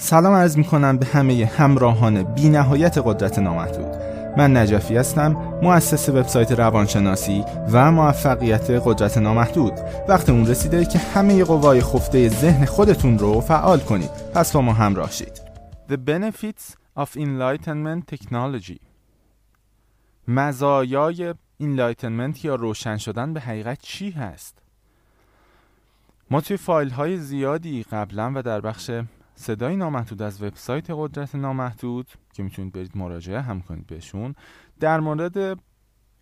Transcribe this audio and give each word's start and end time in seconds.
سلام 0.00 0.34
عرض 0.34 0.56
می 0.56 0.64
کنم 0.64 0.98
به 0.98 1.06
همه 1.06 1.46
همراهان 1.56 2.22
بی 2.22 2.48
نهایت 2.48 2.98
قدرت 2.98 3.38
نامحدود. 3.38 3.94
من 4.36 4.56
نجفی 4.56 4.96
هستم 4.96 5.32
مؤسس 5.62 6.08
وبسایت 6.08 6.52
روانشناسی 6.52 7.44
و 7.72 7.90
موفقیت 7.92 8.70
قدرت 8.70 9.18
نامحدود. 9.18 9.72
وقت 10.08 10.28
اون 10.28 10.46
رسیده 10.46 10.84
که 10.84 10.98
همه 10.98 11.44
قوای 11.44 11.80
خفته 11.80 12.28
ذهن 12.28 12.64
خودتون 12.64 13.18
رو 13.18 13.40
فعال 13.40 13.80
کنید. 13.80 14.10
پس 14.34 14.52
با 14.52 14.60
ما 14.60 14.72
همراه 14.72 15.10
شید. 15.10 15.42
The 15.90 15.96
benefits 15.96 16.74
of 16.96 17.08
enlightenment 17.16 18.14
technology. 18.14 18.80
مزایای 20.28 21.34
enlightenment 21.62 22.44
یا 22.44 22.54
روشن 22.54 22.96
شدن 22.96 23.32
به 23.32 23.40
حقیقت 23.40 23.78
چی 23.82 24.10
هست؟ 24.10 24.58
ما 26.30 26.40
توی 26.40 26.56
فایل 26.56 26.90
های 26.90 27.16
زیادی 27.16 27.82
قبلا 27.82 28.32
و 28.34 28.42
در 28.42 28.60
بخش 28.60 28.90
صدای 29.40 29.76
نامحدود 29.76 30.22
از 30.22 30.42
وبسایت 30.42 30.86
قدرت 30.90 31.34
نامحدود 31.34 32.08
که 32.32 32.42
می‌تونید 32.42 32.72
برید 32.72 32.96
مراجعه 32.96 33.40
هم 33.40 33.60
کنید 33.60 33.86
بهشون 33.86 34.34
در 34.80 35.00
مورد 35.00 35.58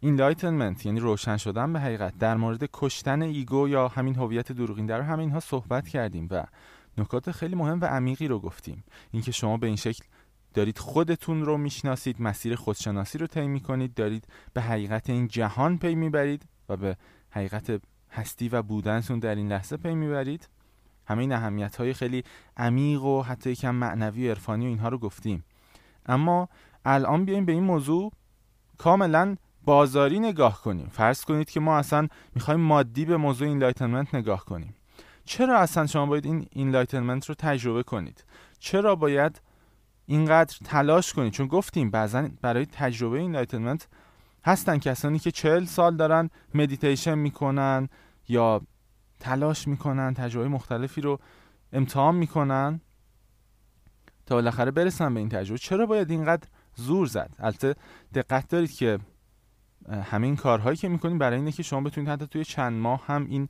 enlightenment 0.02 0.87
یعنی 0.87 1.01
روشن 1.01 1.37
شدن 1.37 1.73
به 1.73 1.80
حقیقت 1.80 2.19
در 2.19 2.37
مورد 2.37 2.69
کشتن 2.73 3.23
ego 3.23 3.69
یا 3.69 3.88
همین 3.88 4.16
هویت 4.16 4.52
دروغین 4.52 4.87
در 4.87 5.01
همین 5.01 5.30
ها 5.30 5.41
صحبت 5.41 5.88
کردیم 5.88 6.29
و 6.30 6.45
نکات 6.98 7.30
خیلی 7.30 7.55
مهم 7.55 7.80
و 7.80 7.84
عمیقی 7.84 8.29
رو 8.29 8.38
گفتیم. 8.41 8.84
اینکه 9.10 9.33
شما 9.33 9.57
به 9.57 9.66
این 9.66 9.77
شکل 9.77 10.05
دارید 10.55 10.79
خودتون 10.79 11.45
رو 11.45 11.59
می‌شناسید 11.59 12.23
مسیر 12.23 12.57
خودشناسی 12.57 13.19
رو 13.19 13.27
طی 13.27 13.46
می‌کنید 13.46 13.95
دارید 13.95 14.29
به 14.52 14.60
حقیقت 14.60 15.10
این 15.10 15.29
جهان 15.29 15.79
پی 15.79 15.95
می‌برید 15.95 16.46
و 16.69 16.77
به 16.77 16.96
حقیقت 17.30 17.80
هستی 18.10 18.48
و 18.48 18.62
بودنتون 18.62 19.19
در 19.19 19.35
این 19.35 19.48
لحظه 19.48 19.77
پی 19.77 19.95
می‌برید. 19.95 20.48
همه 21.06 21.20
این 21.20 21.33
اهمیت 21.33 21.77
های 21.77 21.95
خیلی 21.95 22.24
عمیق 22.56 23.02
و 23.02 23.23
حتی 23.23 23.51
یکم 23.51 23.74
معنوی 23.74 24.28
و 24.28 24.30
عرفانی 24.30 24.65
و 24.65 24.69
اینها 24.69 24.88
رو 24.88 24.98
گفتیم. 24.98 25.45
اما 26.06 26.48
الان 26.84 27.24
بیایم 27.24 27.45
به 27.45 27.52
این 27.52 27.62
موضوع 27.62 28.12
کاملا 28.79 29.37
بازاری 29.65 30.21
نگاه 30.21 30.62
کنیم. 30.62 30.88
فرض 30.93 31.24
کنید 31.24 31.51
که 31.51 31.60
ما 31.60 31.79
اصلا 31.79 32.09
می‌خوایم 32.34 32.60
مادی 32.60 33.04
به 33.04 33.16
موضوع 33.16 33.49
enlightenment 33.49 34.15
نگاه 34.15 34.45
کنیم. 34.45 34.74
چرا 35.24 35.59
اصلا 35.59 35.87
شما 35.87 36.07
باید 36.07 36.27
این 36.27 36.46
enlightenment 36.52 37.26
رو 37.27 37.34
تجربه 37.34 37.82
کنید؟ 37.82 38.24
چرا 38.59 38.95
باید 38.95 39.40
اینقدر 40.07 40.57
تلاش 40.65 41.12
کنید؟ 41.12 41.32
چون 41.32 41.46
گفتیم 41.46 41.90
بعضا 41.90 42.29
برای 42.43 42.66
تجربه 42.66 43.18
enlightenment 43.18 43.88
هستن 44.45 44.79
کسانی 44.79 45.18
که 45.18 45.30
چهل 45.30 45.65
سال 45.65 45.96
دارن 45.96 46.30
مدیتیشن 46.54 47.18
می‌کنن 47.18 47.88
یا 48.29 48.62
تلاش 49.20 49.68
می‌کنن 49.68 50.14
تجربه 50.14 50.48
مختلفی 50.48 51.00
رو 51.00 51.20
امتحان 51.72 52.14
می‌کنن 52.14 52.80
تا 54.26 54.34
بالاخره 54.34 54.70
برسن 54.70 55.14
به 55.14 55.20
این 55.20 55.28
تجربه. 55.28 55.59
چرا 55.59 55.86
باید 55.86 56.10
اینقدر 56.10 56.48
زور 56.74 57.06
زد؟ 57.06 57.30
البته 57.38 57.74
دقت 58.14 58.48
دارید 58.48 58.72
که 58.72 58.98
همین 60.02 60.37
کارهایی 60.37 60.76
که 60.76 60.88
می‌کنید 60.88 61.18
برای 61.18 61.38
اینه 61.38 61.52
که 61.52 61.62
شما 61.62 61.80
بتونید 61.80 62.10
حتی 62.10 62.26
توی 62.26 62.44
چند 62.44 62.72
ماه 62.72 63.06
هم 63.06 63.26
این 63.26 63.48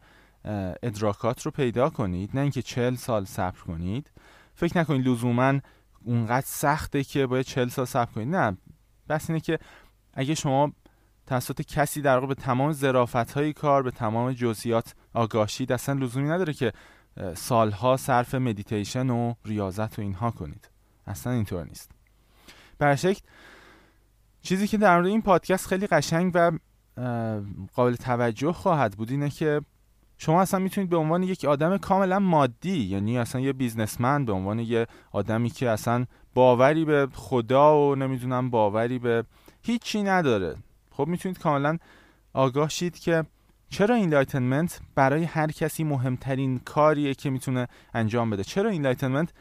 ادراکات 0.83 1.43
رو 1.43 1.51
پیدا 1.51 1.91
کنید. 1.91 2.31
نه 2.35 2.41
اینکه 2.41 2.63
چهل 2.63 2.95
سال 2.95 3.25
صبر 3.25 3.59
کنید. 3.59 4.11
فکر 4.55 4.79
نکنید 4.79 5.09
لزوما 5.09 5.61
اونقدر 6.05 6.47
سخته 6.47 7.05
که 7.05 7.27
باید 7.27 7.47
چهل 7.47 7.69
سال 7.69 7.85
صبر 7.85 8.13
کنید. 8.13 8.37
نه. 8.37 8.57
بحث 9.09 9.31
اینه 9.31 9.41
که 9.41 9.59
اگه 10.15 10.35
شما 10.35 10.73
توسط 11.27 11.63
کسی 11.63 12.03
در 12.03 12.15
واقع 12.15 12.27
به 12.27 12.35
تمام 12.35 12.73
ظرافت 12.73 13.33
های 13.33 13.53
کار 13.53 13.83
به 13.83 13.91
تمام 13.91 14.33
جزئیات 14.33 14.95
آگاهی. 15.15 15.67
اصلا 15.71 15.95
لزومی 15.95 16.29
نداره 16.29 16.53
که 16.53 16.73
سالها 17.35 17.97
صرف 17.97 18.35
مدیتیشن 18.35 19.11
و 19.11 19.35
ریاضت 19.45 19.99
و 19.99 20.03
اینها 20.03 20.31
کنید. 20.31 20.71
اصلا 21.07 21.33
اینطور 21.33 21.65
نیست. 21.65 21.91
برشکل 22.79 23.21
چیزی 24.43 24.67
که 24.67 24.77
در 24.77 24.97
مورد 24.97 25.07
این 25.07 25.23
پادکست 25.23 25.67
خیلی 25.67 25.87
قشنگ 25.87 26.33
و 26.35 26.53
قابل 27.75 27.95
توجه 27.95 28.53
خواهد 28.53 28.97
بود 28.97 29.11
اینه 29.11 29.31
که 29.31 29.61
شما 30.19 30.43
اصلا 30.43 30.61
می‌تونید 30.61 30.91
به 30.91 30.97
عنوان 30.97 31.23
یک 31.23 31.45
آدم 31.45 31.79
کاملا 31.79 32.19
مادی 32.19 32.79
یعنی 32.79 33.19
اصلا 33.19 33.41
یه 33.41 33.53
businessman 33.53 34.25
به 34.25 34.33
عنوان 34.33 34.59
یه 34.59 34.87
آدمی 35.13 35.51
که 35.51 35.71
اصلا 35.71 36.07
باوری 36.35 36.85
به 36.85 37.09
خدا 37.15 37.79
و 37.79 37.95
نمی‌دونم 37.95 38.51
باوری 38.51 38.99
به 38.99 39.25
هیچی 39.63 40.03
نداره. 40.03 40.57
خب 40.97 41.07
می‌تونید 41.09 41.39
کاملا 41.39 41.79
آگاه 42.33 42.69
شید 42.69 42.99
که 42.99 43.25
چرا 43.69 43.95
enlightenment 43.95 44.81
برای 44.95 45.25
هر 45.25 45.47
کسی 45.47 45.85
مهمترین 45.85 46.59
کاریه 46.59 47.15
که 47.15 47.31
می‌تونه 47.31 47.69
انجام 47.95 48.31
بده؟ 48.31 48.45
چرا 48.45 48.71
enlightenment 48.71 49.33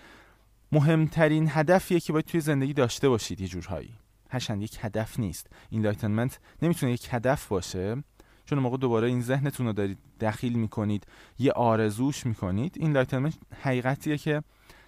مهمترین 0.71 1.49
هدفیه 1.49 1.99
که 1.99 2.13
باید 2.13 2.25
توی 2.25 2.39
زندگی 2.39 2.73
داشته 2.73 3.09
باشید؟ 3.09 3.41
یه 3.41 3.47
جورهایی. 3.47 3.93
هرچند 4.29 4.61
یک 4.61 4.77
هدف 4.81 5.19
نیست. 5.19 5.47
enlightenment 5.69 6.39
نمی‌تونه 6.61 6.91
یک 6.91 7.07
هدف 7.11 7.47
باشه. 7.47 8.03
چون 8.45 8.59
موقع 8.59 8.77
دوباره 8.77 9.07
این 9.07 9.21
ذهنتون 9.21 9.65
رو 9.65 9.73
دارید 9.73 9.97
دخیل 10.19 10.53
می‌کنید 10.53 11.07
یه 11.39 11.51
آرزوش 11.51 12.25
می‌کنید. 12.25 12.75
enlightenment 12.79 13.33
حقیقتیه 13.61 14.17
که 14.17 14.43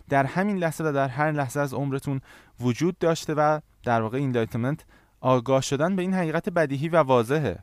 در 0.10 0.26
همین 0.26 0.58
لحظه 0.58 0.84
و 0.84 0.94
در 0.94 1.08
هر 1.08 1.32
لحظه 1.32 1.60
از 1.60 1.74
عمرتون 1.74 2.22
وجود 2.60 2.98
داشته 2.98 3.34
و 3.34 3.60
در 3.84 4.02
واقع 4.02 4.18
enlightenment 4.18 4.86
آگاه 5.28 5.62
شدن 5.62 5.96
به 5.96 6.02
این 6.02 6.14
حقیقت 6.14 6.50
بدیهی 6.50 6.90
و 6.90 6.98
واضحه. 6.98 7.60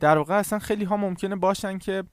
در 0.00 0.18
واقع 0.18 0.34
اصلا 0.34 0.58
خیلی 0.58 0.84
ها 0.84 0.96
ممکنه 0.96 1.36
باشن 1.36 1.78
که 1.78 2.04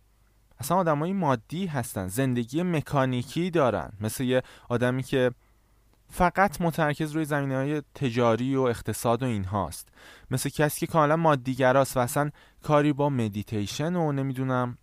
اصلا 0.59 0.77
آدمای 0.77 1.13
مادی 1.13 1.65
هستن 1.65 2.07
زندگی 2.07 2.63
مکانیکی 2.63 3.51
دارن. 3.51 3.91
مثل 4.01 4.23
یه 4.23 4.41
آدمی 4.69 5.03
که 5.03 5.31
فقط 6.09 6.61
متمرکز 6.61 7.11
روی 7.11 7.25
زمینه 7.25 7.55
های 7.55 7.81
تجاری 7.95 8.55
و 8.55 8.61
اقتصاد 8.61 9.23
و 9.23 9.25
این 9.25 9.43
هاست 9.43 9.89
مثل 10.31 10.49
کسی 10.49 10.79
که 10.79 10.91
کاملا 10.91 11.15
مادیگراست 11.15 11.97
و 11.97 11.99
اصلا 11.99 12.31
کاری 12.63 12.93
با 12.93 13.09
مدیتیشن 13.09 13.95
و 13.95 14.11
نمی‌دونم 14.11 14.77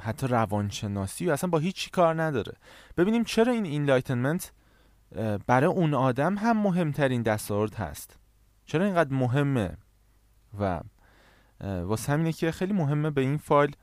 حتی 0.00 0.26
روانشناسی 0.26 1.26
و 1.26 1.30
اصلا 1.32 1.50
با 1.50 1.58
هیچی 1.58 1.90
کار 1.90 2.22
نداره. 2.22 2.52
ببینیم 2.96 3.24
چرا 3.24 3.52
این 3.52 3.64
enlightenment 3.64 4.52
برای 5.46 5.70
اون 5.70 5.94
آدم 5.94 6.38
هم 6.38 6.56
مهمترین 6.56 7.22
دستاورد 7.22 7.74
هست. 7.74 8.16
چرا 8.64 8.84
اینقدر 8.84 9.14
مهمه؟ 9.14 9.76
و 10.60 10.80
واسه 11.60 12.12
همینه 12.12 12.32
که 12.32 12.50
خیلی 12.50 12.72
مهمه 12.72 13.10
به 13.10 13.20
این 13.20 13.36
فایل 13.36 13.76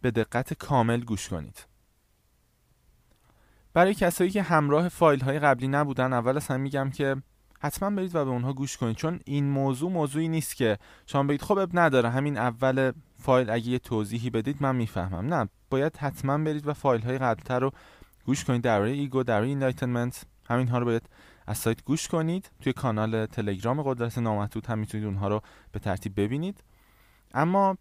به 0.00 0.10
دقت 0.10 0.54
کامل 0.54 1.00
گوش 1.00 1.28
کنید. 1.28 1.66
برای 3.72 3.94
کسایی 3.94 4.30
که 4.30 4.42
همراه 4.42 4.88
فایل 4.88 5.20
های 5.20 5.38
قبلی 5.38 5.68
نبودن 5.68 6.12
اول 6.12 6.36
از 6.36 6.46
هم 6.46 6.60
میگم 6.60 6.90
که 6.90 7.16
حتما 7.60 7.90
برید 7.90 8.14
و 8.14 8.24
به 8.24 8.30
اونها 8.30 8.52
گوش 8.52 8.76
کنید 8.76 8.96
چون 8.96 9.20
این 9.24 9.50
موضوع 9.50 9.90
موضوعی 9.90 10.28
نیست 10.28 10.56
که 10.56 10.78
شما 11.06 11.22
بگید 11.22 11.42
خب 11.42 11.58
عیب 11.58 11.70
نداره 11.74 12.10
همین 12.10 12.38
اول 12.38 12.92
فایل 13.18 13.50
اگه 13.50 13.68
یه 13.68 13.78
توضیحی 13.78 14.30
بدید 14.30 14.56
من 14.60 14.76
می‌فهمم. 14.76 15.34
نه 15.34 15.48
باید 15.70 15.96
حتما 15.96 16.38
برید 16.38 16.66
و 16.66 16.74
فایل 16.74 17.02
های 17.02 17.18
قبل‌تر 17.18 17.60
رو 17.60 17.72
گوش 18.28 18.44
کنید 18.44 18.62
درباره 18.62 18.90
ایگو 18.90 19.22
درباره 19.22 19.46
enlightenment 19.46 20.26
همین 20.48 20.68
ها 20.68 20.78
رو 20.78 20.84
باید 20.84 21.08
از 21.46 21.58
سایت 21.58 21.84
گوش 21.84 22.08
کنید. 22.08 22.50
توی 22.60 22.72
کانال 22.72 23.26
تلگرام 23.26 23.82
قدرت 23.82 24.18
نامحدود 24.18 24.66
هم 24.66 24.78
می‌تونید 24.78 25.06
اونها 25.06 25.28
رو 25.28 25.42
به 25.72 25.78
ترتیب 25.78 26.20
ببینید. 26.20 26.64
اما 27.34 27.76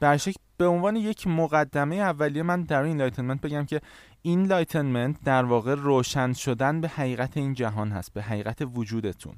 بی‌شک 0.00 0.34
به 0.56 0.66
عنوان 0.66 0.96
یک 0.96 1.26
مقدمه 1.26 1.96
اولیه 1.96 2.42
من 2.42 2.62
در 2.62 2.82
enlightenment 2.82 3.40
بگم 3.40 3.64
که 3.64 3.80
enlightenment 4.22 5.16
در 5.24 5.44
واقع 5.44 5.74
روشن 5.74 6.32
شدن 6.32 6.80
به 6.80 6.88
حقیقت 6.88 7.36
این 7.36 7.54
جهان 7.54 7.92
هست 7.92 8.12
به 8.12 8.22
حقیقت 8.22 8.62
وجودتون. 8.74 9.36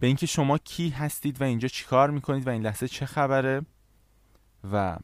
به 0.00 0.06
اینکه 0.06 0.26
شما 0.26 0.58
کی 0.58 0.88
هستید 0.88 1.40
و 1.40 1.44
اینجا 1.44 1.68
چیکار 1.68 2.10
می‌کنید 2.10 2.46
و 2.46 2.50
این 2.50 2.62
لحظه 2.62 2.88
چه 2.88 3.06
خبره 3.06 3.62
و 4.72 4.96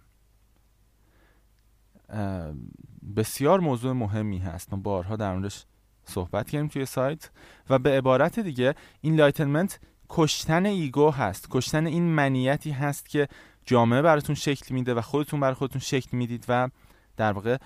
بسیار 3.17 3.61
موضوع 3.61 3.93
مهمی 3.93 4.39
هست. 4.39 4.73
ما 4.73 4.81
بارها 4.81 5.17
در 5.17 5.33
موردش 5.33 5.65
صحبت 6.05 6.51
کردیم 6.51 6.69
توی 6.69 6.87
سایت 6.87 7.31
و 7.71 7.79
به 7.79 7.91
عبارت 7.91 8.41
دیگه 8.41 8.75
enlightenment 9.01 9.81
کشتن 10.11 10.67
ایگو 10.67 11.11
هست. 11.11 11.47
کشتن 11.51 11.87
این 11.87 12.03
منیتی 12.03 12.71
هست 12.71 13.09
که 13.09 13.29
جامعه 13.67 14.03
براتون 14.03 14.35
شکل 14.35 14.75
میده 14.75 14.95
و 14.95 15.01
خودتون 15.01 15.41
برا 15.41 15.53
خودتون 15.53 15.81
شکل 15.81 16.17
می‌دید 16.17 16.45
و 16.49 16.69
در 17.17 17.33
واقع 17.33 17.57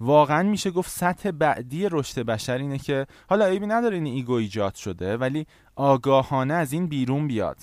واقعا 0.00 0.42
میشه 0.42 0.70
گفت 0.70 0.90
سطح 0.90 1.30
بعدی 1.30 1.88
رشد 1.90 2.22
بشر 2.22 2.58
اینه 2.58 2.78
که 2.78 3.06
حالا 3.28 3.46
عیبی 3.46 3.66
نداره 3.66 3.94
این 3.94 4.06
ایگو 4.06 4.32
ایجاد 4.32 4.74
شده 4.74 5.16
ولی 5.16 5.46
آگاهانه 5.76 6.54
از 6.54 6.72
این 6.72 6.86
بیرون 6.86 7.26
بیاد 7.26 7.58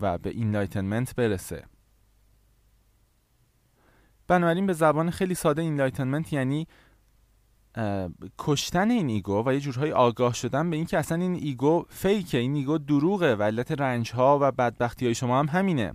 و 0.00 0.18
به 0.18 0.30
enlightenment 0.30 1.14
برسه. 1.16 1.64
بنابراین 4.28 4.66
به 4.66 4.72
زبان 4.72 5.10
خیلی 5.10 5.34
ساده 5.34 5.62
enlightenment 5.62 6.32
یعنی 6.32 6.66
کشتن 8.38 8.90
این 8.90 9.08
ایگو 9.08 9.42
و 9.46 9.52
یه 9.52 9.60
جورهای 9.60 9.92
آگاه 9.92 10.34
شدن 10.34 10.70
به 10.70 10.76
اینکه 10.76 10.98
اصلا 10.98 11.18
این 11.18 11.34
ایگو 11.34 11.84
فیکه 11.88 12.38
این 12.38 12.54
ایگو 12.54 12.78
دروغه 12.78 13.34
و 13.34 13.42
علت 13.42 13.72
رنج 13.72 14.12
ها 14.12 14.38
و 14.42 14.52
بدبختی 14.52 15.04
های 15.04 15.14
شما 15.14 15.38
هم 15.38 15.48
همینه 15.48 15.94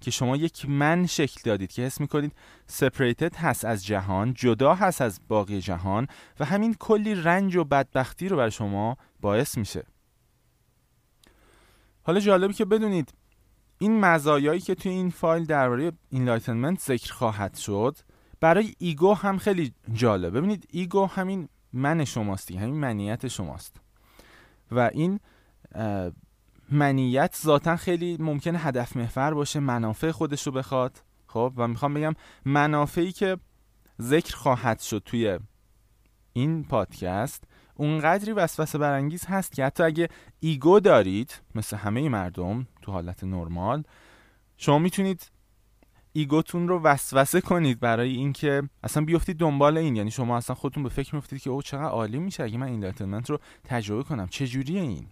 که 0.00 0.10
شما 0.10 0.36
یک 0.36 0.68
من 0.68 1.06
شکل 1.06 1.40
دادید 1.44 1.72
که 1.72 1.82
حس 1.82 2.00
می‌کنید 2.00 2.32
separated 2.66 3.36
هست 3.36 3.64
از 3.64 3.86
جهان 3.86 4.34
جدا 4.34 4.74
هست 4.74 5.02
از 5.02 5.20
باقی 5.28 5.60
جهان 5.60 6.06
و 6.40 6.44
همین 6.44 6.74
کلی 6.74 7.14
رنج 7.14 7.56
و 7.56 7.64
بدبختی 7.64 8.28
رو 8.28 8.36
برا 8.36 8.50
شما 8.50 8.96
باعث 9.20 9.58
میشه. 9.58 9.84
حالا 12.02 12.20
جالبی 12.20 12.54
که 12.54 12.64
بدونید 12.64 13.12
این 13.78 14.00
مزایایی 14.00 14.60
که 14.60 14.74
توی 14.74 14.92
این 14.92 15.10
فایل 15.10 15.44
درباره 15.44 15.92
enlightenment 16.10 16.80
ذکر 16.80 17.12
خواهد 17.12 17.56
شد 17.56 17.96
برای 18.40 18.74
ایگو 18.78 19.14
هم 19.14 19.38
خیلی 19.38 19.74
جالب. 19.92 20.36
ببینید 20.36 20.68
ایگو 20.70 21.06
همین 21.06 21.48
من 21.72 22.04
شماست 22.04 22.56
همین 22.56 22.74
منیت 22.74 23.28
شماست. 23.28 23.80
و 24.70 24.90
این 24.92 25.20
منیت 26.70 27.36
ذاتا 27.42 27.76
خیلی 27.76 28.16
ممکنه 28.20 28.58
هدف 28.58 28.96
محور 28.96 29.34
باشه 29.34 29.60
منافع 29.60 30.10
خودش 30.10 30.46
رو 30.46 30.52
بخواد. 30.52 31.02
خب 31.26 31.52
و 31.56 31.68
می‌خوام 31.68 31.94
بگم 31.94 32.14
منافعی 32.44 33.12
که 33.12 33.36
ذکر 34.02 34.36
خواهد 34.36 34.80
شد 34.80 35.02
توی 35.04 35.38
این 36.32 36.64
پادکست 36.64 37.44
اونقدری 37.80 38.32
وسوسه 38.32 38.78
برانگیز 38.78 39.26
هست 39.26 39.52
که 39.52 39.64
حتی 39.64 39.82
اگه 39.82 40.08
ایگو 40.40 40.80
دارید 40.80 41.40
مثل 41.54 41.76
همه 41.76 42.08
مردم 42.08 42.66
تو 42.82 42.92
حالت 42.92 43.24
نرمال 43.24 43.84
شما 44.56 44.78
می‌تونید 44.78 45.30
ایگوتون 46.12 46.68
رو 46.68 46.82
وسوسه 46.82 47.40
کنید 47.40 47.80
برای 47.80 48.10
اینکه 48.10 48.62
اصلا 48.82 49.04
بیفتید 49.04 49.36
دنبال 49.36 49.78
این. 49.78 49.96
یعنی 49.96 50.10
شما 50.10 50.36
اصلا 50.36 50.56
خودتون 50.56 50.82
به 50.82 50.88
فکر 50.88 51.14
میفتید 51.14 51.42
که 51.42 51.50
او 51.50 51.62
چقدر 51.62 51.88
عالی 51.88 52.18
میشه 52.18 52.42
اگه 52.42 52.58
من 52.58 52.66
این 52.66 52.84
رو 53.28 53.38
تجربه 53.64 54.02
کنم. 54.02 54.28
چه 54.28 54.46
جوریه 54.46 54.80
این؟ 54.80 55.06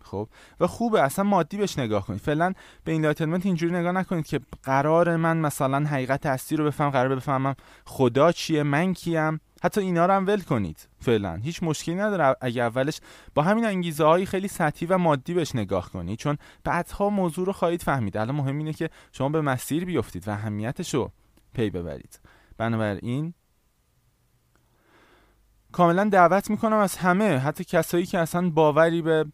خب؟ 0.00 0.28
و 0.60 0.66
خوبه 0.66 1.02
اصلا 1.02 1.24
مادی 1.24 1.56
بهش 1.56 1.78
نگاه 1.78 2.06
کنید. 2.06 2.20
فعلا 2.20 2.52
به 2.84 2.92
enlightenment 2.92 3.46
اینجوری 3.46 3.72
نگاه 3.72 3.92
نکنید 3.92 4.26
که 4.26 4.40
قرار 4.62 5.16
من 5.16 5.36
مثلا 5.36 5.86
حقیقت 5.86 6.26
هستی 6.26 6.56
رو 6.56 6.64
بفهم 6.64 6.90
قرار 6.90 7.16
بفهمم 7.16 7.54
خدا 7.84 8.32
چیه 8.32 8.62
من 8.62 8.94
کیم. 8.94 9.40
حتی 9.62 9.80
اینا 9.80 10.06
رو 10.06 10.12
هم 10.12 10.26
ول 10.26 10.40
کنید. 10.40 10.88
فعلا. 11.00 11.34
هیچ 11.34 11.62
مشکلی 11.62 11.94
نداره. 11.94 12.36
اگه 12.40 12.62
اولش 12.62 13.00
با 13.34 13.42
همین 13.42 13.64
انگیزه 13.64 14.04
های 14.04 14.26
خیلی 14.26 14.48
سطحی 14.48 14.86
و 14.86 14.98
مادی 14.98 15.34
بهش 15.34 15.54
نگاه 15.54 15.90
کنید 15.90 16.18
چون 16.18 16.38
بعدها 16.64 17.10
موضوع 17.10 17.46
رو 17.46 17.52
خواهید 17.52 17.82
فهمید. 17.82 18.16
الان 18.16 18.34
مهم 18.34 18.58
اینه 18.58 18.72
که 18.72 18.90
شما 19.12 19.28
به 19.28 19.40
مسیر 19.40 19.84
بیفتید 19.84 20.28
و 20.28 20.30
اهمیتش 20.30 20.94
رو 20.94 21.12
پی 21.54 21.70
ببرید. 21.70 22.20
بنابراین 22.56 23.34
کاملا 25.72 26.04
دعوت 26.04 26.50
می‌کنم 26.50 26.76
از 26.76 26.96
همه 26.96 27.38
حتی 27.38 27.64
کسایی 27.64 28.06
که 28.06 28.18
اصلا 28.18 28.50
باوری 28.50 29.02
به 29.02 29.26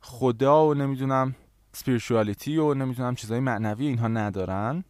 خدا 0.00 0.66
و 0.66 0.74
نمی‌دونم 0.74 1.34
سپیرچوالیتی 1.72 2.58
و 2.58 2.74
نمی‌دونم 2.74 3.14
چیزای 3.14 3.40
معنوی 3.40 3.86
اینها 3.86 4.08
ندارن. 4.08 4.84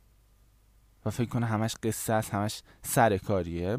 و 1.06 1.11
فکر 1.11 1.28
کنه 1.28 1.46
همش 1.46 1.76
قصه 1.82 2.12
است 2.12 2.34
همش 2.34 2.62
سرکاریه 2.82 3.78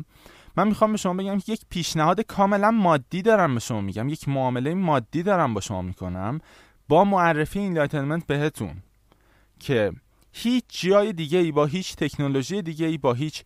من 0.57 0.67
می‌خوام 0.67 0.91
به 0.91 0.97
شما 0.97 1.13
بگم 1.13 1.39
که 1.39 1.53
یک 1.53 1.61
پیشنهاد 1.69 2.21
کاملا 2.21 2.71
مادی 2.71 3.21
دارم 3.21 3.53
به 3.53 3.59
شما 3.59 3.81
میگم. 3.81 4.09
یک 4.09 4.29
معامله 4.29 4.73
مادی 4.73 5.23
دارم 5.23 5.53
با 5.53 5.61
شما 5.61 5.81
می‌کنم. 5.81 6.39
با 6.87 7.03
معرفی 7.03 7.59
این 7.59 8.23
بهتون 8.27 8.75
که 9.59 9.91
هیچ 10.33 10.63
جای 10.67 11.13
دیگه 11.13 11.39
ای 11.39 11.51
با 11.51 11.65
هیچ 11.65 11.95
تکنولوژی 11.95 12.61
دیگه 12.61 12.85
ای 12.85 12.97
با 12.97 13.13
هیچ 13.13 13.43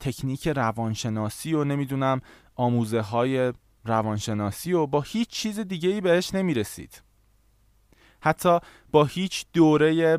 تکنیک 0.00 0.48
روانشناسی 0.48 1.54
و 1.54 1.64
نمی‌دونم 1.64 2.20
آموزه 2.54 3.00
های 3.00 3.52
روانشناسی 3.84 4.72
و 4.72 4.86
با 4.86 5.00
هیچ 5.00 5.28
چیز 5.28 5.60
دیگه 5.60 5.88
ای 5.88 6.00
بهش 6.00 6.34
نمی‌رسید. 6.34 7.02
حتی 8.20 8.58
با 8.90 9.04
هیچ 9.04 9.46
دوره 9.52 10.18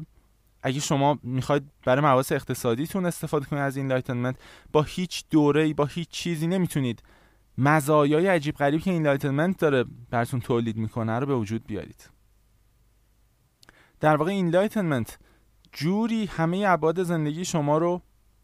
اگه 0.66 0.80
شما 0.80 1.20
می‌خواید 1.24 1.64
برای 1.86 2.02
مسائل 2.02 2.32
اقتصادیتون 2.32 3.06
استفاده 3.06 3.46
کنید 3.46 3.62
از 3.62 3.78
enlightenment 3.78 4.36
با 4.72 4.82
هیچ 4.82 5.26
دوره 5.30 5.74
با 5.74 5.86
هیچ 5.86 6.10
چیزی 6.10 6.48
نمی‌تونید. 6.48 7.04
مزایای 7.58 8.28
عجیب 8.28 8.56
غریب 8.56 8.82
که 8.82 8.92
enlightenment 8.92 9.58
داره 9.58 9.86
براتون 10.10 10.40
تولید 10.40 10.78
می‌کنه 10.78 11.20
رو 11.20 11.26
به 11.26 11.36
وجود 11.36 11.68
بیارید. 11.68 12.10
در 14.00 14.16
واقع 14.16 14.32
enlightenment 14.32 15.20
جوری 15.72 16.26
همه 16.26 16.66
ابعاد 16.68 17.04
زندگی 17.04 17.46
شما 17.46 17.78
رو 17.78 18.02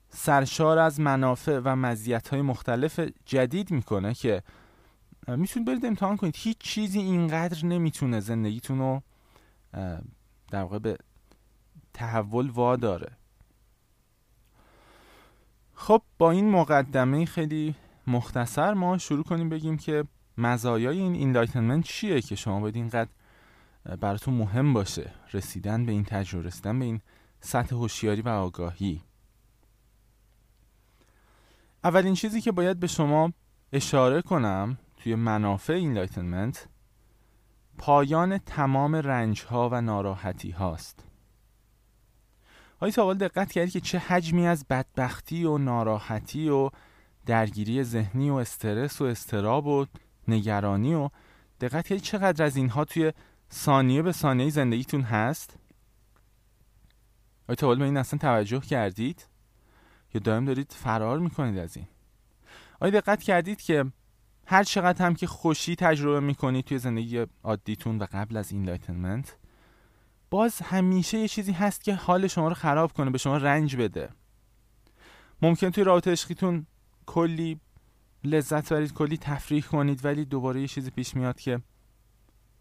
سرشار 0.10 0.78
از 0.78 1.00
منافع 1.00 1.62
و 1.64 1.76
مزیت‌های 1.76 2.42
مختلف 2.42 3.00
جدید 3.26 3.72
می‌کنه 3.72 4.14
که 4.14 4.44
می‌تونید 5.28 5.68
برید 5.68 5.86
امتحان 5.86 6.18
کنید. 6.18 6.36
هیچ 6.38 6.58
چیزی 6.58 7.00
اینقدر 7.00 7.66
نمی‌تونه 7.66 8.20
زندگیتون 8.20 8.80
رو 8.80 9.02
در 10.52 10.62
واقع 10.62 10.80
به 10.80 10.98
تحول 12.00 12.50
وا 12.50 12.76
داره. 12.76 13.12
خب 15.74 16.02
با 16.18 16.32
این 16.32 16.50
مقدمه 16.50 17.26
خیلی 17.26 17.76
مختصر 18.08 18.74
ما 18.74 18.98
شروع 18.98 19.24
کنیم 19.24 19.50
بگیم 19.50 19.78
که 19.78 20.04
مزایای 20.38 21.00
این 21.00 21.14
enlightenment 21.14 21.86
چیه 21.86 22.22
که 22.22 22.36
شما 22.36 22.60
باید 22.60 22.76
اینقدر 22.76 23.10
براتون 24.02 24.34
مهم 24.34 24.74
باشه 24.74 25.12
رسیدن 25.34 25.86
به 25.86 25.92
این 25.92 26.04
تجربه 26.04 26.48
رسیدن 26.48 26.80
به 26.80 26.86
این 26.86 27.02
سطح 27.40 27.76
هوشیاری 27.76 28.22
و 28.22 28.30
آگاهی. 28.30 29.02
اولین 31.84 32.14
چیزی 32.14 32.42
که 32.42 32.52
باید 32.52 32.80
به 32.80 32.88
شما 32.88 33.34
اشاره 33.74 34.22
کنم 34.22 34.78
توی 34.98 35.16
منافع 35.16 35.74
enlightenment 35.74 36.68
پایان 37.78 38.38
تمام 38.38 38.96
رنج 38.96 39.42
ها 39.42 39.70
و 39.70 39.82
ناراحتی 39.82 40.52
هاست 40.52 41.09
آیا 42.80 42.92
تا 42.92 43.14
دقت 43.14 43.52
کردی 43.52 43.72
که 43.72 43.80
چه 43.80 44.00
حجمی 44.00 44.48
از 44.48 44.66
بدبختی 44.70 45.44
و 45.44 45.58
ناراحتی 45.58 46.50
و 46.50 46.70
درگیری 47.26 47.84
ذهنی 47.84 48.30
و 48.30 48.34
استرس 48.34 49.02
و 49.02 49.06
اضطراب 49.06 49.68
و 49.68 49.86
نگرانی 50.28 50.94
و 50.94 51.10
دقت 51.62 51.88
کردی 51.88 52.02
چقدر 52.02 52.46
از 52.46 52.56
اینها 52.56 52.86
توی 52.86 53.14
ثانیه 53.52 54.02
به 54.02 54.12
ثانیه 54.12 54.50
زندگیتون 54.50 55.02
هست؟ 55.02 55.58
آیا 57.48 57.56
تا 57.56 57.63
حالا 57.63 57.76
به 57.76 57.86
این 57.86 57.98
اصلا 57.98 58.20
توجه 58.20 58.60
کردید؟ 58.60 59.26
یا 60.14 60.22
دائم 60.24 60.46
دارید 60.46 60.72
فرار 60.72 61.20
می‌کنید 61.20 61.58
از 61.58 61.78
این؟ 61.78 61.88
آیا 62.80 62.92
دقت 62.92 63.24
کردید 63.24 63.62
که 63.62 63.86
هر 64.46 64.64
چقدر 64.64 65.06
هم 65.06 65.16
که 65.16 65.28
خوشی 65.28 65.76
تجربه 65.76 66.20
می‌کنید 66.20 66.66
توی 66.66 66.78
زندگی 66.78 67.26
عادیتون 67.44 67.98
و 67.98 68.06
قبل 68.12 68.38
از 68.38 68.52
enlightenment 68.52 69.38
باز 70.30 70.62
همیشه 70.62 71.18
یه 71.18 71.28
چیزی 71.28 71.52
هست 71.52 71.84
که 71.84 71.96
حال 71.96 72.28
شما 72.28 72.48
رو 72.48 72.54
خراب 72.54 72.94
کنه 72.94 73.10
به 73.10 73.18
شما 73.18 73.38
رنج 73.38 73.76
بده. 73.76 74.10
ممکن 75.42 75.70
توی 75.70 75.84
رابطه 75.84 76.12
عشقیتون 76.12 76.66
کلی 77.06 77.60
لذت 78.24 78.74
برید 78.74 78.94
کلی 78.94 79.18
تفریح 79.18 79.64
کنید 79.64 80.06
ولی 80.06 80.26
دوباره 80.26 80.62
یه 80.62 80.68
چیزی 80.68 80.92
پیش 80.92 81.16
میاد 81.16 81.40
که 81.40 81.62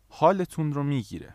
حالتون 0.08 0.72
رو 0.72 0.82
می‌گیره. 0.82 1.34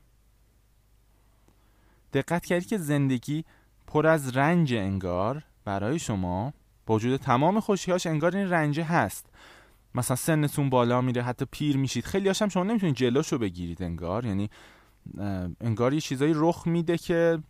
دقت 2.13 2.45
کردید 2.45 2.67
که 2.67 2.77
زندگی 2.77 3.45
پر 3.87 4.07
از 4.07 4.37
رنج 4.37 4.73
انگار 4.73 5.43
برای 5.65 5.99
شما؟ 5.99 6.53
با 6.85 6.95
وجود 6.95 7.19
تمام 7.19 7.59
خوشیهاش 7.59 8.07
انگار 8.07 8.35
این 8.35 8.49
رنجه 8.49 8.83
هست. 8.83 9.25
مثلا 9.95 10.15
سنتون 10.15 10.69
بالا 10.69 11.01
میره 11.01 11.23
حتی 11.23 11.45
پیر 11.51 11.77
میشید. 11.77 12.05
خیلی 12.05 12.27
هاشم 12.27 12.49
شما 12.49 12.63
نمی‌تونید 12.63 12.95
جلوشو 12.95 13.37
بگیرید 13.37 13.83
انگار. 13.83 14.25
یعنی 14.25 14.49
انگار 15.61 15.93
یه 15.93 16.01
چیزایی 16.01 16.33
رخ 16.35 16.67
میده 16.67 16.97
که 16.97 17.43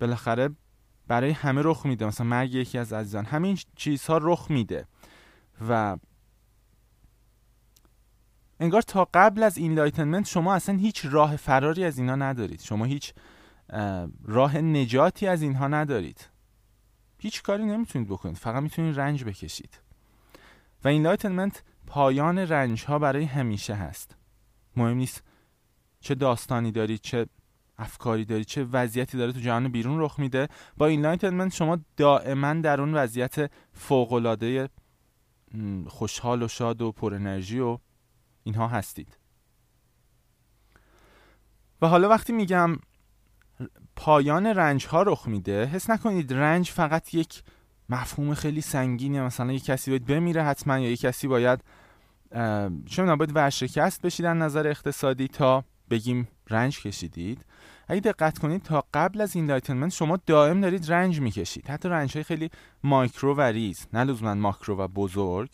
بالاخره 0.00 0.50
برای 1.06 1.30
همه 1.30 1.62
رخ 1.64 1.86
میده. 1.86 2.06
مثلا 2.06 2.26
مرگ 2.26 2.54
یکی 2.54 2.78
از 2.78 2.92
عزیزان 2.92 3.24
همین 3.24 3.58
چیزها 3.76 4.18
رخ 4.22 4.46
میده. 4.50 4.86
و 5.68 5.96
انگار 8.60 8.82
تا 8.82 9.08
قبل 9.14 9.42
از 9.42 9.58
enlightenment 9.58 10.26
شما 10.26 10.54
اصلا 10.54 10.76
هیچ 10.76 11.06
راه 11.10 11.36
فراری 11.36 11.84
از 11.84 11.98
اینها 11.98 12.16
ندارید. 12.16 12.60
شما 12.60 12.84
هیچ 12.84 13.14
راه 14.24 14.58
نجاتی 14.58 15.26
از 15.26 15.42
اینها 15.42 15.68
ندارید. 15.68 16.28
هیچ 17.18 17.42
کاری 17.42 17.64
نمی‌تونید 17.64 18.08
بکنید. 18.08 18.36
فقط 18.36 18.62
می‌تونید 18.62 19.00
رنج 19.00 19.24
بکشید. 19.24 19.80
و 20.84 20.88
enlightenment 20.88 21.62
پایان 21.86 22.38
رنج 22.38 22.84
ها 22.84 22.98
برای 22.98 23.24
همیشه 23.24 23.74
هست. 23.74 24.16
مهم 24.76 24.96
نیست 24.96 25.22
چه 26.00 26.14
داستانی 26.14 26.72
دارید 26.72 27.00
چه 27.00 27.26
افکاری 27.78 28.24
دارید 28.24 28.46
چه 28.46 28.64
وضعیتی 28.64 29.18
داره 29.18 29.32
تو 29.32 29.40
جهان 29.40 29.68
بیرون 29.68 30.00
رخ 30.00 30.18
میده. 30.18 30.48
با 30.76 30.86
enlightenment 30.86 31.54
شما 31.54 31.78
دائما 31.96 32.54
در 32.54 32.80
اون 32.80 32.94
وضعیت 32.94 33.50
فوق 33.72 34.12
خوشحال 35.86 36.42
و 36.42 36.48
شاد 36.48 36.82
و 36.82 36.92
پر 36.92 37.14
انرژی 37.14 37.58
و 37.58 37.78
اینها 38.42 38.68
هستید. 38.68 39.18
و 41.82 41.86
حالا 41.86 42.08
وقتی 42.08 42.32
میگم 42.32 42.76
پایان 43.96 44.46
رنج 44.46 44.86
ها 44.86 45.02
رخ 45.02 45.28
میده 45.28 45.64
حس 45.64 45.90
نکنید 45.90 46.32
رنج 46.32 46.70
فقط 46.70 47.14
یک 47.14 47.42
مفهوم 47.88 48.34
خیلی 48.34 48.60
سنگینه 48.60 49.22
مثلا 49.22 49.52
یک 49.52 49.64
کسی 49.64 49.90
باید 49.90 50.06
بمیره 50.06 50.42
حتما 50.42 50.78
یا 50.78 50.90
یک 50.90 51.00
کسی 51.00 51.28
باید 51.28 51.64
چه 52.86 53.04
باید 53.16 53.36
ورشکست 53.36 54.02
بشید 54.02 54.26
نظر 54.26 54.66
اقتصادی 54.66 55.28
تا 55.28 55.64
بگیم 55.90 56.28
رنج 56.48 56.80
کشیدید. 56.80 57.44
اگه 57.88 58.00
دقت 58.00 58.38
کنید 58.38 58.62
تا 58.62 58.84
قبل 58.94 59.20
از 59.20 59.36
enlightenment 59.36 59.92
شما 59.92 60.18
دائم 60.26 60.60
دارید 60.60 60.92
رنج 60.92 61.20
می‌کشید. 61.20 61.68
حتی 61.68 61.88
رنج 61.88 62.14
های 62.14 62.24
خیلی 62.24 62.50
مایکرو 62.82 63.34
و 63.34 63.40
ریز 63.40 63.86
نه 63.92 64.04
لزوما 64.04 64.34
ماکرو 64.34 64.76
و 64.76 64.88
بزرگ. 64.88 65.50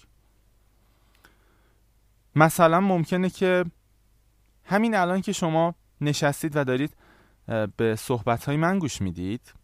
مثلا 2.35 2.81
ممکنه 2.81 3.31
که 3.31 3.65
همین 4.65 4.95
الان 4.95 5.21
که 5.21 5.33
شما 5.33 5.75
نشستید 6.01 6.57
و 6.57 6.65
دارید 6.65 6.97
به 7.77 7.97
صحبت 7.97 8.45
های 8.45 8.57
من 8.57 8.79
گوش 8.79 9.03
می‌دید 9.03 9.55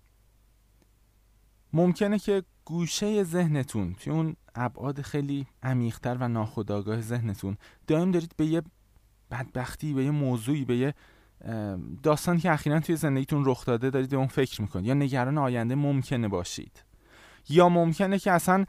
ممکنه 1.73 2.19
که 2.19 2.43
گوشه 2.65 3.25
ذهنتون 3.25 3.95
توی 3.95 4.13
اون 4.13 4.37
ابعاد 4.55 5.03
خیلی 5.03 5.47
عمیقتر 5.63 6.17
و 6.21 6.29
ناخودآگاه 6.29 7.01
ذهنتون 7.01 7.57
دائم 7.87 8.11
دارید 8.11 8.35
به 8.37 8.47
یه 8.47 8.63
بدبختی 9.33 9.95
به 9.95 10.05
یه 10.05 10.11
موضوعی 10.11 10.65
به 10.65 10.77
یه 10.77 10.95
داستانی 12.03 12.41
که 12.41 12.53
اخیرا 12.53 12.81
توی 12.81 12.97
زندگیتون 12.97 13.43
رخ 13.47 13.65
داده 13.65 13.91
دارید 13.91 14.11
به 14.11 14.17
اون 14.17 14.27
فکر 14.27 14.63
می‌کنید. 14.63 14.87
یا 14.87 14.95
نگران 14.95 15.39
آینده 15.39 15.75
ممکنه 15.75 16.29
باشید. 16.29 16.85
یا 17.49 17.69
ممکنه 17.69 18.19
که 18.19 18.33
اصلا 18.33 18.65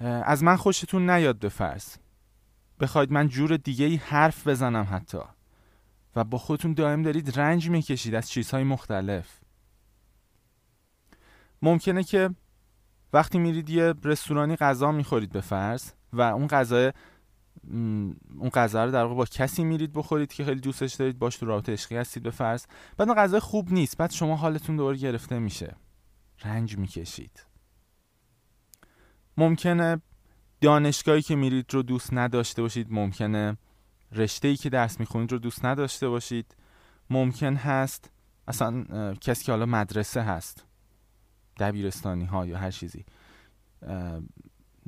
از 0.00 0.42
من 0.42 0.56
خوشتون 0.56 1.10
نیاد 1.10 1.38
به 1.38 1.48
فرض. 1.48 1.96
بخواید 2.80 3.12
من 3.12 3.28
جور 3.28 3.56
دیگه 3.56 3.84
ای 3.84 3.96
حرف 3.96 4.46
بزنم 4.46 4.88
حتی. 4.90 5.18
و 6.16 6.24
با 6.24 6.38
خودتون 6.38 6.72
دائم 6.72 7.02
دارید 7.02 7.40
رنج 7.40 7.70
می‌کشید 7.70 8.14
از 8.14 8.30
چیزهای 8.30 8.64
مختلف. 8.64 9.40
ممکنه 11.62 12.02
که 12.02 12.30
وقتی 13.12 13.38
میرید 13.38 13.70
یه 13.70 13.94
رستورانی 14.04 14.56
غذا 14.56 14.92
می‌خورید 14.92 15.32
به 15.32 15.40
فرض 15.40 15.92
و 16.12 16.20
اون 16.20 16.46
غذا 16.46 16.92
اون 17.70 18.50
غذا 18.54 18.84
رو 18.84 18.90
در 18.90 19.02
واقع 19.02 19.14
با 19.14 19.24
کسی 19.24 19.64
میرید 19.64 19.92
بخورید 19.92 20.32
که 20.32 20.44
خیلی 20.44 20.60
دوستش 20.60 20.94
دارید 20.94 21.18
باش 21.18 21.36
تو 21.36 21.46
رابطه 21.46 21.72
عشقی 21.72 21.96
هستید 21.96 22.22
به 22.22 22.30
فرض. 22.30 22.66
بعد 22.96 23.08
غذا 23.08 23.40
خوب 23.40 23.72
نیست 23.72 23.96
بعد 23.96 24.10
شما 24.10 24.36
حالتون 24.36 24.76
دوباره 24.76 24.96
گرفته 24.96 25.38
میشه. 25.38 25.76
رنج 26.44 26.78
می‌کشید. 26.78 27.46
ممکنه 29.36 30.02
دانشگاهی 30.60 31.22
که 31.22 31.36
میرید 31.36 31.74
رو 31.74 31.82
دوست 31.82 32.12
نداشته 32.12 32.62
باشید 32.62 32.86
ممکنه 32.90 33.56
رشته 34.12 34.48
ای 34.48 34.56
که 34.56 34.70
درس 34.70 35.00
می‌خونید 35.00 35.32
رو 35.32 35.38
دوست 35.38 35.64
نداشته 35.64 36.08
باشید. 36.08 36.56
ممکن 37.10 37.54
هست 37.54 38.10
اصلا 38.48 38.84
کسی 39.14 39.44
که 39.44 39.52
حالا 39.52 39.66
مدرسه 39.66 40.22
هست 40.22 40.64
دبیرستانی 41.58 42.24
ها 42.24 42.46
یا 42.46 42.58
هر 42.58 42.70
چیزی 42.70 43.04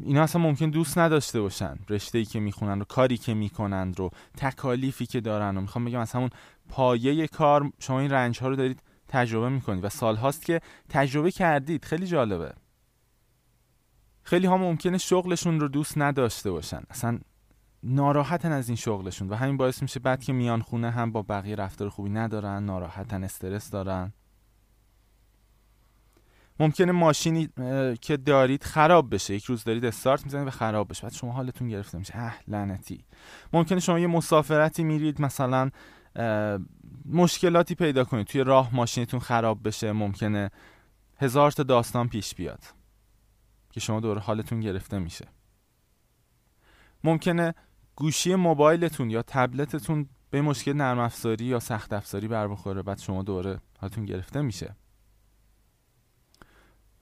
اینا 0.03 0.23
اصلا 0.23 0.43
ممکن 0.43 0.71
دوست 0.71 0.99
نداشته 0.99 1.41
باشن. 1.41 1.79
رشته 1.89 2.19
ای 2.19 2.25
که 2.25 2.41
می‌خونن 2.41 2.81
و 2.81 2.85
کاری 2.85 3.17
که 3.17 3.35
می‌کنن 3.35 3.95
رو 3.95 4.11
تکالیفی 4.37 5.07
که 5.07 5.21
دارن 5.21 5.57
و 5.57 5.61
می‌خوام 5.61 5.85
بگم 5.85 6.01
از 6.01 6.13
همون 6.13 6.31
پایه 6.69 7.27
کار 7.27 7.73
شما 7.79 8.01
این 8.01 8.11
رنج 8.11 8.39
ها 8.39 8.49
رو 8.49 8.57
دارید 8.57 8.83
تجربه 9.09 9.49
می‌کنید 9.49 9.85
و 9.85 9.89
سال 9.89 10.17
هاست 10.17 10.45
که 10.45 10.61
تجربه 10.89 11.31
کردید. 11.31 11.85
خیلی 11.85 12.07
جالبه. 12.07 12.53
خیلی 14.23 14.47
ها 14.47 14.57
ممکنه 14.57 14.99
شغلشون 14.99 15.61
رو 15.61 15.69
دوست 15.69 15.99
نداشته 15.99 16.51
باشن. 16.51 16.83
اصلا 16.91 17.19
ناراحتن 17.83 18.53
از 18.53 18.69
این 18.69 18.77
شغلشون 18.77 19.29
و 19.29 19.35
همین 19.35 19.57
باعث 19.57 19.83
میشه 19.83 20.01
بعد 20.01 20.25
که 20.25 20.33
میان 20.33 20.63
خونه 20.63 20.91
هم 20.91 21.13
با 21.13 21.23
بقیه 21.23 21.57
رفتار 21.57 21.89
خوبی 21.89 22.11
ندارن 22.11 22.65
ناراحتن 22.65 23.25
استرس 23.25 23.71
دارن. 23.71 24.13
ممکنه 26.61 26.93
ماشینی 26.93 27.49
که 28.01 28.17
دارید 28.17 28.65
خراب 28.65 29.15
بشه. 29.15 29.35
یک 29.35 29.45
روز 29.45 29.65
دارید 29.65 29.85
استارت 29.85 30.25
می‌زنید 30.25 30.47
و 30.47 30.51
خراب 30.51 30.89
بشه. 30.89 31.03
بعد 31.03 31.13
شما 31.13 31.33
حالتون 31.33 31.69
گرفته 31.69 31.99
میشه. 31.99 32.17
اه 32.17 32.39
لعنتی. 32.49 33.05
ممکنه 33.53 33.81
شما 33.81 33.99
یه 33.99 34.07
مسافرتی 34.07 34.85
میرید 34.85 35.23
مثلا 35.23 35.71
مشکلاتی 37.07 37.75
پیدا 37.75 38.05
کنید. 38.05 38.27
توی 38.27 38.45
راه 38.45 38.75
ماشینتون 38.75 39.21
خراب 39.21 39.69
بشه. 39.69 39.93
ممکنه 39.93 40.51
هزار 41.17 41.51
تا 41.51 41.63
داستان 41.63 42.09
پیش 42.09 42.35
بیاد 42.35 42.65
که 43.71 43.81
شما 43.81 44.01
دور 44.01 44.19
حالتون 44.19 44.61
گرفته 44.61 44.99
میشه. 44.99 45.27
ممکنه 47.05 47.55
گوشی 47.97 48.35
موبایلتون 48.35 49.11
یا 49.11 49.23
تبلتتون 49.23 50.09
به 50.31 50.43
مشکل 50.43 50.73
نرم 50.73 50.99
افزاری 50.99 51.45
یا 51.45 51.61
سخت 51.61 51.93
افزاری 51.93 52.29
بر 52.29 52.49
بخوره. 52.49 52.83
بعد 52.83 52.99
شما 52.99 53.23
دوره 53.23 53.61
حالتون 53.79 54.05
گرفته 54.05 54.41
میشه. 54.41 54.77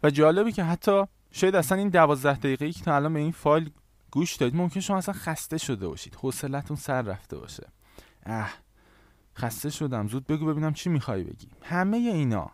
و 0.07 0.11
جالبی 0.11 0.53
که 0.53 0.65
حتی 0.65 1.05
شاید 1.33 1.55
اصلا 1.55 1.79
این 1.79 1.89
دوازده 1.89 2.39
دقیقه 2.39 2.73
که 2.73 2.85
تا 2.85 2.97
الان 2.97 3.13
به 3.13 3.21
این 3.21 3.33
فایل 3.33 3.71
گوش 4.11 4.37
دادید 4.37 4.57
ممکن 4.57 4.81
شما 4.81 4.97
اصلا 4.97 5.15
خسته 5.15 5.59
شده 5.59 5.89
باشید. 5.89 6.15
حوصلتون 6.15 6.77
سر 6.77 7.03
رفته 7.03 7.39
باشه. 7.39 7.67
اه 8.27 8.51
خسته 9.39 9.71
شدم. 9.71 10.09
زود 10.09 10.27
بگو 10.27 10.47
ببینم 10.47 10.73
چی 10.73 10.89
می‌خوای 10.89 11.25
بگی. 11.25 11.49
همه 11.63 11.97
اینا. 11.97 12.51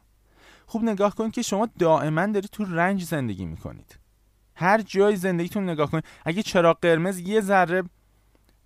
خوب 0.67 0.83
نگاه 0.83 1.15
کنید 1.15 1.33
که 1.33 1.43
شما 1.43 1.69
دائما 1.79 2.27
دارید 2.27 2.51
تو 2.51 2.65
رنج 2.65 3.05
زندگی 3.05 3.45
می‌کنید. 3.45 3.99
هر 4.55 4.81
جای 4.81 5.17
زندگیتون 5.17 5.71
نگاه 5.71 5.91
کنید 5.91 6.05
اگه 6.25 6.43
چراغ 6.43 6.79
قرمز 6.83 7.19
یه 7.19 7.41
ذره 7.41 7.83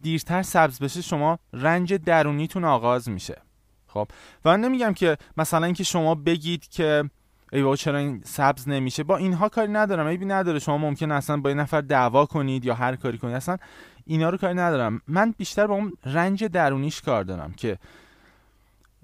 دیرتر 0.00 0.42
سبز 0.42 0.78
بشه 0.78 1.02
شما 1.02 1.38
رنج 1.52 1.94
درونیتون 1.94 2.64
آغاز 2.64 3.08
میشه. 3.08 3.42
خب 3.86 4.08
و 4.44 4.50
من 4.50 4.60
نمیگم 4.60 4.92
که 4.92 5.16
مثلا 5.36 5.66
اینکه 5.66 5.84
شما 5.84 6.14
بگید 6.14 6.68
که 6.68 7.10
ای 7.52 7.62
بابا 7.62 7.76
چرا 7.76 7.98
این 7.98 8.22
سبز 8.24 8.68
نمیشه؟ 8.68 9.02
با 9.02 9.16
اینها 9.16 9.48
کاری 9.48 9.72
ندارم. 9.72 10.06
ایبی 10.06 10.24
نداره. 10.24 10.58
شما 10.58 10.78
ممکن 10.78 11.10
اصلا 11.10 11.36
با 11.36 11.48
این 11.48 11.60
نفر 11.60 11.80
دعوا 11.80 12.26
کنید 12.26 12.64
یا 12.64 12.74
هر 12.74 12.96
کاری 12.96 13.18
کنید. 13.18 13.34
اصلا 13.34 13.56
اینا 14.04 14.30
رو 14.30 14.36
کاری 14.36 14.54
ندارم. 14.54 15.00
من 15.08 15.34
بیشتر 15.38 15.66
با 15.66 15.74
اون 15.74 15.92
رنج 16.04 16.44
درونیش 16.44 17.00
کار 17.00 17.24
دارم 17.24 17.52
که 17.52 17.78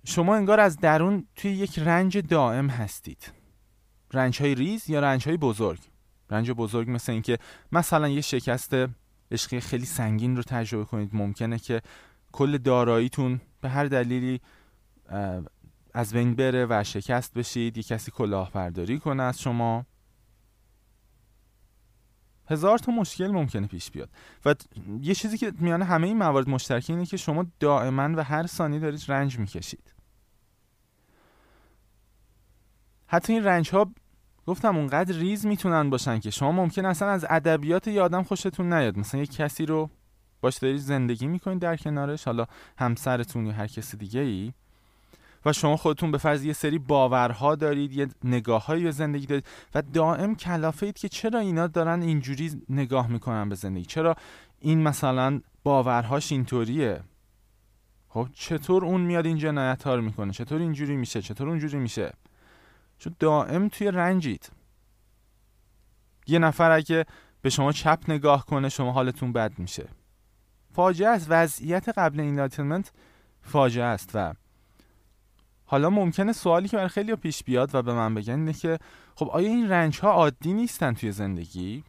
شما 0.04 0.36
انگار 0.36 0.60
از 0.60 0.76
درون 0.76 1.26
توی 1.36 1.50
یک 1.50 1.78
رنج 1.78 2.18
دائم 2.18 2.68
هستید. 2.68 3.32
رنج 4.12 4.42
های 4.42 4.54
ریز 4.54 4.90
یا 4.90 5.00
رنج 5.00 5.28
های 5.28 5.36
بزرگ؟ 5.36 5.78
رنج 6.30 6.50
بزرگ 6.50 6.90
مثل 6.90 7.12
اینکه 7.12 7.38
مثلا 7.72 8.08
یه 8.08 8.20
شکست 8.20 8.74
عشقی 9.30 9.60
خیلی 9.60 9.86
سنگین 9.86 10.36
رو 10.36 10.42
تجربه 10.42 10.84
کنید. 10.84 11.10
ممکنه 11.12 11.58
که 11.58 11.82
کل 12.32 12.58
داراییتون 12.58 13.40
به 13.60 13.68
هر 13.68 13.84
دلیلی 13.84 14.40
از 15.94 16.12
بین 16.12 16.34
بره 16.34 16.66
و 16.70 16.84
شکست 16.84 17.34
بشید 17.34 17.76
یه 17.76 17.82
کسی 17.82 18.10
کلاهبرداری 18.10 18.98
کنه 18.98 19.22
از 19.22 19.40
شما. 19.40 19.86
هزار 22.50 22.78
تا 22.78 22.92
مشکل 22.92 23.30
ممکنه 23.30 23.66
پیش 23.66 23.90
بیاد. 23.90 24.10
و 24.44 24.54
یه 25.00 25.14
چیزی 25.14 25.38
که 25.38 25.52
میانه 25.58 25.84
همه 25.84 26.06
این 26.06 26.18
موارد 26.18 26.48
مشترک 26.48 26.86
اینه 26.88 27.06
که 27.06 27.16
شما 27.16 27.46
دائما 27.60 28.08
و 28.16 28.24
هر 28.24 28.46
ثانیه 28.46 28.78
دارید 28.78 29.04
رنج 29.08 29.38
می‌کشید. 29.38 29.94
حتی 33.06 33.32
این 33.32 33.44
رنج 33.44 33.70
ها 33.70 33.92
گفتم 34.46 34.76
اونقدر 34.76 35.14
ریز 35.14 35.46
می‌تونن 35.46 35.90
باشن 35.90 36.18
که 36.20 36.30
شما 36.30 36.52
ممکن 36.52 36.84
اصلا 36.84 37.08
از 37.08 37.26
ادبیات 37.30 37.88
یه 37.88 38.02
آدم 38.02 38.22
خوشتون 38.22 38.72
نیاد. 38.72 38.98
مثلا 38.98 39.20
یه 39.20 39.26
کسی 39.26 39.66
رو 39.66 39.90
باش 40.40 40.56
دارید 40.56 40.76
زندگی 40.76 41.26
می‌کنید 41.26 41.58
در 41.58 41.76
کنارش 41.76 42.24
حالا 42.24 42.46
همسرتون 42.78 43.46
یا 43.46 43.52
هر 43.52 43.66
کسی 43.66 43.96
دیگه 43.96 44.20
ای 44.20 44.52
و 45.44 45.52
شما 45.52 45.76
خودتون 45.76 46.10
به 46.10 46.18
فرض 46.18 46.44
یه 46.44 46.52
سری 46.52 46.78
باورها 46.78 47.54
دارید 47.54 47.92
یه 47.92 48.08
نگاههایی 48.24 48.84
به 48.84 48.90
زندگی 48.90 49.26
دارید 49.26 49.46
و 49.74 49.82
دائم 49.82 50.34
کلافه 50.34 50.86
اید 50.86 50.98
که 50.98 51.08
چرا 51.08 51.38
اینا 51.38 51.66
دارن 51.66 52.02
اینجوری 52.02 52.62
نگاه 52.68 53.08
می‌کنن 53.08 53.48
به 53.48 53.54
زندگی؟ 53.54 53.84
چرا 53.84 54.16
این 54.60 54.82
مثلا 54.82 55.40
باورهاش 55.64 56.32
اینطوریه؟ 56.32 57.00
خب 58.08 58.28
چطور 58.34 58.84
اون 58.84 59.00
میاد 59.00 59.26
این 59.26 59.38
جنایت 59.38 59.82
ها 59.82 59.94
رو 59.94 60.02
می‌کنه؟ 60.02 60.32
چطور 60.32 60.60
اینجوری 60.60 60.96
میشه؟ 60.96 61.22
چطور 61.22 61.48
اونجوری 61.48 61.78
میشه؟ 61.78 62.12
چون 62.98 63.14
دائم 63.18 63.68
توی 63.68 63.90
رنجید. 63.90 64.50
یه 66.26 66.38
نفر 66.38 66.70
اگه 66.70 67.06
به 67.42 67.50
شما 67.50 67.72
چپ 67.72 67.98
نگاه 68.08 68.46
کنه 68.46 68.68
شما 68.68 68.92
حالتون 68.92 69.32
بد 69.32 69.58
میشه. 69.58 69.88
فاجعه 70.72 71.08
است. 71.08 71.26
وضعیت 71.30 71.88
قبل 71.88 72.20
enlightenment 72.20 72.92
فاجعه 73.42 73.84
است 73.84 74.10
و 74.14 74.34
حالا 75.72 75.90
ممکنه 75.90 76.32
سوالی 76.32 76.68
که 76.68 76.76
برای 76.76 76.88
خیلی 76.88 77.16
پیش 77.16 77.44
بیاد 77.44 77.74
و 77.74 77.82
به 77.82 77.94
من 77.94 78.14
بگن 78.14 78.32
اینه 78.32 78.52
که 78.52 78.78
خب 79.14 79.28
آیا 79.28 79.48
این 79.48 79.68
رنج 79.68 80.00
ها 80.00 80.12
عادی 80.12 80.52
نیستن 80.52 80.92
توی 80.92 81.12
زندگی؟ 81.12 81.84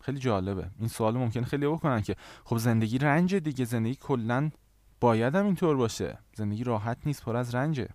خیلی 0.00 0.18
جالبه. 0.18 0.70
این 0.78 0.88
سوال 0.88 1.16
ممکنه 1.16 1.44
خیلی 1.44 1.66
بکنن 1.66 2.02
که 2.02 2.16
خب 2.44 2.56
زندگی 2.58 2.98
رنج 2.98 3.34
دیگه 3.34 3.64
زندگی 3.64 3.94
کلا 3.94 4.50
باید 5.00 5.34
هم 5.34 5.44
اینطور 5.44 5.76
باشه. 5.76 6.18
زندگی 6.34 6.64
راحت 6.64 6.96
نیست 7.06 7.24
پر 7.24 7.36
از 7.36 7.54
رنجه. 7.54 7.88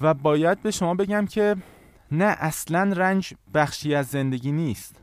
و 0.00 0.14
باید 0.14 0.62
به 0.62 0.70
شما 0.70 0.94
بگم 0.94 1.26
که 1.26 1.56
نه 2.12 2.36
اصلا 2.38 2.92
رنج 2.96 3.34
بخشی 3.54 3.94
از 3.94 4.06
زندگی 4.06 4.52
نیست. 4.52 5.02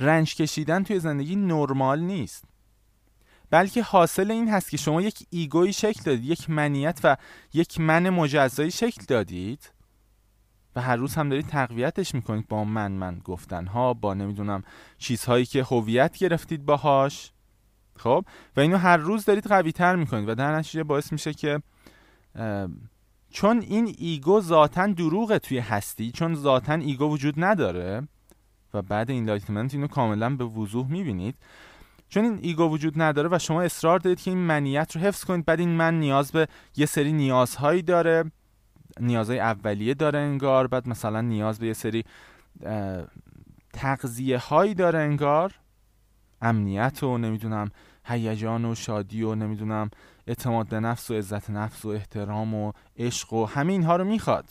رنج 0.00 0.34
کشیدن 0.34 0.82
توی 0.82 1.00
زندگی 1.00 1.36
نرمال 1.36 2.00
نیست. 2.00 2.49
بلکه 3.50 3.82
حاصل 3.82 4.30
این 4.30 4.48
هست 4.48 4.70
که 4.70 4.76
شما 4.76 5.02
یک 5.02 5.26
ایگوی 5.30 5.72
شکل 5.72 6.02
دادید 6.04 6.24
یک 6.24 6.50
منیت 6.50 7.00
و 7.04 7.16
یک 7.54 7.80
من 7.80 8.10
مجزایی 8.10 8.70
شکل 8.70 9.04
دادید 9.08 9.72
و 10.76 10.80
هر 10.80 10.96
روز 10.96 11.14
هم 11.14 11.28
دارید 11.28 11.46
تقویتش 11.46 12.14
می‌کنید 12.14 12.48
با 12.48 12.64
من 12.64 12.92
من 12.92 13.18
گفتن 13.18 13.66
ها 13.66 13.94
با 13.94 14.14
نمی‌دونم 14.14 14.62
چیزهایی 14.98 15.46
که 15.46 15.62
هویت 15.62 16.18
گرفتید 16.18 16.64
باهاش. 16.64 17.32
خب؟ 17.96 18.24
و 18.56 18.60
اینو 18.60 18.76
هر 18.76 18.96
روز 18.96 19.24
دارید 19.24 19.46
قوی 19.46 19.72
تر 19.72 19.96
می‌کنید 19.96 20.28
و 20.28 20.34
در 20.34 20.56
نتیجه 20.56 20.84
باعث 20.84 21.12
میشه 21.12 21.34
که 21.34 21.62
چون 23.30 23.60
این 23.60 23.94
ego 23.98 24.40
ذاتا 24.40 24.86
دروغه 24.86 25.38
توی 25.38 25.58
هستی 25.58 26.10
چون 26.10 26.34
ذاتا 26.34 26.74
ego 26.74 27.10
وجود 27.10 27.34
نداره 27.36 28.08
و 28.74 28.82
بعد 28.82 29.10
enlightenment 29.10 29.74
اینو 29.74 29.86
کاملا 29.86 30.36
به 30.36 30.44
وضوح 30.44 30.90
می‌بینید 30.90 31.36
چون 32.10 32.24
این 32.24 32.38
ego 32.42 32.64
وجود 32.64 33.02
نداره 33.02 33.28
و 33.32 33.38
شما 33.38 33.62
اصرار 33.62 33.98
دارید 33.98 34.20
که 34.20 34.30
این 34.30 34.40
منیت 34.40 34.96
رو 34.96 35.02
حفظ 35.02 35.24
کنید. 35.24 35.44
بعد 35.44 35.60
این 35.60 35.68
من 35.68 36.00
نیاز 36.00 36.32
به 36.32 36.48
یه 36.76 36.86
سری 36.86 37.12
نیازهایی 37.12 37.82
داره. 37.82 38.32
نیازهای 39.00 39.40
اولیه 39.40 39.94
داره 39.94 40.18
انگار. 40.18 40.66
بعد 40.66 40.88
مثلا 40.88 41.20
نیاز 41.20 41.58
به 41.58 41.66
یه 41.66 41.72
سری 41.72 42.04
تغذیه 43.72 44.38
هایی 44.38 44.74
داره 44.74 44.98
انگار. 44.98 45.54
امنیت 46.42 47.02
و 47.02 47.18
نمی‌دونم 47.18 47.70
هیجان 48.04 48.64
و 48.64 48.74
شادی 48.74 49.22
و 49.22 49.34
نمی‌دونم 49.34 49.90
اعتماد 50.26 50.68
به 50.68 50.80
نفس 50.80 51.10
و 51.10 51.14
عزت 51.14 51.50
نفس 51.50 51.84
و 51.84 51.88
احترام 51.88 52.54
و 52.54 52.72
عشق 52.96 53.32
و 53.32 53.46
همه 53.46 53.72
اینها 53.72 53.96
رو 53.96 54.04
می‌خواد. 54.04 54.48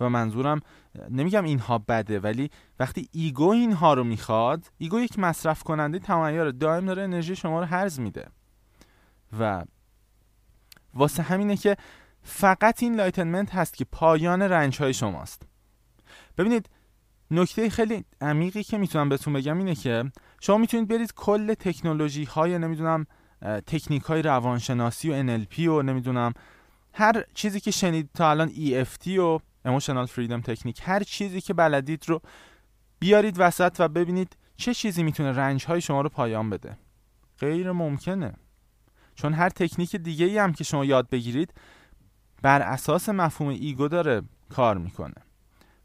و 0.00 0.08
منظورم 0.08 0.60
نمیگم 1.10 1.44
اینها 1.44 1.78
بده 1.78 2.20
ولی 2.20 2.50
وقتی 2.78 3.08
ego 3.12 3.48
اینها 3.48 3.94
رو 3.94 4.04
می‌خواد 4.04 4.70
ego 4.78 5.00
یک 5.00 5.18
مصرف 5.18 5.62
کننده 5.62 5.98
تمام 5.98 6.24
عیار 6.24 6.50
دائم 6.50 6.86
داره 6.86 7.02
انرژی 7.02 7.36
شما 7.36 7.60
رو 7.60 7.66
هرز 7.66 8.00
میده. 8.00 8.26
و 9.38 9.64
واسه 10.94 11.22
همینه 11.22 11.56
که 11.56 11.76
فقط 12.22 12.82
enlightenment 12.82 13.54
هست 13.54 13.74
که 13.74 13.84
پایان 13.84 14.42
رنج 14.42 14.78
های 14.78 14.94
شماست. 14.94 15.42
ببینید 16.38 16.70
نکته 17.30 17.70
خیلی 17.70 18.04
عمیقی 18.20 18.62
که 18.62 18.78
می‌تونم 18.78 19.08
بهتون 19.08 19.32
بگم 19.32 19.58
اینه 19.58 19.74
که 19.74 20.04
شما 20.40 20.58
می‌تونید 20.58 20.88
برید 20.88 21.14
کل 21.14 21.54
تکنولوژی 21.54 22.24
های 22.24 22.58
نمی‌دونم 22.58 23.06
تکنیک 23.66 24.02
های 24.02 24.22
روانشناسی 24.22 25.10
و 25.10 25.22
NLP 25.22 25.58
و 25.58 25.82
نمی‌دونم 25.82 26.32
هر 26.92 27.24
چیزی 27.34 27.60
که 27.60 27.70
شنید 27.70 28.10
تا 28.14 28.30
الان 28.30 28.48
EFT 28.48 29.08
و 29.08 29.38
Emotional 29.66 30.06
Freedom 30.06 30.42
تکنیک 30.42 30.80
هر 30.82 31.02
چیزی 31.02 31.40
که 31.40 31.54
بلدید 31.54 32.08
رو 32.08 32.22
بیارید 32.98 33.36
وسط 33.38 33.76
و 33.78 33.88
ببینید 33.88 34.36
چه 34.56 34.74
چیزی 34.74 35.02
می‌تونه 35.02 35.32
رنج 35.32 35.64
های 35.64 35.80
شما 35.80 36.00
رو 36.00 36.08
پایان 36.08 36.50
بده. 36.50 36.76
غیر 37.38 37.72
ممکنه. 37.72 38.34
چون 39.14 39.32
هر 39.32 39.48
تکنیک 39.48 39.96
دیگه 39.96 40.26
ای 40.26 40.38
هم 40.38 40.52
که 40.52 40.64
شما 40.64 40.84
یاد 40.84 41.08
بگیرید 41.08 41.54
بر 42.42 42.62
اساس 42.62 43.08
مفهوم 43.08 43.50
ego 43.50 43.88
داره 43.88 44.22
کار 44.48 44.78
می‌کنه. 44.78 45.14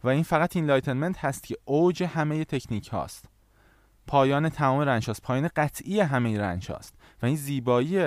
و 0.04 0.10
این 0.10 0.24
فقط 0.24 0.56
enlightenment 0.56 1.26
هست 1.26 1.44
که 1.44 1.58
اوج 1.66 2.04
همه 2.04 2.46
تکنیک 2.46 2.88
هاست. 2.88 3.26
پایان 4.08 4.50
تمام 4.50 4.80
رنج 4.80 5.08
هاست. 5.08 5.22
پایان 5.22 5.50
قطعی 5.56 6.00
همه 6.00 6.40
رنج 6.40 6.72
هاست. 6.72 6.96
و 7.22 7.26
این 7.26 7.36
زیبایی 7.36 7.98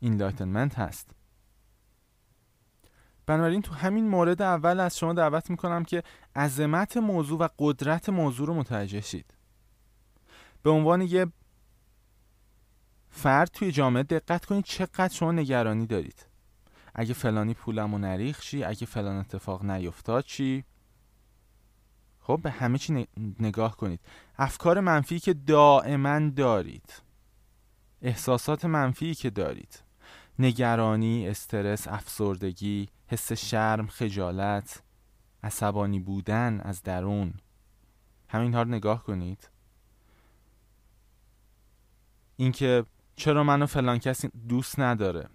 enlightenment 0.00 0.78
هست. 0.78 1.10
بنابراین 3.30 3.62
تو 3.62 3.74
همین 3.74 4.08
مورد 4.08 4.42
اول 4.42 4.80
از 4.80 4.98
شما 4.98 5.12
دعوت 5.12 5.50
می‌کنم 5.50 5.84
که 5.84 6.02
عظمت 6.36 6.96
موضوع 6.96 7.38
و 7.38 7.48
قدرت 7.58 8.08
موضوع 8.08 8.46
رو 8.46 8.54
متوجه 8.54 9.00
شید. 9.00 9.34
به 10.62 10.70
عنوان 10.70 11.02
یه 11.02 11.26
فرد 13.10 13.48
توی 13.48 13.72
جامعه 13.72 14.02
دقت 14.02 14.44
کنید 14.44 14.64
چقدر 14.64 15.08
شما 15.08 15.32
نگرانی 15.32 15.86
دارید. 15.86 16.26
اگه 16.94 17.14
فلانی 17.14 17.54
پولمو 17.54 17.98
نریخ 17.98 18.40
چی؟ 18.40 18.64
اگه 18.64 18.86
فلان 18.86 19.16
اتفاق 19.16 19.64
نیفتاد 19.64 20.24
چی؟ 20.24 20.64
خب 22.20 22.40
به 22.42 22.50
همه 22.50 22.78
چی 22.78 23.08
نگاه 23.40 23.76
کنید. 23.76 24.00
افکار 24.38 24.80
منفی 24.80 25.20
که 25.20 25.34
دائما 25.34 26.30
دارید. 26.30 27.02
احساسات 28.02 28.64
منفی 28.64 29.14
که 29.14 29.30
دارید. 29.30 29.89
نگرانی، 30.40 31.28
استرس، 31.28 31.88
افسردگی، 31.88 32.88
حس 33.06 33.32
شرم، 33.32 33.86
خجالت، 33.86 34.82
عصبانی 35.42 36.00
بودن 36.00 36.60
از 36.60 36.82
درون. 36.82 37.34
همین 38.28 38.54
ها 38.54 38.62
رو 38.62 38.68
نگاه 38.68 39.04
کنید. 39.04 39.48
اینکه 42.36 42.84
چرا 43.16 43.44
منو 43.44 43.66
فلان 43.66 43.98
کسی 43.98 44.28
دوست 44.48 44.80
نداره. 44.80 45.28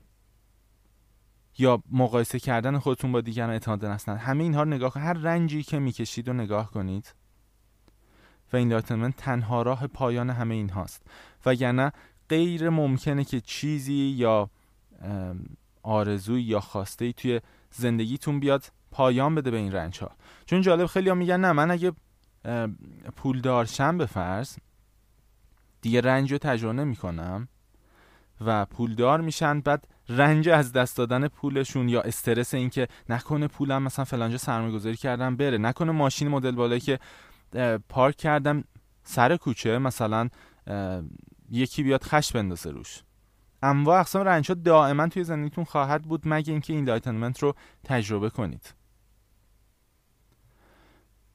یا 1.57 1.83
مقایسه 1.91 2.39
کردن 2.39 2.79
خودتون 2.79 3.11
با 3.11 3.21
دیگران 3.21 3.49
اعتماد 3.49 3.85
نفس 3.85 4.09
همه 4.09 4.43
اینها 4.43 4.63
رو 4.63 4.69
نگاه 4.69 4.91
کنید 4.91 5.05
هر 5.05 5.13
رنجی 5.13 5.63
که 5.63 5.79
می‌کشید 5.79 6.27
رو 6.27 6.33
نگاه 6.33 6.71
کنید. 6.71 7.13
و 8.53 8.57
enlightenment 8.57 9.15
تنها 9.15 9.61
راه 9.61 9.87
پایان 9.87 10.29
همه 10.29 10.55
این 10.55 10.69
هاست 10.69 11.07
وگرنه 11.45 11.91
غیر 12.29 12.69
ممکنه 12.69 13.23
که 13.23 13.41
چیزی 13.41 13.93
یا 13.93 14.49
آرزوی 15.83 16.41
یا 16.41 16.59
خواسته 16.59 17.05
ای 17.05 17.13
توی 17.13 17.41
زندگیتون 17.71 18.39
بیاد 18.39 18.71
پایان 18.91 19.35
بده 19.35 19.51
به 19.51 19.57
این 19.57 19.71
رنج 19.71 19.99
ها 19.99 20.11
چون 20.45 20.61
جالب 20.61 20.85
خیلی 20.85 21.09
ها 21.09 21.15
میگن 21.15 21.39
نه 21.39 21.51
من 21.51 21.71
اگه 21.71 21.91
پولدار 23.15 23.65
شم 23.65 23.97
به 23.97 24.05
فرض 24.05 24.57
دیگه 25.81 26.01
رنج 26.01 26.31
رو 26.31 26.37
تجربه 26.37 26.73
نمی 26.73 26.95
کنم 26.95 27.47
و 28.41 28.65
پولدار 28.65 29.21
میشن 29.21 29.59
بعد 29.59 29.87
رنج 30.09 30.49
از 30.49 30.71
دست 30.71 30.97
دادن 30.97 31.27
پولشون 31.27 31.89
یا 31.89 32.01
استرس 32.01 32.53
اینکه 32.53 32.87
نکنه 33.09 33.47
پولم 33.47 33.83
مثلا 33.83 34.05
فلانجا 34.05 34.37
سرمایه 34.37 34.73
گذاری 34.73 34.95
کردم 34.95 35.35
بره 35.35 35.57
نکنه 35.57 35.91
ماشین 35.91 36.27
مدل 36.27 36.51
بالایی 36.51 36.81
که 36.81 36.99
پارک 37.89 38.15
کردم 38.15 38.63
سر 39.03 39.37
کوچه 39.37 39.77
مثلا 39.77 40.29
یکی 41.51 41.83
بیاد 41.83 42.03
خش 42.03 42.31
بندازه 42.31 42.69
روش. 42.71 43.03
انواع 43.63 43.99
اقسام 43.99 44.21
رنج 44.21 44.47
ها 44.47 44.53
دائما 44.53 45.07
توی 45.07 45.23
زندگیتون 45.23 45.63
خواهد 45.63 46.03
بود 46.03 46.21
مگه 46.25 46.51
اینکه 46.51 46.73
enlightenment 46.73 47.43
رو 47.43 47.55
تجربه 47.83 48.29
کنید. 48.29 48.73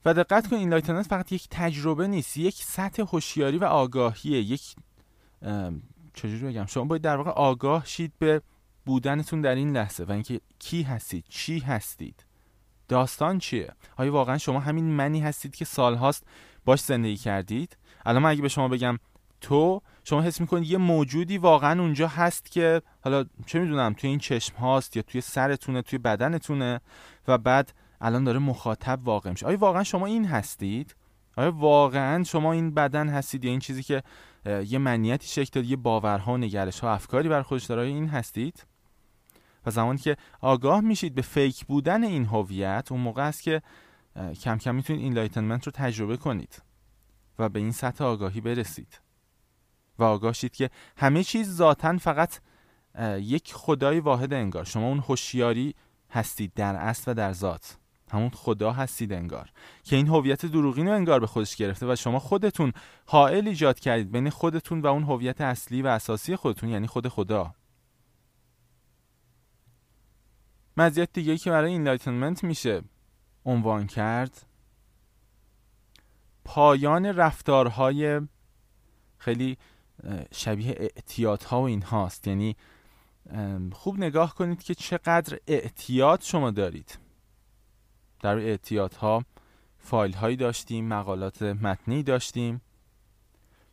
و 0.05 0.13
دقت 0.13 0.47
کنید 0.47 0.59
enlightenment 0.59 1.07
فقط 1.07 1.31
یک 1.31 1.47
تجربه 1.51 2.07
نیست 2.07 2.37
یک 2.37 2.55
سطح 2.55 3.03
هوشیاری 3.03 3.57
و 3.57 3.65
آگاهیه 3.65 4.41
یک 4.41 4.75
چجوری 6.13 6.45
بگم؟ 6.45 6.65
شما 6.65 6.83
باید 6.83 7.01
در 7.01 7.17
واقع 7.17 7.31
آگاه 7.31 7.85
شید 7.85 8.13
به 8.19 8.41
بودنتون 8.85 9.41
در 9.41 9.55
این 9.55 9.77
لحظه 9.77 10.03
و 10.03 10.11
اینکه 10.11 10.41
کی 10.59 10.83
هستید 10.83 11.25
چی 11.29 11.59
هستید 11.59 12.25
داستان 12.87 13.39
چیه؟ 13.39 13.73
آیا 13.97 14.13
واقعا 14.13 14.37
شما 14.37 14.59
همین 14.59 14.85
منی 14.85 15.19
هستید 15.19 15.55
که 15.55 15.65
سالهاست 15.65 16.23
باش 16.65 16.79
زندگی 16.81 17.17
کردید؟ 17.17 17.77
الان 18.05 18.21
من 18.21 18.29
اگه 18.29 18.41
به 18.41 18.47
شما 18.47 18.67
بگم 18.67 18.99
تو 19.41 19.81
شما 20.03 20.21
حس 20.21 20.41
می‌کنید 20.41 20.71
یه 20.71 20.77
موجودی 20.77 21.37
واقعا 21.37 21.81
اونجا 21.81 22.07
هست 22.07 22.51
که 22.51 22.81
حالا 23.03 23.25
چه 23.45 23.59
می‌دونم 23.59 23.93
توی 23.93 24.09
این 24.09 24.19
چشم 24.19 24.55
هاست 24.55 24.95
یا 24.97 25.01
توی 25.01 25.21
سرتونه 25.21 25.81
توی 25.81 25.99
بدنتونه 25.99 26.81
و 27.27 27.37
بعد 27.37 27.73
الان 28.01 28.23
داره 28.23 28.39
مخاطب 28.39 28.99
واقع 29.03 29.29
میشه. 29.29 29.45
آیا 29.45 29.57
واقعا 29.57 29.83
شما 29.83 30.05
این 30.05 30.25
هستید؟ 30.25 30.95
آیا 31.37 31.51
واقعا 31.51 32.23
شما 32.23 32.53
این 32.53 32.73
بدن 32.73 33.09
هستید 33.09 33.45
یا 33.45 33.51
این 33.51 33.59
چیزی 33.59 33.83
که 33.83 34.03
یه 34.45 34.77
منیتی 34.77 35.27
شکل 35.27 35.49
داد 35.53 35.65
یه 35.65 35.75
باورها 35.75 36.33
و 36.33 36.37
نگرش 36.37 36.79
ها 36.79 36.93
افکاری 36.93 37.29
بر 37.29 37.41
خودش 37.41 37.65
داره 37.65 37.81
این 37.81 38.07
هستید؟ 38.07 38.65
و 39.65 39.71
زمانی 39.71 39.99
که 39.99 40.17
آگاه 40.41 40.81
میشید 40.81 41.15
به 41.15 41.21
fake 41.21 41.65
بودن 41.65 42.03
این 42.03 42.25
هویت 42.25 42.87
اون 42.91 43.01
موقع 43.01 43.27
است 43.27 43.43
که 43.43 43.61
کم 44.43 44.57
کم 44.57 44.75
می‌تونید 44.75 45.01
enlightenment 45.01 45.65
رو 45.65 45.71
تجربه 45.71 46.17
کنید 46.17 46.61
و 47.39 47.49
به 47.49 47.59
این 47.59 47.71
سطح 47.71 48.03
آگاهی 48.03 48.41
برسید. 48.41 48.99
و 50.01 50.03
آگاه 50.03 50.33
که 50.33 50.69
همه 50.97 51.23
چیز 51.23 51.55
ذاتا 51.55 51.97
فقط 51.97 52.39
یک 53.19 53.53
خدای 53.53 53.99
واحد 53.99 54.33
انگار. 54.33 54.63
شما 54.63 54.87
اون 54.87 54.99
هوشیاری 54.99 55.75
هستید 56.09 56.53
در 56.55 56.75
اصل 56.75 57.11
و 57.11 57.13
در 57.13 57.33
ذات. 57.33 57.77
همون 58.11 58.29
خدا 58.29 58.71
هستید 58.71 59.13
انگار. 59.13 59.49
که 59.83 59.95
این 59.95 60.07
هویت 60.07 60.45
دروغین 60.45 60.87
رو 60.87 60.93
انگار 60.93 61.19
به 61.19 61.27
خودش 61.27 61.55
گرفته 61.55 61.91
و 61.91 61.95
شما 61.95 62.19
خودتون 62.19 62.73
حائل 63.05 63.47
ایجاد 63.47 63.79
کردید 63.79 64.11
بین 64.11 64.29
خودتون 64.29 64.81
و 64.81 64.87
اون 64.87 65.03
هویت 65.03 65.41
اصلی 65.41 65.81
و 65.81 65.87
اساسی 65.87 66.35
خودتون 66.35 66.69
یعنی 66.69 66.87
خود 66.87 67.07
خدا. 67.07 67.55
مزیت 70.77 71.09
دیگه 71.13 71.37
که 71.37 71.51
برای 71.51 71.71
enlightenment 71.71 72.43
میشه 72.43 72.81
عنوان 73.45 73.87
کرد 73.87 74.45
پایان 76.45 77.05
رفتارهای 77.05 78.21
خیلی 79.17 79.57
شبیه 80.31 80.75
اعتیاد 80.77 81.43
ها 81.43 81.61
و 81.61 81.65
این 81.65 81.81
هاست 81.81 82.27
یعنی 82.27 82.55
خوب 83.73 83.97
نگاه 83.97 84.35
کنید 84.35 84.63
که 84.63 84.75
چقدر 84.75 85.39
اعتیاد 85.47 86.21
شما 86.21 86.51
دارید. 86.51 86.97
در 88.21 88.37
اعتیاد 88.37 88.93
ها 88.93 89.25
فایل 89.79 90.13
هایی 90.13 90.35
داشتیم 90.35 90.87
مقالات 90.87 91.41
متنی 91.41 92.03
داشتیم. 92.03 92.61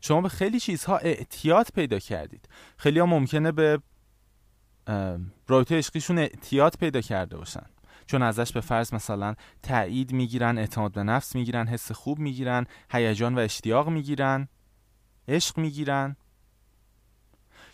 شما 0.01 0.21
به 0.21 0.29
خیلی 0.29 0.59
چیزها 0.59 0.97
اعتیاد 0.97 1.67
پیدا 1.75 1.99
کردید. 1.99 2.49
خیلی 2.77 2.99
ها 2.99 3.05
ممکنه 3.05 3.51
به 3.51 3.81
رابطه 5.47 5.77
عشقیشون 5.77 6.17
اعتیاد 6.17 6.75
پیدا 6.79 7.01
کرده 7.01 7.37
باشن. 7.37 7.65
چون 8.05 8.21
ازش 8.21 8.51
به 8.51 8.61
فرض 8.61 8.93
مثلا 8.93 9.35
تایید 9.63 10.11
می‌گیرن 10.11 10.57
اعتماد 10.57 10.91
به 10.91 11.03
نفس 11.03 11.35
می‌گیرن 11.35 11.67
حس 11.67 11.91
خوب 11.91 12.19
می‌گیرن 12.19 12.65
هیجان 12.91 13.35
و 13.35 13.39
اشتیاق 13.39 13.89
می‌گیرن. 13.89 14.47
عشق 15.29 15.57
می‌گیرن. 15.57 16.15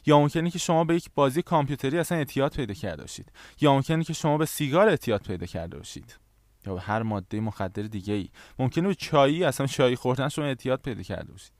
یا 0.05 0.19
ممکنه 0.19 0.51
که 0.51 0.59
شما 0.59 0.83
به 0.83 0.95
یک 0.95 1.09
بازی 1.15 1.41
کامپیوتری 1.41 1.99
اصلا 1.99 2.17
اعتیاد 2.17 2.55
پیدا 2.55 2.73
کرده 2.73 3.01
باشید. 3.01 3.31
یا 3.61 3.73
ممکنه 3.73 4.03
که 4.03 4.13
شما 4.13 4.37
به 4.37 4.45
سیگار 4.45 4.89
اعتیاد 4.89 5.21
پیدا 5.21 5.45
کرده 5.45 5.77
باشید. 5.77 6.17
یا 6.65 6.73
به 6.73 6.81
هر 6.81 7.03
ماده 7.03 7.39
مخدر 7.39 7.83
دیگه 7.83 8.13
ای 8.13 8.29
ممکنه 8.59 8.87
به 8.87 8.95
چایی 8.95 9.43
اصلا 9.43 9.67
چای 9.67 9.95
خوردن 9.95 10.29
شما 10.29 10.45
اعتیاد 10.45 10.81
پیدا 10.81 11.03
کرده 11.03 11.31
باشید. 11.31 11.53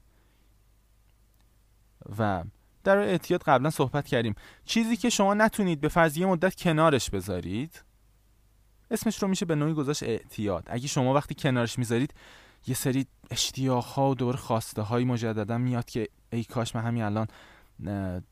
و 2.19 2.43
در 2.83 2.97
اعتیاد 2.97 3.43
قبلا 3.43 3.69
صحبت 3.69 4.07
کردیم. 4.07 4.35
چیزی 4.65 4.97
که 4.97 5.09
شما 5.09 5.33
نتونید 5.33 5.81
به 5.81 5.87
فرض 5.87 6.17
یه 6.17 6.25
مدت 6.25 6.55
کنارش 6.55 7.09
بذارید 7.09 7.83
اسمش 8.91 9.21
رو 9.23 9.27
میشه 9.27 9.45
به 9.45 9.55
نوعی 9.55 9.73
گذاشت 9.73 10.03
اعتیاد. 10.03 10.63
اگه 10.67 10.87
شما 10.87 11.13
وقتی 11.13 11.35
کنارش 11.35 11.79
می‌ذارید 11.79 12.13
یه 12.67 12.75
سری 12.75 13.05
اشتیاق 13.31 13.85
ها 13.85 14.09
و 14.09 14.15
دور 14.15 14.35
خواسته 14.35 14.81
های 14.81 15.05
مجددا 15.05 15.57
میاد 15.57 15.85
که 15.85 16.09
ای 16.29 16.43
کاش 16.43 16.75
من 16.75 16.81
همین 16.81 17.03
الان 17.03 17.27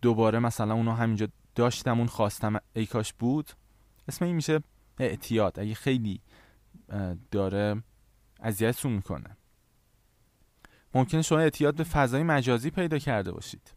دوباره 0.02 0.40
مثلا 0.40 0.74
اونو 0.74 0.92
همینجا 0.92 1.28
داشتم 1.56 1.98
اون 1.98 2.08
خواستم 2.08 2.60
ای 2.74 2.86
کاش 2.86 3.14
بود. 3.14 3.52
اسم 4.08 4.26
این 4.26 4.36
میشه 4.36 4.60
اعتیاد. 5.00 5.60
اگه 5.60 5.74
خیلی 5.74 6.22
داره 7.32 7.84
اذیتتون 8.40 8.92
می‌کنه. 8.92 9.38
ممکنه 10.94 11.22
شما 11.22 11.40
اعتیاد 11.40 11.76
به 11.76 11.84
فضای 11.84 12.24
مجازی 12.24 12.70
پیدا 12.70 13.00
کرده 13.00 13.32
باشید. 13.32 13.74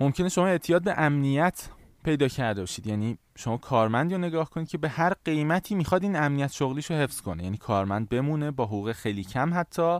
ممکنه 0.00 0.28
شما 0.28 0.46
اعتیاد 0.46 0.82
به 0.84 0.94
امنیت 0.98 1.68
پیدا 2.04 2.28
کرده 2.28 2.60
باشید. 2.62 2.86
یعنی 2.86 3.18
شما 3.36 3.56
کارمندی 3.56 4.14
رو 4.14 4.20
نگاه 4.20 4.50
کنید 4.50 4.68
که 4.68 4.78
به 4.78 4.88
هر 4.88 5.14
قیمتی 5.24 5.74
می‌خواد 5.74 6.02
این 6.02 6.16
امنیت 6.16 6.52
شغلیش 6.52 6.90
رو 6.90 6.96
حفظ 6.96 7.20
کنه. 7.20 7.44
یعنی 7.44 7.56
کارمند 7.56 8.08
بمونه 8.08 8.50
با 8.50 8.66
حقوق 8.66 8.92
خیلی 8.92 9.24
کم 9.24 9.54
حتی 9.54 9.98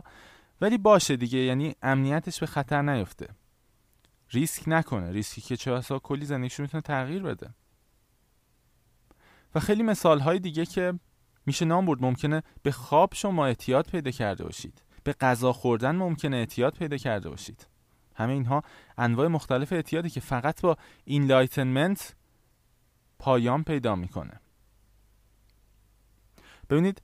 ولی 0.61 0.77
باشه 0.77 1.15
دیگه. 1.15 1.39
یعنی 1.39 1.75
امنیتش 1.81 2.39
به 2.39 2.45
خطر 2.45 2.81
نیفته. 2.81 3.27
ریسک 4.29 4.63
نکنه. 4.67 5.11
ریسکی 5.11 5.41
که 5.41 5.57
چه 5.57 5.81
کلی 5.81 6.25
زندگیش 6.25 6.59
می‌تونه 6.59 6.81
تغییر 6.81 7.23
بده. 7.23 7.49
و 9.55 9.59
خیلی 9.59 9.83
مثال 9.83 10.19
های 10.19 10.39
دیگه 10.39 10.65
که 10.65 10.99
میشه 11.45 11.65
نام 11.65 11.85
برد. 11.85 12.01
ممکنه 12.01 12.43
به 12.63 12.71
خواب 12.71 13.13
شما 13.13 13.45
اعتیاد 13.45 13.87
پیدا 13.87 14.11
کرده 14.11 14.43
باشید. 14.43 14.81
به 15.03 15.13
غذا 15.13 15.53
خوردن 15.53 15.95
ممکنه 15.95 16.37
اعتیاد 16.37 16.73
پیدا 16.77 16.97
کرده 16.97 17.29
باشید. 17.29 17.67
همه 18.15 18.33
اینها 18.33 18.63
انواع 18.97 19.27
مختلف 19.27 19.73
اعتیادی 19.73 20.09
که 20.09 20.19
فقط 20.19 20.61
با 20.61 20.77
enlightenment 21.05 22.15
پایان 23.19 23.63
پیدا 23.63 23.95
می‌کنه. 23.95 24.39
ببینید 26.69 27.01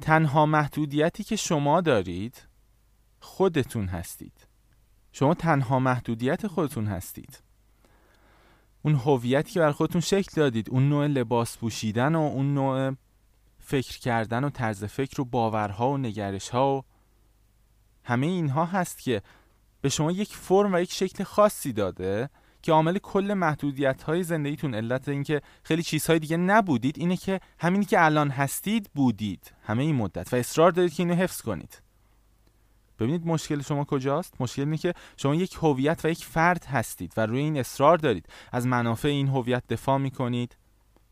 تنها 0.00 0.46
محدودیتی 0.46 1.24
که 1.24 1.36
شما 1.36 1.80
دارید 1.80 2.42
خودتون 3.20 3.86
هستید. 3.86 4.46
شما 5.12 5.34
تنها 5.34 5.78
محدودیت 5.78 6.46
خودتون 6.46 6.86
هستید. 6.86 7.42
اون 8.82 8.94
هویتی 8.94 9.52
که 9.52 9.60
بر 9.60 9.72
خودتون 9.72 10.00
شکل 10.00 10.32
دادید 10.36 10.70
اون 10.70 10.88
نوع 10.88 11.06
لباس 11.06 11.58
پوشیدن 11.58 12.14
و 12.14 12.20
اون 12.20 12.54
نوع 12.54 12.94
فکر 13.58 13.98
کردن 13.98 14.44
و 14.44 14.50
طرز 14.50 14.84
فکر 14.84 15.20
و 15.20 15.24
باورها 15.24 15.90
و 15.90 15.98
نگرشها 15.98 16.76
و 16.76 16.84
همه 18.04 18.26
اینها 18.26 18.64
هست 18.64 18.98
که 18.98 19.22
به 19.82 19.88
شما 19.88 20.12
یک 20.12 20.36
فرم 20.36 20.74
و 20.74 20.80
یک 20.80 20.92
شکل 20.92 21.24
خاصی 21.24 21.72
داده 21.72 22.30
که 22.62 22.72
عامل 22.72 22.98
کل 22.98 23.34
محدودیت 23.34 24.02
های 24.02 24.22
زندگیتون 24.22 24.74
علت 24.74 25.08
اینکه 25.08 25.42
خیلی 25.62 25.82
چیزهای 25.82 26.18
دیگه 26.18 26.36
نبودید 26.36 26.98
اینه 26.98 27.16
که 27.16 27.40
همینی 27.58 27.84
که 27.84 28.04
الان 28.04 28.30
هستید 28.30 28.90
بودید. 28.94 29.52
همه 29.64 29.82
این 29.82 29.96
مدت. 29.96 30.32
و 30.32 30.36
اصرار 30.36 30.70
دارید 30.70 30.94
که 30.94 31.02
اینو 31.02 31.14
حفظ 31.14 31.40
کنید. 31.40 31.82
ببینید 32.98 33.26
مشکل 33.26 33.62
شما 33.62 33.84
کجاست. 33.84 34.34
مشکل 34.40 34.62
اینه 34.62 34.76
که 34.76 34.94
شما 35.16 35.34
یک 35.34 35.58
هویت 35.62 36.04
و 36.04 36.08
یک 36.08 36.24
فرد 36.24 36.64
هستید 36.64 37.12
و 37.16 37.26
روی 37.26 37.38
این 37.38 37.58
اصرار 37.58 37.96
دارید. 37.98 38.26
از 38.52 38.66
منافع 38.66 39.08
این 39.08 39.28
هویت 39.28 39.62
دفاع 39.68 39.98
می‌کنید. 39.98 40.56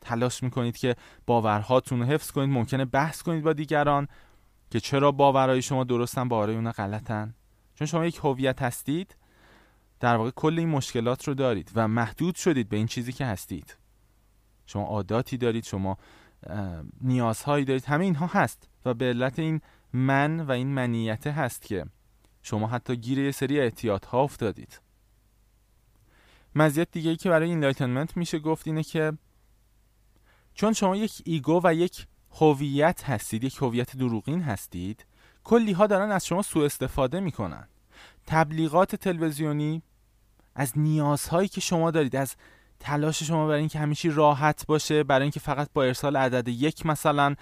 تلاش 0.00 0.42
می‌کنید 0.42 0.76
که 0.76 0.96
باورهاتون 1.26 2.00
رو 2.00 2.04
حفظ 2.04 2.30
کنید. 2.30 2.50
ممکنه 2.50 2.84
بحث 2.84 3.22
کنید 3.22 3.44
با 3.44 3.52
دیگران 3.52 4.08
که 4.70 4.80
چرا 4.80 5.12
باورهای 5.12 5.62
شما 5.62 5.84
درستن 5.84 6.28
باورهای 6.28 6.56
اونا 6.56 6.72
غلطن. 6.72 7.34
چون 7.80 7.86
شما 7.86 8.06
یک 8.06 8.20
هویت 8.22 8.62
هستید 8.62 9.16
در 10.00 10.16
واقع 10.16 10.30
کل 10.30 10.58
این 10.58 10.68
مشکلات 10.68 11.28
رو 11.28 11.34
دارید 11.34 11.72
و 11.74 11.88
محدود 11.88 12.34
شدید 12.34 12.68
به 12.68 12.76
این 12.76 12.86
چیزی 12.86 13.12
که 13.12 13.26
هستید. 13.26 13.76
شما 14.66 14.82
عاداتی 14.82 15.36
دارید 15.36 15.64
شما 15.64 15.98
نیازهایی 17.00 17.64
دارید. 17.64 17.84
همه 17.84 18.04
اینها 18.04 18.26
هست 18.26 18.68
و 18.84 18.94
به 18.94 19.04
علت 19.04 19.38
این 19.38 19.60
من 19.92 20.40
و 20.40 20.50
این 20.50 20.68
منیت 20.68 21.26
هست 21.26 21.62
که 21.62 21.86
شما 22.42 22.66
حتی 22.66 22.96
گیر 22.96 23.18
یه 23.18 23.30
سری 23.30 23.60
اعتیاد 23.60 24.06
ها 24.06 24.22
افتادید. 24.22 24.80
مزیت 26.54 26.90
دیگه 26.90 27.10
ای 27.10 27.16
که 27.16 27.28
برای 27.28 27.48
enlightenment 27.48 28.16
میشه 28.16 28.38
گفت 28.38 28.66
اینه 28.66 28.82
که 28.82 29.12
چون 30.54 30.72
شما 30.72 30.96
یک 30.96 31.22
ایگو 31.24 31.60
و 31.64 31.74
یک 31.74 32.06
هویت 32.30 33.04
هستید 33.04 33.44
یک 33.44 33.56
هویت 33.56 33.96
دروغین 33.96 34.42
هستید 34.42 35.06
کلی 35.50 35.72
ها 35.72 35.86
دارن 35.86 36.10
از 36.10 36.26
شما 36.26 36.42
سوء 36.42 36.64
استفاده 36.64 37.20
می‌کنن. 37.20 37.68
تبلیغات 38.26 38.96
تلویزیونی 38.96 39.82
از 40.54 40.78
نیازهایی 40.78 41.48
که 41.48 41.60
شما 41.60 41.90
دارید 41.90 42.16
از 42.16 42.36
تلاش 42.80 43.22
شما 43.22 43.46
برای 43.46 43.60
اینکه 43.60 43.78
همیشه 43.78 44.08
راحت 44.08 44.66
باشه 44.66 45.04
برای 45.04 45.22
اینکه 45.22 45.40
فقط 45.40 45.68
با 45.74 45.84
ارسال 45.84 46.16
عدد 46.16 46.48
یک 46.48 46.86
مثلا 46.86 47.34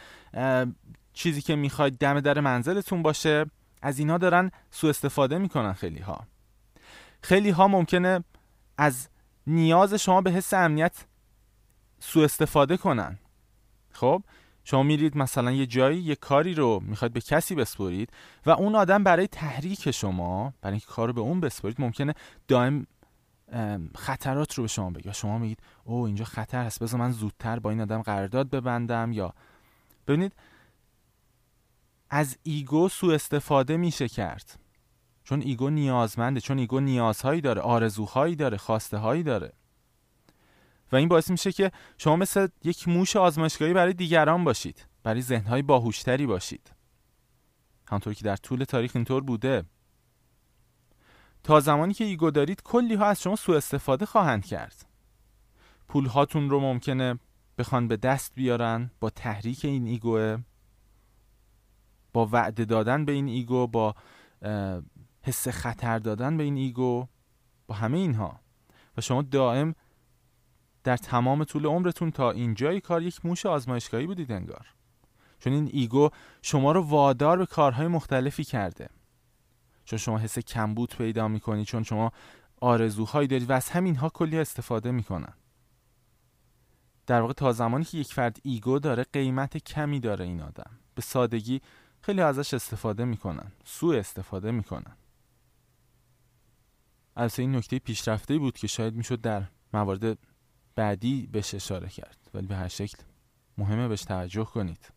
چیزی 1.13 1.43
که 1.43 1.57
می‌خواید 1.57 1.99
دم 1.99 2.21
در 2.21 2.41
منزلتون 2.41 3.03
باشه 3.03 3.47
از 3.83 3.99
اینا 3.99 4.19
دارن 4.19 4.51
سوء 4.71 4.91
استفاده 4.91 5.39
می‌کنن 5.39 5.73
خیلی 5.73 6.01
ها 6.01 6.27
خیلی 7.23 7.51
ها 7.51 7.69
ممکنه 7.69 8.25
از 8.79 9.09
نیاز 9.47 9.95
شما 9.95 10.21
به 10.21 10.31
حس 10.31 10.55
امنیت 10.55 11.05
سوء 12.01 12.25
استفاده 12.25 12.77
کنن. 12.77 13.19
خب؟ 13.93 14.23
شما 14.71 14.83
میرید 14.83 15.17
مثلا 15.17 15.53
یه 15.53 15.67
جایی 15.67 16.01
یه 16.01 16.15
کاری 16.15 16.55
رو 16.55 16.81
می‌خواید 16.83 17.13
به 17.13 17.21
کسی 17.21 17.55
بسپرید 17.55 18.11
و 18.47 18.51
اون 18.51 18.75
آدم 18.75 19.05
برای 19.05 19.27
تحریک 19.27 19.91
شما 19.91 20.55
برای 20.61 20.73
اینکه 20.73 20.87
کار 20.87 21.09
رو 21.09 21.13
به 21.13 21.21
اون 21.21 21.41
بسپرید 21.41 21.81
ممکنه 21.81 22.15
دائم 22.49 22.87
خطرات 23.95 24.55
رو 24.55 24.65
به 24.65 24.69
شما 24.69 24.91
بگه. 24.91 25.13
شما 25.13 25.39
میگید 25.39 25.61
او 25.85 26.07
اینجا 26.07 26.25
خطر 26.25 26.65
هست 26.65 26.83
بذار 26.83 27.01
من 27.01 27.13
زودتر 27.13 27.59
با 27.59 27.71
این 27.71 27.81
آدم 27.81 28.03
قرارداد 28.03 28.51
ببندم. 28.51 29.13
یا 29.13 29.35
ببینید 30.09 30.33
از 32.11 32.39
ایگو 32.43 32.89
سوء 32.89 33.15
استفاده 33.15 33.77
میشه 33.77 34.09
کرد. 34.09 34.59
چون 35.25 35.43
ego 35.43 35.71
نیازمنده 35.71 36.41
چون 36.41 36.59
ego 36.59 36.81
نیازهایی 36.81 37.41
داره 37.41 37.61
آرزوهایی 37.61 38.37
داره 38.37 38.57
خواسته 38.57 38.97
هایی 38.97 39.23
داره. 39.23 39.53
و 40.93 40.97
این 40.97 41.09
باعث 41.09 41.31
میشه 41.31 41.53
که 41.53 41.73
شما 41.99 42.17
مثل 42.17 42.49
یک 42.65 42.89
موش 42.89 43.17
آزمایشگاهی 43.17 43.73
برای 43.73 43.93
دیگران 43.93 44.45
باشید. 44.45 44.87
برای 45.03 45.23
ذهنهای 45.23 45.63
باهوشتری 45.63 46.27
باشید. 46.27 46.71
همونطور 47.89 48.15
که 48.15 48.25
در 48.25 48.37
طول 48.37 48.65
تاریخ 48.65 48.93
اینطور 48.95 49.23
بوده. 49.23 49.65
تا 51.43 51.61
زمانی 51.61 51.95
که 51.95 52.05
ego 52.05 52.31
دارید 52.31 52.63
کلی 52.63 52.95
ها 52.95 53.07
از 53.07 53.23
شما 53.23 53.37
سوء 53.37 53.57
استفاده 53.57 54.07
خواهند 54.07 54.47
کرد. 54.47 54.87
پول 55.89 56.07
هاتون 56.07 56.51
رو 56.51 56.61
ممکنه 56.61 57.19
بخوان 57.59 57.89
به 57.89 57.97
دست 57.97 58.35
بیارن 58.35 58.91
با 59.01 59.11
تحریک 59.11 59.65
این 59.65 59.87
ego 59.87 60.39
با 62.13 62.27
وعده 62.27 62.65
دادن 62.65 63.05
به 63.05 63.13
این 63.13 63.29
ego 63.29 63.67
با 63.67 63.95
حس 65.23 65.49
خطر 65.49 65.99
دادن 65.99 66.37
به 66.37 66.43
این 66.43 66.57
ego 66.57 67.09
با 67.67 67.75
همه 67.75 67.99
اینها. 67.99 68.41
و 68.97 69.01
شما 69.01 69.23
دائم 69.23 69.75
در 70.89 70.97
تمام 70.97 71.45
طول 71.45 71.67
عمرتون 71.67 72.11
تا 72.11 72.31
اینجای 72.31 72.81
کار 72.81 73.03
یک 73.03 73.27
موش 73.27 73.47
آزمایشگاهی 73.47 74.07
بودید 74.07 74.33
انگار. 74.33 74.67
چون 75.39 75.53
این 75.53 75.71
ego 75.73 76.11
شما 76.43 76.73
رو 76.73 76.83
وادار 76.83 77.39
به 77.39 77.47
کارهای 77.47 77.87
مختلفی 77.87 78.45
کرده. 78.45 78.89
چون 79.85 79.99
شما 79.99 80.19
حس 80.19 80.39
کمبود 80.39 80.95
پیدا 80.97 81.29
می‌کنید 81.29 81.67
چون 81.67 81.83
شما 81.83 82.13
آرزوهایی 82.61 83.29
دارید 83.29 83.51
و 83.51 83.53
از 83.53 83.69
همینها 83.69 84.09
کلی 84.09 84.39
استفاده 84.39 84.91
می‌کنن. 84.91 85.33
در 87.07 87.21
واقع 87.21 87.33
تا 87.33 87.53
زمانی 87.53 87.85
که 87.85 87.99
یک 87.99 88.15
فرد 88.15 88.39
ego 88.43 88.79
داره 88.79 89.07
قیمت 89.13 89.57
کمی 89.57 90.01
داره 90.01 90.25
این 90.25 90.43
آدم. 90.43 90.71
به 90.95 91.03
سادگی 91.03 91.61
خیلی 92.01 92.21
ازش 92.21 92.55
استفاده 92.55 93.05
می‌کنن 93.05 93.53
سوء 93.65 93.99
استفاده 93.99 94.51
می‌کنن. 94.51 94.97
از 97.17 97.39
این 97.39 97.57
نکته 97.57 97.79
پیشرفته 97.79 98.39
بود 98.39 98.57
که 98.57 98.67
شاید 98.67 98.95
می‌شد 98.95 99.21
در 99.21 99.43
موارد 99.73 100.19
بعدی 100.79 101.27
بهش 101.33 101.55
اشاره 101.55 101.89
کرد. 101.89 102.31
ولی 102.35 102.47
به 102.47 102.57
هر 102.57 102.69
شکل 102.69 102.99
مهمه 103.59 103.89
بهش 103.89 104.03
توجه 104.03 104.45
کنید. 104.45 104.93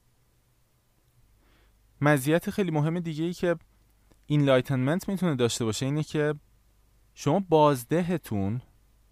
مزیت 2.02 2.50
خیلی 2.50 2.72
مهم 2.72 3.00
دیگه 3.00 3.24
ای 3.24 3.34
که 3.34 3.56
enlightenment 4.26 5.10
می‌تونه 5.10 5.36
داشته 5.36 5.66
باشه 5.66 5.86
اینه 5.86 6.04
که 6.04 6.36
شما 7.16 7.40
بازدهتون 7.40 8.62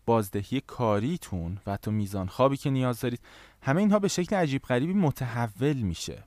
بازدهی 0.06 0.62
کاریتون 0.62 1.60
و 1.66 1.72
حتی 1.72 1.92
میزان 1.92 2.28
خوابی 2.28 2.58
که 2.58 2.70
نیاز 2.70 3.00
دارید 3.00 3.22
همه 3.62 3.82
اینها 3.82 4.00
به 4.00 4.08
شکل 4.08 4.36
عجیب 4.36 4.62
غریبی 4.62 4.94
متحول 4.94 5.78
میشه. 5.78 6.24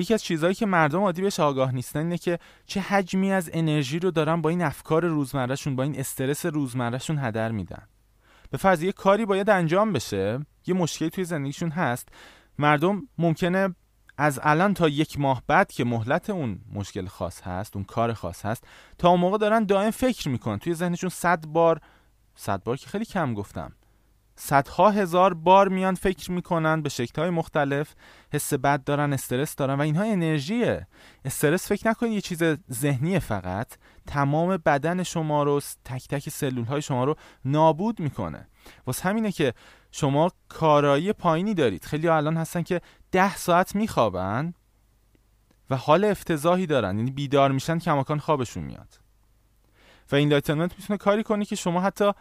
یکی 0.00 0.14
از 0.14 0.24
چیزهایی 0.24 0.54
که 0.54 0.66
مردم 0.66 1.00
عادی 1.00 1.22
بهش 1.22 1.40
آگاه 1.40 1.74
نیستن 1.74 2.00
اینه 2.00 2.18
که 2.18 2.38
چه 2.66 2.80
حجمی 2.80 3.32
از 3.32 3.50
انرژی 3.52 3.98
رو 3.98 4.10
دارن 4.10 4.40
با 4.40 4.50
این 4.50 4.62
افکار 4.62 5.06
روزمرهشون 5.06 5.76
با 5.76 5.82
این 5.82 5.98
استرس 5.98 6.46
روزمرهشون 6.46 7.18
هدر 7.18 7.52
میدن. 7.52 7.82
به 8.50 8.58
فرض 8.58 8.82
یه 8.82 8.92
کاری 8.92 9.26
باید 9.26 9.50
انجام 9.50 9.92
بشه 9.92 10.40
یه 10.66 10.74
مشکلی 10.74 11.10
توی 11.10 11.24
زندگیشون 11.24 11.70
هست 11.70 12.08
مردم 12.58 13.02
ممکنه 13.18 13.74
از 14.18 14.40
الان 14.42 14.74
تا 14.74 14.88
یک 14.88 15.20
ماه 15.20 15.42
بعد 15.46 15.72
که 15.72 15.84
مهلت 15.84 16.30
اون 16.30 16.60
مشکل 16.72 17.06
خاص 17.06 17.42
هست 17.42 17.76
اون 17.76 17.84
کار 17.84 18.12
خاص 18.12 18.46
هست 18.46 18.64
تا 18.98 19.08
اون 19.08 19.20
موقع 19.20 19.38
دارن 19.38 19.64
دائم 19.64 19.90
فکر 19.90 20.28
می‌کنن. 20.28 20.58
توی 20.58 20.74
ذهنشون 20.74 21.10
صد 21.10 21.46
بار 21.46 21.80
صد 22.34 22.62
بار 22.62 22.76
که 22.76 22.88
خیلی 22.88 23.04
کم 23.04 23.34
گفتم 23.34 23.72
صدها 24.36 24.90
هزار 24.90 25.34
بار 25.34 25.68
میان 25.68 25.94
فکر 25.94 26.30
می‌کنن 26.30 26.82
به 26.82 26.88
شکلهای 26.88 27.30
مختلف 27.30 27.94
حس 28.32 28.54
بد 28.54 28.84
دارن 28.84 29.12
استرس 29.12 29.56
دارن 29.56 29.74
و 29.74 29.80
اینها 29.80 30.02
انرژیه. 30.02 30.86
استرس 31.24 31.68
فکر 31.68 31.88
نکنید 31.88 32.12
یه 32.12 32.20
چیز 32.20 32.42
ذهنی 32.72 33.18
فقط. 33.18 33.72
تمام 34.06 34.56
بدن 34.56 35.02
شما 35.02 35.42
رو 35.42 35.60
تک 35.84 36.08
تک 36.08 36.28
سلول 36.28 36.64
های 36.64 36.82
شما 36.82 37.04
رو 37.04 37.16
نابود 37.44 38.00
می‌کنه. 38.00 38.48
واسه 38.86 39.08
همینه 39.08 39.32
که 39.32 39.54
شما 39.92 40.30
کارایی 40.48 41.12
پایینی 41.12 41.54
دارید. 41.54 41.84
خیلی 41.84 42.08
الان 42.08 42.36
هستن 42.36 42.62
که 42.62 42.80
ده 43.12 43.36
ساعت 43.36 43.74
میخوابن 43.74 44.54
و 45.70 45.76
حال 45.76 46.04
افتضاحی 46.04 46.66
دارن. 46.66 46.98
یعنی 46.98 47.10
بیدار 47.10 47.52
میشن 47.52 47.78
کماکان 47.78 48.18
خوابشون 48.18 48.64
میاد. 48.64 49.00
و 50.12 50.16
enlightenment 50.16 50.72
می‌تونه 50.78 50.96
کاری 50.96 51.22
کنه 51.22 51.44
که 51.44 51.56
شما 51.56 51.80
حتی 51.80 52.12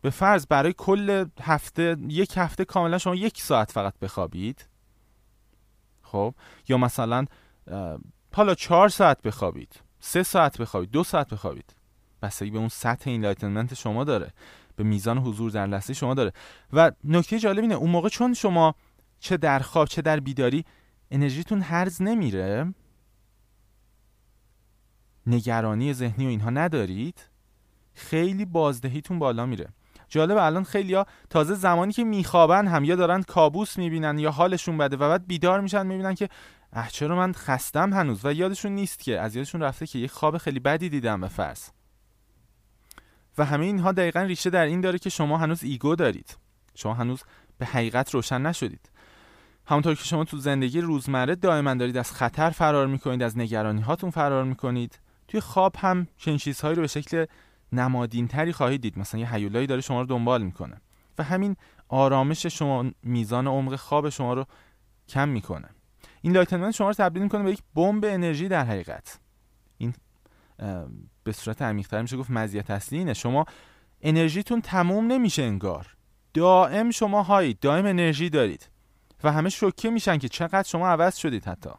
به 0.00 0.10
فرض 0.10 0.46
برای 0.46 0.72
کل 0.72 1.24
هفته 1.40 1.96
یک 2.08 2.32
هفته 2.36 2.64
کاملا 2.64 2.98
شما 2.98 3.14
یک 3.14 3.42
ساعت 3.42 3.72
فقط 3.72 3.98
بخوابید. 3.98 4.68
خب؟ 6.02 6.34
یا 6.68 6.78
مثلا 6.78 7.24
حالا 8.34 8.54
چهار 8.54 8.88
ساعت 8.88 9.22
بخوابید 9.22 9.80
سه 10.00 10.22
ساعت 10.22 10.58
بخوابید 10.58 10.90
دو 10.90 11.04
ساعت 11.04 11.28
بخوابید. 11.28 11.74
بستگی 12.22 12.50
به 12.50 12.58
اون 12.58 12.68
سطح 12.68 13.10
این 13.10 13.66
شما 13.74 14.04
داره. 14.04 14.32
به 14.76 14.84
میزان 14.84 15.18
حضور 15.18 15.50
در 15.50 15.66
لحظه 15.66 15.94
شما 15.94 16.14
داره. 16.14 16.32
و 16.72 16.92
نکته 17.04 17.38
جالب 17.38 17.62
اینه 17.62 17.74
اون 17.74 17.90
موقع 17.90 18.08
چون 18.08 18.34
شما 18.34 18.74
چه 19.20 19.36
در 19.36 19.58
خواب 19.58 19.88
چه 19.88 20.02
در 20.02 20.20
بیداری 20.20 20.64
انرژیتون 21.10 21.60
هرز 21.60 22.02
نمیره. 22.02 22.74
نگرانی 25.26 25.92
ذهنی 25.92 26.26
و 26.26 26.28
اینها 26.28 26.50
ندارید. 26.50 27.24
خیلی 27.94 28.44
بازدهیتون 28.44 29.18
بالا 29.18 29.46
میره. 29.46 29.68
جالب 30.08 30.36
الان 30.36 30.64
خیلیا 30.64 31.06
تازه 31.30 31.54
زمانی 31.54 31.92
که 31.92 32.04
میخوابن 32.04 32.66
هم 32.66 32.84
یا 32.84 32.96
دارن 32.96 33.22
کابوس 33.22 33.78
می‌بینن 33.78 34.18
یا 34.18 34.30
حالشون 34.30 34.78
بده 34.78 34.96
و 34.96 35.08
بعد 35.08 35.26
بیدار 35.26 35.60
میشن 35.60 35.86
می‌بینن 35.86 36.14
که 36.14 36.28
اه 36.72 36.88
چرا 36.88 37.16
من 37.16 37.32
خستم 37.32 37.92
هنوز؟ 37.92 38.24
و 38.24 38.32
یادشون 38.32 38.72
نیست 38.72 38.98
که 38.98 39.20
از 39.20 39.36
یادشون 39.36 39.60
رفته 39.60 39.86
که 39.86 39.98
یک 39.98 40.10
خواب 40.10 40.38
خیلی 40.38 40.60
بدی 40.60 40.88
دیدم 40.88 41.20
به 41.20 41.28
فرض 41.28 41.68
و 43.38 43.44
همه 43.44 43.64
اینها 43.64 43.92
دقیقا 43.92 44.20
ریشه 44.20 44.50
در 44.50 44.64
این 44.64 44.80
داره 44.80 44.98
که 44.98 45.10
شما 45.10 45.38
هنوز 45.38 45.62
ایگو 45.62 45.94
دارید. 45.94 46.36
شما 46.74 46.94
هنوز 46.94 47.22
به 47.58 47.66
حقیقت 47.66 48.14
روشن 48.14 48.42
نشدید. 48.42 48.90
همونطور 49.66 49.94
که 49.94 50.04
شما 50.04 50.24
تو 50.24 50.36
زندگی 50.36 50.80
روزمره 50.80 51.34
دائما 51.34 51.74
دارید 51.74 51.96
از 51.96 52.12
خطر 52.12 52.50
فرار 52.50 52.86
می‌کنید 52.86 53.22
از 53.22 53.38
نگرانی 53.38 53.80
هاتون 53.80 54.10
فرار 54.10 54.44
می‌کنید. 54.44 54.98
توی 55.28 55.40
خواب 55.40 55.76
هم 55.78 56.06
چنین 56.16 56.38
چیزهایی 56.38 56.74
رو 56.76 56.82
به 56.82 56.88
شکل 56.88 57.26
نمادین 57.72 58.28
تری 58.28 58.52
خواهید 58.52 58.80
دید. 58.80 58.98
مثلا 58.98 59.20
یه 59.20 59.34
هیولایی 59.34 59.66
داره 59.66 59.80
شما 59.80 60.00
رو 60.00 60.06
دنبال 60.06 60.42
می‌کنه. 60.42 60.80
و 61.18 61.22
همین 61.22 61.56
آرامش 61.88 62.46
شما 62.46 62.90
میزان 63.02 63.46
عمق 63.46 63.76
خواب 63.76 64.08
شما 64.08 64.34
رو 64.34 64.44
کم 65.08 65.28
می‌کنه. 65.28 65.68
enlightenment 66.22 66.74
شما 66.74 66.88
رو 66.88 66.94
تبدیل 66.94 67.22
می‌کنه 67.22 67.42
به 67.42 67.52
یک 67.52 67.62
بمب 67.74 68.04
انرژی 68.04 68.48
در 68.48 68.64
حقیقت. 68.64 69.18
این 69.78 69.94
به 71.24 71.32
صورت 71.32 71.62
عمیق‌تر 71.62 72.02
میشه 72.02 72.16
گفت 72.16 72.30
مزیت 72.30 72.70
اصلی 72.70 72.98
اینه. 72.98 73.14
شما 73.14 73.44
انرژیتون 74.02 74.60
تموم 74.60 75.06
نمیشه 75.06 75.42
انگار. 75.42 75.96
دائم 76.34 76.90
شما 76.90 77.22
high 77.22 77.44
اید. 77.44 77.60
دائم 77.60 77.86
انرژی 77.86 78.30
دارید. 78.30 78.68
و 79.24 79.32
همه 79.32 79.48
شوکه 79.48 79.90
میشن 79.90 80.18
که 80.18 80.28
چقدر 80.28 80.68
شما 80.68 80.88
عوض 80.88 81.16
شدید 81.16 81.44
حتی. 81.44 81.70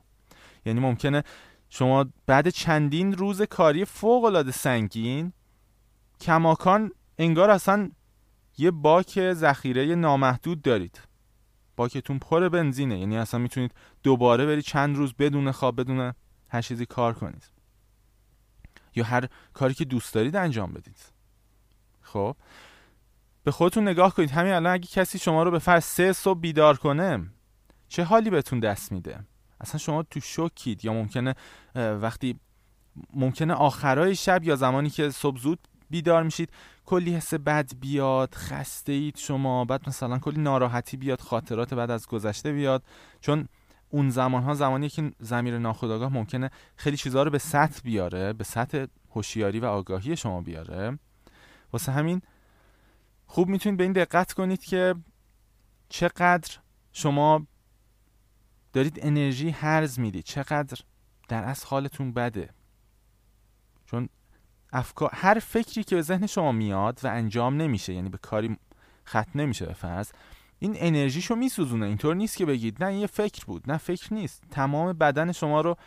یعنی 0.65 0.80
ممکنه 0.80 1.23
شما 1.69 2.06
بعد 2.25 2.49
چندین 2.49 3.13
روز 3.13 3.41
کاری 3.41 3.86
فوق 3.86 4.23
العاده 4.23 4.52
سنگین 4.52 5.34
کماکان 6.22 6.92
انگار 7.18 7.50
اصلا 7.50 7.92
یه 8.58 8.72
باک 8.72 9.34
ذخیره 9.34 9.96
نامحدود 9.96 10.62
دارید. 10.62 11.02
باکتون 11.76 12.20
پر 12.20 12.50
بنزینه 12.50 13.00
یعنی 13.00 13.18
اصلا 13.18 13.40
می‌تونید 13.40 13.74
دوباره 14.04 14.46
بری 14.46 14.62
چند 14.62 14.96
روز 14.96 15.14
بدون 15.14 15.52
خواب 15.52 15.82
بدون 15.82 16.14
هر 16.50 16.62
چیزی 16.62 16.86
کار 16.86 17.14
کنید. 17.14 17.44
یا 18.96 19.04
هر 19.04 19.28
کاری 19.54 19.74
که 19.74 19.86
دوست 19.86 20.14
دارید 20.14 20.36
انجام 20.36 20.74
بدید. 20.74 20.98
خب؟ 22.02 22.36
به 23.44 23.52
خودتون 23.52 23.88
نگاه 23.88 24.14
کنید. 24.14 24.32
همین 24.32 24.54
الان 24.54 24.74
اگه 24.74 24.88
کسی 24.88 25.20
شما 25.20 25.44
رو 25.44 25.52
به 25.52 25.60
فرض 25.60 25.84
سه 25.84 26.14
صبح 26.14 26.40
بیدار 26.40 26.78
کنه 26.78 27.30
چه 27.88 28.04
حالی 28.04 28.30
بهتون 28.30 28.60
دست 28.60 28.92
میده؟ 28.92 29.20
اصلا 29.62 29.78
شما 29.78 30.04
تو 30.04 30.20
شوکید 30.20 30.86
یا 30.86 30.94
ممکنه 30.94 31.36
وقتی 31.76 32.40
ممکنه 33.14 33.54
آخرای 33.54 34.16
شب 34.16 34.44
یا 34.44 34.56
زمانی 34.56 34.90
که 34.90 35.10
صبح 35.10 35.40
زود 35.40 35.68
بیدار 35.89 36.23
میشید 36.23 36.52
کلی 36.86 37.15
حس 37.15 37.34
بد 37.34 37.71
بیاد 37.80 38.34
خسته 38.36 38.91
اید 38.91 39.17
شما 39.17 39.65
بعد 39.65 39.89
مثلا 39.89 40.19
کلی 40.19 40.41
ناراحتی 40.41 40.97
بیاد 40.97 41.21
خاطرات 41.21 41.73
بعد 41.73 41.91
از 41.91 42.08
گذشته 42.08 42.52
بیاد. 42.52 42.84
چون 43.21 43.47
اون 43.89 44.10
زمان 44.10 44.43
ها 44.43 44.54
زمانی 44.54 44.89
که 44.89 45.12
زمیر 45.19 45.58
ناخودآگاه 45.58 46.13
ممکنه 46.13 46.49
خیلی 46.75 46.97
چیزها 46.97 47.23
رو 47.23 47.32
به 47.32 47.38
سطح 47.38 47.82
بیاره 47.84 48.34
به 48.34 48.43
سطح 48.43 48.86
هوشیاری 49.15 49.60
و 49.60 49.65
آگاهی 49.65 50.15
شما 50.15 50.41
بیاره. 50.41 50.99
واسه 51.73 51.91
همین 51.91 52.21
خوب 53.25 53.47
می‌تونید 53.47 53.78
به 53.78 53.84
این 53.84 53.93
دقت 53.93 54.34
کنید 54.34 54.63
که 54.63 54.95
چقدر 55.89 56.58
شما 56.91 57.47
دارید 58.73 58.99
انرژی 59.02 59.49
هرز 59.49 59.99
می‌دید 59.99 60.23
چقدر 60.23 60.82
در 61.30 61.43
از 61.43 61.65
حالتون 61.65 62.13
بده. 62.13 62.49
چون 63.86 64.10
افکار 64.74 65.10
هر 65.14 65.40
فکری 65.40 65.84
که 65.84 65.96
به 65.96 66.02
ذهن 66.02 66.28
شما 66.28 66.52
میاد 66.52 67.00
و 67.04 67.08
انجام 67.08 67.58
نمیشه 67.58 67.94
یعنی 67.94 68.10
به 68.10 68.18
کاری 68.18 68.58
ختم 69.08 69.32
نمیشه 69.36 69.66
به 69.66 69.74
فرض 69.74 70.12
این 70.60 70.76
انرژیشو 70.78 71.36
میسوزونه. 71.36 71.86
اینطور 71.86 72.16
نیست 72.16 72.38
که 72.38 72.46
بگید 72.46 72.84
نه 72.84 72.96
یه 72.96 73.08
فکر 73.08 73.46
بود. 73.46 73.72
نه 73.72 73.78
فکر 73.78 74.14
نیست. 74.14 74.44
تمام 74.52 74.94
بدن 74.94 75.32
شما 75.32 75.62
رو 75.62 75.78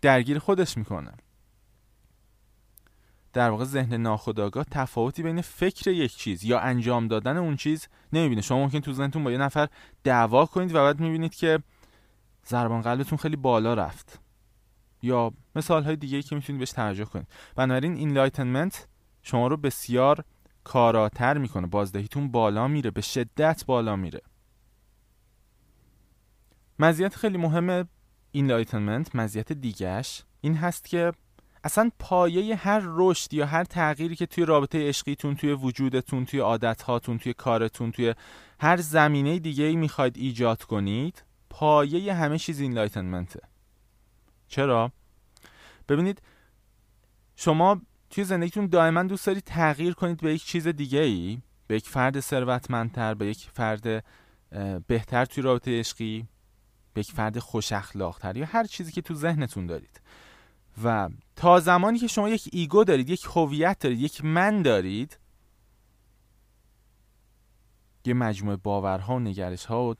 درگیر 0.00 0.38
خودش 0.38 0.76
می‌کنه. 0.76 1.12
در 3.32 3.50
واقع 3.50 3.64
ذهن 3.64 3.94
ناخودآگاه 3.94 4.64
تفاوتی 4.70 5.22
بین 5.22 5.40
فکر 5.40 5.90
یک 5.90 6.16
چیز 6.16 6.44
یا 6.44 6.60
انجام 6.60 7.08
دادن 7.08 7.36
اون 7.36 7.56
چیز 7.56 7.88
نمی‌بینه. 8.12 8.40
شما 8.40 8.58
ممکن 8.58 8.80
تو 8.80 8.92
ذهنتون 8.92 9.24
با 9.24 9.32
یه 9.32 9.38
نفر 9.38 9.68
دعوا 10.04 10.46
کنید 10.46 10.74
و 10.74 10.74
بعد 10.74 11.00
می‌بینید 11.00 11.34
که 11.34 11.58
ضربان 12.46 12.80
قلبتون 12.80 13.18
خیلی 13.18 13.36
بالا 13.36 13.74
رفت. 13.74 14.19
یا 15.02 15.32
مثال 15.56 15.82
های 15.82 15.96
دیگه 15.96 16.22
که 16.22 16.34
می‌تونید 16.34 16.58
بهش 16.58 16.70
توجه 16.70 17.04
کنید. 17.04 17.28
بنابراین 17.56 17.96
enlightenment 17.96 18.88
شما 19.22 19.46
رو 19.46 19.56
بسیار 19.56 20.24
کاراتر 20.64 21.38
می‌کنه. 21.38 21.66
بازدهیتون 21.66 22.30
بالا 22.30 22.68
میره 22.68 22.90
به 22.90 23.00
شدت 23.00 23.64
بالا 23.66 23.96
میره. 23.96 24.20
مزیت 26.78 27.16
خیلی 27.16 27.38
مهم 27.38 27.88
enlightenment 28.32 29.16
مزیت 29.16 29.52
دیگهش 29.52 30.22
این 30.40 30.54
هست 30.54 30.88
که 30.88 31.12
اصلا 31.64 31.90
پایه 31.98 32.56
هر 32.56 32.82
رشد 32.84 33.34
یا 33.34 33.46
هر 33.46 33.64
تغییری 33.64 34.16
که 34.16 34.26
توی 34.26 34.44
رابطه 34.44 34.88
عشقیتون 34.88 35.34
توی 35.34 35.52
وجودتون 35.52 36.24
توی 36.24 36.40
عادتهاتون 36.40 37.18
توی 37.18 37.32
کارتون 37.32 37.92
توی 37.92 38.14
هر 38.60 38.76
زمینه 38.76 39.38
دیگه 39.38 39.64
ای 39.64 39.76
می‌خواید 39.76 40.16
ایجاد 40.16 40.62
کنید 40.62 41.24
پایه 41.50 42.14
همه 42.14 42.38
چیز 42.38 42.60
این 42.60 42.72
لایتنمنته 42.72 43.40
چرا؟ 44.50 44.92
ببینید 45.88 46.22
شما 47.36 47.80
توی 48.10 48.24
زندگیتون 48.24 48.66
دائما 48.66 49.02
دوست 49.02 49.26
دارید 49.26 49.44
تغییر 49.44 49.94
کنید 49.94 50.20
به 50.20 50.34
یک 50.34 50.44
چیز 50.44 50.68
دیگه 50.68 50.98
ای 50.98 51.38
به 51.66 51.76
یک 51.76 51.88
فرد 51.88 52.20
ثروتمندتر 52.20 53.14
به 53.14 53.26
یک 53.26 53.50
فرد 53.52 54.04
بهتر 54.86 55.24
توی 55.24 55.42
رابطه 55.42 55.78
عشقی 55.78 56.28
به 56.94 57.00
یک 57.00 57.12
فرد 57.12 57.38
خوش 57.38 57.72
اخلاقتر 57.72 58.36
یا 58.36 58.46
هر 58.46 58.64
چیزی 58.64 58.92
که 58.92 59.02
تو 59.02 59.14
ذهنتون 59.14 59.66
دارید. 59.66 60.00
و 60.84 61.08
تا 61.36 61.60
زمانی 61.60 61.98
که 61.98 62.06
شما 62.06 62.28
یک 62.28 62.48
ایگو 62.52 62.84
دارید 62.84 63.10
یک 63.10 63.24
هویت 63.34 63.78
دارید 63.78 64.00
یک 64.00 64.24
من 64.24 64.62
دارید 64.62 65.18
یه 68.04 68.14
مجموعه 68.14 68.56
باورها 68.56 69.14
و 69.14 69.18
نگرش 69.18 69.64
ها 69.64 69.84
و 69.84 69.94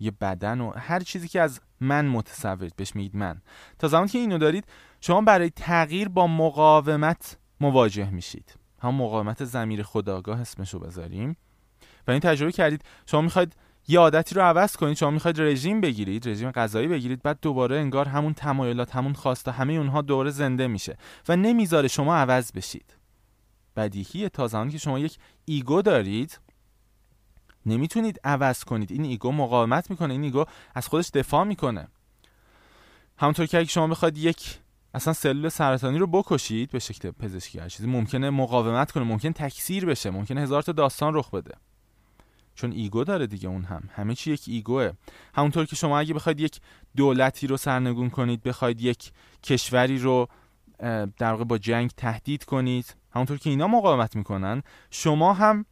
یه 0.00 0.10
بدن 0.10 0.60
و 0.60 0.70
هر 0.70 1.00
چیزی 1.00 1.28
که 1.28 1.40
از 1.40 1.60
من 1.80 2.06
متصورید. 2.06 2.76
بهش 2.76 2.96
میگید 2.96 3.16
من. 3.16 3.40
تا 3.78 3.88
زمانی 3.88 4.08
که 4.08 4.18
اینو 4.18 4.38
دارید 4.38 4.64
شما 5.00 5.20
برای 5.20 5.50
تغییر 5.50 6.08
با 6.08 6.26
مقاومت 6.26 7.36
مواجه 7.60 8.10
میشید. 8.10 8.54
هم 8.82 8.94
مقاومت 8.94 9.44
زمیر 9.44 9.82
خداگاه 9.82 10.40
اسمشو 10.40 10.78
بذاریم. 10.78 11.36
و 12.06 12.10
این 12.10 12.20
تجربه 12.20 12.52
کردید. 12.52 12.82
شما 13.06 13.20
می‌خواید 13.20 13.56
یه 13.88 13.98
عادتی 13.98 14.34
رو 14.34 14.42
عوض 14.42 14.76
کنید. 14.76 14.96
شما 14.96 15.10
می‌خواید 15.10 15.40
رژیم 15.40 15.80
بگیرید 15.80 16.28
رژیم 16.28 16.50
غذایی 16.50 16.88
بگیرید. 16.88 17.22
بعد 17.22 17.38
دوباره 17.42 17.76
انگار 17.76 18.08
همون 18.08 18.34
تمایلات 18.34 18.96
همون 18.96 19.12
خواسته 19.12 19.52
همه 19.52 19.72
اونها 19.72 20.02
دوباره 20.02 20.30
زنده 20.30 20.66
میشه 20.66 20.96
و 21.28 21.36
نمی‌ذاره 21.36 21.88
شما 21.88 22.16
عوض 22.16 22.52
بشید. 22.52 22.96
بدیهیه 23.76 24.28
تا 24.28 24.46
زمانی 24.46 24.70
که 24.70 24.78
شما 24.78 24.98
یک 24.98 25.18
ego 25.44 25.82
دارید 25.82 26.40
نمی‌تونید 27.68 28.20
عوض 28.24 28.64
کنید. 28.64 28.92
این 28.92 29.04
ego 29.04 29.32
مقاومت 29.32 29.90
می‌کنه. 29.90 30.12
این 30.12 30.22
ego 30.22 30.44
از 30.74 30.88
خودش 30.88 31.10
دفاع 31.14 31.44
می‌کنه. 31.44 31.88
همونطور 33.18 33.46
که 33.46 33.58
اگه 33.58 33.68
شما 33.68 33.86
بخواید 33.86 34.18
یک 34.18 34.58
اصلا 34.94 35.12
سلول 35.12 35.48
سرطانی 35.48 35.98
رو 35.98 36.06
بکشید 36.06 36.70
به 36.70 36.78
شکل 36.78 37.10
پزشکی 37.10 37.58
هر 37.58 37.68
چیزی 37.68 37.88
ممکنه 37.88 38.30
مقاومت 38.30 38.92
کنه 38.92 39.04
ممکن 39.04 39.32
تکثیر 39.32 39.86
بشه 39.86 40.10
ممکنه 40.10 40.40
هزار 40.40 40.62
تا 40.62 40.72
داستان 40.72 41.14
رخ 41.14 41.30
بده. 41.30 41.54
چون 42.54 42.72
ego 42.72 43.04
داره 43.04 43.26
دیگه 43.26 43.48
اون 43.48 43.64
هم. 43.64 43.88
همه 43.94 44.14
چی 44.14 44.32
یک 44.32 44.44
ego 44.46 44.74
ه. 44.74 44.92
همونطور 45.34 45.64
که 45.64 45.76
شما 45.76 45.98
اگه 45.98 46.14
بخواید 46.14 46.40
یک 46.40 46.60
دولتی 46.96 47.46
رو 47.46 47.56
سرنگون 47.56 48.10
کنید 48.10 48.42
بخواید 48.42 48.80
یک 48.80 49.12
کشوری 49.42 49.98
رو 49.98 50.28
در 51.18 51.32
واقع 51.32 51.44
با 51.44 51.58
جنگ 51.58 51.90
تهدید 51.90 52.44
کنید 52.44 52.94
همونطور 53.10 53.38
که 53.38 53.50
اینا 53.50 53.66
مقاومت 53.66 54.16
می‌کنن 54.16 54.62
شما 54.90 55.32
هم 55.32 55.64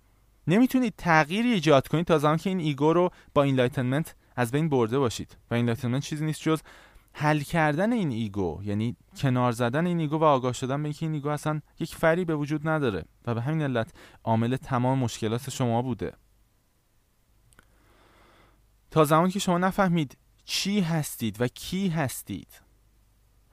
نمی‌تونید 0.47 0.95
تغییری 0.99 1.53
ایجاد 1.53 1.89
کنید 1.89 2.07
تا 2.07 2.19
زمان 2.19 2.37
که 2.37 2.51
این 2.51 2.61
ego 2.61 2.93
رو 2.93 3.11
با 3.35 3.43
enlightenment 3.43 4.15
از 4.37 4.51
بین 4.51 4.69
برده 4.69 4.99
باشید. 4.99 5.37
و 5.51 5.55
enlightenment 5.55 6.03
چیزی 6.03 6.25
نیست 6.25 6.43
جز 6.43 6.61
حل 7.13 7.41
کردن 7.41 7.93
این 7.93 8.11
ego 8.11 8.61
یعنی 8.63 8.97
کنار 9.17 9.53
زدن 9.53 9.87
این 9.87 10.01
ego 10.01 10.17
و 10.17 10.25
آگاه 10.25 10.53
شدن 10.53 10.83
به 10.83 10.87
اینکه 10.87 11.07
این 11.07 11.15
ego 11.15 11.29
اصلا 11.29 11.61
یک 11.81 11.95
فریبه 11.95 12.37
وجود 12.37 12.69
نداره 12.69 13.05
و 13.27 13.35
به 13.35 13.43
همین 13.43 13.63
علت 13.63 13.93
عامل 14.25 14.57
تمام 14.57 14.99
مشکلات 14.99 15.51
شما 15.51 15.83
بوده. 15.83 16.13
تا 18.91 19.05
زمانی 19.05 19.31
که 19.31 19.39
شما 19.39 19.59
نفهمید 19.59 20.19
چی 20.45 20.81
هستید 20.81 21.41
و 21.41 21.49
کی 21.49 21.89
هستید. 21.89 22.63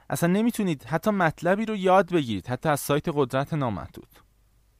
اصلا 0.09 0.29
نمی‌تونید 0.29 0.83
حتی 0.83 1.11
مطلبی 1.11 1.65
رو 1.65 1.75
یاد 1.75 2.13
بگیرید 2.13 2.47
حتی 2.47 2.69
از 2.69 2.79
سایت 2.79 3.09
قدرت 3.13 3.53
نامحدود. 3.53 4.22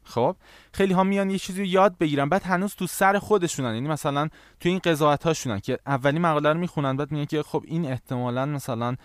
خب 0.05 0.35
خیلی 0.73 0.93
ها 0.93 1.03
میان 1.03 1.29
یه 1.29 1.37
چیزی 1.37 1.59
رو 1.59 1.65
یاد 1.65 1.97
بگیرن 1.97 2.29
بعد 2.29 2.43
هنوز 2.43 2.75
تو 2.75 2.87
سر 2.87 3.19
خودشونن. 3.19 3.73
یعنی 3.73 3.87
مثلا 3.87 4.29
تو 4.59 4.69
این 4.69 4.79
قضاوت 4.79 5.23
هاشونن 5.23 5.59
که 5.59 5.79
اولی 5.87 6.19
مقاله 6.19 6.53
رو 6.53 6.59
می‌خونن 6.59 6.97
بعد 6.97 7.11
میگن 7.11 7.25
که 7.25 7.43
خب 7.43 7.63
این 7.67 7.85
احتمالا 7.85 8.45
مثلا 8.45 8.95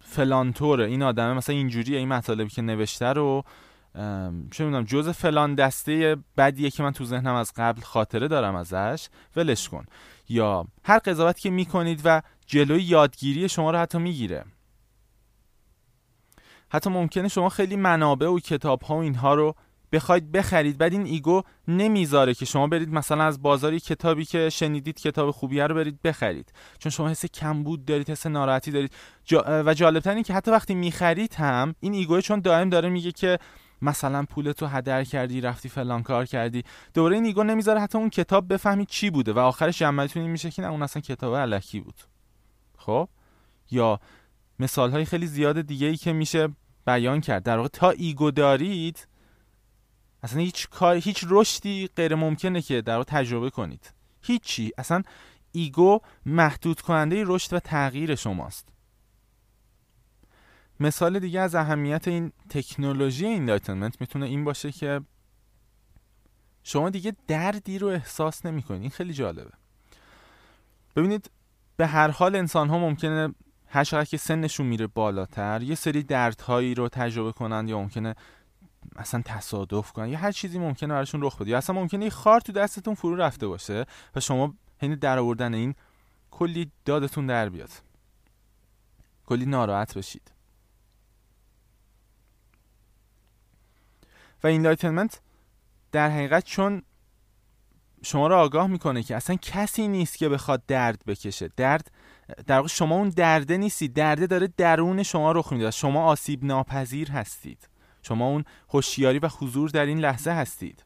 فلان 0.00 0.52
طوره 0.52 0.86
این 0.86 1.02
آدمه 1.02 1.34
مثلا 1.34 1.54
اینجوریه 1.54 1.98
این 1.98 2.08
مطالبی 2.08 2.50
که 2.50 2.62
نوشته 2.62 3.06
رو 3.06 3.44
چه 4.50 4.64
می‌دونم 4.64 4.84
جز 4.84 5.08
فلان 5.08 5.54
دسته 5.54 6.16
بدیه 6.36 6.70
که 6.70 6.82
من 6.82 6.92
تو 6.92 7.04
ذهنم 7.04 7.34
از 7.34 7.52
قبل 7.56 7.80
خاطره 7.80 8.28
دارم 8.28 8.54
ازش 8.54 9.08
ولش 9.36 9.68
کن. 9.68 9.84
یا 10.28 10.66
هر 10.84 10.98
قضاوتی 10.98 11.40
که 11.40 11.50
می‌کنید 11.50 12.00
و 12.04 12.22
جلوی 12.46 12.82
یادگیری 12.82 13.48
شما 13.48 13.70
رو 13.70 13.78
حتی 13.78 13.98
می‌گیره. 13.98 14.44
حتی 16.76 16.90
ممکنه 16.90 17.28
شما 17.28 17.48
خیلی 17.48 17.76
منابع 17.76 18.26
و 18.26 18.38
کتاب 18.38 18.82
ها 18.82 18.96
و 18.96 18.98
اینها 18.98 19.34
رو 19.34 19.54
بخواید 19.92 20.32
بخرید. 20.32 20.78
بعد 20.78 20.92
این 20.92 21.06
ego 21.06 21.42
نمی‌ذاره 21.68 22.34
که 22.34 22.44
شما 22.44 22.66
برید 22.66 22.88
مثلا 22.88 23.24
از 23.24 23.42
بازار 23.42 23.65
یه 23.65 23.80
کتابی 23.80 24.24
که 24.24 24.50
شنیدید 24.50 25.00
کتاب 25.00 25.30
خوبیه 25.30 25.66
رو 25.66 25.74
برید 25.74 26.02
بخرید. 26.02 26.52
چون 26.78 26.90
شما 26.90 27.08
حس 27.08 27.26
کمبود 27.26 27.84
دارید 27.84 28.10
حس 28.10 28.26
ناراحتی 28.26 28.70
دارید. 28.70 28.92
و 29.46 29.74
جالبتر 29.74 30.14
این 30.14 30.22
که 30.22 30.34
حتی 30.34 30.50
وقتی 30.50 30.74
می‌خرید 30.74 31.34
هم 31.34 31.74
این 31.80 31.94
ego 31.94 32.20
چون 32.20 32.40
دائم 32.40 32.70
داره 32.70 32.88
میگه 32.88 33.12
که 33.12 33.38
مثلا 33.82 34.24
پولتو 34.24 34.66
هدر 34.66 35.04
کردی 35.04 35.40
رفتی 35.40 35.68
فلان 35.68 36.02
کار 36.02 36.26
کردی. 36.26 36.62
دوباره 36.94 37.14
این 37.14 37.24
ego 37.24 37.44
نمی‌ذاره 37.44 37.80
حتی 37.80 37.98
اون 37.98 38.10
کتاب 38.10 38.52
بفهمید 38.52 38.88
چی 38.88 39.10
بوده. 39.10 39.32
و 39.32 39.38
آخرش 39.38 39.78
جمع‌بندیتون 39.78 40.22
این 40.22 40.30
میشه 40.30 40.50
که 40.50 40.62
نه 40.62 40.68
اون 40.68 40.82
اصلا 40.82 41.02
کتاب 41.02 41.36
الکی 41.36 41.80
بود. 41.80 42.00
خب؟ 42.78 43.08
یا 43.70 44.00
مثال 44.58 44.90
های 44.90 45.04
خیلی 45.04 45.26
زیاد 45.26 45.60
دیگه 45.60 45.86
ای 45.86 45.96
که 45.96 46.12
میشه 46.12 46.48
بیان 46.86 47.20
کرد. 47.20 47.42
در 47.42 47.56
واقع 47.56 47.68
تا 47.68 47.90
ego 47.90 48.30
دارید 48.30 49.08
اصلا 50.22 50.40
هیچ 50.40 50.68
کار 50.68 50.96
هیچ 50.96 51.24
رشدی 51.28 51.88
غیر 51.96 52.14
ممکنه 52.14 52.62
که 52.62 52.82
در 52.82 52.96
واقع 52.96 53.04
تجربه 53.04 53.50
کنید. 53.50 53.92
هیچی. 54.22 54.72
اصلا 54.78 55.02
ego 55.52 56.00
محدود 56.26 56.80
کننده 56.80 57.24
رشد 57.26 57.52
و 57.52 57.60
تغییر 57.60 58.14
شماست. 58.14 58.68
مثال 60.80 61.18
دیگه 61.18 61.40
از 61.40 61.54
اهمیت 61.54 62.08
این 62.08 62.32
تکنولوژی 62.48 63.26
enlightenment 63.26 64.00
می‌تونه 64.00 64.26
این 64.26 64.44
باشه 64.44 64.72
که 64.72 65.00
شما 66.62 66.90
دیگه 66.90 67.16
دردی 67.26 67.78
رو 67.78 67.88
احساس 67.88 68.46
نمی 68.46 68.62
کنید 68.62 68.80
این 68.80 68.90
خیلی 68.90 69.12
جالبه. 69.12 69.52
ببینید 70.96 71.30
به 71.76 71.86
هر 71.86 72.08
حال 72.08 72.36
انسان 72.36 72.68
ها 72.68 72.78
ممکنه 72.78 73.34
هر 73.68 73.84
چقدر 73.84 74.04
که 74.04 74.16
سنشون 74.16 74.66
میره 74.66 74.86
بالاتر 74.86 75.62
یه 75.62 75.74
سری 75.74 76.02
دردهایی 76.02 76.74
رو 76.74 76.88
تجربه 76.88 77.32
کنند 77.32 77.68
یا 77.68 77.78
ممکنه 77.78 78.14
اصلا 78.96 79.22
تصادف 79.24 79.92
کنن 79.92 80.08
یا 80.08 80.18
هر 80.18 80.32
چیزی 80.32 80.58
ممکنه 80.58 80.94
براشون 80.94 81.22
رخ 81.22 81.36
بده 81.36 81.50
یا 81.50 81.58
اصلا 81.58 81.76
ممکنه 81.76 82.04
یه 82.04 82.10
خار 82.10 82.40
تو 82.40 82.52
دستتون 82.52 82.94
فرو 82.94 83.16
رفته 83.16 83.46
باشه 83.46 83.86
و 84.16 84.20
شما 84.20 84.54
حین 84.78 84.94
در 84.94 85.18
آوردن 85.18 85.54
این 85.54 85.74
کلی 86.30 86.70
دادتون 86.84 87.26
در 87.26 87.48
بیاد. 87.48 87.70
کلی 89.26 89.46
ناراحت 89.46 89.98
بشید. 89.98 90.32
و 94.42 94.46
این 94.46 94.62
enlightenment 94.62 95.20
در 95.92 96.10
حقیقت 96.10 96.44
چون 96.44 96.82
شما 98.02 98.26
رو 98.26 98.36
آگاه 98.36 98.66
می‌کنه 98.66 99.02
که 99.02 99.16
اصلا 99.16 99.36
کسی 99.36 99.88
نیست 99.88 100.18
که 100.18 100.28
بخواد 100.28 100.62
درد 100.66 101.02
بکشه. 101.06 101.50
درد 101.56 101.90
در 102.46 102.56
واقع 102.56 102.68
شما 102.68 102.94
اون 102.94 103.08
درده 103.08 103.56
نیستی 103.56 103.88
درده 103.88 104.26
داره 104.26 104.48
درون 104.56 105.02
شما 105.02 105.32
رخ 105.32 105.52
میده 105.52 105.70
شما 105.70 106.04
آسیب 106.04 106.44
ناپذیر 106.44 107.10
هستید. 107.10 107.68
شما 108.02 108.28
اون 108.28 108.44
هوشیاری 108.68 109.18
و 109.18 109.28
حضور 109.28 109.70
در 109.70 109.86
این 109.86 109.98
لحظه 109.98 110.30
هستید. 110.30 110.84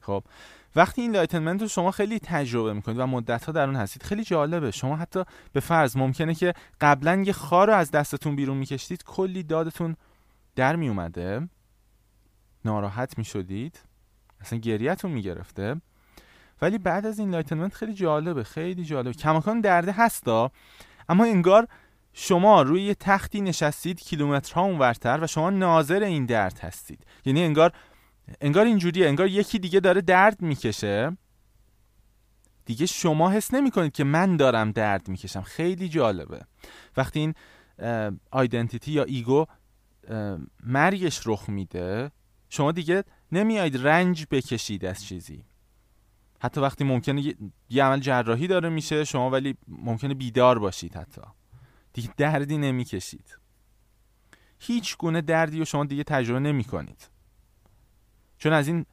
خب 0.00 0.24
وقتی 0.76 1.02
این 1.02 1.12
enlightenment 1.12 1.62
رو 1.62 1.68
شما 1.68 1.90
خیلی 1.90 2.18
تجربه 2.18 2.72
می‌کنید 2.72 2.98
و 2.98 3.06
مدت 3.06 3.44
ها 3.44 3.52
در 3.52 3.66
اون 3.66 3.76
هستید 3.76 4.02
خیلی 4.02 4.24
جالبه. 4.24 4.70
شما 4.70 4.96
حتی 4.96 5.24
به 5.52 5.60
فرض 5.60 5.96
ممکنه 5.96 6.34
که 6.34 6.54
قبلا 6.80 7.22
یه 7.26 7.32
خار 7.32 7.66
رو 7.66 7.74
از 7.74 7.90
دستتون 7.90 8.36
بیرون 8.36 8.56
می‌کشید 8.56 9.04
کلی 9.04 9.42
دادتون 9.42 9.96
در 10.56 10.76
میومده 10.76 11.48
ناراحت 12.64 13.18
می‌شدید 13.18 13.80
اصلا 14.40 14.58
گریهتون 14.58 15.10
می‌گرفته. 15.10 15.80
ولی 16.62 16.78
بعد 16.78 17.06
از 17.06 17.18
این 17.18 17.30
enlightenment 17.30 17.74
خیلی 17.74 17.94
جالبه 17.94 18.44
خیلی 18.44 18.84
جالبه. 18.84 19.12
کماکان 19.12 19.60
درده 19.60 19.92
هستا 19.92 20.50
اما 21.08 21.24
انگار 21.24 21.68
شما 22.12 22.62
روی 22.62 22.82
یه 22.82 22.94
تختی 22.94 23.40
نشستید 23.40 24.00
کیلومترها 24.00 24.62
اونورتر 24.62 25.18
و 25.22 25.26
شما 25.26 25.50
ناظر 25.50 26.02
این 26.02 26.26
درد 26.26 26.58
هستید. 26.58 27.06
یعنی 27.24 27.42
انگار 27.42 27.72
انگار 28.40 28.66
اینجوریه 28.66 29.08
انگار 29.08 29.26
یکی 29.26 29.58
دیگه 29.58 29.80
داره 29.80 30.00
درد 30.00 30.42
می‌کشه. 30.42 31.16
دیگه 32.64 32.86
شما 32.86 33.30
حس 33.30 33.54
نمی 33.54 33.70
کنید 33.70 33.92
که 33.92 34.04
من 34.04 34.36
دارم 34.36 34.72
درد 34.72 35.08
می‌کشم. 35.08 35.42
خیلی 35.42 35.88
جالبه. 35.88 36.40
وقتی 36.96 37.20
این 37.20 37.34
آیدنتیتی 38.30 38.92
یا 38.92 39.04
ایگو 39.04 39.46
مرگش 40.64 41.20
رخ 41.26 41.48
میده 41.48 42.10
شما 42.48 42.72
دیگه 42.72 43.04
نمیاید 43.32 43.86
رنج 43.86 44.26
بکشید 44.30 44.84
از 44.84 45.04
چیزی. 45.04 45.44
حتی 46.40 46.60
وقتی 46.60 46.84
ممکنه 46.84 47.34
یه 47.70 47.84
عمل 47.84 48.00
جراحی 48.00 48.46
داره 48.46 48.68
میشه 48.68 49.04
شما 49.04 49.30
ولی 49.30 49.56
ممکنه 49.68 50.14
بیدار 50.14 50.58
باشید 50.58 50.96
حتی. 50.96 51.22
دیگه 51.92 52.10
دردی 52.16 52.58
نمی‌کشید. 52.58 53.38
هیچ 54.58 54.96
گونه 54.96 55.20
دردی 55.20 55.58
رو 55.58 55.64
شما 55.64 55.84
دیگه 55.84 56.04
تجربه 56.04 56.40
نمی 56.40 56.64
کنید 56.64 57.10
چون 58.38 58.52
از 58.52 58.68
این 58.68 58.86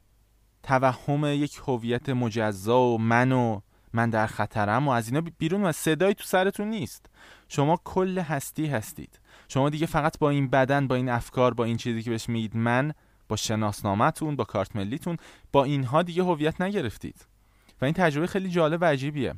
توهم 0.62 1.24
یک 1.24 1.60
هویت 1.66 2.08
مجزا 2.08 2.80
و 2.80 2.98
من 2.98 3.32
و 3.32 3.60
من 3.92 4.10
در 4.10 4.26
خطرم 4.26 4.88
و 4.88 4.90
از 4.90 5.08
اینا 5.08 5.20
بیرون 5.38 5.64
و 5.64 5.72
صدایی 5.72 6.14
تو 6.14 6.24
سرتون 6.24 6.68
نیست. 6.70 7.06
شما 7.48 7.80
کل 7.84 8.18
هستی 8.18 8.66
هستید. 8.66 9.20
شما 9.48 9.70
دیگه 9.70 9.86
فقط 9.86 10.18
با 10.18 10.30
این 10.30 10.48
بدن 10.48 10.86
با 10.88 10.94
این 10.94 11.08
افکار 11.08 11.54
با 11.54 11.64
این 11.64 11.76
چیزی 11.76 12.02
که 12.02 12.10
بهش 12.10 12.28
میگید 12.28 12.56
من 12.56 12.92
با 13.28 13.36
شناسنامهتون 13.36 14.36
با 14.36 14.44
کارت 14.44 14.76
ملیتون 14.76 15.16
با 15.52 15.64
اینها 15.64 16.02
دیگه 16.02 16.22
هویت 16.22 16.60
نگرفتید. 16.60 17.26
و 17.80 17.84
این 17.84 17.94
تجربه 17.94 18.26
خیلی 18.26 18.48
جالب 18.48 18.82
و 18.82 18.84
عجیبیه. 18.84 19.34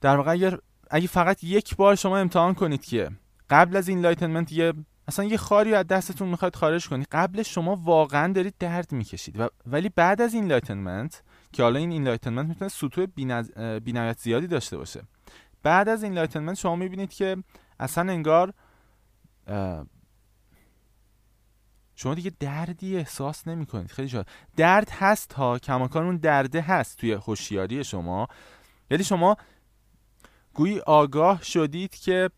در 0.00 0.16
واقع 0.16 0.30
اگر 0.30 0.58
اگه 0.90 1.06
فقط 1.06 1.44
یک 1.44 1.76
بار 1.76 1.94
شما 1.94 2.18
امتحان 2.18 2.54
کنید 2.54 2.84
که 2.84 3.10
قبل 3.50 3.76
از 3.76 3.88
این 3.88 4.00
enlightenment 4.00 4.52
یه 4.52 4.72
اصلا 5.08 5.24
یه 5.24 5.36
خاری 5.36 5.74
از 5.74 5.86
دستتون 5.86 6.28
می‌خواید 6.28 6.56
خارج 6.56 6.88
کنید 6.88 7.08
قبل 7.12 7.42
شما 7.42 7.76
واقعا 7.76 8.32
دارید 8.32 8.54
درد 8.58 8.92
می‌کشید 8.92 9.40
و 9.40 9.48
ولی 9.66 9.88
بعد 9.88 10.20
از 10.20 10.34
این 10.34 10.46
enlightenment 10.46 11.22
که 11.52 11.62
حالا 11.62 11.78
این 11.78 12.04
enlightenment 12.04 12.48
می‌تونه 12.48 12.68
سطوح 12.68 13.06
بی‌نهایت 13.84 14.18
زیادی 14.18 14.46
داشته 14.46 14.76
باشه. 14.76 15.02
بعد 15.62 15.88
از 15.88 16.02
این 16.02 16.14
enlightenment 16.14 16.56
شما 16.56 16.76
می‌بینید 16.76 17.10
که 17.10 17.36
اصلا 17.80 18.12
انگار 18.12 18.52
شما 22.00 22.14
دیگه 22.14 22.32
دردی 22.40 22.96
احساس 22.96 23.48
نمی 23.48 23.66
کنید 23.66 23.90
خیلی 23.90 24.08
جالب 24.08 24.26
درد 24.56 24.90
هست 24.90 25.32
ها. 25.32 25.58
کماکان 25.58 26.04
اون 26.04 26.16
درده 26.16 26.60
هست 26.60 26.98
توی 26.98 27.12
هوشیاری 27.12 27.84
شما. 27.84 28.28
یعنی 28.90 29.04
شما 29.04 29.36
گویی 30.54 30.80
آگاه 30.80 31.42
شدید 31.42 31.96
که 31.96 32.30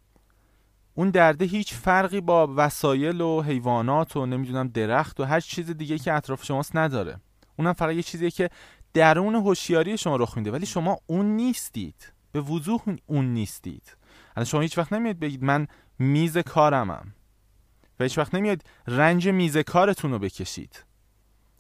اون 0.95 1.11
درده 1.11 1.45
هیچ 1.45 1.75
فرقی 1.75 2.21
با 2.21 2.55
وسایل 2.57 3.21
و 3.21 3.43
حیوانات 3.43 4.17
و 4.17 4.27
نمی‌دونم 4.27 4.69
درخت 4.69 5.21
و 5.21 5.25
هر 5.25 5.41
چیز 5.41 5.71
دیگه 5.71 5.99
که 5.99 6.13
اطراف 6.13 6.45
شماست 6.45 6.77
نداره. 6.77 7.21
اونم 7.59 7.73
فقط 7.73 7.95
یه 7.95 8.03
چیزیه 8.03 8.31
که 8.31 8.51
درون 8.95 9.35
هوشیاری 9.35 9.99
شما 9.99 10.17
رخ 10.17 10.37
میده. 10.37 10.51
ولی 10.51 10.67
شما 10.67 10.99
اون 11.07 11.27
نیستید. 11.37 12.13
به 12.33 12.41
وضوح 12.41 12.81
اون 13.07 13.25
نیستید. 13.25 13.97
الان 14.37 14.45
شما 14.45 14.61
هیچ 14.61 14.79
وقت 14.79 14.93
نمیاد 14.93 15.19
بگید 15.19 15.43
من 15.43 15.67
میز 15.99 16.39
کارمم. 16.39 17.15
و 18.01 18.03
هیچ 18.03 18.19
وقت 18.19 18.35
نمیاد 18.35 18.63
رنج 18.87 19.29
میز 19.29 19.57
کارتون 19.57 20.11
رو 20.11 20.19
بکشید. 20.19 20.85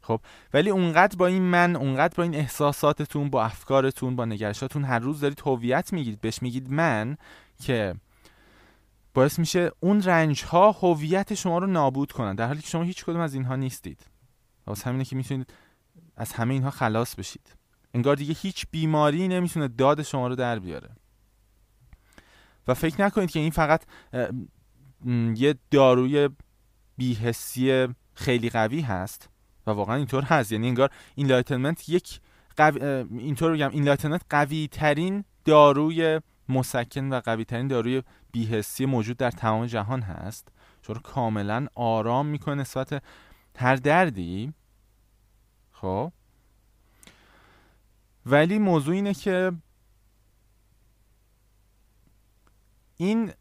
خب 0.02 0.20
ولی 0.54 0.70
اونقدر 0.70 1.16
با 1.16 1.26
این 1.26 1.42
من 1.42 1.76
اونقدر 1.76 2.14
با 2.16 2.22
این 2.22 2.34
احساساتتون 2.34 3.30
با 3.30 3.44
افکارتون 3.44 4.16
با 4.16 4.24
نگرشاتون 4.24 4.84
هر 4.84 4.98
روز 4.98 5.20
دارید 5.20 5.42
هویت 5.46 5.92
می‌گیرید. 5.92 6.20
بهش 6.20 6.42
میگید 6.42 6.72
من 6.72 7.16
که 7.62 7.94
باعث 9.14 9.38
میشه 9.38 9.70
اون 9.80 10.02
رنج 10.02 10.44
ها 10.44 10.72
هویت 10.72 11.34
شما 11.34 11.58
رو 11.58 11.66
نابود 11.66 12.12
کنن. 12.12 12.34
در 12.34 12.46
حالی 12.46 12.60
که 12.60 12.68
شما 12.68 12.82
هیچ 12.82 13.04
کدوم 13.04 13.20
از 13.20 13.34
اینها 13.34 13.56
نیستید. 13.56 14.06
واسه 14.66 14.84
همینه 14.84 15.04
که 15.04 15.16
می‌تونید 15.16 15.52
از 16.16 16.32
همه 16.32 16.54
اینها 16.54 16.70
خلاص 16.70 17.14
بشید. 17.14 17.56
انگار 17.94 18.16
دیگه 18.16 18.34
هیچ 18.34 18.66
بیماری 18.70 19.28
نمی‌تونه 19.28 19.68
داد 19.68 20.02
شما 20.02 20.28
رو 20.28 20.34
در 20.34 20.58
بیاره. 20.58 20.90
و 22.68 22.74
فکر 22.74 23.02
نکنید 23.02 23.30
که 23.30 23.40
این 23.40 23.50
فقط 23.50 23.82
یه 25.36 25.54
داروی 25.70 26.28
بی‌حسی 26.96 27.88
خیلی 28.14 28.50
قوی 28.50 28.80
هست 28.80 29.28
و 29.66 29.70
واقعا 29.70 29.96
اینطور 29.96 30.22
هست. 30.22 30.52
یعنی 30.52 30.68
انگار 30.68 30.90
این 31.14 31.26
enlightenment 31.26 31.88
یک 31.88 32.20
قوی 32.56 32.80
اینطور 33.10 33.52
بگم 33.52 33.70
این 33.70 33.84
enlightenment 33.84 34.22
قوی 34.30 34.68
ترین 34.72 35.24
داروی 35.44 36.20
مسکن 36.48 37.12
و 37.12 37.20
قوی 37.20 37.44
ترین 37.44 37.68
داروی 37.68 38.02
بی‌حسی 38.32 38.86
موجود 38.86 39.16
در 39.16 39.30
تمام 39.30 39.66
جهان 39.66 40.02
هست. 40.02 40.48
رو 40.86 41.00
کاملا 41.00 41.66
آرام 41.74 42.26
می‌کنه 42.26 42.54
نسبت 42.54 43.02
هر 43.56 43.76
دردی. 43.76 44.52
خب؟ 45.72 46.12
ولی 48.26 48.58
موضوع 48.58 48.94
اینه 48.94 49.14
که 49.14 49.52
این 52.96 53.32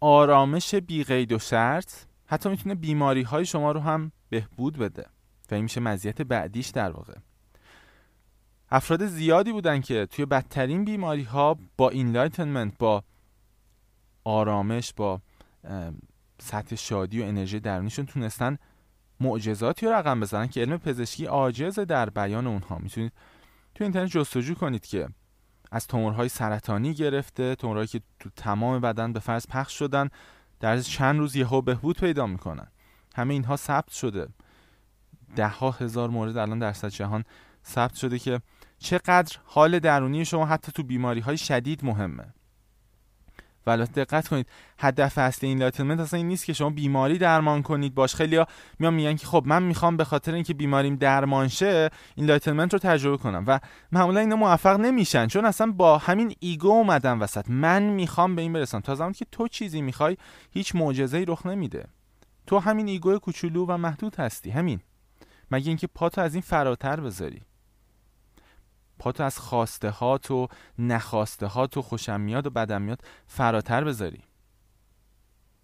آرامش 0.00 0.74
بی 0.74 1.04
قید 1.04 1.32
و 1.32 1.38
شرط 1.38 1.92
حتی 2.26 2.48
می‌تونه 2.48 2.74
بیماری 2.74 3.22
های 3.22 3.46
شما 3.46 3.72
رو 3.72 3.80
هم 3.80 4.12
بهبود 4.28 4.78
بده 4.78 5.06
و 5.50 5.54
این 5.54 5.62
میشه 5.62 5.80
مزیت 5.80 6.22
بعدیش 6.22 6.68
در 6.68 6.90
واقع. 6.90 7.14
افراد 8.70 9.06
زیادی 9.06 9.52
بودن 9.52 9.80
که 9.80 10.06
توی 10.06 10.26
بدترین 10.26 10.84
بیماری 10.84 11.22
ها 11.22 11.58
با 11.76 11.90
enlightenment 11.90 12.78
با 12.78 13.04
آرامش 14.24 14.92
با 14.92 15.20
سطح 16.38 16.76
شادی 16.76 17.22
و 17.22 17.24
انرژی 17.24 17.60
درونیشون 17.60 18.06
تونستن 18.06 18.58
معجزاتی 19.20 19.86
رو 19.86 19.92
رقم 19.92 20.20
بزنن 20.20 20.48
که 20.48 20.60
علم 20.60 20.78
پزشکی 20.78 21.24
عاجز 21.24 21.78
در 21.78 22.10
بیان 22.10 22.46
اونها. 22.46 22.78
می‌تونید 22.78 23.12
تو 23.74 23.84
اینترنت 23.84 24.10
جستجو 24.10 24.54
کنید 24.54 24.86
که 24.86 25.08
از 25.72 25.86
تومورهای 25.86 26.28
سرطانی 26.28 26.94
گرفته 26.94 27.54
تومورهایی 27.54 27.88
که 27.88 28.00
تو 28.20 28.30
تمام 28.36 28.80
بدن 28.80 29.12
به 29.12 29.20
فرض 29.20 29.46
پخش 29.46 29.78
شدن 29.78 30.08
در 30.60 30.80
چند 30.80 31.18
روز 31.18 31.36
یهو 31.36 31.60
بهبود 31.62 31.98
پیدا 32.00 32.26
می‌کنن. 32.26 32.66
همه 33.16 33.34
اینها 33.34 33.56
ثبت 33.56 33.90
شده. 33.90 34.28
ده 35.36 35.48
ها 35.48 35.70
هزار 35.70 36.10
مورد 36.10 36.36
الان 36.36 36.58
در 36.58 36.72
سطح 36.72 36.88
جهان 36.88 37.24
ثبت 37.66 37.94
شده 37.94 38.18
که 38.18 38.40
چقدر 38.78 39.36
حال 39.44 39.78
درونی 39.78 40.24
شما 40.24 40.46
حتی 40.46 40.72
تو 40.72 40.82
بیماری 40.82 41.20
های 41.20 41.36
شدید 41.36 41.84
مهمه. 41.84 42.34
و 43.66 43.76
دقت 43.76 44.28
کنید 44.28 44.46
هدف 44.78 45.18
اصلی 45.18 45.48
این 45.48 45.58
enlightenment 45.58 46.00
اصلا 46.00 46.16
این 46.16 46.28
نیست 46.28 46.44
که 46.44 46.52
شما 46.52 46.70
بیماری 46.70 47.18
درمان 47.18 47.62
کنید. 47.62 47.94
باش 47.94 48.14
خیلی 48.14 48.36
ها 48.36 48.46
میان 48.78 48.94
میگن 48.94 49.14
که 49.16 49.26
خب 49.26 49.42
من 49.46 49.62
می‌خوام 49.62 49.96
به 49.96 50.04
خاطر 50.04 50.34
اینکه 50.34 50.54
بیماریم 50.54 50.96
درمان 50.96 51.48
شه 51.48 51.90
این 52.14 52.26
enlightenment 52.26 52.72
رو 52.72 52.78
تجربه 52.78 53.16
کنم. 53.16 53.44
و 53.46 53.60
معمولا 53.92 54.20
اینا 54.20 54.36
موفق 54.36 54.80
نمیشن 54.80 55.26
چون 55.26 55.44
اصلا 55.44 55.72
با 55.72 55.98
همین 55.98 56.34
ego 56.40 56.68
اومدن 56.68 57.18
وسط. 57.18 57.50
من 57.50 57.82
می‌خوام 57.82 58.36
به 58.36 58.42
این 58.42 58.52
برسم. 58.52 58.80
تا 58.80 58.94
زمانی 58.94 59.14
که 59.14 59.26
تو 59.32 59.48
چیزی 59.48 59.82
می‌خوای 59.82 60.16
هیچ 60.50 60.74
معجزه‌ای 60.74 61.24
رخ 61.24 61.46
نمیده. 61.46 61.86
تو 62.46 62.58
همین 62.58 62.88
ego 62.88 63.18
کوچولو 63.18 63.66
و 63.66 63.76
محدود 63.76 64.16
هستی. 64.16 64.50
همین. 64.50 64.80
مگه 65.50 65.68
اینکه 65.68 65.86
پاتو 65.86 66.20
از 66.20 66.34
این 66.34 66.42
فراتر 66.42 67.00
بذاری. 67.00 67.42
پاتو 68.98 69.22
از 69.22 69.38
خواسته 69.38 69.90
هات 69.90 70.30
و 70.30 70.48
نخواسته 70.78 71.46
هات 71.46 71.76
و 71.76 71.82
خوشم 71.82 72.20
میاد 72.20 72.46
و 72.46 72.50
بدم 72.50 72.82
میاد 72.82 73.02
فراتر 73.26 73.84
بذاری. 73.84 74.22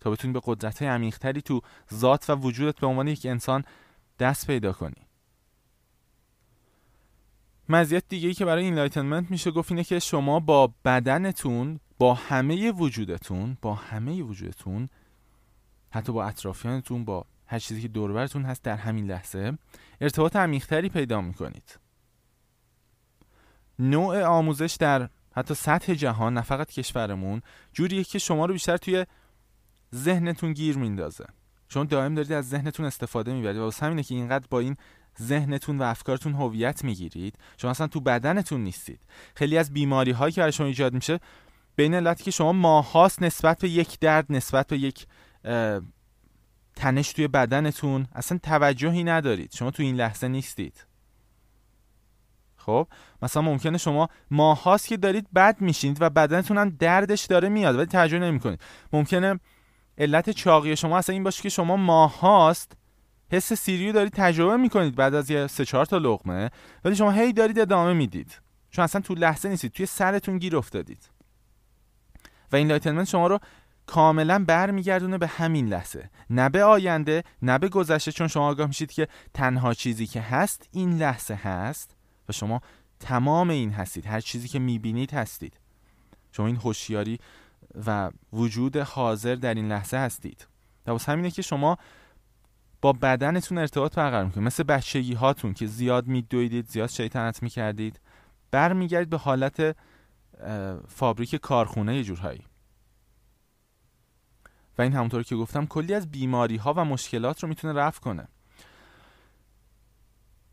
تا 0.00 0.10
بتونی 0.10 0.32
به 0.32 0.40
قدرت 0.44 0.82
عمیقتری 0.82 1.42
تو 1.42 1.60
ذات 1.94 2.30
و 2.30 2.34
وجودت 2.34 2.80
به 2.80 2.86
عنوان 2.86 3.08
یک 3.08 3.26
انسان 3.26 3.64
دست 4.18 4.46
پیدا 4.46 4.72
کنی. 4.72 5.06
مزیت 7.68 8.04
دیگه 8.08 8.28
ای 8.28 8.34
که 8.34 8.44
برای 8.44 8.64
این 8.64 8.74
enlightenment 8.74 9.30
میشه 9.30 9.50
گفت 9.50 9.70
اینه 9.72 9.84
که 9.84 9.98
شما 9.98 10.40
با 10.40 10.74
بدنتون 10.84 11.80
با 11.98 12.14
همه 12.14 12.72
وجودتون 12.72 13.58
با 13.62 13.74
همه 13.74 14.22
وجودتون 14.22 14.88
حتی 15.90 16.12
با 16.12 16.24
اطرافیانتون 16.24 17.04
با 17.04 17.26
هر 17.46 17.58
چیزی 17.58 17.82
که 17.82 17.88
دور 17.88 18.07
و 18.07 18.13
برتون 18.13 18.44
هست 18.44 18.62
در 18.62 18.76
همین 18.76 19.06
لحظه 19.06 19.58
ارتباط 20.00 20.36
عمیقتری 20.36 20.88
پیدا 20.88 21.20
می‌کنید. 21.20 21.78
نوع 23.78 24.24
آموزش 24.24 24.76
در 24.80 25.08
حتی 25.34 25.54
سطح 25.54 25.94
جهان 25.94 26.34
نه 26.34 26.40
فقط 26.40 26.70
کشورمون 26.70 27.42
جوریه 27.72 28.04
که 28.04 28.18
شما 28.18 28.46
رو 28.46 28.52
بیشتر 28.52 28.76
توی 28.76 29.06
ذهنتون 29.94 30.52
گیر 30.52 30.78
میندازه. 30.78 31.24
چون 31.68 31.86
دائم 31.86 32.14
دارید 32.14 32.32
از 32.32 32.48
ذهنتون 32.48 32.86
استفاده 32.86 33.32
می‌برید 33.32 33.56
و 33.56 33.62
واسه 33.62 33.86
همینه 33.86 34.02
که 34.02 34.14
اینقدر 34.14 34.46
با 34.50 34.60
این 34.60 34.76
ذهنتون 35.22 35.78
و 35.78 35.82
افکارتون 35.82 36.32
هویت 36.32 36.84
می‌گیرید 36.84 37.38
شما 37.56 37.70
اصلا 37.70 37.86
تو 37.86 38.00
بدنتون 38.00 38.60
نیستید. 38.64 39.00
خیلی 39.36 39.58
از 39.58 39.72
بیماری 39.72 40.10
هایی 40.10 40.32
که 40.32 40.40
برای 40.40 40.52
شما 40.52 40.66
ایجاد 40.66 40.94
میشه 40.94 41.20
بین 41.76 41.94
علتی 41.94 42.24
که 42.24 42.30
شما 42.30 42.52
ماهاست 42.52 43.22
نسبت 43.22 43.60
به 43.60 43.68
یک 43.68 43.98
درد 43.98 44.26
نسبت 44.30 44.66
به 44.66 44.78
یک 44.78 45.06
تنش 46.76 47.12
توی 47.12 47.28
بدنتون 47.28 48.06
اصلا 48.14 48.38
توجهی 48.42 49.04
ندارید. 49.04 49.52
شما 49.54 49.70
تو 49.70 49.82
این 49.82 49.96
لحظه 49.96 50.28
نیستید. 50.28 50.86
خب 52.66 52.88
مثلا 53.22 53.42
ممکنه 53.42 53.78
شما 53.78 54.08
ماهاست 54.30 54.88
که 54.88 54.96
دارید 54.96 55.32
بد 55.34 55.60
میشینید 55.60 56.02
و 56.02 56.10
بدنتون 56.10 56.58
هم 56.58 56.70
دردش 56.70 57.24
داره 57.24 57.48
میاد 57.48 57.76
ولی 57.76 57.86
توجه 57.86 58.18
نمی‌کنید. 58.18 58.60
ممکنه 58.92 59.40
علت 59.98 60.30
چاقی 60.30 60.76
شما 60.76 60.98
اصلا 60.98 61.12
این 61.12 61.22
باشه 61.22 61.42
که 61.42 61.48
شما 61.48 61.76
ماهاست 61.76 62.72
حس 63.32 63.52
سیری 63.52 63.79
رو 63.79 63.92
دارید 63.92 64.12
تجربه 64.12 64.56
می‌کنید 64.56 64.96
بعد 64.96 65.14
از 65.14 65.30
یه 65.30 65.46
سه 65.46 65.64
چهار 65.64 65.86
تا 65.86 65.98
لقمه 65.98 66.50
ولی 66.84 66.96
شما 66.96 67.10
هی 67.10 67.32
دارید 67.32 67.58
ادامه 67.58 67.92
می‌دید. 67.92 68.40
چون 68.70 68.84
اصلا 68.84 69.00
تو 69.00 69.14
لحظه 69.14 69.48
نیستید 69.48 69.72
توی 69.72 69.86
سرتون 69.86 70.38
گیر 70.38 70.56
افتادید. 70.56 71.10
و 72.52 72.56
این 72.56 72.68
enlightenment 72.68 73.08
شما 73.08 73.26
رو 73.26 73.38
کاملا 73.86 74.44
برمیگردونه 74.44 75.18
به 75.18 75.26
همین 75.26 75.68
لحظه. 75.68 76.10
نه 76.30 76.48
به 76.48 76.64
آینده 76.64 77.22
نه 77.42 77.58
به 77.58 77.68
گذشته 77.68 78.12
چون 78.12 78.28
شما 78.28 78.48
آگاه 78.48 78.66
میشید 78.66 78.92
که 78.92 79.08
تنها 79.34 79.74
چیزی 79.74 80.06
که 80.06 80.20
هست 80.20 80.68
این 80.72 80.98
لحظه 80.98 81.34
هست. 81.34 81.91
و 82.28 82.32
شما 82.32 82.60
تمام 83.00 83.50
این 83.50 83.70
هستید. 83.70 84.06
هر 84.06 84.20
چیزی 84.20 84.48
که 84.48 84.58
می‌بینید 84.58 85.12
هستید. 85.12 85.60
شما 86.32 86.46
این 86.46 86.56
هوشیاری 86.56 87.18
و 87.86 88.10
وجود 88.32 88.76
حاضر 88.76 89.34
در 89.34 89.54
این 89.54 89.68
لحظه 89.68 89.96
هستید. 89.96 90.46
و 90.86 90.98
همینه 91.06 91.30
که 91.30 91.42
شما 91.42 91.78
با 92.80 92.92
بدنتون 92.92 93.58
ارتباط 93.58 93.94
برقرار 93.94 94.24
می‌کنید. 94.24 94.46
مثل 94.46 94.62
بچگی 94.62 95.14
هاتون 95.14 95.54
که 95.54 95.66
زیاد 95.66 96.06
میدویدید 96.06 96.68
زیاد 96.68 96.88
شیطنت 96.88 97.42
می‌کردید 97.42 98.00
برمیگردید 98.50 99.10
به 99.10 99.18
حالت 99.18 99.76
فابریک 100.88 101.34
کارخونه 101.34 101.96
یه 101.96 102.04
جورهایی. 102.04 102.44
و 104.78 104.82
این 104.82 104.92
همونطور 104.92 105.22
که 105.22 105.36
گفتم 105.36 105.66
کلی 105.66 105.94
از 105.94 106.10
بیماری 106.10 106.56
ها 106.56 106.74
و 106.76 106.84
مشکلات 106.84 107.42
رو 107.42 107.48
می‌تونه 107.48 107.80
رفع 107.80 108.00
کنه. 108.00 108.28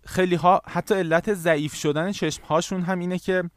خیلی 0.10 0.36
ها 0.36 0.62
حتی 0.68 0.96
علت 0.96 1.34
ضعیف 1.34 1.76
شدن 1.76 2.12
چشم 2.12 2.44
هاشون 2.44 2.82
هم 2.82 3.00
اینه 3.00 3.20
که 3.20 3.50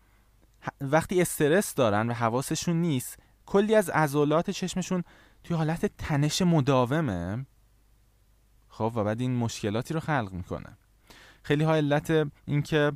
وقتی 0.80 1.22
استرس 1.22 1.74
دارن 1.74 2.08
و 2.08 2.12
حواسشون 2.12 2.76
نیست 2.76 3.18
کلی 3.46 3.74
از 3.74 3.90
عضلات 3.90 4.50
چشمشون 4.50 5.04
توی 5.44 5.56
حالت 5.56 5.86
تنش 5.86 6.42
مداومه. 6.42 7.46
خب 8.68 8.92
و 8.96 9.04
بعد 9.04 9.20
این 9.20 9.36
مشکلاتی 9.36 9.94
رو 9.94 10.00
خلق 10.00 10.28
می‌کنه. 10.32 10.78
خیلی 11.42 11.64
ها 11.64 11.76
علت 11.76 12.28
اینکه 12.46 12.92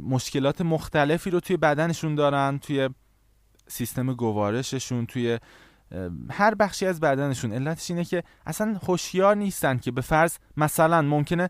مشکلات 0.00 0.60
مختلفی 0.60 1.30
رو 1.30 1.40
توی 1.40 1.56
بدنشون 1.56 2.14
دارن 2.14 2.58
توی 2.58 2.88
سیستم 3.68 4.14
گوارششون 4.14 5.06
توی 5.06 5.38
هر 6.30 6.54
بخشی 6.54 6.86
از 6.86 7.00
بدنشون. 7.00 7.52
علتش 7.52 7.90
اینه 7.90 8.04
که 8.04 8.22
اصلا 8.46 8.78
هوشیار 8.88 9.36
نیستن 9.36 9.78
که 9.78 9.90
به 9.90 10.00
فرض 10.00 10.36
مثلا 10.56 11.02
ممکنه 11.02 11.48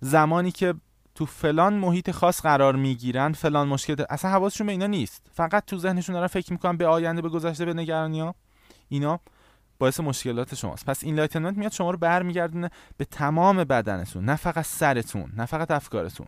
زمانی 0.00 0.50
که 0.50 0.74
تو 1.14 1.26
فلان 1.26 1.74
محیط 1.74 2.10
خاص 2.10 2.42
قرار 2.42 2.76
می‌گیرن 2.76 3.32
فلان 3.32 3.68
مشکل 3.68 4.04
اصلا 4.10 4.30
حواسشون 4.30 4.66
به 4.66 4.72
اینا 4.72 4.86
نیست. 4.86 5.26
فقط 5.32 5.64
تو 5.64 5.78
ذهنشون 5.78 6.14
دارن 6.14 6.26
فکر 6.26 6.52
می‌کنن 6.52 6.76
به 6.76 6.86
آینده 6.86 7.22
به 7.22 7.28
گذشته 7.28 7.64
به 7.64 7.74
نگرانی 7.74 8.20
ها 8.20 8.34
اینا 8.88 9.20
باعث 9.78 10.00
مشکلات 10.00 10.54
شماست. 10.54 10.86
پس 10.86 11.04
این 11.04 11.16
enlightenment 11.16 11.56
میاد 11.56 11.72
شما 11.72 11.90
رو 11.90 11.98
برمیگردونه 11.98 12.70
به 12.96 13.04
تمام 13.04 13.64
بدنتون 13.64 14.24
نه 14.24 14.36
فقط 14.36 14.64
سرتون 14.64 15.32
نه 15.36 15.46
فقط 15.46 15.70
افکارتون. 15.70 16.26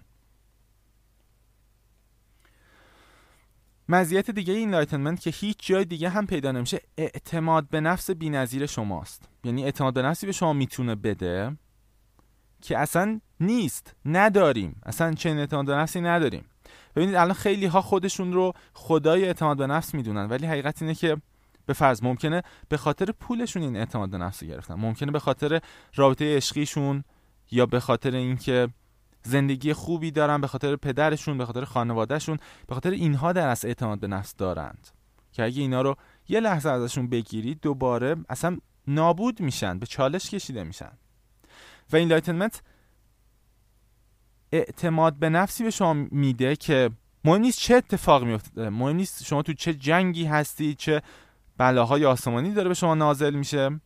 مزیت 3.89 4.31
دیگه 4.31 4.55
این 4.55 4.71
enlightenment 4.71 5.21
که 5.21 5.31
هیچ 5.31 5.57
جای 5.67 5.85
دیگه 5.85 6.09
هم 6.09 6.27
پیدا 6.27 6.53
نمیشه 6.53 6.81
اعتماد 6.97 7.69
به 7.69 7.81
نفس 7.81 8.11
بی‌نظیر 8.11 8.67
شماست. 8.67 9.29
یعنی 9.45 9.65
اعتماد 9.65 9.95
به 9.95 10.03
نفسی 10.03 10.27
به 10.27 10.33
شما 10.33 10.53
می‌تونه 10.53 10.95
بده 10.95 11.57
که 12.61 12.79
اصلا 12.79 13.21
نیست 13.41 13.95
نداریم. 14.05 14.81
اصلا 14.87 15.15
چنین 15.15 15.39
اعتماد 15.39 15.67
به 15.67 15.75
نفسی 15.75 16.01
نداریم. 16.01 16.45
ببینید 16.97 17.15
الان 17.15 17.35
خیلی 17.35 17.67
ها 17.67 17.81
خودشون 17.81 18.33
رو 18.33 18.53
خدای 18.73 19.25
اعتماد 19.25 19.57
به 19.57 19.67
نفس 19.67 19.95
می‌دونن 19.95 20.27
ولی 20.27 20.47
حقیقت 20.47 20.83
اینه 20.83 20.95
که 20.95 21.17
به 21.67 21.73
فرض 21.73 22.03
ممکنه 22.03 22.43
به 22.69 22.77
خاطر 22.77 23.13
پولشون 23.13 23.63
این 23.63 23.77
اعتماد 23.77 24.11
به 24.11 24.19
نفس 24.19 24.45
گرفتن. 24.45 24.75
ممکنه 24.75 25.13
به 25.13 25.19
خاطر 25.19 25.61
رابطه 25.95 26.37
عشقیشون 26.37 27.05
یا 27.51 27.67
به 27.67 27.81
خاطر 27.81 28.15
اینکه 28.15 28.69
زندگی 29.25 29.73
خوبی 29.73 30.11
دارن 30.11 30.41
به 30.41 30.47
خاطر 30.47 30.77
پدرشون 30.77 31.39
به 31.39 31.47
خاطر 31.47 31.65
خانوادهشون 31.65 32.39
به 32.67 32.75
خاطر 32.75 32.91
اینها 32.91 33.33
در 33.33 33.49
از 33.49 33.65
اعتماد 33.65 34.01
به 34.01 34.07
نفس 34.07 34.37
دارند. 34.37 34.89
که 35.33 35.45
اگه 35.45 35.61
اینا 35.63 35.83
رو 35.83 35.97
یه 36.29 36.41
لحظه 36.41 36.69
ازشون 36.69 37.09
بگیرید 37.09 37.61
دوباره 37.61 38.17
اصلا 38.29 38.59
نابود 38.87 39.41
میشن 39.41 39.79
به 39.79 39.87
چالش 39.87 40.31
کشیده 40.31 40.65
میشن. 40.65 40.93
و 41.93 41.97
این 41.97 42.09
enlightenment 42.09 42.63
اعتماد 44.53 45.15
به 45.15 45.29
نفسی 45.29 45.65
به 45.65 45.71
شما 45.71 45.93
میده 45.93 46.57
که 46.57 46.91
مهم 47.25 47.41
نیست 47.41 47.59
چه 47.59 47.75
اتفاق 47.75 48.25
میفته 48.25 48.69
مهم 48.69 48.97
نیست 48.97 49.25
شما 49.25 49.43
تو 49.43 49.53
چه 49.53 49.75
جنگی 49.75 50.25
هستی 50.25 50.75
چه 50.75 51.03
بلاهای 51.57 52.05
آسمانی 52.05 52.53
داره 52.53 52.69
به 52.69 52.75
شما 52.75 52.95
نازل 52.95 53.35
میشه. 53.35 53.81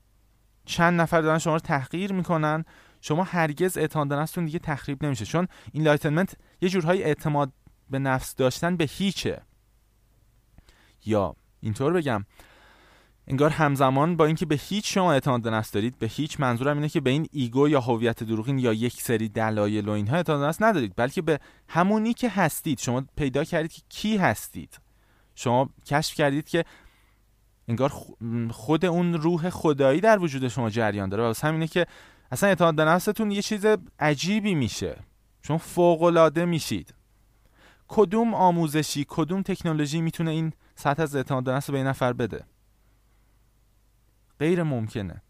چند 0.64 1.00
نفر 1.00 1.20
دارن 1.20 1.38
شما 1.38 1.52
رو 1.52 1.60
تحقیر 1.60 2.12
می‌کنن. 2.12 2.64
شما 3.06 3.24
هرگز 3.24 3.78
اعتماد 3.78 4.08
به 4.08 4.16
نفستون 4.16 4.44
دیگه 4.44 4.58
تخریب 4.58 5.04
نمیشه. 5.04 5.24
چون 5.24 5.48
این 5.72 5.84
enlightenment 5.84 6.36
یه 6.60 6.68
جورهای 6.68 7.02
اعتماد 7.02 7.52
به 7.90 7.98
نفس 7.98 8.34
داشتن 8.34 8.76
به 8.76 8.84
هیچه. 8.84 9.42
یا 11.04 11.36
اینطور 11.60 11.92
بگم 11.92 12.24
انگار 13.26 13.50
همزمان 13.50 14.16
با 14.16 14.26
اینکه 14.26 14.46
به 14.46 14.54
هیچ 14.54 14.94
شما 14.94 15.12
اعتماد 15.12 15.42
به 15.42 15.50
نفس 15.50 15.70
دارید 15.70 15.98
به 15.98 16.06
هیچ 16.06 16.40
منظورم 16.40 16.76
اینه 16.76 16.88
که 16.88 17.00
به 17.00 17.10
این 17.10 17.26
ایگو 17.32 17.68
یا 17.68 17.80
هویت 17.80 18.24
دروغین 18.24 18.58
یا 18.58 18.72
یک 18.72 19.02
سری 19.02 19.28
دلایل 19.28 19.88
و 19.88 19.92
اینها 19.92 20.16
اعتماد 20.16 20.40
به 20.40 20.46
نفس 20.46 20.62
ندارید 20.62 20.92
بلکه 20.96 21.22
به 21.22 21.40
همونی 21.68 22.14
که 22.14 22.28
هستید. 22.28 22.78
شما 22.78 23.04
پیدا 23.16 23.44
کردید 23.44 23.72
که 23.72 23.82
کی 23.88 24.16
هستید. 24.16 24.80
شما 25.34 25.70
کشف 25.86 26.14
کردید 26.14 26.48
که 26.48 26.64
انگار 27.68 27.92
خود 28.50 28.84
اون 28.84 29.14
روح 29.14 29.50
خدایی 29.50 30.00
در 30.00 30.18
وجود 30.18 30.48
شما 30.48 30.70
جریان 30.70 31.08
داره. 31.08 31.22
و 31.22 31.34
همینه 31.42 31.66
که 31.66 31.86
اصلا 32.30 32.48
اعتماد 32.48 32.74
به 32.74 32.84
نفستون 32.84 33.30
یه 33.30 33.42
چیز 33.42 33.66
عجیبی 33.98 34.54
میشه. 34.54 34.96
چون 35.42 35.58
فوق 35.58 36.02
العاده 36.02 36.44
میشید. 36.44 36.94
کدوم 37.88 38.34
آموزشی 38.34 39.06
کدوم 39.08 39.42
تکنولوژی 39.42 40.00
می‌تونه 40.00 40.30
این 40.30 40.52
سطح 40.74 41.02
از 41.02 41.16
اعتماد 41.16 41.44
به 41.44 41.52
نفس 41.52 41.70
به 41.70 41.76
این 41.76 41.86
نفر 41.86 42.12
بده؟ 42.12 42.44
غیر 44.40 44.62
ممکنه. 44.62 45.22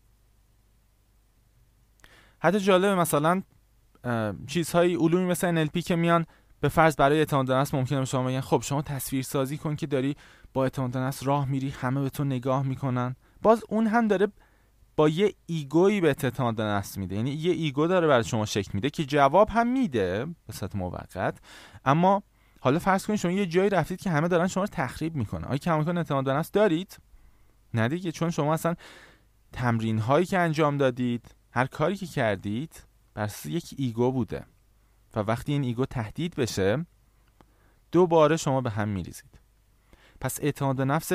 حتی 2.38 2.61
جالبه 2.61 2.94
مثلا 2.94 3.42
چیزهای 4.47 4.94
علومی 4.94 5.24
مثل 5.24 5.66
NLP 5.66 5.82
که 5.82 5.97
میان 5.97 6.26
به 6.61 6.68
فرض 6.68 6.97
برای 6.97 7.18
اعتماد 7.18 7.47
به 7.47 7.55
نفس 7.55 7.74
ممکنه 7.74 8.05
شما 8.05 8.28
بگن 8.28 8.40
خب 8.40 8.62
شما 8.64 8.82
تصویر 8.82 9.22
سازی 9.22 9.59
کن 9.59 9.76
که 9.76 9.86
داری 9.86 10.16
با 10.53 10.62
اعتماد 10.62 10.90
به 10.90 11.12
راه 11.22 11.49
میری 11.49 11.70
همه 11.70 12.01
به 12.01 12.11
تو 12.11 12.24
نگاه 12.24 12.62
می‌کنن. 12.62 13.16
باز 13.42 13.64
اون 13.68 13.86
هم 13.86 14.09
داره 14.09 14.28
با 14.97 15.09
یه 15.09 15.34
ego 15.47 15.79
یی 15.79 16.01
به 16.01 16.09
اعتماد 16.09 16.61
نفس 16.61 16.99
میده. 16.99 17.16
یعنی 17.16 17.30
یه 17.30 17.53
ego 17.53 17.86
داره 17.86 18.07
برای 18.07 18.24
شما 18.24 18.47
شکل 18.47 18.70
میده 18.74 18.90
که 18.90 19.05
جواب 19.05 19.49
هم 19.51 19.66
میده 19.66 20.26
به 20.47 20.53
صورت 20.53 20.76
موقت. 20.76 21.38
اما 21.84 22.22
حالا 22.61 22.78
فرض 22.78 23.07
کنید 23.07 23.18
شما 23.18 23.32
یه 23.32 23.47
جایی 23.47 23.70
رفتید 23.70 24.01
که 24.01 24.11
همه 24.11 24.28
دارن 24.28 24.47
شما 24.47 24.62
رو 24.62 24.68
تخریب 24.72 25.14
می‌کنن. 25.14 25.44
آیا 25.44 25.59
کماکان 25.59 25.99
اعتماد 25.99 26.24
به 26.24 26.32
نفس 26.32 26.51
دارید؟ 26.51 26.99
نه 27.74 27.88
دیگه 27.88 28.12
چون 28.12 28.30
شما 28.30 28.55
اصلا 28.55 28.74
تمرین 29.53 29.99
هایی 29.99 30.26
که 30.26 30.38
انجام 30.38 30.76
دادید 30.76 31.34
هر 31.51 31.66
کاری 31.66 31.97
که 31.97 32.07
کردید 32.07 32.82
بر 33.14 33.30
یک 33.44 33.74
ego 33.78 34.12
بوده. 34.12 34.44
و 35.14 35.20
وقتی 35.20 35.53
این 35.53 35.64
ego 35.64 35.86
تهدید 35.86 36.34
بشه 36.34 36.86
دوباره 37.92 38.36
شما 38.36 38.61
به 38.61 38.70
هم 38.70 38.88
میریزید. 38.88 39.40
پس 40.20 40.38
اعتماد 40.42 40.76
به 40.76 40.84
نفس 40.84 41.12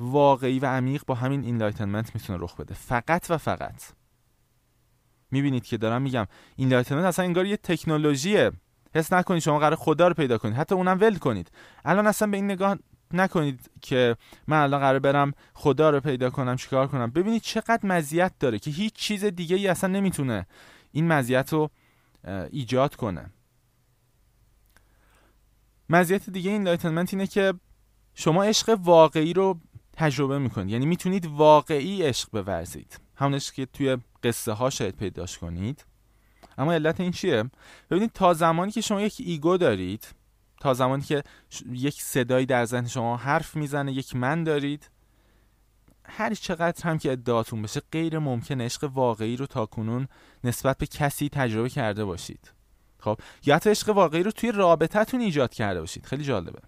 واقعی 0.00 0.58
و 0.58 0.66
عمیق 0.66 1.02
با 1.06 1.14
همین 1.14 1.44
enlightenment 1.44 2.14
می‌تونه 2.14 2.38
رخ 2.42 2.56
بده. 2.56 2.74
فقط 2.74 3.26
و 3.30 3.38
فقط. 3.38 3.82
می‌بینید 5.30 5.64
که 5.64 5.76
دارم 5.76 6.02
میگم 6.02 6.26
enlightenment 6.56 7.04
اصلا 7.04 7.24
انگار 7.24 7.46
یه 7.46 7.56
تکنولوژیه. 7.56 8.52
حس 8.94 9.12
نکنید 9.12 9.42
شما 9.42 9.58
قراره 9.58 9.76
خدا 9.76 10.08
رو 10.08 10.14
پیدا 10.14 10.38
کنید. 10.38 10.56
حتی 10.56 10.74
اونم 10.74 10.98
ول 11.00 11.18
کنید. 11.18 11.50
الان 11.84 12.06
اصلا 12.06 12.30
به 12.30 12.36
این 12.36 12.44
نگاه 12.44 12.78
نکنید 13.12 13.70
که 13.80 14.16
من 14.46 14.62
الان 14.62 14.80
قراره 14.80 14.98
برم 14.98 15.32
خدا 15.54 15.90
رو 15.90 16.00
پیدا 16.00 16.30
کنم 16.30 16.56
چیکار 16.56 16.86
کنم. 16.86 17.10
ببینید 17.10 17.42
چقدر 17.42 17.86
مزیت 17.86 18.32
داره 18.40 18.58
که 18.58 18.70
هیچ 18.70 18.94
چیز 18.94 19.24
دیگه 19.24 19.56
ای 19.56 19.68
اصلا 19.68 19.90
نمی‌تونه 19.90 20.46
این 20.92 21.08
مزیت 21.08 21.52
رو 21.52 21.70
ایجاد 22.50 22.96
کنه. 22.96 23.30
مزیت 25.88 26.30
دیگه 26.30 26.50
enlightenment 26.50 27.14
اینه 27.14 27.26
که 27.26 27.54
شما 28.14 28.44
عشق 28.44 28.78
واقعی 28.82 29.32
رو 29.32 29.60
تجربه 29.98 30.38
می‌کنید. 30.38 30.70
یعنی 30.70 30.86
می‌تونید 30.86 31.26
واقعی 31.26 32.02
عشق 32.02 32.28
بورزید. 32.30 33.00
همون 33.16 33.34
عشق 33.34 33.54
که 33.54 33.66
توی 33.66 33.96
قصه 34.22 34.52
ها 34.52 34.70
شاید 34.70 34.96
پیداش 34.96 35.38
کنید. 35.38 35.84
اما 36.58 36.72
علت 36.72 37.00
این 37.00 37.10
چیه؟ 37.12 37.44
ببینید 37.90 38.12
تا 38.12 38.34
زمانی 38.34 38.72
که 38.72 38.80
شما 38.80 39.00
یک 39.00 39.16
ego 39.18 39.56
دارید 39.56 40.08
تا 40.60 40.74
زمانی 40.74 41.02
که 41.02 41.22
یک 41.70 42.02
صدایی 42.02 42.46
در 42.46 42.64
ذهن 42.64 42.86
شما 42.86 43.16
حرف 43.16 43.56
می‌زنه 43.56 43.92
یک 43.92 44.16
من 44.16 44.44
دارید 44.44 44.90
هر 46.04 46.34
چقدر 46.34 46.84
هم 46.84 46.98
که 46.98 47.12
ادعاتون 47.12 47.62
بشه 47.62 47.82
غیر 47.92 48.18
ممکن 48.18 48.60
عشق 48.60 48.90
واقعی 48.94 49.36
رو 49.36 49.46
تا 49.46 49.66
کنون 49.66 50.08
نسبت 50.44 50.78
به 50.78 50.86
کسی 50.86 51.28
تجربه 51.28 51.68
کرده 51.68 52.04
باشید. 52.04 52.52
خب 53.00 53.18
یا 53.46 53.56
حتی 53.56 53.70
عشق 53.70 53.88
واقعی 53.88 54.22
رو 54.22 54.30
توی 54.30 54.52
رابطتون 54.52 55.20
ایجاد 55.20 55.54
کرده 55.54 55.80
باشید. 55.80 56.06
خیلی 56.06 56.24
جالبه. 56.24 56.60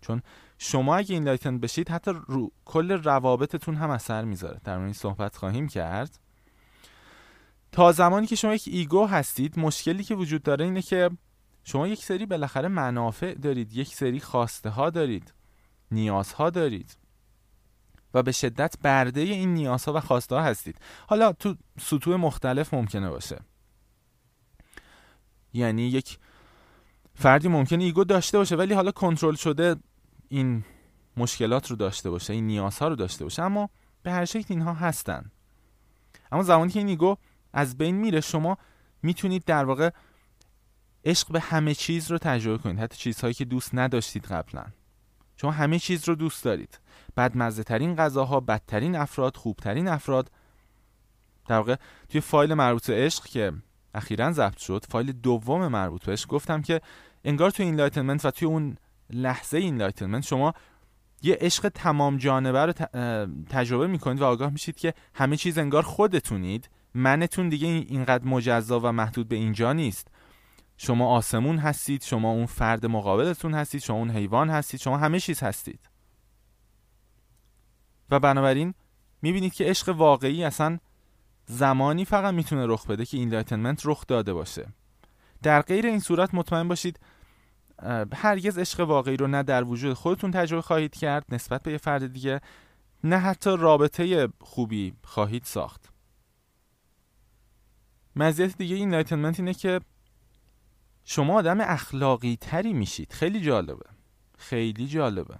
چون 0.00 0.22
شما 0.58 0.96
اگه 0.96 1.14
enlighten 1.14 1.58
بشید 1.58 1.88
حتی 1.88 2.10
رو 2.26 2.52
کل 2.64 2.92
روابطتون 2.92 3.74
هم 3.74 3.90
اثر 3.90 4.24
می‌ذاره. 4.24 4.60
در 4.64 4.78
این 4.78 4.92
صحبت 4.92 5.36
خواهیم 5.36 5.68
کرد. 5.68 6.18
تا 7.72 7.92
زمانی 7.92 8.26
که 8.26 8.36
شما 8.36 8.54
یک 8.54 8.64
ego 8.66 9.06
هستید 9.06 9.58
مشکلی 9.58 10.04
که 10.04 10.14
وجود 10.14 10.42
داره 10.42 10.64
اینه 10.64 10.82
که 10.82 11.10
شما 11.64 11.88
یک 11.88 12.04
سری 12.04 12.26
بالاخره 12.26 12.68
منافع 12.68 13.34
دارید 13.34 13.72
یک 13.72 13.94
سری 13.94 14.20
خواسته 14.20 14.70
ها 14.70 14.90
دارید 14.90 15.34
نیازها 15.90 16.50
دارید 16.50 16.96
و 18.14 18.22
به 18.22 18.32
شدت 18.32 18.76
برده 18.82 19.20
این 19.20 19.54
نیازها 19.54 19.92
و 19.92 20.00
خواسته 20.00 20.34
ها 20.34 20.42
هستید. 20.42 20.78
حالا 21.06 21.32
تو 21.32 21.54
سطوح 21.80 22.16
مختلف 22.16 22.74
ممکنه 22.74 23.10
باشه. 23.10 23.38
یعنی 25.52 25.82
یک 25.82 26.18
فردی 27.14 27.48
ممکنه 27.48 27.84
ego 27.84 28.04
داشته 28.04 28.38
باشه 28.38 28.56
ولی 28.56 28.74
حالا 28.74 28.90
کنترل 28.90 29.34
شده 29.34 29.76
این 30.28 30.64
مشکلات 31.16 31.70
رو 31.70 31.76
داشته 31.76 32.10
باشه 32.10 32.32
این 32.32 32.46
نیازها 32.46 32.88
رو 32.88 32.96
داشته 32.96 33.24
باشه 33.24 33.42
اما 33.42 33.70
به 34.02 34.12
هر 34.12 34.24
شکل 34.24 34.46
اینها 34.48 34.72
هستن. 34.72 35.30
اما 36.32 36.42
زمانی 36.42 36.72
که 36.72 36.78
این 36.78 36.88
ego 36.88 37.16
از 37.52 37.78
بین 37.78 37.96
میره 37.96 38.20
شما 38.20 38.58
می‌تونید 39.02 39.44
در 39.44 39.64
واقع 39.64 39.90
عشق 41.04 41.32
به 41.32 41.40
همه 41.40 41.74
چیز 41.74 42.10
رو 42.10 42.18
تجربه 42.18 42.62
کنید. 42.62 42.78
حتی 42.78 42.96
چیزهایی 42.96 43.34
که 43.34 43.44
دوست 43.44 43.70
نداشتید 43.74 44.24
قبلا. 44.24 44.64
شما 45.36 45.50
همه 45.50 45.78
چیز 45.78 46.08
رو 46.08 46.14
دوست 46.14 46.44
دارید. 46.44 46.78
بدمزه 47.16 47.62
ترین 47.62 47.96
غذاها 47.96 48.40
بدترین 48.40 48.96
افراد 48.96 49.36
خوبترین 49.36 49.88
افراد. 49.88 50.30
در 51.48 51.56
واقع 51.56 51.76
توی 52.08 52.20
فایل 52.20 52.54
مربوط 52.54 52.86
به 52.86 53.04
عشق 53.04 53.24
که 53.24 53.52
اخیرا 53.94 54.32
ضبط 54.32 54.58
شد 54.58 54.84
فایل 54.88 55.12
دوم 55.12 55.68
مربوط 55.68 56.04
به 56.04 56.12
عشق 56.12 56.28
گفتم 56.28 56.62
که 56.62 56.80
انگار 57.24 57.50
توی 57.50 57.64
enlightenment 57.64 58.24
و 58.24 58.30
توی 58.30 58.48
اون 58.48 58.76
لحظه 59.10 59.58
enlightenment 59.58 60.24
شما 60.24 60.54
یه 61.22 61.38
عشق 61.40 61.68
تمام 61.68 62.16
جانبه 62.16 62.64
رو 62.64 62.72
تجربه 63.50 63.86
می‌کنید 63.86 64.20
و 64.20 64.24
آگاه 64.24 64.50
میشید 64.50 64.76
که 64.76 64.94
همه 65.14 65.36
چیز 65.36 65.58
انگار 65.58 65.82
خودتونید. 65.82 66.70
منتون 66.94 67.48
دیگه 67.48 67.68
اینقدر 67.68 68.24
مجزا 68.24 68.80
و 68.80 68.92
محدود 68.92 69.28
به 69.28 69.36
اینجا 69.36 69.72
نیست. 69.72 70.08
شما 70.76 71.08
آسمون 71.08 71.58
هستید 71.58 72.02
شما 72.02 72.30
اون 72.30 72.46
فرد 72.46 72.86
مقابلتون 72.86 73.54
هستید 73.54 73.80
شما 73.80 73.96
اون 73.96 74.10
حیوان 74.10 74.50
هستید 74.50 74.80
شما 74.80 74.98
همه 74.98 75.20
چیز 75.20 75.42
هستید. 75.42 75.80
و 78.10 78.20
بنابراین 78.20 78.74
می‌بینید 79.22 79.54
که 79.54 79.64
عشق 79.64 79.88
واقعی 79.88 80.44
اصلا 80.44 80.78
زمانی 81.46 82.04
فقط 82.04 82.34
می‌تونه 82.34 82.66
رخ 82.66 82.86
بده 82.86 83.04
که 83.04 83.16
enlightenment 83.16 83.82
رخ 83.84 84.06
داده 84.06 84.32
باشه. 84.32 84.66
در 85.42 85.62
غیر 85.62 85.86
این 85.86 86.00
صورت 86.00 86.34
مطمئن 86.34 86.68
باشید 86.68 87.00
هرگز 88.14 88.58
عشق 88.58 88.80
واقعی 88.80 89.16
رو 89.16 89.26
نه 89.26 89.42
در 89.42 89.64
وجود 89.64 89.94
خودتون 89.94 90.30
تجربه 90.30 90.62
خواهید 90.62 90.94
کرد 90.94 91.24
نسبت 91.28 91.62
به 91.62 91.72
یه 91.72 91.78
فرد 91.78 92.12
دیگه 92.12 92.40
نه 93.04 93.18
حتی 93.18 93.56
رابطه 93.56 94.28
خوبی 94.40 94.94
خواهید 95.04 95.44
ساخت. 95.44 95.92
مزیت 98.16 98.58
دیگه 98.58 98.76
enlightenment 98.76 99.40
اینه 99.40 99.54
که 99.54 99.80
شما 101.04 101.34
آدم 101.34 101.60
اخلاقی 101.60 102.36
تری 102.40 102.72
میشید. 102.72 103.12
خیلی 103.12 103.40
جالبه. 103.40 103.86
خیلی 104.38 104.86
جالبه. 104.86 105.34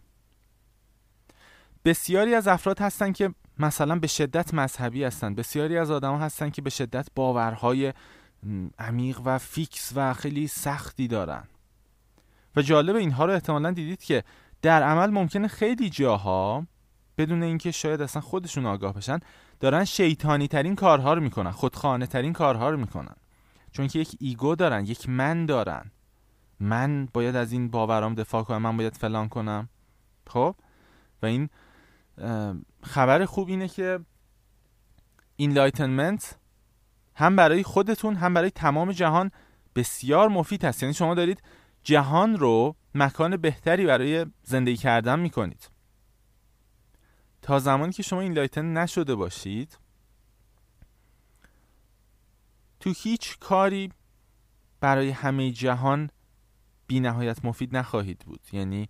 بسیاری 1.85 2.35
از 2.35 2.49
افراد 2.49 2.79
هستن 2.79 3.13
که 3.13 3.35
مثلا 3.59 3.99
به 3.99 4.07
شدت 4.07 4.55
مذهبی 4.55 5.05
هستن. 5.05 5.35
بسیاری 5.35 5.79
از 5.79 5.91
آدم 5.91 6.17
هستن 6.17 6.51
که 6.51 6.63
به 6.63 6.71
شدت 6.71 7.09
باورهای 7.15 7.93
عمیق 8.79 9.21
و 9.25 9.39
fix 9.39 9.93
و 9.95 10.15
خیلی 10.15 10.47
سختی 10.47 11.09
دارن. 11.09 11.45
و 12.57 12.63
جالب 12.63 12.97
اینها 12.97 13.25
رو 13.25 13.33
احتمالا 13.33 13.71
دیدید 13.71 14.03
که 14.03 14.25
در 14.63 14.83
عمل 14.83 15.11
ممکنه 15.11 15.49
خیلی 15.49 15.91
جاها 15.91 16.67
بدون 17.19 17.43
اینکه 17.43 17.71
شاید 17.71 18.03
اصلا 18.03 18.23
خودشون 18.23 18.67
آگاه 18.67 18.95
بشن 18.95 19.21
دارن 19.61 19.85
شیطانی 19.85 20.49
ترین 20.49 20.75
کارها 20.75 21.15
رو 21.15 21.21
می‌کنن 21.21 21.51
خودخواهانه 21.51 22.07
ترین 22.07 22.33
کارها 22.33 22.71
رو 22.71 22.77
می‌کنن. 22.77 23.15
چون 23.73 23.87
که 23.87 23.99
یک 23.99 24.17
ego 24.21 24.55
دارن 24.55 24.85
یک 24.85 25.09
من 25.09 25.47
دارن. 25.47 25.91
من 26.61 27.09
باید 27.13 27.37
از 27.37 27.53
این 27.53 27.69
باورام 27.69 28.15
دفاع 28.15 28.43
کنم 28.43 28.63
من 28.63 28.77
باید 28.77 28.97
فلان 28.97 29.29
کنم. 29.29 29.69
خب؟ 30.27 30.57
و 31.23 31.27
این 31.27 31.49
خبر 32.83 33.25
خوب 33.25 33.49
اینه 33.49 33.69
که 33.69 34.01
enlightenment 35.37 36.39
هم 37.15 37.37
برای 37.37 37.63
خودتون 37.63 38.15
هم 38.15 38.35
برای 38.35 38.51
تمام 38.51 38.93
جهان 38.93 39.31
بسیار 39.75 40.29
مفید 40.29 40.65
هست. 40.65 40.83
یعنی 40.83 40.95
شما 40.95 41.15
دارید 41.15 41.43
جهان 41.87 42.37
رو 42.37 42.77
مکان 42.95 43.37
بهتری 43.37 43.87
برای 43.87 44.27
زندگی 44.43 44.77
کردن 44.77 45.19
می‌کنید. 45.19 45.71
تا 47.43 47.59
زمانی 47.59 47.93
که 47.93 48.03
شما 48.03 48.21
enlighten 48.21 48.73
نشده 48.73 49.15
باشید 49.15 49.79
تو 52.81 52.93
هیچ 52.97 53.39
کاری 53.39 53.93
برای 54.81 55.11
همه 55.11 55.51
جهان 55.51 56.11
بی 56.87 57.01
نهایت 57.01 57.45
مفید 57.45 57.77
نخواهید 57.77 58.19
بود. 58.19 58.41
یعنی 58.53 58.89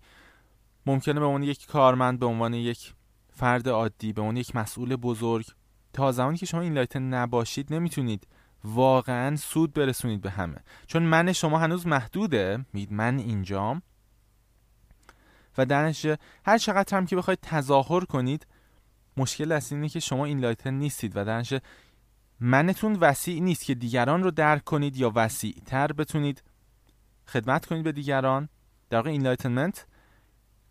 ممکنه 0.85 1.19
به 1.19 1.25
عنوان 1.25 1.43
یک 1.43 1.67
کارمند 1.67 2.19
به 2.19 2.25
عنوان 2.25 2.53
یک 2.53 2.93
فرد 3.33 3.69
عادی 3.69 4.13
به 4.13 4.21
عنوان 4.21 4.37
یک 4.37 4.55
مسئول 4.55 4.95
بزرگ 4.95 5.45
تا 5.93 6.11
زمانی 6.11 6.37
که 6.37 6.45
شما 6.45 6.61
enlighten 6.61 7.01
نباشید 7.01 7.73
نمی‌تونید 7.73 8.27
واقعا 8.63 9.35
سود 9.35 9.73
برسونید 9.73 10.21
به 10.21 10.29
همه. 10.29 10.57
چون 10.87 11.03
من 11.03 11.33
شما 11.33 11.59
هنوز 11.59 11.87
محدوده. 11.87 12.65
میگید 12.73 12.93
من 12.93 13.19
اینجام 13.19 13.81
و 15.57 15.65
در 15.65 15.93
هر 16.45 16.57
چقدر 16.57 16.97
هم 16.97 17.05
که 17.05 17.15
بخواید 17.15 17.39
تظاهر 17.41 18.05
کنید 18.05 18.47
مشکل 19.17 19.51
اصلی 19.51 19.75
اینه 19.75 19.89
که 19.89 19.99
شما 19.99 20.25
enlighten 20.25 20.73
نیستید 20.73 21.17
و 21.17 21.25
در 21.25 21.43
منتون 22.39 22.95
وسیع 22.95 23.41
نیست 23.41 23.65
که 23.65 23.75
دیگران 23.75 24.23
رو 24.23 24.31
درک 24.31 24.63
کنید 24.63 24.97
یا 24.97 25.11
وسیع 25.15 25.55
تر 25.65 25.93
بتونید 25.93 26.43
خدمت 27.27 27.65
کنید 27.65 27.83
به 27.83 27.91
دیگران. 27.91 28.49
در 28.89 28.97
واقع 28.97 29.09
enlightenment 29.09 29.85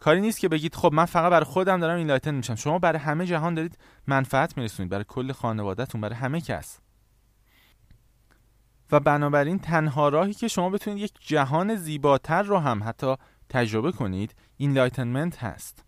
کاری 0.01 0.21
نیست 0.21 0.41
که 0.41 0.49
بگید 0.49 0.75
خب 0.75 0.91
من 0.93 1.05
فقط 1.05 1.31
برای 1.31 1.45
خودم 1.45 1.81
دارم 1.81 1.99
enlighten 1.99 2.35
میشم. 2.35 2.55
شما 2.55 2.79
برای 2.79 2.99
همه 2.99 3.27
جهان 3.27 3.55
دارید 3.55 3.79
منفعت 4.07 4.59
میرسونید. 4.59 4.93
برای 4.93 5.05
کل 5.09 5.33
خانوادهتون 5.33 6.01
برای 6.01 6.15
همه 6.15 6.41
کس. 6.41 6.79
و 8.93 9.01
بنابراین 9.01 9.59
تنها 9.59 10.09
راهی 10.09 10.35
که 10.35 10.49
شما 10.49 10.71
بتونید 10.71 10.99
یک 10.99 11.13
جهان 11.21 11.77
زیباتر 11.77 12.43
رو 12.43 12.59
هم 12.59 12.83
حتی 12.85 13.17
تجربه 13.49 13.93
کنید 13.93 14.35
enlightenment 14.57 15.45
هست. 15.45 15.85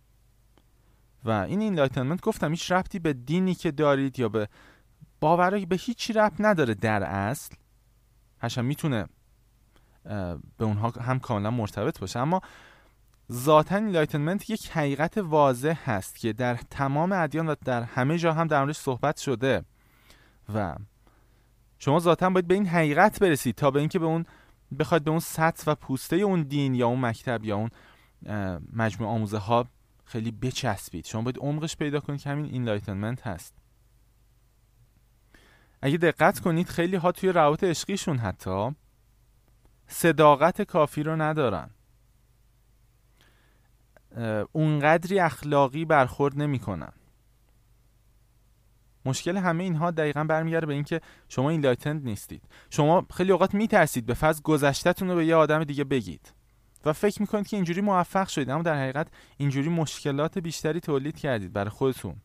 و 1.25 1.31
این 1.31 1.61
enlightenment 1.61 2.21
گفتم 2.21 2.51
هیچ 2.51 2.73
ربطی 2.73 2.99
به 2.99 3.13
دینی 3.13 3.55
که 3.55 3.71
دارید 3.71 4.19
یا 4.19 4.29
به 4.29 4.49
باورایی 5.21 5.67
به 5.67 5.77
هیچی 5.77 6.13
ربط 6.13 6.35
نداره 6.39 6.75
در 6.75 7.03
اصل. 7.03 7.55
همشم 8.41 8.65
می‌تونه 8.65 9.07
به 10.59 10.65
اونها 10.65 10.93
هم 11.01 11.19
کاملا 11.19 11.51
مرتبط 11.51 12.01
باشه. 12.01 12.19
اما 12.19 12.41
ذاتا 13.33 13.77
enlightenment 13.77 14.51
یک 14.51 14.71
حقیقت 14.71 15.19
واضح 15.19 15.79
هست 15.85 16.19
که 16.19 16.33
در 16.33 16.55
تمام 16.55 17.13
ادیان 17.13 17.49
و 17.49 17.55
در 17.65 17.83
همه 17.83 18.19
جا 18.19 18.33
هم 18.33 18.47
در 18.47 18.59
موردش 18.59 18.77
صحبت 18.77 19.17
شده 19.17 19.65
و 20.55 20.77
شما 21.79 21.99
ذاتا 21.99 22.31
باید 22.31 22.47
به 22.47 22.55
این 22.55 22.67
حقیقت 22.67 23.19
برسید 23.19 23.55
تا 23.55 23.71
به 23.71 23.81
اینکه 23.81 23.99
به 23.99 24.07
اون 24.07 24.27
بخواید 24.79 25.05
به 25.05 25.11
اون 25.11 25.21
سطح 25.21 25.71
و 25.71 25.75
پوسته 25.75 26.17
اون 26.17 26.43
دین 26.43 26.75
یا 26.75 26.87
اون 26.87 27.01
مکتب 27.01 27.45
یا 27.45 27.57
اون 27.57 27.71
مجموعه 28.73 29.13
آموزه 29.13 29.39
ها 29.39 29.67
خیلی 30.05 30.31
بچسبید. 30.31 31.05
شما 31.05 31.23
باید 31.23 31.39
عمقش 31.39 31.77
پیدا 31.77 32.01
کنید 32.01 32.21
که 32.21 32.31
همین 32.31 32.45
enlightenment 32.45 33.27
هست. 33.27 33.55
اگه 35.83 35.97
دقت 35.97 36.41
کنید 36.41 36.69
خیلی 36.69 36.97
ها 36.97 37.13
توی 37.13 37.33
روابط 37.33 37.65
عشقیشون 37.65 38.19
حتی 38.19 38.75
صداقت 39.87 40.63
کافی 40.63 41.03
رو 41.03 41.17
ندارن. 41.17 41.71
اونقدری 44.53 45.21
اخلاقی 45.21 45.85
برخورد 45.85 46.39
نمی‌کنن. 46.39 46.93
مشکل 49.09 49.37
همه 49.37 49.65
اینها 49.65 49.91
دقیقا 49.91 50.25
برمیگرده 50.25 50.67
به 50.67 50.75
اینکه 50.75 51.01
شما 51.29 51.51
این 51.51 51.61
لایتند 51.61 52.05
نیستید. 52.05 52.43
شما 52.71 53.07
خیلی 53.15 53.33
اوقات 53.33 53.55
میترسید 53.55 54.07
به 54.07 54.15
فضل 54.15 54.43
گذشتهتون 54.43 55.09
رو 55.09 55.15
به 55.15 55.27
یه 55.27 55.35
آدم 55.35 55.65
دیگه 55.65 55.85
بگید. 55.85 56.33
و 56.85 56.93
فکر 56.93 57.21
می‌کنید 57.21 57.47
که 57.47 57.57
اینجوری 57.57 57.81
موفق 57.81 58.29
شدید 58.29 58.51
اما 58.51 58.63
در 58.63 58.83
حقیقت 58.83 59.09
اینجوری 59.37 59.69
مشکلات 59.69 60.39
بیشتری 60.39 60.81
تولید 60.81 61.17
کردید 61.17 61.53
برای 61.53 61.71
خودتون 61.71 62.17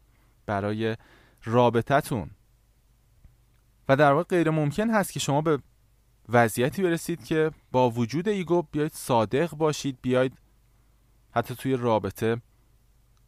برای 0.46 0.98
رابطتون 1.44 2.30
و 3.90 3.96
در 3.96 4.12
واقع 4.12 4.24
غیر 4.24 4.50
ممکن 4.50 4.90
هست 4.90 5.14
که 5.14 5.20
شما 5.20 5.42
به 5.42 5.60
وضعیتی 6.30 6.84
برسید 6.84 7.26
که 7.26 7.52
با 7.72 7.90
وجود 7.90 8.28
ego 8.28 8.62
بیاید 8.62 8.94
صادق 8.94 9.50
باشید 9.50 9.98
بیاید 10.02 10.38
حتی 11.32 11.56
توی 11.56 11.76
رابطه 11.76 12.42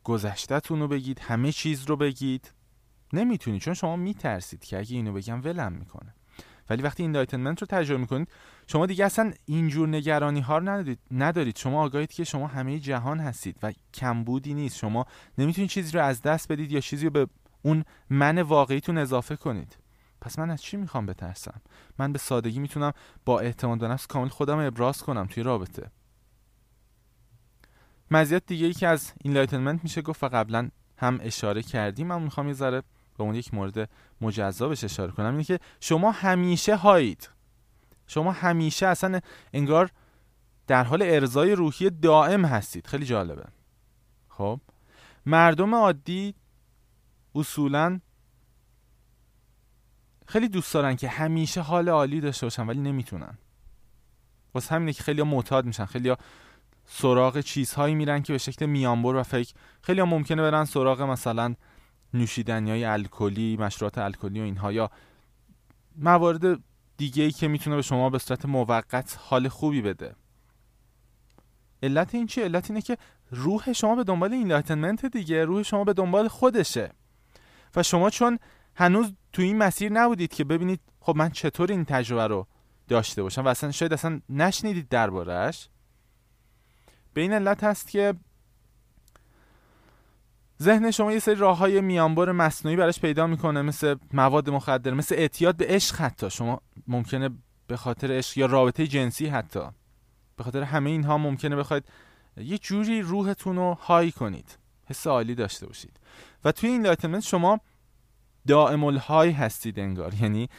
گذشتهتون 0.03 0.79
رو 0.79 0.87
بگید 0.87 1.19
همه 1.19 1.51
چیز 1.51 1.85
رو 1.85 1.95
بگید. 1.95 2.53
نمی‌تونید 3.15 3.61
چون 3.61 3.73
شما 3.73 3.95
میترسید 3.95 4.63
که 4.63 4.79
اگه 4.79 4.95
اینو 4.95 5.13
بگم 5.13 5.43
ولم 5.43 5.73
می‌کنه. 5.73 6.13
ولی 6.69 6.81
وقتی 6.81 7.03
enlightenment 7.03 7.61
رو 7.61 7.67
تجربه 7.67 8.01
می‌کنید 8.01 8.27
شما 8.67 8.85
دیگه 8.85 9.05
اصلا 9.05 9.33
اینجور 9.45 9.87
نگرانی 9.87 10.39
ها 10.39 10.57
رو 10.57 10.69
ندارید, 10.69 10.99
ندارید. 11.11 11.57
شما 11.57 11.83
آگاهید 11.83 12.11
که 12.11 12.23
شما 12.23 12.47
همه 12.47 12.79
جهان 12.79 13.19
هستید 13.19 13.57
و 13.63 13.73
کمبودی 13.93 14.53
نیست. 14.53 14.77
شما 14.77 15.05
نمی‌تونید 15.37 15.69
چیزی 15.69 15.91
رو 15.91 16.03
از 16.03 16.21
دست 16.21 16.51
بدید 16.51 16.71
یا 16.71 16.79
چیزی 16.79 17.05
رو 17.05 17.11
به 17.11 17.27
اون 17.61 17.83
من 18.09 18.41
واقعیتون 18.41 18.97
اضافه 18.97 19.35
کنید. 19.35 19.77
پس 20.21 20.39
من 20.39 20.49
از 20.49 20.61
چی 20.61 20.77
می‌خوام 20.77 21.05
بترسم؟ 21.05 21.61
من 21.99 22.13
به 22.13 22.19
سادگی 22.19 22.59
می‌تونم 22.59 22.93
با 23.25 23.39
اعتماد 23.39 23.79
به 23.79 23.87
نفس 23.87 24.07
کامل 24.07 24.27
خودم 24.27 24.57
ابراز 24.57 25.03
کنم 25.03 25.25
توی 25.25 25.43
رابطه. 25.43 25.91
مزیت 28.11 28.45
دیگه 28.45 28.67
ای 28.67 28.73
که 28.73 28.87
از 28.87 29.11
enlightenment 29.21 29.83
میشه 29.83 30.01
گفت 30.01 30.23
و 30.23 30.27
قبلا 30.27 30.69
هم 30.97 31.19
اشاره 31.21 31.63
کردیم. 31.63 32.07
من 32.07 32.21
می‌خوام 32.21 32.47
یه 32.47 32.53
ذره 32.53 32.83
به 33.17 33.23
اون 33.23 33.35
یک 33.35 33.53
مورد 33.53 33.89
مجزا 34.21 34.67
بهش 34.67 34.83
اشاره 34.83 35.11
کنم 35.11 35.31
اینه 35.31 35.43
که 35.43 35.59
شما 35.79 36.11
همیشه 36.11 36.75
high 36.75 37.06
ید. 37.06 37.29
شما 38.07 38.31
همیشه 38.31 38.87
اصلا 38.87 39.19
انگار 39.53 39.89
در 40.67 40.83
حال 40.83 41.01
ارزای 41.01 41.51
روحی 41.51 41.89
دائم 41.89 42.45
هستید. 42.45 42.87
خیلی 42.87 43.05
جالبه. 43.05 43.45
خب؟ 44.29 44.59
مردم 45.25 45.75
عادی 45.75 46.35
اصولا 47.35 47.99
خیلی 50.27 50.47
دوست 50.47 50.73
دارن 50.73 50.95
که 50.95 51.09
همیشه 51.09 51.61
حال 51.61 51.89
عالی 51.89 52.21
داشته 52.21 52.45
باشن 52.45 52.67
ولی 52.67 52.79
نمی‌تونن. 52.79 53.37
واسه 54.53 54.75
همینه 54.75 54.93
که 54.93 55.03
خیلی 55.03 55.23
معتاد 55.23 55.65
میشن. 55.65 55.85
خیلی 55.85 56.15
سراغ 56.85 57.39
چیزهایی 57.39 57.95
میرن 57.95 58.21
که 58.21 58.33
به 58.33 58.39
شکل 58.39 58.65
میانبر 58.65 59.15
و 59.15 59.23
فکر 59.23 59.53
خیلی 59.81 60.01
ممکنه 60.01 60.41
برن 60.41 60.65
سراغ 60.65 61.01
مثلا 61.01 61.55
نوشیدنی 62.15 62.71
های 62.71 62.85
الکلی 62.85 63.57
مشروبات 63.57 63.97
الکلی 63.97 64.39
و 64.39 64.43
اینها 64.43 64.71
یا 64.71 64.91
موارد 65.95 66.59
دیگه 66.97 67.23
ای 67.23 67.31
که 67.31 67.47
می‌تونه 67.47 67.75
به 67.75 67.81
شما 67.81 68.09
به 68.09 68.19
صورت 68.19 68.45
موقت 68.45 69.17
حال 69.21 69.47
خوبی 69.47 69.81
بده. 69.81 70.15
علت 71.83 72.15
این 72.15 72.27
چی 72.27 72.41
علت 72.41 72.69
اینه 72.69 72.81
که 72.81 72.97
روح 73.31 73.73
شما 73.73 73.95
به 73.95 74.03
دنبال 74.03 74.33
enlightenment 74.33 75.05
دیگه 75.05 75.45
روح 75.45 75.63
شما 75.63 75.83
به 75.83 75.93
دنبال 75.93 76.27
خودشه. 76.27 76.91
و 77.75 77.83
شما 77.83 78.09
چون 78.09 78.39
هنوز 78.75 79.13
تو 79.33 79.41
این 79.41 79.57
مسیر 79.57 79.91
نبودید 79.91 80.33
که 80.33 80.43
ببینید 80.43 80.79
خب 80.99 81.15
من 81.15 81.29
چطور 81.29 81.71
این 81.71 81.85
تجربه 81.85 82.27
رو 82.27 82.47
داشته 82.87 83.23
باشم؟ 83.23 83.45
و 83.45 83.47
اصلا 83.47 83.71
شاید 83.71 83.93
اصلا 83.93 84.21
نشنیدید 84.29 84.89
دربارهش 84.89 85.69
به 87.13 87.21
این 87.21 87.33
علت 87.33 87.63
هست 87.63 87.87
که 87.87 88.13
ذهن 90.61 90.91
شما 90.91 91.11
یه 91.11 91.19
سری 91.19 91.35
راه 91.35 91.57
های 91.57 91.81
میانبر 91.81 92.31
مصنوعی 92.31 92.77
براش 92.77 92.99
پیدا 92.99 93.27
می‌کنه 93.27 93.61
مثل 93.61 93.95
مواد 94.13 94.49
مخدر 94.49 94.93
مثل 94.93 95.15
اعتیاد 95.15 95.57
به 95.57 95.65
عشق 95.67 95.95
حتی. 95.95 96.29
شما 96.29 96.61
ممکنه 96.87 97.29
به 97.67 97.77
خاطر 97.77 98.11
عشق 98.11 98.37
یا 98.37 98.45
رابطه 98.45 98.87
جنسی 98.87 99.27
حتی 99.27 99.59
به 100.37 100.43
خاطر 100.43 100.63
همه 100.63 100.89
اینها 100.89 101.17
ممکنه 101.17 101.55
بخواید 101.55 101.83
یه 102.37 102.57
جوری 102.57 103.01
روحتون 103.01 103.55
رو 103.55 103.73
های 103.73 104.11
کنید 104.11 104.57
حس 104.85 105.07
عالی 105.07 105.35
داشته 105.35 105.67
باشید. 105.67 105.99
و 106.45 106.51
توی 106.51 106.69
این 106.69 106.83
لایتمنت 106.83 107.23
شما 107.23 107.59
دائم 108.47 108.83
الهای 108.83 109.31
هستید 109.31 109.79
انگار. 109.79 110.13
یعنی 110.13 110.49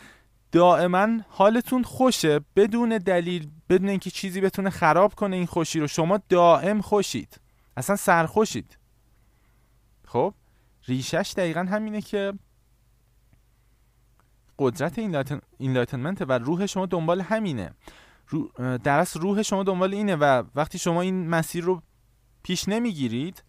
دائما 0.53 1.09
حالتون 1.29 1.83
خوشه 1.83 2.41
بدون 2.57 2.89
دلیل 2.99 3.49
بدون 3.69 3.89
اینکه 3.89 4.11
چیزی 4.11 4.41
بتونه 4.41 4.71
خراب 4.71 5.15
کنه 5.15 5.37
این 5.37 5.47
خوشی 5.47 5.81
رو. 5.81 5.87
شما 5.87 6.21
دائم 6.29 6.81
خوشید. 6.81 7.41
اصلا 7.77 7.97
سرخوشید. 7.97 8.79
خب 10.17 10.35
ریشش 10.87 11.35
دقیقا 11.37 11.61
همینه 11.61 12.01
که 12.01 12.33
قدرت 14.59 14.99
enlightenment 15.59 16.23
و 16.23 16.33
روح 16.33 16.67
شما 16.67 16.87
دنبال 16.87 17.21
همینه. 17.21 17.75
در 18.85 19.07
روح 19.15 19.43
شما 19.43 19.63
دنبال 19.63 19.95
اینه 19.95 20.17
و 20.17 20.43
وقتی 20.55 20.79
شما 20.79 21.01
این 21.01 21.29
مسیر 21.29 21.65
رو 21.65 21.83
پیش 22.43 22.69
نمی‌گیرید 22.69 23.45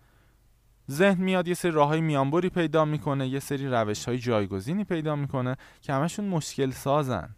ذهن 0.92 1.24
میاد 1.24 1.48
یه 1.48 1.54
سری 1.54 1.72
راه 1.72 1.88
های 1.88 2.02
میانبری 2.02 2.50
پیدا 2.50 2.86
می‌کنه 2.86 3.28
یه 3.28 3.40
سری 3.40 3.68
روش 3.68 4.06
های 4.06 4.18
جایگزینی 4.18 4.84
پیدا 4.84 5.16
می‌کنه 5.16 5.58
که 5.82 5.94
همشون 5.94 6.26
مشکل 6.28 6.72
سازن. 6.72 7.36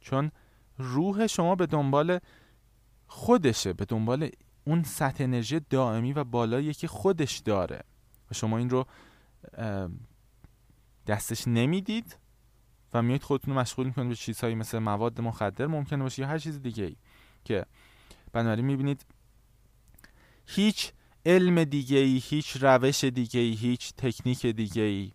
چون 0.00 0.30
روح 0.78 1.26
شما 1.26 1.54
به 1.54 1.66
دنبال 1.66 2.18
خودشه 3.06 3.72
به 3.72 3.84
دنبال 3.84 4.30
اون 4.64 4.82
سطح 4.82 5.24
انرژی 5.24 5.60
دائمی 5.60 6.12
و 6.12 6.24
بالایی 6.24 6.74
که 6.74 6.88
خودش 6.88 7.38
داره. 7.38 7.82
و 8.30 8.34
شما 8.34 8.58
این 8.58 8.70
رو 8.70 8.86
دستش 11.06 11.48
نمی‌دید 11.48 12.16
و 12.94 13.02
میایید 13.02 13.22
خودتون 13.22 13.54
رو 13.54 13.60
مشغول 13.60 13.86
می‌کنید 13.86 14.08
به 14.08 14.14
چیزهایی 14.14 14.54
مثل 14.54 14.78
مواد 14.78 15.20
مخدر 15.20 15.66
ممکنه 15.66 16.02
باشه 16.02 16.22
یا 16.22 16.28
هر 16.28 16.38
چیز 16.38 16.62
دیگه 16.62 16.84
ای 16.84 16.96
که 17.44 17.66
بنابراین 18.32 18.64
می‌بینید 18.64 19.06
هیچ 20.46 20.92
علم 21.26 21.64
دیگه 21.64 21.98
ای 21.98 22.22
هیچ 22.24 22.56
روش 22.60 23.04
دیگه 23.04 23.40
ای 23.40 23.52
هیچ 23.52 23.92
تکنیک 23.94 24.46
دیگه 24.46 24.82
ای 24.82 25.12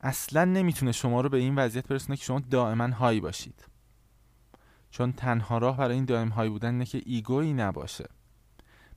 اصلا 0.00 0.44
نمی‌تونه 0.44 0.92
شما 0.92 1.20
رو 1.20 1.28
به 1.28 1.38
این 1.38 1.54
وضعیت 1.54 1.88
برسونه 1.88 2.16
که 2.16 2.24
شما 2.24 2.40
دائما 2.50 2.88
هایی 2.88 3.20
باشید. 3.20 3.64
چون 4.92 5.12
تنها 5.12 5.58
راه 5.58 5.76
برای 5.76 5.94
این 5.94 6.04
دائم 6.04 6.28
هایی 6.28 6.50
بودن 6.50 6.72
اینه 6.72 6.84
که 6.84 7.02
ایگویی 7.06 7.52
نباشه. 7.52 8.08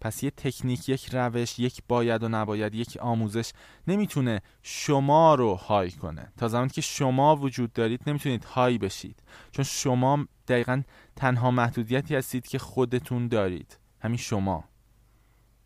پس 0.02 0.24
یه 0.24 0.32
تکنیک 0.32 0.90
یک 0.90 1.10
روش 1.14 1.60
یک 1.60 1.82
باید 1.88 2.24
و 2.24 2.30
نباید 2.30 2.76
یک 2.76 2.98
آموزش 2.98 3.52
نمی‌تونه 3.88 4.42
شما 4.62 5.36
رو 5.36 5.56
high 5.56 5.92
کنه. 5.92 6.32
تا 6.38 6.48
زمانی 6.48 6.70
که 6.70 6.82
شما 6.82 7.36
وجود 7.36 7.74
دارید 7.74 8.02
نمی‌تونید 8.08 8.44
high 8.44 8.78
بشید. 8.78 9.24
چون 9.52 9.66
شما 9.66 10.26
دقیقا 10.48 10.82
تنها 11.16 11.52
محدودیتی 11.52 12.16
هستید 12.16 12.48
که 12.48 12.60
خودتون 12.60 13.28
دارید. 13.28 13.80
همین 14.00 14.18
شما. 14.18 14.64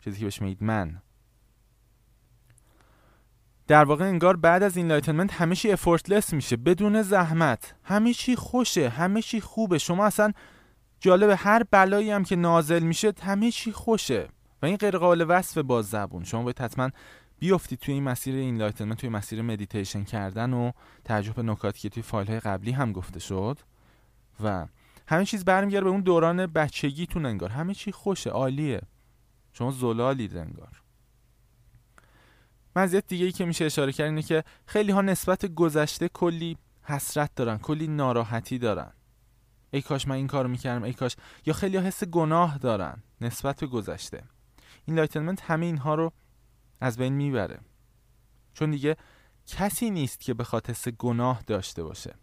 چیزی 0.04 0.18
که 0.18 0.24
بهش 0.24 0.42
میگید 0.42 0.62
من. 0.62 1.02
در 3.70 3.84
واقع 3.84 4.04
انگار 4.04 4.36
بعد 4.36 4.62
از 4.62 4.76
enlightenment 4.76 5.32
همه 5.32 5.54
چی 5.54 5.72
effortless 5.72 6.32
میشه 6.32 6.56
بدون 6.56 7.02
زحمت. 7.02 7.74
همه 7.84 8.14
چی 8.14 8.36
خوشه 8.36 8.88
همه 8.88 9.22
چی 9.22 9.40
خوبه. 9.40 9.78
شما 9.78 10.06
اصلا 10.06 10.32
جالب 11.00 11.34
هر 11.38 11.62
بلایی 11.70 12.10
هم 12.10 12.24
که 12.24 12.36
نازل 12.36 12.82
میشه 12.82 13.12
همه 13.22 13.50
چی 13.50 13.72
خوشه. 13.72 14.28
و 14.62 14.66
این 14.66 14.76
غیر 14.76 14.98
قابل 14.98 15.24
وصف 15.28 15.58
با 15.58 15.82
زبون. 15.82 16.24
شما 16.24 16.42
باید 16.42 16.58
حتما 16.58 16.90
بیافتید 17.38 17.78
توی 17.78 17.94
این 17.94 18.02
مسیر 18.02 18.34
enlightenment 18.34 18.98
توی 18.98 19.08
مسیر 19.08 19.42
مدیتیشن 19.42 20.04
کردن 20.04 20.52
و 20.52 20.70
تجربه 21.04 21.42
نکاتی 21.42 21.80
که 21.80 21.88
توی 21.88 22.02
فایل 22.02 22.28
های 22.28 22.40
قبلی 22.40 22.72
هم 22.72 22.92
گفته 22.92 23.20
شد. 23.20 23.58
و 24.44 24.66
همه 25.08 25.24
چیز 25.24 25.44
برمیگرده 25.44 25.84
به 25.84 25.90
اون 25.90 26.00
دوران 26.00 26.46
بچگیتون 26.46 27.26
انگار. 27.26 27.50
همه 27.50 27.74
چی 27.74 27.92
خوشه 27.92 28.30
عالیه. 28.30 28.80
شما 29.52 29.70
زلالید 29.70 30.36
انگار 30.36 30.79
مزیت 32.76 33.06
دیگه 33.06 33.24
ای 33.24 33.32
که 33.32 33.44
میشه 33.44 33.64
اشاره 33.64 33.92
کرد 33.92 34.06
اینه 34.06 34.22
که 34.22 34.44
خیلی 34.66 34.92
ها 34.92 35.00
نسبت 35.00 35.46
گذشته 35.46 36.08
کلی 36.08 36.56
حسرت 36.82 37.30
دارن 37.36 37.58
کلی 37.58 37.86
ناراحتی 37.86 38.58
دارن. 38.58 38.92
ای 39.70 39.82
کاش 39.82 40.08
من 40.08 40.14
این 40.14 40.26
کارو 40.26 40.48
می‌کردم 40.48 40.82
ای 40.82 40.92
کاش. 40.92 41.16
یا 41.46 41.54
خیلی 41.54 41.76
ها 41.76 41.82
حس 41.82 42.04
گناه 42.04 42.58
دارن 42.58 43.02
نسبت 43.20 43.60
به 43.60 43.66
گذشته. 43.66 44.22
enlightenment 44.84 45.42
همه 45.42 45.66
اینها 45.66 45.94
رو 45.94 46.12
از 46.80 46.96
بین 46.96 47.12
می‌بره. 47.12 47.58
چون 48.54 48.70
دیگه 48.70 48.96
کسی 49.46 49.90
نیست 49.90 50.20
که 50.20 50.34
بخواد 50.34 50.70
حس 50.70 50.88
گناه 50.88 51.42
داشته 51.46 51.82
باشه. 51.82 52.14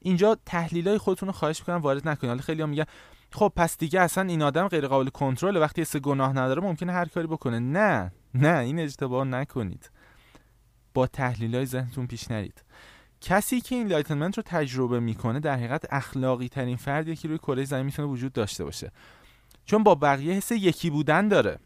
اینجا 0.00 0.38
تحلیلای 0.46 0.98
خودتون 0.98 1.26
رو 1.26 1.32
خواهش 1.32 1.60
می‌کنم 1.60 1.76
وارد 1.76 2.08
نکنید. 2.08 2.28
حالا 2.28 2.42
خیلی 2.42 2.60
ها 2.60 2.66
میگن 2.66 2.84
خب 3.32 3.52
پس 3.56 3.78
دیگه 3.78 4.00
اصلا 4.00 4.24
این 4.24 4.42
آدم 4.42 4.68
غیر 4.68 4.86
قابل 4.86 5.08
کنترل 5.08 5.56
وقتی 5.56 5.80
حس 5.80 5.96
گناه 5.96 6.32
نداره 6.32 6.62
ممکنه 6.62 6.92
هر 6.92 7.04
کاری 7.04 7.26
بکنه. 7.26 7.58
نه 7.58 8.12
نه 8.34 8.58
این 8.58 8.80
اشتباه 8.80 9.24
نکنید. 9.24 9.90
با 10.94 11.06
تحلیل 11.06 11.54
های 11.54 11.66
ذهنتون 11.66 12.06
پیش 12.06 12.30
نرید 12.30 12.64
کسی 13.20 13.60
که 13.60 13.74
enlightenment 13.74 14.36
رو 14.36 14.42
تجربه 14.46 15.00
می‌کنه 15.00 15.40
در 15.40 15.56
حقیقت 15.56 15.86
اخلاقی 15.90 16.48
ترین 16.48 16.76
فردیه 16.76 17.16
که 17.16 17.28
روی 17.28 17.38
کره 17.38 17.64
زمین 17.64 17.86
می‌تونه 17.86 18.08
وجود 18.08 18.32
داشته 18.32 18.64
باشه. 18.64 18.92
چون 19.64 19.82
با 19.82 19.94
بقیه 19.94 20.34
حس 20.34 20.52
یکی 20.52 20.90
بودن 20.90 21.28
داره. 21.28 21.58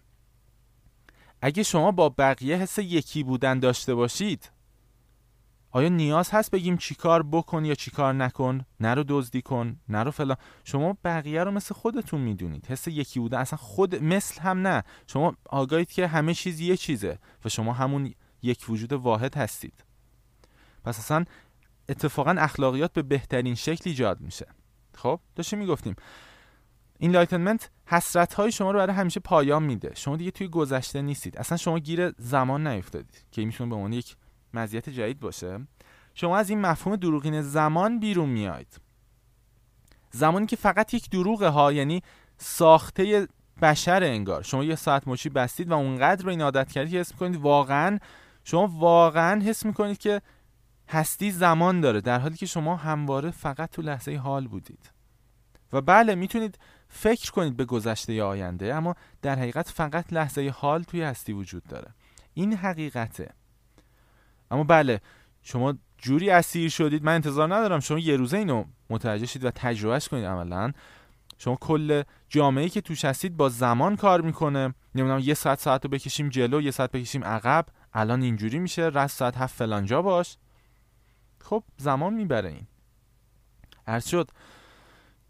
اگه 1.43 1.63
شما 1.63 1.91
با 1.91 2.09
بقیه 2.09 2.57
حس 2.57 2.79
یکی 2.79 3.23
بودن 3.23 3.59
داشته 3.59 3.95
باشید 3.95 4.51
آیا 5.75 5.89
نیاز 5.89 6.31
هست 6.31 6.51
بگیم 6.51 6.77
چیکار 6.77 7.23
بکن 7.23 7.65
یا 7.65 7.75
چیکار 7.75 8.15
نکن؟ 8.15 8.65
نرو 8.81 9.05
دزدی 9.09 9.43
کن 9.43 9.77
نرو 9.89 10.11
فلان. 10.11 10.37
شما 10.65 10.97
بقیه 11.05 11.45
رو 11.45 11.51
مثل 11.51 11.75
خودتون 11.75 12.21
می‌دونید. 12.21 12.67
حس 12.67 12.89
یکی 12.89 13.21
بودن 13.21 13.39
اصلا 13.39 13.57
خود 13.57 13.95
مثل 14.05 14.41
هم 14.41 14.67
نه. 14.67 14.83
شما 15.07 15.37
آگاهید 15.45 15.93
که 15.93 16.07
همه 16.07 16.35
چیز 16.35 16.61
یه 16.61 16.77
چیزه 16.77 17.19
و 17.45 17.49
شما 17.49 17.73
همون 17.73 18.15
یک 18.43 18.65
وجود 18.69 18.93
واحد 18.93 19.35
هستید. 19.35 19.85
پس 20.85 20.99
اصلا 20.99 21.25
اتفاقا 21.89 22.31
اخلاقیات 22.39 22.93
به 22.93 23.03
بهترین 23.03 23.55
شکل 23.55 23.91
ایجاد 23.91 24.21
میشه. 24.21 24.47
خب 24.95 25.21
داشتیم 25.35 25.59
می‌گفتیم. 25.59 25.97
enlightenment 26.99 27.71
حسرت 27.87 28.35
های 28.35 28.53
شما 28.53 28.71
رو 28.71 28.79
برای 28.79 28.97
همیشه 28.97 29.21
پایان 29.21 29.63
میده. 29.63 29.93
شما 29.97 30.17
دیگه 30.17 30.31
توی 30.31 30.49
گذشته 30.49 31.03
نیستید. 31.03 31.39
اصلا 31.39 31.59
شما 31.59 31.79
گیر 31.79 32.11
زمان 32.19 32.67
نیفتادید 32.67 33.25
که 33.31 33.45
می‌تونه 33.45 33.71
به 33.71 33.77
عنوان 33.77 33.93
یک 33.93 34.17
مزیت 34.55 34.89
جدید 34.89 35.21
باشه. 35.21 35.61
شما 36.15 36.37
از 36.37 36.51
این 36.51 36.61
مفهوم 36.61 36.97
دروغین 36.97 37.43
زمان 37.43 38.01
بیرون 38.01 38.29
میاید 38.29 38.81
زمانی 40.11 40.47
که 40.47 40.57
فقط 40.57 40.95
یک 40.95 41.11
دروغه 41.11 41.49
ها 41.49 41.73
یعنی 41.73 42.03
ساخته 42.37 43.29
بشر 43.63 44.05
انگار. 44.05 44.43
شما 44.43 44.65
یه 44.65 44.75
ساعت 44.75 45.09
مچی 45.09 45.29
بستید 45.29 45.71
و 45.71 45.73
اونقدر 45.73 46.25
به 46.25 46.31
این 46.31 46.43
عادت 46.43 46.73
کردید 46.73 46.93
که 46.93 47.01
حس 47.01 47.13
می‌کنید 47.13 47.37
واقعا 47.37 47.99
شما 48.45 48.67
واقعا 48.67 49.41
حس 49.41 49.67
می‌کنید 49.67 49.99
که 49.99 50.23
هستی 50.89 51.31
زمان 51.31 51.81
داره 51.81 52.01
در 52.01 52.19
حالی 52.19 52.37
که 52.37 52.47
شما 52.47 52.77
همواره 52.77 53.31
فقط 53.31 53.71
تو 53.71 53.83
لحظه 53.83 54.17
حال 54.17 54.47
بودید. 54.47 54.91
و 55.73 55.81
بله 55.81 56.15
می‌تونید 56.15 56.59
فکر 56.89 57.31
کنید 57.31 57.57
به 57.57 57.65
گذشته 57.65 58.13
یا 58.13 58.29
آینده 58.29 58.75
اما 58.75 58.95
در 59.23 59.39
حقیقت 59.39 59.69
فقط 59.69 60.13
لحظه 60.13 60.49
حال 60.49 60.83
توی 60.83 61.03
هستی 61.03 61.33
وجود 61.33 61.63
داره. 61.65 61.95
این 62.35 62.53
حقیقته. 62.53 63.31
اما 64.53 64.65
بله 64.65 65.01
شما 65.43 65.75
جوری 65.99 66.31
اسیر 66.31 66.69
شدید 66.69 67.05
من 67.05 67.15
انتظار 67.15 67.55
ندارم. 67.55 67.81
شما 67.81 67.99
یه 67.99 68.17
روزه 68.17 68.37
اینو 68.37 68.65
متوجه 68.91 69.27
شید 69.27 69.45
و 69.45 69.51
تجربهش 69.51 70.09
کنید 70.09 70.25
عملا. 70.25 70.73
شما 71.39 71.57
کل 71.57 72.03
جامعه 72.29 72.69
که 72.69 72.81
توش 72.81 73.05
هستید 73.05 73.37
با 73.37 73.49
زمان 73.49 73.97
کار 73.97 74.21
می‌کنه. 74.21 74.75
نمی‌دونم 74.95 75.21
یه 75.25 75.35
ساعت 75.35 75.61
ساعت 75.61 75.85
رو 75.85 75.91
بکشیم 75.91 76.29
جلو 76.29 76.61
یه 76.61 76.71
ساعت 76.71 76.93
بکشیم 76.93 77.25
عقب. 77.25 77.67
الان 77.93 78.23
اینجوری 78.23 78.59
میشه. 78.59 78.83
رأس 78.83 79.19
ساعت 79.19 79.37
هفت 79.37 79.55
فلانجا 79.55 80.03
باش. 80.03 80.37
خب 81.41 81.65
زمان 81.77 82.15
می‌بره 82.15 82.49
این. 82.49 82.67
عرض 83.87 84.09
شد 84.09 84.31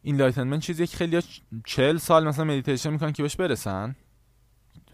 enlightenment 0.02 0.62
چیزی 0.62 0.86
که 0.86 0.96
خیلی 0.96 1.20
چل 1.64 1.96
سال 1.96 2.28
مثلا 2.28 2.44
مدیتیشن 2.44 2.90
می‌کنن 2.90 3.12
که 3.12 3.22
بهش 3.22 3.36
برسن. 3.36 3.96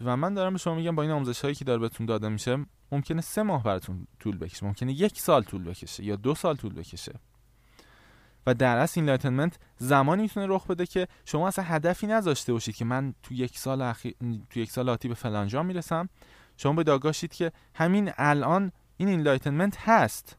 و 0.03 0.17
من 0.17 0.33
دارم 0.33 0.53
به 0.53 0.59
شما 0.59 0.75
میگم 0.75 0.95
با 0.95 1.03
این 1.03 1.11
آموزش 1.11 1.41
هایی 1.41 1.55
که 1.55 1.65
داره 1.65 1.79
بهتون 1.79 2.05
داده 2.05 2.29
میشه 2.29 2.65
ممکنه 2.91 3.21
سه 3.21 3.43
ماه 3.43 3.63
براتون 3.63 4.07
طول 4.19 4.37
بکشه 4.37 4.65
ممکنه 4.65 4.93
یک 4.93 5.19
سال 5.19 5.43
طول 5.43 5.63
بکشه 5.63 6.03
یا 6.03 6.15
دو 6.15 6.35
سال 6.35 6.55
طول 6.55 6.73
بکشه. 6.73 7.13
و 8.47 8.53
در 8.53 8.77
اصل 8.77 8.99
enlightenment 8.99 9.59
زمانی 9.77 10.21
می‌تونه 10.21 10.45
رخ 10.49 10.67
بده 10.67 10.85
که 10.85 11.07
شما 11.25 11.47
اصلا 11.47 11.65
هدفی 11.65 12.07
نذاشته 12.07 12.53
باشید 12.53 12.75
که 12.75 12.85
من 12.85 13.13
تو 13.23 13.33
یک 13.33 13.57
سال 13.57 13.81
اخیر 13.81 14.15
تو 14.49 14.59
یک 14.59 14.71
سال 14.71 14.89
آتی 14.89 15.07
به 15.07 15.13
فلانجا 15.13 15.63
می‌رسم. 15.63 16.09
شما 16.57 16.73
باید 16.73 16.83
آگاه 16.83 17.04
شید 17.04 17.33
که 17.33 17.51
همین 17.75 18.11
الان 18.17 18.71
این 18.97 19.09
enlightenment 19.09 19.77
هست. 19.79 20.37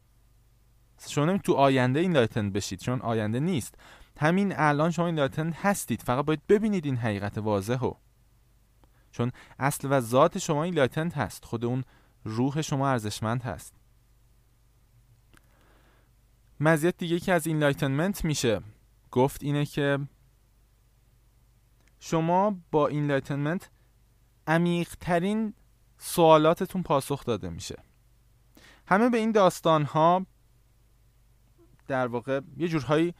شما 1.08 1.24
نمی 1.24 1.38
تو 1.38 1.52
آینده 1.52 2.00
enlightened 2.00 2.50
بشید 2.50 2.80
چون 2.80 3.00
آینده 3.00 3.40
نیست. 3.40 3.74
همین 4.18 4.54
الان 4.56 4.90
شما 4.90 5.06
enlightened 5.06 5.52
هستید. 5.52 6.02
فقط 6.02 6.24
باید 6.24 6.46
ببینید 6.48 6.84
این 6.86 6.96
حقیقت 6.96 7.38
واضحو. 7.38 7.92
چون 9.10 9.32
اصل 9.58 9.88
و 9.90 10.00
ذات 10.00 10.38
شما 10.38 10.64
enlightened 10.64 11.16
هست. 11.16 11.44
خود 11.44 11.64
اون 11.64 11.84
روح 12.24 12.60
شما 12.60 12.88
ارزشمند 12.88 13.42
هست. 13.42 13.74
مزیت 16.60 16.96
دیگه 16.96 17.20
که 17.20 17.32
از 17.32 17.46
enlightenment 17.46 18.24
میشه 18.24 18.60
گفت 19.10 19.42
اینه 19.42 19.66
که 19.66 19.98
شما 22.00 22.56
با 22.70 22.88
enlightenment 22.88 23.70
عمیق 24.46 24.94
ترین 25.00 25.54
سوالاتتون 25.98 26.82
پاسخ 26.82 27.24
داده 27.24 27.50
میشه. 27.50 27.76
همه 28.86 29.10
به 29.10 29.18
این 29.18 29.32
داستان 29.32 29.84
ها 29.84 30.26
در 31.88 32.06
واقع 32.06 32.40
یه 32.56 32.68
جورهایی 32.68 33.14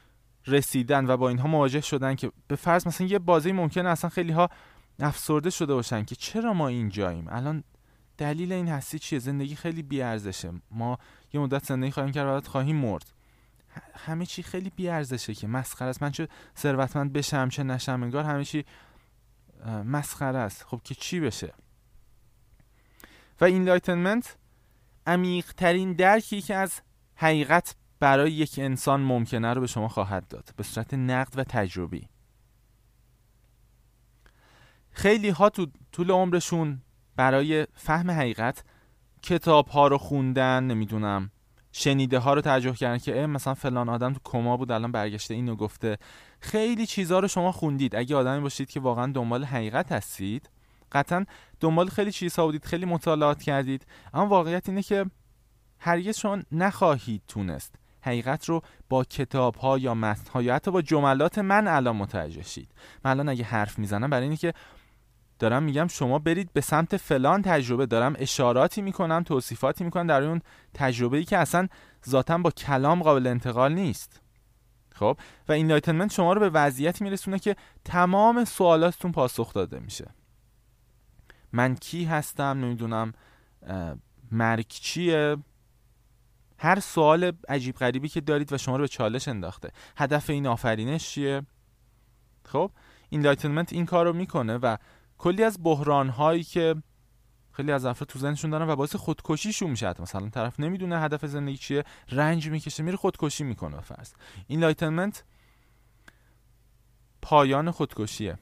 رسیدن 0.47 1.11
و 1.11 1.17
با 1.17 1.29
اینها 1.29 1.49
مواجه 1.49 1.81
شدن 1.81 2.15
که 2.15 2.33
به 2.49 2.57
فرض 2.57 2.87
مثلا 2.87 3.07
یه 3.07 3.19
بازی 3.19 3.53
ممکنه 3.53 3.89
اصلا 3.89 4.11
خیلی 4.11 4.33
ها 4.33 4.49
افسرده 5.01 5.51
شده 5.51 5.75
باشن 5.75 6.05
که 6.05 6.15
چرا 6.15 6.53
ما 6.53 6.69
اینجاییم؟ 6.69 7.27
الان 7.29 7.65
دلیل 8.19 8.53
این 8.53 8.69
هستی 8.69 8.99
چیه؟ 8.99 9.19
زندگی 9.19 9.57
خیلی 9.57 9.83
بیارزشه. 9.83 10.53
ما 10.71 10.99
یه 11.33 11.41
مدت 11.41 11.65
زندگی 11.65 11.91
خواهیم 11.91 12.13
کرد 12.13 12.27
بعد 12.27 12.47
خواهیم 12.47 12.77
مرد. 12.77 13.13
همه 13.95 14.27
چی 14.27 14.43
خیلی 14.43 14.71
بیارزشه 14.71 15.35
که 15.35 15.47
مسخره 15.47 15.89
است. 15.89 16.03
من 16.03 16.11
چه 16.11 16.29
ثروتمند 16.57 17.13
بشم 17.13 17.49
چه 17.49 17.63
نشم 17.63 18.03
انگار 18.03 18.25
همه 18.25 18.45
چی 18.45 18.65
مسخره 19.85 20.39
است. 20.39 20.65
خب 20.65 20.81
که 20.85 20.95
چی 20.95 21.21
بشه؟ 21.21 21.53
و 23.41 23.45
این 23.45 23.65
enlightenment 23.65 24.37
عمیق 25.07 25.53
ترین 25.53 25.93
درکی 25.93 26.43
که 26.43 26.55
از 26.55 26.81
حقیقت 27.15 27.75
برای 28.01 28.33
یک 28.33 28.59
انسان 28.59 29.01
ممکنه 29.01 29.55
رو 29.55 29.61
به 29.61 29.67
شما 29.67 29.89
خواهد 29.89 30.29
داد. 30.29 30.51
به 30.57 30.63
صورت 30.63 30.95
نقد 30.95 31.39
و 31.39 31.45
تجربی. 31.45 32.09
خیلی 35.01 35.29
ها 35.29 35.49
تو 35.49 35.67
طول 35.93 36.11
عمرشون 36.11 36.83
برای 37.17 37.67
فهم 37.75 38.11
حقیقت 38.11 38.65
کتاب 39.23 39.69
ها 39.69 39.89
رو 39.89 39.99
خوندن 39.99 40.65
نمی‌دونم 40.65 41.31
شنیده 41.73 42.19
ها 42.19 42.35
رو 42.35 42.41
ترجمه 42.41 42.75
کردن 42.75 42.99
که 42.99 43.13
مثلا 43.13 43.55
فلان 43.55 43.89
آدم 43.89 44.13
تو 44.13 44.21
کما 44.25 44.57
بود 44.57 44.73
الان 44.73 44.93
برگشته 44.93 45.35
اینو 45.35 45.57
گفته. 45.57 45.99
خیلی 46.41 46.87
چیزها 46.87 47.19
رو 47.19 47.29
شما 47.29 47.53
خوندید. 47.53 47.97
اگه 47.97 48.17
آدمی 48.17 48.41
باشید 48.41 48.71
که 48.71 48.81
واقعا 48.81 49.13
دنبال 49.13 49.45
حقیقت 49.45 49.93
هستید 49.93 50.51
قطعا 50.93 51.25
دنبال 51.61 51.89
خیلی 51.89 52.13
چیزها 52.13 52.47
بودید 52.47 52.65
خیلی 52.65 52.87
مطالعات 52.87 53.43
کردید. 53.43 53.87
اما 54.15 54.27
واقعیت 54.27 54.69
اینه 54.69 54.83
که 54.83 55.07
هرگز 55.79 56.19
شما 56.19 56.39
نخواهید 56.53 57.23
تونست 57.29 57.75
حقیقت 58.03 58.45
رو 58.49 58.63
با 58.89 59.05
کتاب 59.05 59.55
ها 59.55 59.79
یا 59.79 59.95
متن 59.95 60.31
ها 60.31 60.43
یا 60.43 60.55
حتی 60.55 60.71
با 60.71 60.83
جملات 60.83 61.39
من 61.39 61.69
الان 61.69 61.97
متوجه 61.97 62.43
شید. 62.43 62.69
من 63.05 63.11
الان 63.11 63.29
اگه 63.29 63.45
حرف 63.45 63.79
می‌زنم 63.79 64.11
برای 64.11 64.23
اینه 64.23 64.37
که 64.37 64.55
دارم 65.41 65.63
میگم 65.63 65.87
شما 65.87 66.19
برید 66.19 66.53
به 66.53 66.61
سمت 66.61 66.97
فلان 66.97 67.43
تجربه. 67.43 67.87
دارم 67.87 68.17
اشاراتی 68.19 68.83
می‌کنم 68.83 69.23
توصیفاتی 69.23 69.85
می‌کنم 69.85 70.07
در 70.07 70.23
اون 70.23 70.41
تجربه 70.75 71.17
ای 71.17 71.25
که 71.25 71.39
اصلا 71.39 71.69
ذاتا 72.09 72.39
با 72.39 72.51
کلام 72.51 73.03
قابل 73.03 73.27
انتقال 73.27 73.73
نیست. 73.73 74.21
خب؟ 74.95 75.19
و 75.49 75.53
این 75.53 75.69
enlightenment 75.69 76.13
شما 76.13 76.33
رو 76.33 76.41
به 76.41 76.51
وضعیتی 76.51 77.05
میرسونه 77.05 77.39
که 77.39 77.57
تمام 77.85 78.45
سوالاتتون 78.45 79.13
پاسخ 79.13 79.53
داده 79.53 79.79
میشه. 79.79 80.07
من 81.53 81.75
کی 81.75 82.05
هستم؟ 82.05 82.45
نمی‌دونم 82.45 83.13
مرگ 84.33 84.67
چیه؟ 84.69 85.37
هر 86.59 86.81
سوال 86.81 87.33
عجیب 87.49 87.77
غریبی 87.77 88.09
که 88.09 88.21
دارید 88.21 88.53
و 88.53 88.59
شما 88.59 88.77
رو 88.77 88.83
به 88.83 88.89
چالش 88.89 89.29
انداخته. 89.29 89.71
هدف 89.97 90.31
این 90.31 90.47
آفرینش 90.47 91.09
چیه؟ 91.09 91.43
خب؟ 92.45 92.71
این 93.09 93.23
enlightenment 93.23 93.73
این 93.73 93.87
کار 93.87 94.07
رو 94.07 94.13
می‌کنه 94.13 94.57
و 94.57 94.77
کلی 95.21 95.45
از 95.45 95.59
بحران 95.63 96.09
هایی 96.09 96.45
که 96.45 96.75
خیلی 97.53 97.73
از 97.73 97.85
افراد 97.85 98.09
تو 98.09 98.19
ذهنشون 98.19 98.51
دارن 98.51 98.69
و 98.69 98.77
باعث 98.77 98.97
خودکشیشون 98.97 99.71
میشه. 99.71 100.03
مثلا 100.03 100.29
طرف 100.29 100.61
نمی‌دونه 100.61 101.01
هدف 101.01 101.27
زندگی 101.27 101.57
چیه 101.57 101.85
رنج 102.09 102.49
می‌کشه 102.49 102.83
میره 102.83 102.97
خودکشی 102.97 103.45
می‌کنه 103.45 103.81
فرض. 103.81 104.13
این 104.47 104.61
enlightenment 104.61 105.25
پایان 107.23 107.71
خودکشیه. 107.71 108.39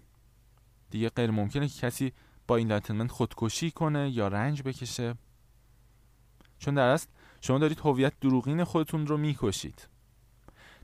دیگه 0.91 1.09
غیر 1.09 1.31
ممکنه 1.31 1.69
که 1.69 1.87
کسی 1.87 2.13
با 2.47 2.57
این 2.57 2.69
enlightenment 2.69 3.11
خودکشی 3.11 3.71
کنه 3.71 4.11
یا 4.11 4.29
رنج 4.29 4.63
بکشه. 4.63 5.15
چون 6.59 6.75
در 6.75 6.89
اصل 6.89 7.09
شما 7.41 7.59
دارید 7.59 7.81
هویت 7.81 8.21
دروغین 8.21 8.65
خودتون 8.65 9.07
رو 9.07 9.17
می‌کشید. 9.17 9.89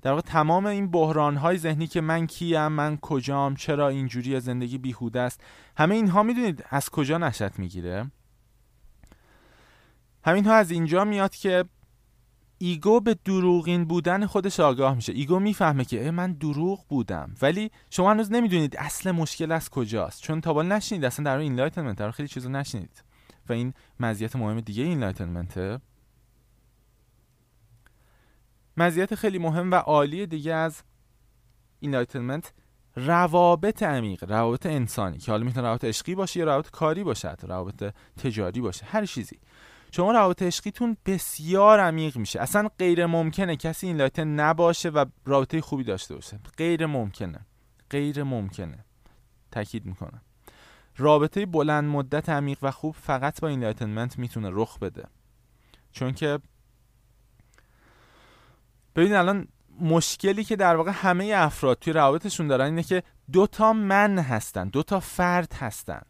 در 0.05 0.11
واقع 0.11 0.23
تمام 0.23 0.67
این 0.67 0.91
بحران 0.91 1.37
های 1.37 1.59
ذهنی 1.59 1.87
که 1.87 2.01
من 2.01 2.27
کیم 2.27 2.69
من 2.69 2.97
کجام 2.97 3.55
چرا 3.55 3.89
اینجوری 3.89 4.41
زندگی 4.41 4.79
بیهوده 4.79 5.21
است 5.21 5.41
همه 5.77 5.95
اینها 5.95 6.23
می‌دونید 6.23 6.65
از 6.71 6.91
کجا 6.91 7.19
نشأت 7.19 7.59
می‌گیره؟ 7.59 8.11
همین 10.25 10.45
ها 10.45 10.55
از 10.55 10.71
اینجا 10.71 11.05
میاد 11.05 11.35
که 11.35 11.65
ego 12.59 13.01
به 13.01 13.17
دروغین 13.25 13.85
بودن 13.85 14.27
خودش 14.27 14.61
آگاه 14.61 14.95
میشه. 14.95 15.13
ego 15.12 15.39
می‌فهمه 15.39 15.85
که 15.85 16.11
من 16.11 16.33
دروغ 16.33 16.85
بودم. 16.89 17.35
ولی 17.43 17.71
شما 17.91 18.11
هنوز 18.11 18.33
نمی‌دونید 18.33 18.77
اصل 18.77 19.11
مشکل 19.11 19.53
از 19.53 19.71
کجاست. 19.71 20.23
چون 20.23 20.41
تا 20.41 20.63
نشینید 20.63 21.05
اصلا 21.05 21.25
در 21.25 21.39
این 21.39 21.55
enlightenment 21.55 21.99
در 21.99 22.11
خیلی 22.11 22.29
چیزا 22.29 22.49
نشینید 22.49 23.05
و 23.49 23.53
این 23.53 23.75
مزیت 24.01 24.37
مهم 24.37 24.61
دیگه 24.61 24.83
این 24.83 25.01
enlightenment 25.01 25.75
ه 25.75 25.81
مزیت 28.77 29.14
خیلی 29.14 29.39
مهم 29.39 29.70
و 29.70 29.75
عالی 29.75 30.27
دیگه 30.27 30.55
از 30.55 30.83
enlightenment 31.81 32.53
روابط 32.97 33.83
عمیق 33.83 34.25
روابط 34.25 34.66
انسانی 34.66 35.18
که 35.18 35.33
حالا 35.33 35.45
می‌تونه 35.45 35.66
روابط 35.66 35.85
عشقی 35.85 36.14
باشه 36.14 36.41
یا 36.41 36.47
روابط 36.47 36.70
کاری 36.70 37.05
باشه 37.05 37.35
روابط 37.35 37.95
تجاری 38.16 38.61
باشه 38.61 38.87
هر 38.87 39.07
چیزی. 39.07 39.39
شما 39.91 40.12
روابط 40.12 40.43
عشقیتون 40.43 40.97
بسیار 41.07 41.81
عمیق 41.81 42.16
میشه. 42.16 42.41
اصلا 42.41 42.68
غیر 42.79 43.07
ممکنه 43.07 43.57
کسی 43.57 43.87
enlighten 43.87 44.29
نباشه 44.29 44.89
و 44.89 45.05
رابطه 45.25 45.61
خوبی 45.61 45.85
داشته 45.85 46.14
باشه. 46.14 46.41
غیر 46.57 46.87
ممکنه 46.87 47.47
غیر 47.91 48.22
ممکنه 48.22 48.85
تاکید 49.51 49.87
می‌کنم. 49.87 50.20
رابطه 50.97 51.47
بلند 51.47 51.85
مدت 51.85 52.29
عمیق 52.29 52.59
و 52.62 52.70
خوب 52.70 52.95
فقط 52.95 53.41
با 53.41 53.49
این 53.49 53.61
enlightenment 53.61 54.19
می‌تونه 54.18 54.51
رخ 54.53 54.79
بده. 54.79 55.05
چون 55.93 56.12
که 56.12 56.39
ببینید 58.97 59.15
الان 59.15 59.49
مشکلی 59.81 60.45
که 60.45 60.57
در 60.57 60.77
واقع 60.77 60.91
همه 60.95 61.33
افراد 61.37 61.79
توی 61.79 61.93
روابطشون 61.93 62.49
دارن 62.49 62.65
اینه 62.65 62.83
که 62.83 63.03
دو 63.33 63.47
تا 63.47 63.73
من 63.73 64.19
هستن 64.19 64.69
دو 64.69 64.83
تا 64.83 65.01
فرد 65.01 65.53
هستن. 65.53 66.03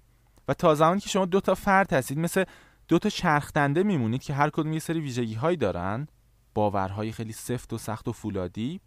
و 0.49 0.55
تا 0.55 0.75
زمانی 0.75 1.01
که 1.01 1.09
شما 1.09 1.25
دو 1.25 1.41
تا 1.41 1.55
فرد 1.55 1.93
هستید 1.93 2.19
مثل 2.19 2.45
دو 2.89 2.99
تا 2.99 3.09
چرخدنده 3.09 3.83
میمونید 3.83 4.23
که 4.23 4.35
هر 4.35 4.51
کدوم 4.51 4.73
یه 4.73 4.79
سری 4.79 5.01
ویژگی 5.01 5.35
هایی 5.35 5.57
دارن 5.57 6.07
باورهای 6.55 7.13
خیلی 7.13 7.33
سفت 7.33 7.73
و 7.73 7.79
سخت 7.79 8.09
و 8.09 8.13
فولادی. 8.13 8.81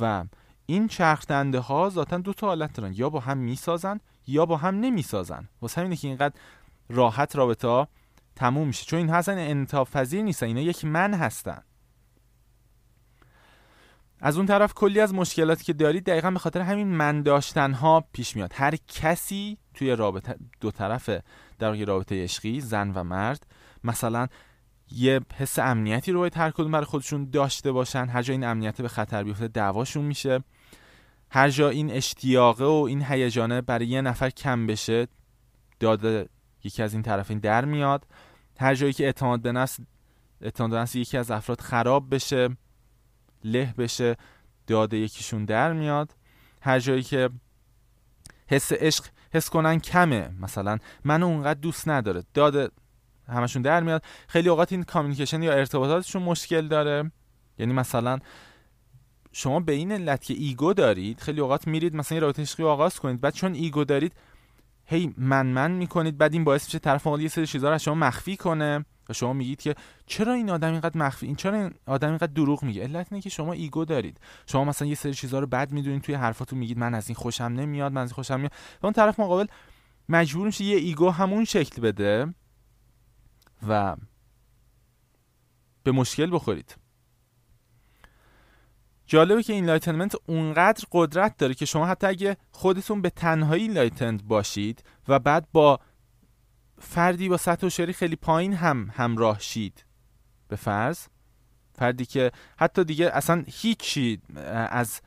و 0.00 0.24
این 0.66 0.88
چرخدنده 0.88 1.58
ها 1.58 1.90
ذاتا 1.90 2.18
دو 2.18 2.32
تا 2.32 2.46
حالت 2.46 2.72
دارن 2.72 2.92
یا 2.96 3.10
با 3.10 3.20
هم 3.20 3.38
می‌سازن 3.38 4.00
یا 4.26 4.46
با 4.46 4.56
هم 4.56 4.80
نمی‌سازن. 4.80 5.48
واسه 5.62 5.80
همینه 5.80 5.96
که 5.96 6.08
اینقدر 6.08 6.34
راحت 6.88 7.36
رابطه 7.36 7.86
تموم 8.36 8.66
میشه. 8.66 8.84
چون 8.84 8.98
این 8.98 9.10
هستن 9.10 9.38
انتاف 9.38 9.96
پذیر 9.96 10.22
نیستن 10.22 10.46
اینا 10.46 10.60
یک 10.60 10.84
من 10.84 11.14
هستن. 11.14 11.62
از 14.20 14.36
اون 14.36 14.46
طرف 14.46 14.74
کلی 14.74 15.00
از 15.00 15.14
مشکلاتی 15.14 15.64
که 15.64 15.72
دارید 15.72 16.04
دقیقا 16.04 16.30
به 16.30 16.38
خاطر 16.38 16.60
همین 16.60 16.88
من 16.88 17.22
داشتن 17.22 17.72
ها 17.72 18.04
پیش 18.12 18.36
میاد. 18.36 18.52
هر 18.54 18.74
کسی 18.88 19.58
توی 19.74 19.96
رابطه 19.96 20.36
دو 20.60 20.70
طرف 20.70 21.10
در 21.58 21.84
رابطه 21.84 22.24
عشقی 22.24 22.60
زن 22.60 22.92
و 22.94 23.04
مرد 23.04 23.46
مثلا 23.84 24.26
یه 24.90 25.20
حس 25.36 25.58
امنیتی 25.58 26.12
رو 26.12 26.18
باید 26.18 26.36
هر 26.36 26.50
کدوم 26.50 26.72
برای 26.72 26.84
خودشون 26.84 27.30
داشته 27.30 27.72
باشن. 27.72 28.06
هر 28.06 28.22
جا 28.22 28.32
این 28.32 28.44
امنیت 28.44 28.80
به 28.80 28.88
خطر 28.88 29.24
بیفته 29.24 29.48
دعواشون 29.48 30.04
میشه. 30.04 30.44
هر 31.30 31.48
جا 31.48 31.68
این 31.68 31.90
اشتیاقه 31.90 32.64
و 32.64 32.84
این 32.88 33.02
هیجانه 33.02 33.60
برای 33.60 33.86
یه 33.86 34.00
نفر 34.00 34.30
کم 34.30 34.66
بشه 34.66 35.06
داده 35.80 36.28
یکی 36.64 36.82
از 36.82 36.92
این 36.92 37.02
طرفین 37.02 37.38
در 37.38 37.64
میاد. 37.64 38.06
هر 38.58 38.74
جایی 38.74 38.92
که 38.92 39.04
اعتماد 39.04 39.42
به 39.42 39.52
نفس 39.52 39.80
اعتماد 40.40 40.70
به 40.70 40.76
نفس 40.76 40.94
یکی 40.94 41.18
از 41.18 41.30
افراد 41.30 41.60
خراب 41.60 42.14
بشه. 42.14 42.56
له 43.46 43.74
بشه 43.78 44.16
داد 44.66 44.94
یکیشون 44.94 45.44
در 45.44 45.72
میاد. 45.72 46.14
هر 46.60 46.78
جایی 46.78 47.02
که 47.02 47.30
حس 48.46 48.72
عشق 48.72 49.04
حس 49.32 49.50
کنن 49.50 49.80
کمه. 49.80 50.30
مثلا 50.40 50.78
منو 51.04 51.26
اونقدر 51.26 51.60
دوست 51.60 51.88
نداره. 51.88 52.22
داد 52.34 52.72
همشون 53.28 53.62
در 53.62 53.82
میاد. 53.82 54.02
خیلی 54.28 54.48
اوقات 54.48 54.72
این 54.72 54.82
کامیونیکیشن 54.82 55.42
یا 55.42 55.52
ارتباطاتشون 55.52 56.22
مشکل 56.22 56.68
داره. 56.68 57.10
یعنی 57.58 57.72
مثلا 57.72 58.18
شما 59.32 59.60
به 59.60 59.72
این 59.72 59.92
علت 59.92 60.24
که 60.24 60.34
ego 60.34 60.72
دارید 60.72 61.20
خیلی 61.20 61.40
اوقات 61.40 61.66
میرید 61.66 61.94
مثلا 61.94 62.16
یه 62.16 62.22
رابطه 62.22 62.42
عشقی 62.42 62.62
آغاز 62.62 63.00
کنید 63.00 63.20
بعد 63.20 63.34
چون 63.34 63.54
ego 63.54 63.84
دارید 63.84 64.12
هی 64.86 65.14
من 65.16 65.46
من 65.46 65.70
می‌کنید 65.70 66.18
بعد 66.18 66.32
این 66.32 66.44
باعث 66.44 66.64
میشه 66.64 66.78
طرف 66.78 67.06
مقابل 67.06 67.22
یه 67.22 67.28
سری 67.28 67.46
چیزا 67.46 67.68
رو 67.68 67.74
از 67.74 67.82
شما 67.82 67.94
مخفی 67.94 68.36
کنه 68.36 68.84
و 69.08 69.12
شما 69.12 69.32
میگید 69.32 69.60
که 69.60 69.74
چرا 70.06 70.32
این 70.32 70.50
آدم 70.50 70.72
اینقدر 70.72 70.98
مخفی؟ 70.98 71.26
این 71.26 71.36
چرا 71.36 71.58
این 71.58 71.74
آدم 71.86 72.08
اینقدر 72.08 72.32
دروغ 72.32 72.62
میگه؟ 72.62 72.82
علت 72.82 73.06
اینه 73.10 73.22
که 73.22 73.30
شما 73.30 73.52
ego 73.52 73.84
دارید. 73.84 74.20
شما 74.46 74.64
مثلا 74.64 74.88
یه 74.88 74.94
سری 74.94 75.14
چیزا 75.14 75.38
رو 75.38 75.46
بد 75.46 75.72
می‌دونید 75.72 76.02
توی 76.02 76.14
حرفاتون 76.14 76.58
میگید 76.58 76.78
من 76.78 76.94
از 76.94 77.08
این 77.08 77.16
خوشم 77.16 77.44
نمیاد 77.44 77.92
من 77.92 78.02
از 78.02 78.08
این 78.08 78.14
خوشم 78.14 78.40
میاد 78.40 78.52
و 78.82 78.86
اون 78.86 78.92
طرف 78.92 79.20
مقابل 79.20 79.46
مجبور 80.08 80.46
میشه 80.46 80.64
یه 80.64 80.76
ego 80.76 81.10
همون 81.10 81.44
شکل 81.44 81.82
بده 81.82 82.34
و 83.68 83.96
به 85.82 85.92
مشکل 85.92 86.34
بخورید. 86.34 86.76
جالبه 89.06 89.42
که 89.42 89.52
این 89.52 89.66
enlightenment 89.66 90.16
اونقدر 90.26 90.84
قدرت 90.92 91.36
داره 91.36 91.54
که 91.54 91.64
شما 91.64 91.86
حتی 91.86 92.06
اگه 92.06 92.36
خودتون 92.50 93.02
به 93.02 93.10
تنهایی 93.10 93.68
enlightened 93.68 94.28
باشید 94.28 94.84
و 95.08 95.18
بعد 95.18 95.48
با 95.52 95.80
فردی 96.78 97.28
با 97.28 97.36
سطح 97.36 97.68
شعوری 97.68 97.92
خیلی 97.92 98.16
پایین 98.16 98.54
هم 98.54 98.90
همراه 98.94 99.40
شید. 99.40 99.84
به 100.48 100.56
فرض؟ 100.56 101.06
فردی 101.74 102.06
که 102.06 102.32
حتی 102.58 102.84
دیگه 102.84 103.10
اصلا 103.12 103.44
هیچی 103.46 104.20
از 104.70 105.00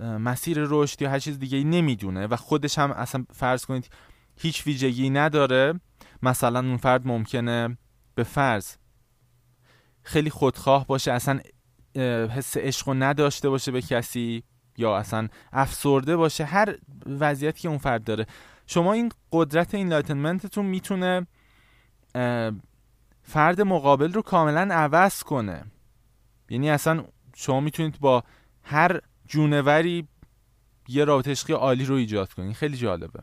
مسیر 0.00 0.58
رشد 0.60 1.02
یا 1.02 1.10
هر 1.10 1.18
چیز 1.18 1.38
دیگه 1.38 1.64
نمی‌دونه 1.64 2.26
و 2.26 2.36
خودش 2.36 2.78
هم 2.78 2.90
اصلا 2.90 3.24
فرض 3.32 3.64
کنید 3.64 3.90
هیچ 4.36 4.66
ویژگی 4.66 5.10
نداره. 5.10 5.80
مثلا 6.22 6.58
اون 6.58 6.76
فرد 6.76 7.06
ممکنه 7.06 7.78
به 8.14 8.22
فرض 8.22 8.74
خیلی 10.02 10.30
خودخواه 10.30 10.86
باشه 10.86 11.12
اصلا 11.12 11.40
حس 12.00 12.56
عشق 12.56 12.94
نداشته 12.98 13.48
باشه 13.48 13.72
به 13.72 13.82
کسی 13.82 14.42
یا 14.76 14.96
اصلا 14.96 15.28
افسرده 15.52 16.16
باشه 16.16 16.44
هر 16.44 16.76
وضعیتی 17.06 17.60
که 17.60 17.68
اون 17.68 17.78
فرد 17.78 18.04
داره. 18.04 18.26
شما 18.66 18.92
این 18.92 19.12
قدرت 19.32 19.74
این 19.74 19.88
enlightenment 19.88 20.51
تون 20.51 20.66
می‌تونه 20.66 21.26
فرد 23.22 23.60
مقابل 23.60 24.12
رو 24.12 24.22
کاملا 24.22 24.74
عوض 24.74 25.22
کنه. 25.22 25.64
یعنی 26.50 26.70
اصلا 26.70 27.04
شما 27.36 27.60
می‌تونید 27.60 28.00
با 28.00 28.24
هر 28.62 29.00
جونوری 29.28 30.08
یه 30.88 31.04
رابطه 31.04 31.30
عشقی 31.30 31.52
عالی 31.52 31.84
رو 31.84 31.94
ایجاد 31.94 32.32
کنید. 32.32 32.56
خیلی 32.56 32.76
جالبه. 32.76 33.22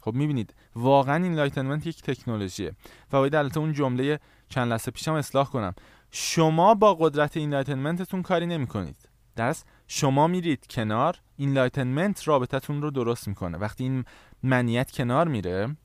خب 0.00 0.14
می‌بینید 0.14 0.54
واقعا 0.76 1.24
این 1.24 1.34
enlightenment 1.34 1.86
یک 1.86 2.02
تکنولوژیه. 2.02 2.70
و 3.12 3.18
باید 3.18 3.34
البته 3.34 3.60
اون 3.60 3.72
جمله 3.72 4.20
چند 4.48 4.70
لحظه 4.70 4.90
پیشم 4.90 5.12
اصلاح 5.12 5.50
کنم. 5.50 5.74
شما 6.16 6.74
با 6.74 6.94
قدرت 6.94 7.36
این 7.36 7.50
enlightenment 7.50 8.09
تون 8.09 8.22
کاری 8.22 8.46
نمی 8.46 8.66
کنید 8.66 8.96
درست 9.36 9.66
شما 9.88 10.26
میرید 10.26 10.66
کنار 10.66 11.16
این 11.36 11.52
enlightenment 11.52 12.28
رابطتون 12.28 12.82
رو 12.82 12.90
درست 12.90 13.28
می‌کنه. 13.28 13.58
وقتی 13.58 13.84
این 13.84 14.04
منیت 14.42 14.90
کنار 14.90 15.28
میره 15.28 15.76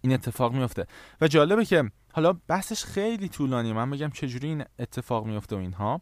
این 0.00 0.12
اتفاق 0.12 0.52
میفته 0.52 0.86
و 1.20 1.28
جالبه 1.28 1.64
که 1.64 1.90
حالا 2.12 2.32
بحثش 2.32 2.84
خیلی 2.84 3.28
طولانی 3.28 3.72
من 3.72 3.90
بگم 3.90 4.10
چجوری 4.10 4.48
این 4.48 4.64
اتفاق 4.78 5.26
میفته 5.26 5.56
و 5.56 5.58
اینها. 5.58 6.00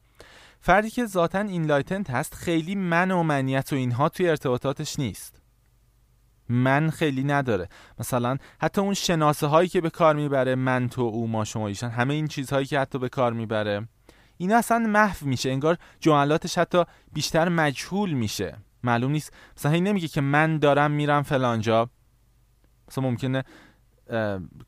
فردی 0.61 0.91
که 0.91 1.07
ذاتا 1.07 1.41
enlightened 1.41 2.11
هست 2.11 2.35
خیلی 2.35 2.74
من 2.74 3.11
و 3.11 3.22
منیت 3.22 3.72
و 3.72 3.76
اینها 3.76 4.09
توی 4.09 4.28
ارتباطاتش 4.28 4.99
نیست. 4.99 5.39
من 6.51 6.91
خیلی 6.91 7.25
نداره. 7.25 7.69
مثلا 7.99 8.37
حتی 8.61 8.81
اون 8.81 8.95
شناسه 8.95 9.47
هایی 9.47 9.69
که 9.69 9.81
به 9.81 9.91
کار 9.91 10.17
می‌بره 10.17 10.55
من 10.55 10.89
تو 10.89 11.03
او 11.03 11.29
ما 11.29 11.45
شما 11.45 11.69
ایشان 11.69 11.91
همه 11.91 12.15
این 12.15 12.29
چیزهایی 12.29 12.67
که 12.67 12.81
حتی 12.81 12.99
به 12.99 13.09
کار 13.09 13.33
می‌بره 13.33 13.89
اینا 14.37 14.57
اصلا 14.57 14.79
محو 14.79 15.27
میشه. 15.27 15.51
انگار 15.51 15.77
جملاتش 16.01 16.59
حتی 16.59 16.85
بیشتر 17.13 17.49
مجهول 17.49 18.13
میشه. 18.13 18.57
معلوم 18.83 19.13
نیست. 19.13 19.33
مثلا 19.57 19.73
هی 19.73 19.81
نمیگه 19.81 20.09
که 20.09 20.21
من 20.21 20.59
دارم 20.59 20.91
میرم 20.91 21.23
فلانجا. 21.23 21.91
مثلا 22.89 23.05
ممکنه 23.05 23.45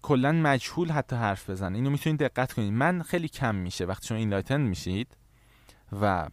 کلا 0.02 0.32
مجهول 0.32 0.90
حتی 0.90 1.16
حرف 1.16 1.50
بزنه. 1.50 1.76
اینو 1.76 1.90
می‌تونید 1.90 2.20
دقت 2.20 2.52
کنید. 2.52 2.72
من 2.72 3.02
خیلی 3.02 3.28
کم 3.28 3.54
میشه. 3.54 3.84
وقتی 3.84 4.06
شما 4.06 4.18
enlighten 4.18 4.60
میشید 4.60 5.16
و 6.02 6.28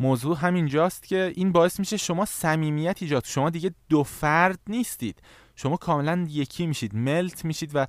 موضوع 0.00 0.38
همینجاست 0.38 1.06
که 1.06 1.32
این 1.36 1.52
باعث 1.52 1.78
میشه 1.80 1.96
شما 1.96 2.24
صمیمیت 2.24 3.02
ایجاد 3.02 3.24
شما 3.24 3.50
دیگه 3.50 3.74
دو 3.88 4.02
فرد 4.02 4.58
نیستید. 4.66 5.22
شما 5.54 5.76
کاملا 5.76 6.26
یکی 6.28 6.66
میشید. 6.66 6.94
ملت 6.94 7.44
میشید 7.44 7.70
و 7.74 7.86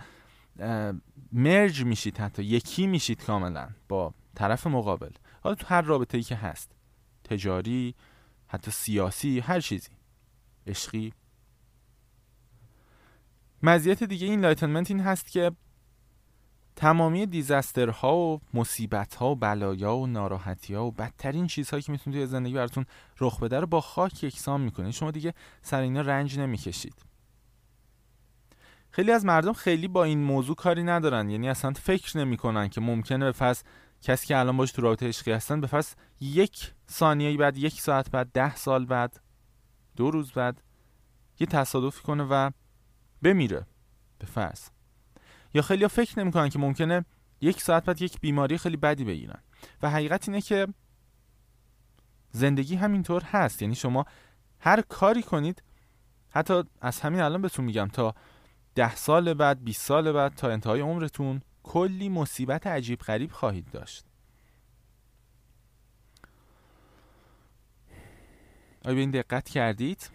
merge 1.31 1.83
میشید 1.83 2.17
حتی. 2.17 2.43
یکی 2.43 2.87
میشید 2.87 3.23
کاملا 3.23 3.69
با 3.89 4.13
طرف 4.35 4.67
مقابل. 4.67 5.11
حالا 5.41 5.55
تو 5.55 5.67
هر 5.67 5.81
رابطه 5.81 6.17
ای 6.17 6.23
که 6.23 6.35
هست. 6.35 6.71
تجاری 7.23 7.95
حتی 8.47 8.71
سیاسی 8.71 9.39
هر 9.39 9.59
چیزی. 9.59 9.89
عشقی. 10.67 11.13
مزیت 13.63 14.03
دیگه 14.03 14.27
این 14.27 14.41
enlightenment 14.41 14.91
این 14.91 14.99
هست 14.99 15.31
که 15.31 15.51
تمامی 16.77 17.25
دیزاسترها 17.25 18.17
و 18.17 18.41
مصیبتها 18.53 19.31
و 19.31 19.35
بلایا 19.35 19.95
و 19.95 20.07
ناراحتیها 20.07 20.85
و 20.85 20.91
بدترین 20.91 21.47
چیزهایی 21.47 21.83
که 21.83 21.91
می‌تونه 21.91 22.15
توی 22.15 22.25
زندگی 22.25 22.53
براتون 22.53 22.85
رخ 23.19 23.39
بده 23.39 23.59
رو 23.59 23.67
با 23.67 23.81
خاک 23.81 24.23
یکسان 24.23 24.61
می‌کنه 24.61 24.91
شما 24.91 25.11
دیگه 25.11 25.33
سر 25.61 25.81
اینا 25.81 26.01
رنج 26.01 26.39
نمی‌کشید. 26.39 26.95
خیلی 28.89 29.11
از 29.11 29.25
مردم 29.25 29.53
خیلی 29.53 29.87
با 29.87 30.03
این 30.03 30.23
موضوع 30.23 30.55
کاری 30.55 30.83
ندارن. 30.83 31.29
یعنی 31.29 31.49
اصلا 31.49 31.71
فکر 31.71 32.17
نمی‌کنن 32.17 32.69
که 32.69 32.81
ممکنه 32.81 33.25
به 33.25 33.31
فرض 33.31 33.63
کسی 34.01 34.27
که 34.27 34.37
الان 34.37 34.57
باش 34.57 34.71
تو 34.71 34.81
رابطه 34.81 35.07
عشقی 35.07 35.31
هستن 35.31 35.61
به 35.61 35.67
فرض 35.67 35.93
یک 36.19 36.73
ثانیه 36.91 37.37
بعد 37.37 37.57
یک 37.57 37.81
ساعت 37.81 38.11
بعد 38.11 38.31
ده 38.33 38.55
سال 38.55 38.85
بعد 38.85 39.21
دو 39.95 40.11
روز 40.11 40.31
بعد 40.31 40.63
یه 41.39 41.47
تصادفی 41.47 42.03
کنه 42.03 42.23
و 42.23 42.51
بمیره 43.21 43.65
به 44.19 44.25
فرض 44.25 44.69
یا 45.57 45.63
خیلی 45.63 45.87
فکر 45.87 46.19
نمی‌کنن 46.19 46.49
که 46.49 46.59
ممکنه 46.59 47.05
یک 47.41 47.61
ساعت 47.61 47.85
بعد 47.85 48.01
یک 48.01 48.19
بیماری 48.19 48.57
خیلی 48.57 48.77
بدی 48.77 49.03
بگیرن 49.03 49.41
و 49.81 49.89
حقیقت 49.89 50.29
اینه 50.29 50.41
که 50.41 50.67
زندگی 52.31 52.75
همینطور 52.75 53.23
هست 53.23 53.61
یعنی 53.61 53.75
شما 53.75 54.05
هر 54.59 54.81
کاری 54.81 55.23
کنید 55.23 55.63
حتی 56.29 56.63
از 56.81 56.99
همین 56.99 57.21
الان 57.21 57.41
بهتون 57.41 57.65
میگم 57.65 57.87
تا 57.87 58.15
ده 58.75 58.95
سال 58.95 59.33
بعد 59.33 59.63
20 59.63 59.81
سال 59.81 60.11
بعد 60.11 60.35
تا 60.35 60.49
انتهای 60.49 60.81
عمرتون 60.81 61.41
کلی 61.63 62.09
مصیبت 62.09 62.67
عجیب 62.67 62.99
غریب 62.99 63.31
خواهید 63.31 63.71
داشت 63.71 64.05
آیا 68.85 68.95
به 68.95 69.01
این 69.01 69.11
دقت 69.11 69.49
کردید؟ 69.49 70.09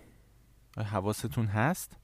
آیا 0.76 0.88
حواستون 0.88 1.46
هست؟ 1.46 1.96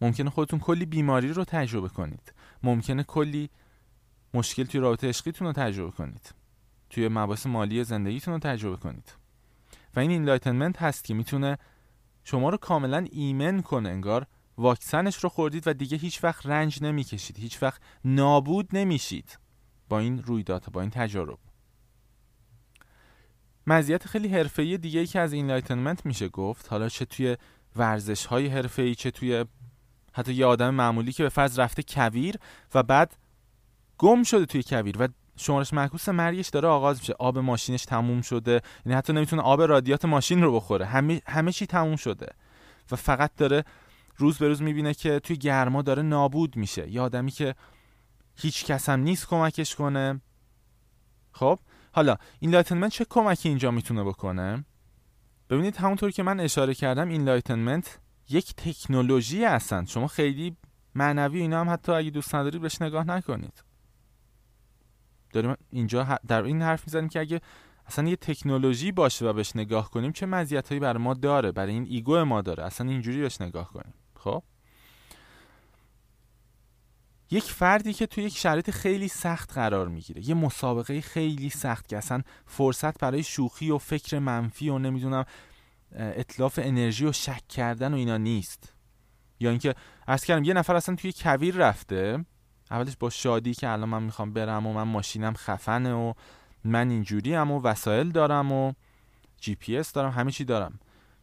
ممکنه 0.00 0.30
خودتون 0.30 0.58
کلی 0.58 0.86
بیماری 0.86 1.32
رو 1.32 1.44
تجربه 1.44 1.88
کنید. 1.88 2.32
ممکنه 2.62 3.02
کلی 3.02 3.50
مشکل 4.34 4.64
توی 4.64 4.80
رابطه 4.80 5.08
عشقیتون 5.08 5.46
رو 5.46 5.52
تجربه 5.52 5.90
کنید. 5.90 6.34
توی 6.90 7.08
مباحث 7.08 7.46
مالی 7.46 7.84
زندگیتون 7.84 8.34
رو 8.34 8.40
تجربه 8.40 8.76
کنید. 8.76 9.12
و 9.96 10.00
این 10.00 10.10
enlightenment 10.10 10.82
هست 10.82 11.04
که 11.04 11.14
می‌تونه 11.14 11.58
شما 12.24 12.50
رو 12.50 12.56
کاملا 12.56 13.06
ایمن 13.12 13.62
کنه 13.62 13.88
انگار 13.88 14.26
واکسنش 14.58 15.16
رو 15.16 15.28
خوردید 15.28 15.68
و 15.68 15.72
دیگه 15.72 15.96
هیچ 15.96 16.24
وقت 16.24 16.46
رنج 16.46 16.82
نمی‌کشید. 16.82 17.38
هیچ 17.38 17.62
وقت 17.62 17.82
نابود 18.04 18.68
نمیشید 18.72 19.38
با 19.88 19.98
این 19.98 20.22
رویدادها 20.22 20.70
با 20.70 20.80
این 20.80 20.90
تجارب. 20.90 21.38
مزیت 23.66 24.06
خیلی 24.06 24.28
حرفه‌ای 24.28 24.78
دیگه 24.78 25.00
ای 25.00 25.06
که 25.06 25.20
از 25.20 25.32
enlightenment 25.32 26.06
میشه 26.06 26.28
گفت 26.28 26.68
حالا 26.70 26.88
چه 26.88 27.04
توی 27.04 27.36
ورزش 27.76 28.26
های 28.26 28.46
حرفه‌ای 28.46 28.94
چه 28.94 29.10
توی 29.10 29.44
حتی 30.12 30.34
یه 30.34 30.46
آدم 30.46 30.70
معمولی 30.70 31.12
که 31.12 31.22
به 31.22 31.28
فرض 31.28 31.58
رفته 31.58 31.82
کویر 31.88 32.36
و 32.74 32.82
بعد 32.82 33.16
گم 33.98 34.22
شده 34.22 34.46
توی 34.46 34.62
کویر 34.62 34.96
و 35.02 35.08
شمارش 35.36 35.72
معکوس 35.72 36.08
مرگش 36.08 36.48
داره 36.48 36.68
آغاز 36.68 36.98
میشه. 36.98 37.14
آب 37.18 37.38
ماشینش 37.38 37.84
تموم 37.84 38.20
شده. 38.20 38.60
یعنی 38.86 38.98
حتی 38.98 39.12
نمی‌تونه 39.12 39.42
آب 39.42 39.62
رادیاتور 39.62 40.04
ماشین 40.04 40.42
رو 40.42 40.54
بخوره. 40.54 40.86
همه 40.86 41.22
همه 41.26 41.52
چی 41.52 41.66
تموم 41.66 41.96
شده. 41.96 42.26
و 42.90 42.96
فقط 42.96 43.30
داره 43.36 43.64
روز 44.16 44.38
به 44.38 44.48
روز 44.48 44.62
می‌بینه 44.62 44.94
که 44.94 45.20
توی 45.20 45.36
گرما 45.36 45.82
داره 45.82 46.02
نابود 46.02 46.56
میشه. 46.56 46.90
یه 46.90 47.00
آدمی 47.00 47.30
که 47.30 47.54
هیچ 48.36 48.64
کس 48.64 48.88
هم 48.88 49.00
نیست 49.00 49.26
کمکش 49.26 49.74
کنه. 49.74 50.20
خب؟ 51.32 51.58
حالا 51.92 52.16
enlightenment 52.40 52.92
چه 52.92 53.06
کمکی 53.10 53.48
اینجا 53.48 53.70
می‌تونه 53.70 54.04
بکنه؟ 54.04 54.64
ببینید 55.50 55.76
همونطور 55.76 56.10
که 56.10 56.22
من 56.22 56.40
اشاره 56.40 56.74
کردم 56.74 57.08
enlightenment 57.08 57.98
یک 58.30 58.54
تکنولوژی 58.54 59.44
هستن. 59.44 59.84
شما 59.84 60.06
خیلی 60.06 60.56
معنوی 60.94 61.40
اینا 61.40 61.60
هم 61.60 61.70
حتی 61.70 61.92
اگه 61.92 62.10
دوست 62.10 62.34
ندارید 62.34 62.62
بهش 62.62 62.82
نگاه 62.82 63.04
نکنید. 63.04 63.64
داریم 65.32 65.54
اینجا 65.70 66.18
در 66.26 66.42
این 66.42 66.62
حرف 66.62 66.86
می‌زنیم 66.86 67.08
که 67.08 67.20
اگه 67.20 67.40
اصلا 67.86 68.08
یه 68.08 68.16
تکنولوژی 68.16 68.92
باشه 68.92 69.26
و 69.26 69.32
بهش 69.32 69.56
نگاه 69.56 69.90
کنیم 69.90 70.12
چه 70.12 70.26
مزیتایی 70.26 70.80
برای 70.80 71.02
ما 71.02 71.14
داره 71.14 71.52
برای 71.52 71.72
این 71.72 71.86
ego 71.88 72.24
ما 72.24 72.42
داره؟ 72.42 72.64
اصلا 72.64 72.90
اینجوری 72.90 73.20
بهش 73.20 73.40
نگاه 73.40 73.72
کنیم. 73.72 73.94
خب؟ 74.14 74.42
یک 77.30 77.44
فردی 77.44 77.92
که 77.92 78.06
توی 78.06 78.24
یک 78.24 78.36
شرایط 78.36 78.70
خیلی 78.70 79.08
سخت 79.08 79.52
قرار 79.52 79.88
می‌گیره 79.88 80.28
یه 80.28 80.34
مسابقه 80.34 81.00
خیلی 81.00 81.50
سخت 81.50 81.88
که 81.88 81.96
اصلا 81.96 82.22
فرصت 82.46 82.98
برای 82.98 83.22
شوخی 83.22 83.70
و 83.70 83.78
فکر 83.78 84.18
منفی 84.18 84.68
و 84.68 84.78
نمی‌دونم 84.78 85.24
اتلاف 85.92 86.58
انرژی 86.62 87.06
و 87.06 87.12
شک 87.12 87.48
کردن 87.48 87.94
و 87.94 87.96
اینا 87.96 88.16
نیست. 88.16 88.72
یا 89.40 89.50
اینکه 89.50 89.74
عرض 90.06 90.24
کردم 90.24 90.44
یه 90.44 90.54
نفر 90.54 90.76
اصلا 90.76 90.94
توی 90.94 91.12
کویر 91.12 91.54
رفته 91.54 92.24
اولش 92.70 92.96
با 92.96 93.10
شادی 93.10 93.54
که 93.54 93.68
الان 93.68 93.88
من 93.88 94.02
می‌خوام 94.02 94.32
برم 94.32 94.66
و 94.66 94.72
من 94.72 94.82
ماشینم 94.82 95.34
خفنه 95.34 95.92
و 95.92 96.12
من 96.64 96.90
اینجوری 96.90 97.34
هم 97.34 97.50
و 97.50 97.62
وسایل 97.62 98.10
دارم 98.10 98.52
و 98.52 98.72
جی 99.36 99.54
پی 99.54 99.76
اس 99.76 99.92
دارم 99.92 100.10
همه 100.10 100.30
چی 100.30 100.44
دارم. 100.44 100.80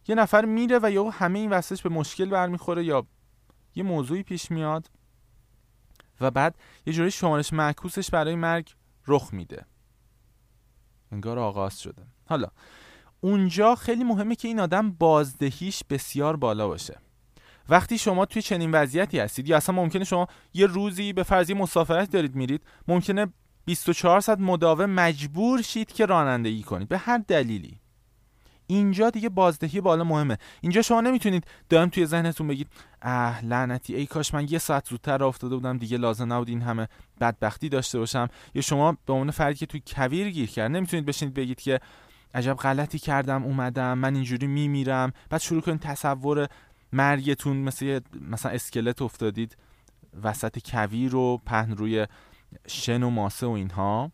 یه 0.08 0.14
نفر 0.14 0.44
میره 0.44 0.80
و 0.82 0.90
یا 0.90 1.10
همه 1.10 1.38
این 1.38 1.50
وسطش 1.50 1.82
به 1.82 1.88
مشکل 1.88 2.28
برمیخوره 2.28 2.84
یا 2.84 3.06
یه 3.74 3.82
موضوعی 3.82 4.22
پیش 4.22 4.50
میاد 4.50 4.90
و 6.20 6.30
بعد 6.30 6.58
یه 6.86 6.92
جوری 6.92 7.10
شمارش 7.10 7.52
معکوسش 7.52 8.10
برای 8.10 8.34
مرگ 8.34 8.74
رخ 9.06 9.32
میده. 9.32 9.64
انگار 11.12 11.38
آغاز 11.38 11.80
شده. 11.80 12.02
حالا 12.26 12.48
اونجا 13.20 13.74
خیلی 13.74 14.04
مهمه 14.04 14.34
که 14.34 14.48
این 14.48 14.60
آدم 14.60 14.90
بازدهیش 14.90 15.82
بسیار 15.90 16.36
بالا 16.36 16.68
باشه. 16.68 16.98
وقتی 17.68 17.98
شما 17.98 18.26
توی 18.26 18.42
چنین 18.42 18.70
وضعیتی 18.72 19.18
هستید 19.18 19.48
یا 19.48 19.56
اصلا 19.56 19.74
ممکنه 19.74 20.04
شما 20.04 20.26
یه 20.54 20.66
روزی 20.66 21.12
به 21.12 21.22
فرضی 21.22 21.54
مسافرت 21.54 22.10
دارید 22.10 22.34
میرید 22.34 22.62
ممکنه 22.88 23.26
24 23.64 24.20
ساعت 24.20 24.38
مداوم 24.40 24.90
مجبور 24.90 25.62
شید 25.62 25.92
که 25.92 26.06
رانندگی 26.06 26.62
کنید 26.62 26.88
به 26.88 26.98
هر 26.98 27.18
دلیلی. 27.18 27.80
اینجا 28.66 29.10
دیگه 29.10 29.28
بازدهی 29.28 29.80
بالا 29.80 30.04
مهمه. 30.04 30.38
اینجا 30.60 30.82
شما 30.82 31.00
نمی‌تونید 31.00 31.44
دائم 31.68 31.88
توی 31.88 32.06
ذهنتون 32.06 32.48
بگید 32.48 32.66
اه 33.02 33.44
لعنتی 33.44 33.94
ای 33.94 34.06
کاش 34.06 34.34
من 34.34 34.46
یه 34.50 34.58
ساعت 34.58 34.88
زودتر 34.88 35.24
افتاده 35.24 35.54
بودم 35.54 35.78
دیگه 35.78 35.96
لازم 35.96 36.32
نبود 36.32 36.48
این 36.48 36.62
همه 36.62 36.88
بدبختی 37.20 37.68
داشته 37.68 37.98
باشم. 37.98 38.28
یا 38.54 38.62
شما 38.62 38.96
به 39.06 39.12
عنوان 39.12 39.30
فردی 39.30 39.54
که 39.54 39.66
توی 39.66 39.82
کویر 39.86 40.30
گیر 40.30 40.50
کرد 40.50 40.70
نمی‌تونید 40.70 41.06
بشینید 41.06 41.34
بگید 41.34 41.60
که 41.60 41.80
عجب 42.36 42.54
غلطی 42.54 42.98
کردم 42.98 43.44
اومدم 43.44 43.98
من 43.98 44.14
اینجوری 44.14 44.46
میمیرم. 44.46 45.12
بعد 45.30 45.40
شروع 45.40 45.60
کنید 45.60 45.80
تصور 45.80 46.46
مرگتون 46.92 47.56
مثل 47.56 48.00
مثلا 48.20 48.52
اسکلت 48.52 49.02
افتادید 49.02 49.56
وسط 50.22 50.70
کویر 50.70 51.16
و 51.16 51.38
پهن 51.46 51.76
روی 51.76 52.06
شن 52.66 53.02
و 53.02 53.10
ماسه 53.10 53.46
و 53.46 53.50
اینها. 53.50 54.12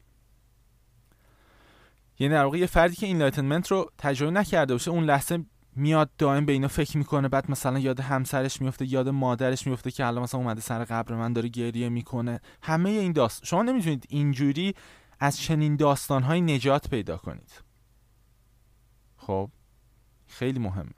یعنی 2.19 2.35
در 2.35 2.45
واقع 2.45 2.59
یه 2.59 2.67
فردی 2.67 2.95
که 2.95 3.07
این 3.07 3.23
رو 3.71 3.91
تجربه 3.99 4.31
نکرده 4.31 4.75
باشه 4.75 4.91
اون 4.91 5.05
لحظه 5.05 5.45
میاد 5.77 6.11
دائم 6.19 6.47
به 6.47 6.53
اینا 6.53 6.69
فکر 6.69 6.99
می‌کنه 6.99 7.29
بعد 7.29 7.51
مثلا 7.51 7.79
یاد 7.79 8.01
همسرش 8.01 8.61
میفته 8.61 8.93
یاد 8.93 9.09
مادرش 9.09 9.67
میفته 9.67 9.91
که 9.91 10.07
الان 10.07 10.23
مثلا 10.23 10.41
اومده 10.41 10.61
سر 10.61 10.85
قبر 10.85 11.15
من 11.15 11.33
داره 11.33 11.49
گریه 11.49 11.89
می‌کنه. 11.89 12.41
همه 12.63 12.91
این 12.91 13.13
داست 13.13 13.45
شما 13.45 13.63
نمی‌تونید 13.63 14.07
اینجوری 14.09 14.75
از 15.21 15.39
چنین 15.41 15.77
داستانهایی 15.77 16.41
نجات 16.41 16.89
پیدا 16.89 17.17
کنید. 17.17 17.72
خب 19.27 19.51
خیلی 20.27 20.59
مهمه. 20.59 20.93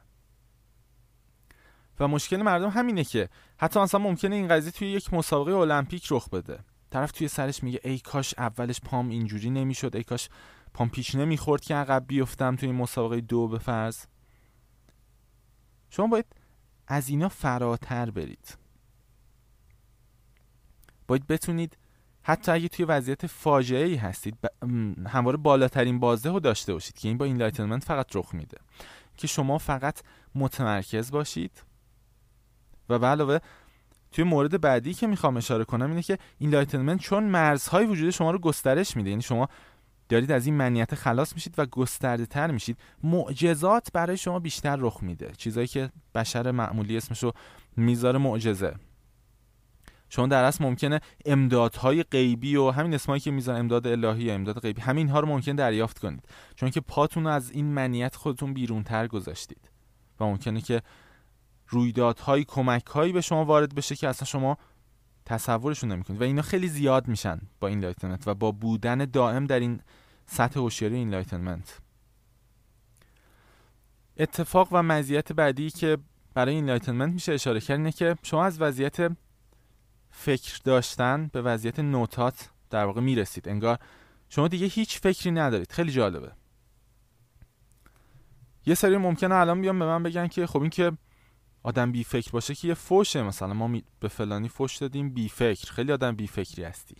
و 2.00 2.08
مشکل 2.08 2.36
مردم 2.36 2.68
همینه 2.68 3.04
که 3.04 3.28
حتی 3.58 3.80
مثلا 3.80 4.00
ممکنه 4.00 4.36
این 4.36 4.48
قضیه 4.48 4.70
توی 4.70 4.88
یک 4.88 5.14
مسابقه 5.14 5.56
المپیک 5.56 6.06
رخ 6.10 6.28
بده. 6.28 6.64
طرف 6.90 7.12
توی 7.12 7.28
سرش 7.28 7.62
میگه 7.62 7.80
ای 7.84 7.98
کاش 7.98 8.34
اولش 8.38 8.80
پام 8.80 9.08
اینجوری 9.08 9.50
نمی‌شد 9.50 9.96
ای 9.96 10.04
کاش 10.04 10.28
پام 10.74 10.88
پیچ 10.88 11.14
نمی‌خورد 11.14 11.62
که 11.62 11.74
عقب 11.74 12.04
بیفتم 12.06 12.56
توی 12.56 12.72
مسابقه 12.72 13.20
دو 13.20 13.48
به 13.48 13.58
فرض 13.58 14.06
شما 15.90 16.06
باید 16.06 16.26
از 16.86 17.08
اینا 17.08 17.28
فراتر 17.28 18.10
برید. 18.10 18.58
باید 21.06 21.26
بتونید 21.26 21.76
حتی 22.24 22.52
اگه 22.52 22.68
توی 22.68 22.84
وضعیت 22.84 23.26
فاجعه 23.26 23.86
ای 23.86 23.94
هستید 23.94 24.38
همواره 25.08 25.36
بالاترین 25.36 26.00
بازده 26.00 26.30
رو 26.30 26.40
داشته 26.40 26.72
باشید 26.72 26.98
که 26.98 27.08
این 27.08 27.18
با 27.18 27.24
enlightenment 27.24 27.84
فقط 27.84 28.16
رخ 28.16 28.34
میده. 28.34 28.58
که 29.16 29.26
شما 29.26 29.58
فقط 29.58 30.00
متمرکز 30.34 31.10
باشید. 31.10 31.62
و 32.88 32.98
به 32.98 33.06
علاوه 33.06 33.38
توی 34.12 34.24
مورد 34.24 34.60
بعدی 34.60 34.94
که 34.94 35.06
می‌خوام 35.06 35.36
اشاره 35.36 35.64
کنم 35.64 35.90
اینه 35.90 36.02
که 36.02 36.18
enlightenment 36.38 37.00
چون 37.00 37.24
مرزهای 37.24 37.86
وجود 37.86 38.10
شما 38.10 38.30
رو 38.30 38.38
گسترش 38.38 38.96
میده. 38.96 39.10
یعنی 39.10 39.22
شما 39.22 39.48
دارید 40.08 40.32
از 40.32 40.46
این 40.46 40.54
منیت 40.54 40.94
خلاص 40.94 41.34
میشید 41.34 41.54
و 41.58 41.66
گسترده 41.66 42.26
تر 42.26 42.50
میشید. 42.50 42.78
معجزات 43.02 43.88
برای 43.92 44.16
شما 44.16 44.38
بیشتر 44.38 44.76
رخ 44.76 45.02
میده. 45.02 45.32
چیزایی 45.36 45.66
که 45.66 45.90
بشر 46.14 46.50
معمولی 46.50 46.96
اسمشو 46.96 47.32
می‌ذاره 47.76 48.18
معجزه. 48.18 48.74
شما 50.14 50.26
در 50.26 50.44
اصل 50.44 50.64
ممکنه 50.64 51.00
امدادهای 51.24 52.02
غیبی 52.02 52.56
و 52.56 52.70
همین 52.70 52.94
اسمایی 52.94 53.20
که 53.20 53.30
می‌ذارن 53.30 53.58
امداد 53.58 53.86
الهی 53.86 54.24
یا 54.24 54.34
امداد 54.34 54.60
غیبی 54.60 54.80
همین 54.80 55.08
ها 55.08 55.20
رو 55.20 55.28
ممکن 55.28 55.54
دریافت 55.54 55.98
کنید. 55.98 56.28
چون 56.56 56.70
که 56.70 56.80
پاتون 56.80 57.26
از 57.26 57.50
این 57.50 57.66
منیت 57.66 58.16
خودتون 58.16 58.54
بیرونتر 58.54 59.06
گذاشتید. 59.06 59.70
و 60.20 60.24
ممکنه 60.24 60.60
که 60.60 60.82
رویدادهای 61.68 62.44
کمک 62.44 62.84
به 62.84 63.20
شما 63.20 63.44
وارد 63.44 63.74
بشه 63.74 63.96
که 63.96 64.08
اصلا 64.08 64.26
شما 64.26 64.58
تصورشون 65.24 65.92
نمی‌کنید. 65.92 66.20
و 66.20 66.24
اینا 66.24 66.42
خیلی 66.42 66.68
زیاد 66.68 67.08
میشن 67.08 67.40
با 67.60 67.68
enlightenment 67.68 68.28
و 68.28 68.34
با 68.34 68.52
بودن 68.52 68.98
دائم 68.98 69.44
در 69.44 69.60
این 69.60 69.80
سطح 70.26 70.60
هوشیاری 70.60 70.94
enlightenment 70.94 71.78
اتفاق 74.16 74.68
و 74.72 74.82
مزیت 74.82 75.32
بعدی 75.32 75.70
که 75.70 75.98
برای 76.34 76.54
enlightenment 76.54 77.12
میشه 77.12 77.32
اشاره 77.32 77.60
کرد 77.60 77.78
اینه 77.78 77.92
که 77.92 78.16
شما 78.22 78.44
از 78.44 78.60
وضعیت 78.60 79.16
فکر 80.16 80.58
داشتن 80.64 81.30
به 81.32 81.42
وضعیت 81.42 81.80
no 81.80 81.96
thought 81.96 82.50
در 82.70 82.84
واقع 82.84 83.00
می‌رسید. 83.00 83.48
انگار 83.48 83.78
شما 84.28 84.48
دیگه 84.48 84.66
هیچ 84.66 85.00
فکری 85.00 85.30
ندارید. 85.30 85.72
خیلی 85.72 85.92
جالبه. 85.92 86.32
یه 88.66 88.74
سری 88.74 88.96
ممکنه 88.96 89.34
الان 89.34 89.60
بیان 89.60 89.78
به 89.78 89.84
من 89.84 90.02
بگن 90.02 90.26
که 90.26 90.46
خب 90.46 90.60
این 90.60 90.70
که 90.70 90.92
آدم 91.62 91.92
بی 91.92 92.04
فکر 92.04 92.30
باشه 92.30 92.54
که 92.54 92.68
یه 92.68 92.74
فوشه. 92.74 93.22
مثلا 93.22 93.54
ما 93.54 93.80
به 94.00 94.08
فلانی 94.08 94.48
فوش 94.48 94.76
دادیم 94.76 95.10
بی 95.10 95.28
فکر. 95.28 95.72
خیلی 95.72 95.92
آدم 95.92 96.16
بی 96.16 96.26
فکری 96.26 96.64
هستی. 96.64 96.96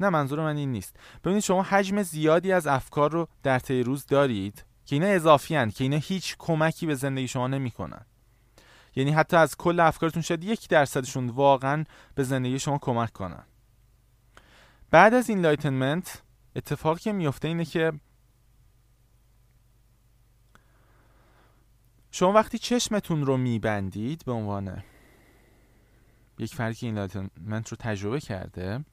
نه 0.00 0.08
منظور 0.08 0.40
من 0.40 0.56
این 0.56 0.72
نیست. 0.72 0.96
ببینید 1.24 1.42
شما 1.42 1.62
حجم 1.62 2.02
زیادی 2.02 2.52
از 2.52 2.66
افکار 2.66 3.12
رو 3.12 3.28
در 3.42 3.58
طی 3.58 3.82
روز 3.82 4.06
دارید 4.06 4.64
که 4.84 4.96
اینا 4.96 5.06
اضافی 5.06 5.54
هن. 5.54 5.70
که 5.70 5.84
اینا 5.84 5.96
هیچ 5.96 6.36
کمکی 6.38 6.86
به 6.86 6.94
زندگی 6.94 7.28
شما 7.28 7.48
نمی‌کنن. 7.48 8.06
یعنی 8.98 9.10
حتی 9.10 9.36
از 9.36 9.56
کل 9.56 9.80
افکارتون 9.80 10.22
شاید 10.22 10.44
یک 10.44 10.68
درصدشون 10.68 11.28
واقعا 11.28 11.84
به 12.14 12.22
زندگی 12.22 12.58
شما 12.58 12.78
کمک 12.78 13.12
کنن. 13.12 13.44
بعد 14.90 15.14
از 15.14 15.28
enlightenment 15.28 16.22
اتفاقی 16.56 17.00
که 17.00 17.12
میفته 17.12 17.48
اینه 17.48 17.64
که 17.64 17.92
شما 22.10 22.32
وقتی 22.32 22.58
چشمتون 22.58 23.26
رو 23.26 23.36
میبندید 23.36 24.24
به 24.24 24.32
عنوان 24.32 24.82
یک 26.38 26.54
فردی 26.54 26.74
که 26.74 26.86
enlightenment 26.86 27.68
رو 27.68 27.76
تجربه 27.80 28.20
کرده 28.20 28.84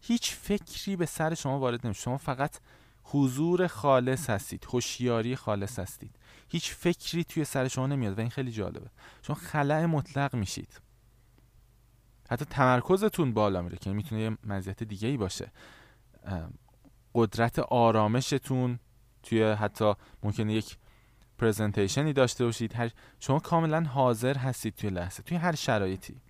هیچ 0.00 0.34
فکری 0.34 0.96
به 0.96 1.06
سر 1.06 1.34
شما 1.34 1.58
وارد 1.58 1.86
نمیشه. 1.86 2.02
شما 2.02 2.18
فقط 2.18 2.56
حضور 3.02 3.66
خالص 3.66 4.30
هستید 4.30 4.66
هوشیاری 4.72 5.36
خالص 5.36 5.78
هستید. 5.78 6.16
هیچ 6.48 6.72
فکری 6.74 7.24
توی 7.24 7.44
سر 7.44 7.68
شما 7.68 7.86
نمیاد 7.86 8.18
و 8.18 8.20
این 8.20 8.30
خیلی 8.30 8.52
جالبه. 8.52 8.90
شما 9.22 9.36
خلأ 9.36 9.84
مطلق 9.84 10.34
میشید. 10.34 10.80
حتی 12.30 12.44
تمرکزتون 12.44 13.32
بالا 13.32 13.62
میره 13.62 13.78
که 13.78 13.90
می‌تونه 13.92 14.20
یه 14.20 14.38
مزیت 14.44 14.82
دیگه 14.82 15.08
ای 15.08 15.16
باشه 15.16 15.52
قدرت 17.14 17.58
آرامشتون 17.58 18.78
توی 19.22 19.42
حتی 19.42 19.94
ممکنه 20.22 20.54
یک 20.54 20.76
پرزنتیشنی 21.38 22.12
داشته 22.12 22.44
باشید. 22.44 22.74
هر 22.74 22.90
شما 23.20 23.38
کاملا 23.38 23.82
حاضر 23.82 24.38
هستید 24.38 24.74
توی 24.74 24.90
لحظه 24.90 25.22
توی 25.22 25.36
هر 25.36 25.54
شرایطی. 25.54 26.20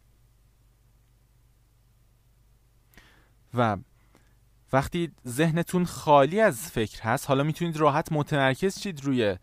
و 3.54 3.76
وقتی 4.72 5.12
ذهنتون 5.26 5.84
خالی 5.84 6.40
از 6.40 6.70
فکر 6.70 7.02
هست 7.02 7.28
حالا 7.28 7.42
می‌تونید 7.42 7.76
راحت 7.76 8.12
متمرکز 8.12 8.78
شید 8.78 9.04
روی 9.04 9.36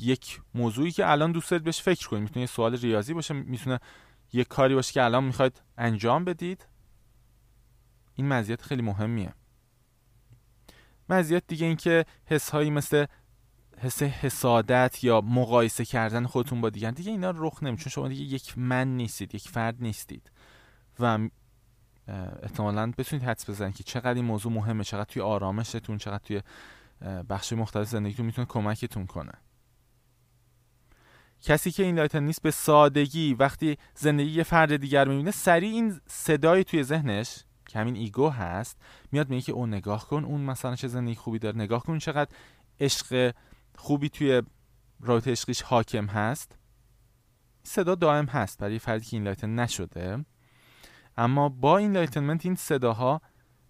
یک 0.00 0.40
موضوعی 0.54 0.90
که 0.90 1.10
الان 1.10 1.32
دوست 1.32 1.50
دارید 1.50 1.64
بهش 1.64 1.82
فکر 1.82 2.08
کنید. 2.08 2.22
می‌تونه 2.22 2.40
یه 2.40 2.46
سوال 2.46 2.76
ریاضی 2.76 3.14
باشه 3.14 3.34
می‌تونه 3.34 3.78
یک 4.32 4.48
کاری 4.48 4.74
باشه 4.74 4.92
که 4.92 5.02
الان 5.02 5.24
می‌خواید 5.24 5.62
انجام 5.78 6.24
بدید. 6.24 6.66
این 8.14 8.28
مزیت 8.28 8.62
خیلی 8.62 8.82
مهمیه. 8.82 9.34
مزیت 11.08 11.46
دیگه 11.46 11.66
این 11.66 11.76
که 11.76 12.04
حس 12.26 12.50
هایی 12.50 12.70
مثل 12.70 13.06
حس 13.78 14.02
حسادت 14.02 15.04
یا 15.04 15.20
مقایسه 15.20 15.84
کردن 15.84 16.26
خودتون 16.26 16.60
با 16.60 16.70
دیگران. 16.70 16.94
دیگه 16.94 17.10
اینا 17.10 17.32
رخ 17.36 17.62
نمیده 17.62 17.82
چون 17.82 17.90
شما 17.90 18.08
دیگه 18.08 18.34
یک 18.34 18.58
من 18.58 18.96
نیستید 18.96 19.34
یک 19.34 19.48
فرد 19.48 19.76
نیستید. 19.80 20.30
و 21.00 21.28
احتمالا 22.42 22.92
بتونید 22.98 23.24
حدس 23.24 23.50
بزنید 23.50 23.76
که 23.76 23.82
چقدر 23.82 24.14
این 24.14 24.24
موضوع 24.24 24.52
مهمه 24.52 24.84
چقدر 24.84 25.04
توی 25.04 25.22
آرامشتون 25.22 25.98
چقدر 25.98 26.18
توی 26.24 26.42
بخش 27.28 27.52
مختلف 27.52 27.88
زندگیتون 27.88 28.26
می‌تونه 28.26 28.46
کمکتون 28.46 29.06
کنه. 29.06 29.32
کسی 31.42 31.70
که 31.70 31.82
enlighten 31.82 32.22
نیست 32.22 32.42
به 32.42 32.50
سادگی 32.50 33.34
وقتی 33.34 33.76
زندگی 33.94 34.30
یه 34.30 34.42
فرد 34.42 34.76
دیگر 34.76 35.08
می‌بینه 35.08 35.30
سریع 35.30 35.72
این 35.72 36.00
صدای 36.06 36.64
توی 36.64 36.82
ذهنش 36.82 37.44
که 37.66 37.78
همین 37.78 37.96
ego 37.96 38.28
هست 38.28 38.78
میاد 39.12 39.30
میگه 39.30 39.42
که 39.42 39.52
اون 39.52 39.74
نگاه 39.74 40.06
کن 40.08 40.24
اون 40.24 40.40
مثلا 40.40 40.76
چه 40.76 40.88
زندگی 40.88 41.14
خوبی 41.14 41.38
داره. 41.38 41.56
نگاه 41.56 41.82
کن 41.82 41.98
چقدر 41.98 42.30
عشق 42.80 43.34
خوبی 43.76 44.08
توی 44.08 44.42
رابطه 45.00 45.30
عشقیش 45.30 45.62
حاکم 45.62 46.06
هست. 46.06 46.58
صدا 47.62 47.94
دائم 47.94 48.26
هست 48.26 48.58
برای 48.58 48.78
فردی 48.78 49.04
که 49.04 49.16
enlighten 49.16 49.54
نشده. 49.54 50.24
اما 51.16 51.48
با 51.48 51.78
enlightenment 51.78 52.46
این 52.46 52.54
صداها 52.54 53.20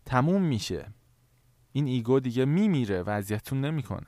تموم 0.07 0.43
میشه. 0.43 0.87
این 1.73 1.87
ego 1.87 2.21
دیگه 2.21 2.45
میمیره 2.45 3.03
و 3.03 3.11
اذیتتون 3.11 3.61
نمی‌کنه. 3.61 4.07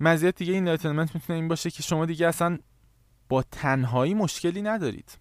مزیت 0.00 0.36
دیگه 0.36 0.52
این 0.52 0.62
enlightenment 0.62 1.14
می‌تونه 1.14 1.38
این 1.38 1.48
باشه 1.48 1.70
که 1.70 1.82
شما 1.82 2.06
دیگه 2.06 2.26
اصلا 2.26 2.58
با 3.28 3.42
تنهایی 3.42 4.14
مشکلی 4.14 4.62
ندارید. 4.62 5.18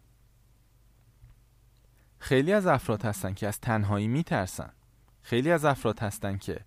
خیلی 2.20 2.54
از 2.54 2.68
افراد 2.68 3.06
هستن 3.06 3.34
که 3.34 3.48
از 3.48 3.60
تنهایی 3.60 4.08
میترسن. 4.08 4.74
خیلی 5.22 5.52
از 5.52 5.66
افراد 5.66 5.99
هستن 5.99 6.38
که 6.38 6.66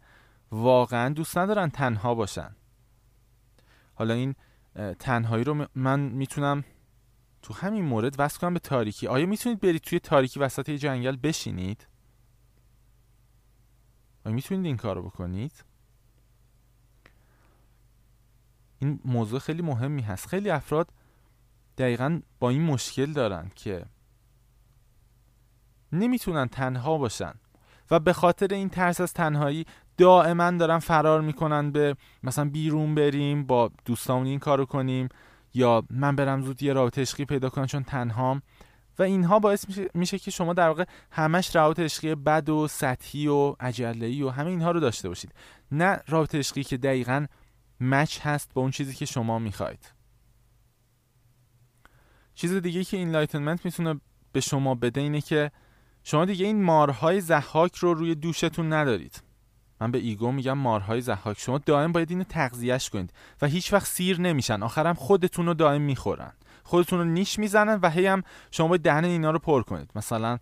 واقعا 0.51 1.09
دوست 1.15 1.39
ندارن 1.39 1.71
تنها 1.71 2.15
باشن. 2.15 2.57
حالا 3.95 4.15
این 4.15 4.35
تنهایی 4.99 5.45
رو 5.45 5.67
من 5.75 6.01
می‌تونم 6.01 6.65
تو 7.43 7.55
همین 7.55 7.85
مورد 7.85 8.15
وصل 8.19 8.39
کنم 8.39 8.55
به 8.55 8.61
تاریکی. 8.61 9.07
آیا 9.07 9.27
می‌تونید 9.27 9.61
برید 9.61 9.83
توی 9.83 10.01
تاریکی 10.01 10.41
وسط 10.41 10.69
یه 10.69 10.79
جنگل 10.79 11.17
بشینید؟ 11.17 11.87
آیا 14.25 14.35
می‌تونید 14.35 14.67
این 14.67 14.77
کار 14.77 14.97
رو 14.97 15.03
بکنید؟ 15.03 15.65
این 18.83 19.01
موضوع 19.05 19.39
خیلی 19.39 19.63
مهمی 19.63 20.03
هست. 20.03 20.27
خیلی 20.27 20.51
افراد 20.51 20.89
دقیقا 21.79 22.21
با 22.41 22.51
این 22.51 22.63
مشکل 22.63 23.13
دارن 23.13 23.51
که 23.55 23.85
نمی‌تونن 25.93 26.49
تنها 26.49 26.99
باشن 26.99 27.33
و 27.91 28.01
به 28.01 28.13
خاطر 28.13 28.55
این 28.55 28.69
ترس 28.69 29.01
از 29.01 29.13
تنهایی 29.13 29.67
دائما 29.97 30.51
دارن 30.51 30.79
فرار 30.79 31.21
می‌کنن 31.21 31.71
به 31.71 31.97
مثلا 32.23 32.45
بیرون 32.45 32.95
بریم 32.95 33.47
با 33.47 33.71
دوستامون 33.85 34.27
این 34.27 34.39
کارو 34.39 34.65
کنیم 34.65 35.09
یا 35.55 35.83
من 35.91 36.17
برم 36.17 36.43
زود 36.43 36.63
یه 36.63 36.73
رابطه 36.73 37.01
عشقی 37.01 37.25
پیدا 37.25 37.49
کنم 37.49 37.67
چون 37.67 37.83
تنهام. 37.83 38.43
و 38.99 39.03
اینها 39.03 39.39
باعث 39.39 39.65
میشه, 39.95 40.19
که 40.19 40.31
شما 40.31 40.55
در 40.55 40.69
واقع 40.69 40.85
همش 41.11 41.57
رابطه 41.57 41.85
عشقی 41.85 42.15
بد 42.15 42.49
و 42.49 42.69
سطحی 42.69 43.27
و 43.27 43.57
عجله‌ای 43.61 44.23
و 44.23 44.31
همه 44.31 44.51
اینها 44.51 44.71
رو 44.71 44.81
داشته 44.81 45.09
باشید. 45.09 45.33
نه 45.73 46.01
رابطه 46.09 46.39
عشقی 46.39 46.63
که 46.63 46.77
دقیقا 46.77 47.27
match 47.81 48.21
هست 48.23 48.55
با 48.55 48.63
اون 48.63 48.71
چیزی 48.71 48.95
که 48.95 49.07
شما 49.07 49.39
می‌خواید. 49.39 49.93
چیز 52.35 52.53
دیگه 52.53 52.85
که 52.85 52.97
enlightenment 52.97 53.65
می‌تونه 53.65 54.01
به 54.33 54.41
شما 54.41 54.75
بده 54.75 55.01
اینه 55.01 55.21
که 55.21 55.51
شما 56.05 56.25
دیگه 56.25 56.47
این 56.47 56.63
مارهای 56.63 57.21
ضحاک 57.21 57.77
رو 57.77 57.95
روی 57.95 58.15
دوشتون 58.15 58.73
ندارید. 58.73 59.23
من 59.81 59.91
به 59.91 59.99
ego 59.99 60.33
میگم 60.33 60.59
مارهای 60.59 61.01
ضحاک 61.01 61.41
شما 61.41 61.59
دائم 61.59 61.93
باید 61.93 62.11
اینو 62.11 62.25
تغذیهش 62.25 62.91
کنید 62.91 63.13
و 63.43 63.47
هیچ 63.47 63.73
وقت 63.73 63.87
سیر 63.87 64.21
نمیشن. 64.21 64.63
آخرم 64.63 64.95
خودتون 64.95 65.47
رو 65.47 65.55
دائم 65.55 65.83
می‌خورن. 65.83 66.33
خودتون 66.63 66.99
رو 66.99 67.05
نیش 67.05 67.39
می‌زنن 67.39 67.79
و 67.83 67.91
هی 67.91 68.07
هم 68.07 68.23
شما 68.51 68.69
باید 68.69 68.83
دهن 68.83 69.05
اینا 69.05 69.31
رو 69.31 69.39
پر 69.39 69.63
کنید. 69.63 69.91
مثلا 69.95 70.39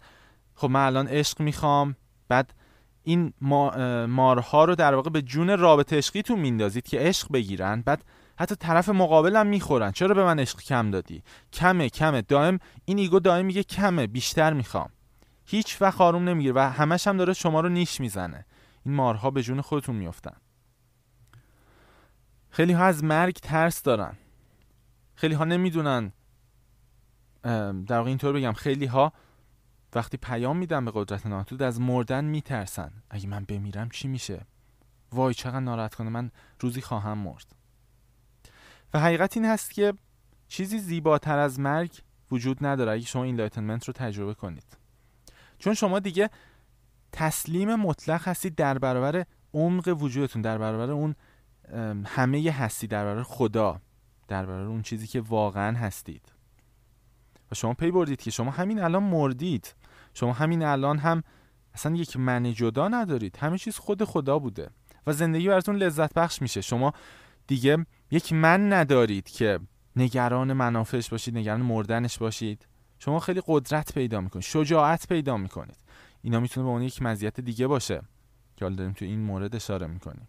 خب 0.54 0.70
من 0.70 0.86
الان 0.86 1.08
عشق 1.08 1.40
می‌خوام 1.40 1.96
بعد 2.28 2.54
این 3.08 3.32
مارها 4.08 4.64
رو 4.64 4.74
در 4.74 4.94
واقع 4.94 5.10
به 5.10 5.22
جون 5.22 5.58
رابطه 5.58 5.96
عشقیتون 5.96 6.38
میندازید 6.38 6.86
که 6.88 6.98
عشق 6.98 7.32
بگیرن 7.32 7.82
بعد 7.82 8.04
حتی 8.38 8.54
طرف 8.54 8.88
مقابلم 8.88 9.46
می‌خورن. 9.46 9.92
چرا 9.92 10.14
به 10.14 10.24
من 10.24 10.38
عشق 10.38 10.60
کم 10.60 10.90
دادی؟ 10.90 11.22
کمه 11.52 11.88
کمه. 11.88 12.22
دائم 12.22 12.58
این 12.84 12.98
ایگو 12.98 13.20
دائم 13.20 13.46
میگه 13.46 13.62
کمه 13.62 14.06
بیشتر 14.06 14.52
می‌خوام. 14.52 14.90
هیچ 15.44 15.82
وقت 15.82 16.00
آروم 16.00 16.28
نمی‌گیره 16.28 16.54
و 16.54 16.58
همش 16.58 17.06
هم 17.06 17.16
داره 17.16 17.32
شما 17.32 17.60
رو 17.60 17.68
نیش 17.68 18.00
می‌زنه. 18.00 18.46
این 18.86 18.94
مارها 18.94 19.30
به 19.30 19.42
جون 19.42 19.60
خودتون 19.60 19.96
میفتن 19.96 20.36
خیلی 22.50 22.72
ها 22.72 22.84
از 22.84 23.04
مرگ 23.04 23.34
ترس 23.34 23.82
دارن. 23.82 24.16
خیلی 25.14 25.34
ها 25.34 25.44
نمی‌دونن. 25.44 26.12
در 27.42 27.98
واقع 27.98 28.08
اینطور 28.08 28.32
بگم. 28.32 28.52
خیلی 28.52 28.86
ها 28.86 29.12
وقتی 29.94 30.16
پیام 30.16 30.56
میدن 30.56 30.84
به 30.84 30.92
قدرت 30.94 31.26
نامحدود 31.26 31.62
از 31.62 31.80
مردن 31.80 32.24
میترسن. 32.24 32.92
اگه 33.10 33.28
من 33.28 33.44
بمیرم 33.44 33.88
چی 33.88 34.08
میشه؟ 34.08 34.46
وای 35.12 35.34
چقدر 35.34 35.60
ناراحت 35.60 35.94
کننده 35.94 36.10
من 36.10 36.30
روزی 36.60 36.80
خواهم 36.80 37.18
مرد. 37.18 37.54
و 38.94 39.00
حقیقت 39.00 39.36
این 39.36 39.46
هست 39.46 39.70
که 39.70 39.94
چیزی 40.48 40.78
زیباتر 40.78 41.38
از 41.38 41.60
مرگ 41.60 41.98
وجود 42.30 42.66
نداره. 42.66 42.92
اگه 42.92 43.06
شما 43.06 43.24
enlightenment 43.24 43.84
رو 43.84 43.92
تجربه 43.92 44.34
کنید. 44.34 44.76
چون 45.58 45.74
شما 45.74 45.98
دیگه 45.98 46.30
تسلیم 47.12 47.74
مطلق 47.74 48.28
هستید 48.28 48.54
در 48.54 48.78
برابر 48.78 49.24
عمق 49.54 49.96
وجودتون 50.02 50.42
در 50.42 50.58
برابر 50.58 50.90
اون 50.90 51.14
همه 52.06 52.50
هستی 52.50 52.86
در 52.86 53.04
برابر 53.04 53.22
خدا 53.22 53.80
در 54.28 54.46
برابر 54.46 54.68
اون 54.68 54.82
چیزی 54.82 55.06
که 55.06 55.20
واقعا 55.20 55.78
هستید. 55.78 56.32
و 57.52 57.54
شما 57.54 57.74
پی 57.74 57.90
بردید 57.90 58.20
که 58.20 58.30
شما 58.30 58.50
همین 58.50 58.78
الان 58.78 59.02
مردید. 59.02 59.74
شما 60.18 60.32
همین 60.32 60.62
الان 60.62 60.98
هم 60.98 61.22
اصلا 61.74 61.96
یک 61.96 62.16
من 62.16 62.52
جدا 62.52 62.88
ندارید. 62.88 63.36
همه 63.36 63.58
چیز 63.58 63.76
خود 63.76 64.04
خدا 64.04 64.38
بوده 64.38 64.70
و 65.06 65.12
زندگی 65.12 65.48
براتون 65.48 65.76
لذت 65.76 66.14
بخش 66.14 66.42
میشه. 66.42 66.60
شما 66.60 66.92
دیگه 67.46 67.86
یک 68.10 68.32
من 68.32 68.72
ندارید 68.72 69.28
که 69.28 69.60
نگران 69.96 70.52
منافعش 70.52 71.08
باشید 71.08 71.36
نگران 71.36 71.62
مردنش 71.62 72.18
باشید. 72.18 72.66
شما 72.98 73.20
خیلی 73.20 73.42
قدرت 73.46 73.94
پیدا 73.94 74.20
می‌کنید 74.20 74.44
شجاعت 74.44 75.08
پیدا 75.08 75.36
می‌کنید. 75.36 75.76
اینا 76.22 76.40
می‌تونه 76.40 76.64
به 76.64 76.70
اون 76.70 76.82
یک 76.82 77.02
مزیت 77.02 77.40
دیگه 77.40 77.66
باشه 77.66 78.02
که 78.56 78.64
حالا 78.64 78.74
داریم 78.74 78.92
تو 78.92 79.04
این 79.04 79.20
مورد 79.20 79.56
اشاره 79.56 79.86
می‌کنیم. 79.86 80.28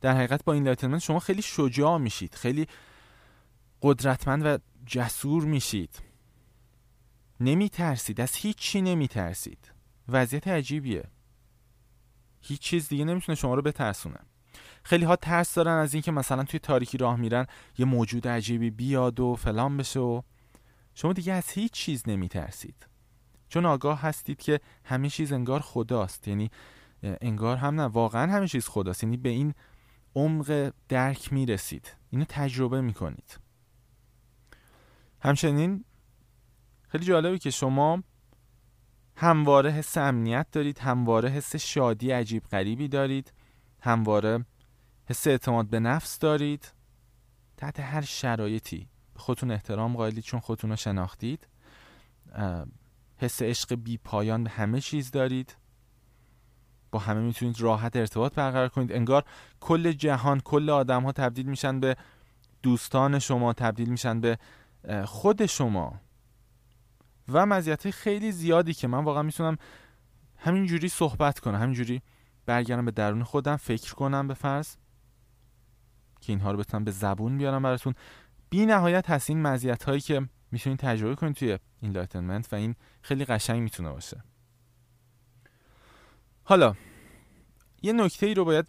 در 0.00 0.16
حقیقت 0.16 0.44
با 0.44 0.52
اینلایتنمنت 0.52 1.00
شما 1.00 1.18
خیلی 1.18 1.42
شجاع 1.42 1.98
میشید 1.98 2.34
خیلی 2.34 2.66
قدرتمند 3.82 4.46
و 4.46 4.58
جسور 4.86 5.44
میشید. 5.44 6.07
نمیترسید 7.40 8.20
از 8.20 8.34
هیچ 8.34 8.56
چی 8.56 8.82
نمیترسید. 8.82 9.72
وضعیت 10.08 10.48
عجیبیه. 10.48 11.04
هیچ 12.40 12.60
چیز 12.60 12.88
دیگه 12.88 13.04
نمی‌تونه 13.04 13.36
شما 13.36 13.54
رو 13.54 13.62
بترسونه. 13.62 14.18
خیلی 14.82 15.04
ها 15.04 15.16
ترس 15.16 15.54
دارن 15.54 15.72
از 15.72 15.94
اینکه 15.94 16.12
مثلا 16.12 16.44
توی 16.44 16.60
تاریکی 16.60 16.98
راه 16.98 17.16
میرن 17.16 17.46
یه 17.78 17.86
موجود 17.86 18.28
عجیبی 18.28 18.70
بیاد 18.70 19.20
و 19.20 19.36
فلان 19.36 19.76
بشه 19.76 20.00
و 20.00 20.22
شما 20.94 21.12
دیگه 21.12 21.32
از 21.32 21.50
هیچ 21.50 21.72
چیز 21.72 22.08
نمیترسید. 22.08 22.86
چون 23.48 23.66
آگاه 23.66 24.00
هستید 24.00 24.38
که 24.38 24.60
همه 24.84 25.10
چیز 25.10 25.32
انگار 25.32 25.60
خداست. 25.60 26.28
یعنی 26.28 26.50
انگار 27.02 27.56
هم 27.56 27.80
نه 27.80 27.86
واقعا 27.86 28.32
همه 28.32 28.48
چیز 28.48 28.68
خداست. 28.68 29.02
یعنی 29.02 29.16
به 29.16 29.28
این 29.28 29.54
عمق 30.14 30.72
درک 30.88 31.32
می‌رسید. 31.32 31.96
اینو 32.10 32.24
تجربه 32.28 32.80
می‌کنید. 32.80 33.38
همچنین 35.20 35.84
خیلی 36.88 37.04
جالبه 37.04 37.38
که 37.38 37.50
شما 37.50 38.02
همواره 39.16 39.70
حس 39.70 39.98
امنیت 39.98 40.46
دارید 40.52 40.78
همواره 40.78 41.28
حس 41.28 41.56
شادی 41.56 42.10
عجیب 42.10 42.42
غریبی 42.44 42.88
دارید 42.88 43.32
همواره 43.80 44.44
حس 45.06 45.26
اعتماد 45.26 45.66
به 45.66 45.80
نفس 45.80 46.18
دارید. 46.18 46.72
تحت 47.56 47.80
هر 47.80 48.00
شرایطی 48.00 48.88
به 49.14 49.20
خودتون 49.20 49.50
احترام 49.50 49.96
قائلید 49.96 50.24
چون 50.24 50.40
خودتون 50.40 50.70
رو 50.70 50.76
شناختید. 50.76 51.48
حس 53.16 53.42
عشق 53.42 53.74
بی 53.74 53.98
پایان 53.98 54.44
به 54.44 54.50
همه 54.50 54.80
چیز 54.80 55.10
دارید. 55.10 55.56
با 56.90 56.98
همه 56.98 57.20
می‌تونید 57.20 57.60
راحت 57.60 57.96
ارتباط 57.96 58.34
برقرار 58.34 58.68
کنید. 58.68 58.92
انگار 58.92 59.24
کل 59.60 59.92
جهان 59.92 60.40
کل 60.40 60.70
آدم 60.70 61.02
ها 61.02 61.12
تبدیل 61.12 61.46
میشن 61.46 61.80
به 61.80 61.96
دوستان 62.62 63.18
شما 63.18 63.52
تبدیل 63.52 63.88
میشن 63.88 64.20
به 64.20 64.38
خود 65.04 65.46
شما. 65.46 66.00
و 67.28 67.46
مزیت 67.46 67.90
خیلی 67.90 68.32
زیادی 68.32 68.74
که 68.74 68.88
من 68.88 69.04
واقعا 69.04 69.22
می‌تونم 69.22 69.56
همینجوری 70.36 70.88
صحبت 70.88 71.38
کنم 71.38 71.60
همینجوری 71.62 72.02
برگردم 72.46 72.84
به 72.84 72.90
درون 72.90 73.24
خودم 73.24 73.56
فکر 73.56 73.94
کنم 73.94 74.28
به 74.28 74.34
فرض 74.34 74.76
که 76.20 76.32
اینها 76.32 76.52
رو 76.52 76.58
بتونم 76.58 76.84
به 76.84 76.90
زبون 76.90 77.38
بیارم 77.38 77.62
براتون. 77.62 77.94
بی 78.50 78.66
نهایت 78.66 79.10
هست 79.10 79.30
این 79.30 79.42
مزیت 79.42 79.84
هایی 79.84 80.00
که 80.00 80.28
می‌تونید 80.50 80.78
تجربه 80.78 81.14
کنید 81.14 81.36
توی 81.36 81.58
enlightenment 81.82 82.52
و 82.52 82.56
این 82.56 82.74
خیلی 83.02 83.24
قشنگ 83.24 83.62
می‌تونه 83.62 83.90
باشه. 83.90 84.22
حالا 86.44 86.74
یه 87.82 87.92
نکته 87.92 88.26
ای 88.26 88.34
رو 88.34 88.44
باید 88.44 88.66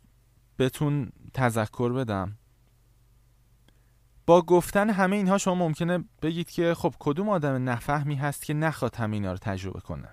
بهتون 0.58 1.12
تذکر 1.34 1.94
بدم. 1.94 2.38
با 4.30 4.42
گفتن 4.42 4.90
همه 4.90 5.16
اینها 5.16 5.38
شما 5.38 5.56
ممکنه 5.56 6.04
بگید 6.22 6.50
که 6.50 6.74
خب 6.74 6.94
کدوم 7.00 7.30
آدم 7.30 7.70
نفهمی 7.70 8.16
هست 8.16 8.46
که 8.46 8.54
نخواد 8.54 8.96
همه 8.96 9.16
اینا 9.16 9.32
رو 9.32 9.38
تجربه 9.38 9.80
کنه. 9.80 10.10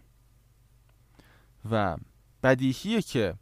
و 1.71 1.97
بدیهیه 2.43 3.03
که 3.03 3.35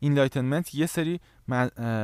این 0.00 0.14
enlightenment 0.14 0.74
یه 0.74 0.86
سری 0.86 1.20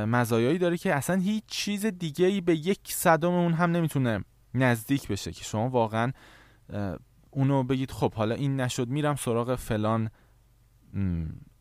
مزایایی 0.05 0.57
داره 0.57 0.77
که 0.77 0.95
اصلا 0.95 1.15
هیچ 1.15 1.43
چیز 1.47 1.85
دیگه 1.85 2.25
ای 2.25 2.41
به 2.41 2.55
یک 2.55 2.79
صدم 2.83 3.31
اون 3.31 3.53
هم 3.53 3.71
نمی‌تونه 3.71 4.23
نزدیک 4.53 5.07
بشه 5.07 5.31
که 5.31 5.43
شما 5.43 5.69
واقعا 5.69 6.11
اونو 7.31 7.63
بگید 7.63 7.91
خب 7.91 8.13
حالا 8.13 8.35
این 8.35 8.59
نشد 8.59 8.87
میرم 8.87 9.15
سراغ 9.15 9.55
فلان 9.55 10.09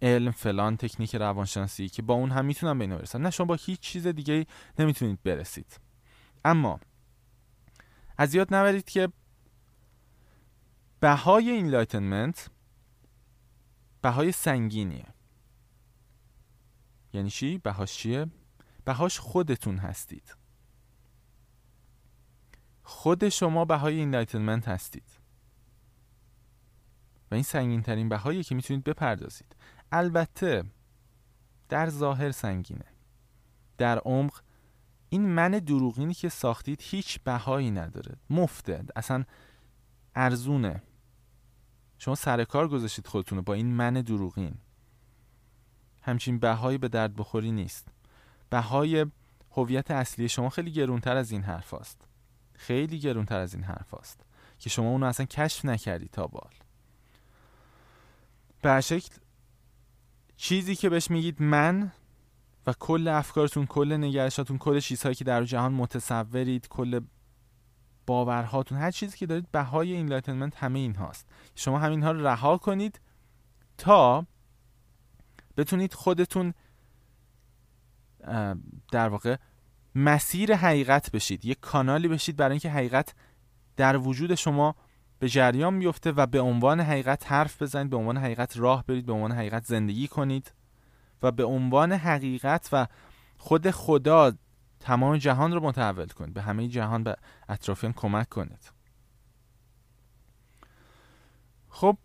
علم 0.02 0.30
فلان 0.30 0.76
تکنیک 0.76 1.16
روانشناسی 1.16 1.88
که 1.88 2.02
با 2.02 2.14
اون 2.14 2.30
هم 2.30 2.44
می‌تونم 2.44 2.78
به 2.78 2.84
اینو 2.84 2.98
برسم. 2.98 3.22
نه 3.22 3.30
شما 3.30 3.46
با 3.46 3.54
هیچ 3.54 3.80
چیز 3.80 4.06
دیگه 4.06 4.46
نمی‌تونید 4.78 5.22
برسید. 5.22 5.80
اما 6.44 6.80
از 8.18 8.34
یاد 8.34 8.54
نبرید 8.54 8.84
که 8.84 9.08
بهای 11.00 11.50
این 11.50 11.68
enlightenment 11.68 12.50
بهای 14.02 14.32
سنگینیه. 14.32 15.06
یعنی 17.12 17.30
چی؟ 17.30 17.58
بهاش 17.58 17.94
چیه؟ 17.94 18.26
بهاش 18.84 19.18
خودتون 19.18 19.78
هستید. 19.78 20.36
خود 22.82 23.28
شما 23.28 23.64
بهای 23.64 24.02
انلایتنمنت 24.02 24.68
هستید. 24.68 25.20
و 27.30 27.34
این 27.34 27.42
سنگین 27.42 27.82
ترین 27.82 28.08
بهایی 28.08 28.42
که 28.42 28.54
می‌تونید 28.54 28.84
بپردازید. 28.84 29.56
البته 29.92 30.64
در 31.68 31.88
ظاهر 31.88 32.30
سنگینه. 32.30 32.84
در 33.78 33.98
عمق 33.98 34.42
این 35.10 35.28
من 35.28 35.50
دروغینی 35.50 36.14
که 36.14 36.28
ساختید 36.28 36.80
هیچ 36.82 37.20
بهایی 37.20 37.70
نداره. 37.70 38.16
مفته. 38.30 38.84
اصلا 38.96 39.24
ارزونه. 40.14 40.82
شما 41.98 42.14
سر 42.14 42.44
کار 42.44 42.68
گذاشتید 42.68 43.06
خودتون 43.06 43.40
با 43.40 43.54
این 43.54 43.66
من 43.66 43.94
دروغین. 43.94 44.54
همچین 46.02 46.38
بهایی 46.38 46.78
به 46.78 46.88
درد 46.88 47.16
بخوری 47.16 47.52
نیست. 47.52 47.88
بهای 48.50 49.06
هویت 49.50 49.90
اصلی 49.90 50.28
شما 50.28 50.48
خیلی 50.48 50.72
گرونتر 50.72 51.16
از 51.16 51.30
این 51.30 51.42
حرف 51.42 51.74
است 51.74 52.08
خیلی 52.54 52.98
گرونتر 52.98 53.38
از 53.38 53.54
این 53.54 53.64
حرف 53.64 53.94
است 53.94 54.20
که 54.58 54.70
شما 54.70 54.88
اونو 54.90 55.06
اصلا 55.06 55.26
کشف 55.26 55.64
نکردی 55.64 56.08
تا 56.08 56.26
بال 56.26 56.50
به 58.62 58.80
شکل 58.80 59.14
چیزی 60.36 60.76
که 60.76 60.88
بهش 60.88 61.10
میگید 61.10 61.42
من 61.42 61.92
و 62.66 62.72
کل 62.72 63.08
افکارتون 63.08 63.66
کل 63.66 63.92
نگرشاتون 63.92 64.58
کل 64.58 64.80
چیزهایی 64.80 65.14
که 65.14 65.24
در 65.24 65.44
جهان 65.44 65.72
متصورید 65.72 66.68
کل 66.68 67.00
باورهاتون 68.06 68.78
هر 68.78 68.90
چیزی 68.90 69.18
که 69.18 69.26
دارید 69.26 69.50
بهای 69.52 69.92
enlightenment 69.92 70.56
همه 70.56 70.78
این 70.78 70.94
هاست 70.94 71.26
شما 71.54 71.78
همینها 71.78 72.12
رو 72.12 72.26
رها 72.26 72.58
کنید 72.58 73.00
تا 73.78 74.26
بتونید 75.56 75.94
خودتون 75.94 76.54
در 78.92 79.08
واقع 79.08 79.36
مسیر 79.94 80.54
حقیقت 80.54 81.10
بشید. 81.10 81.44
یک 81.44 81.60
کانالی 81.60 82.08
بشید 82.08 82.36
برای 82.36 82.50
اینکه 82.50 82.70
حقیقت 82.70 83.14
در 83.76 83.96
وجود 83.96 84.34
شما 84.34 84.74
به 85.18 85.28
جریان 85.28 85.78
بیفته 85.78 86.12
و 86.12 86.26
به 86.26 86.40
عنوان 86.40 86.80
حقیقت 86.80 87.32
حرف 87.32 87.62
بزنید 87.62 87.90
به 87.90 87.96
عنوان 87.96 88.16
حقیقت 88.16 88.56
راه 88.56 88.84
برید 88.86 89.06
به 89.06 89.12
عنوان 89.12 89.32
حقیقت 89.32 89.64
زندگی 89.64 90.08
کنید. 90.08 90.52
و 91.22 91.30
به 91.30 91.44
عنوان 91.44 91.92
حقیقت 91.92 92.68
و 92.72 92.86
خود 93.38 93.70
خدا 93.70 94.32
تمام 94.80 95.16
جهان 95.16 95.52
رو 95.52 95.60
متحول 95.60 96.06
کنید 96.06 96.34
به 96.34 96.42
همه 96.42 96.68
جهان 96.68 97.04
به 97.04 97.16
اطرافیان 97.48 97.92
کمک 97.92 98.28
کنید. 98.28 98.72
خب 101.68 101.96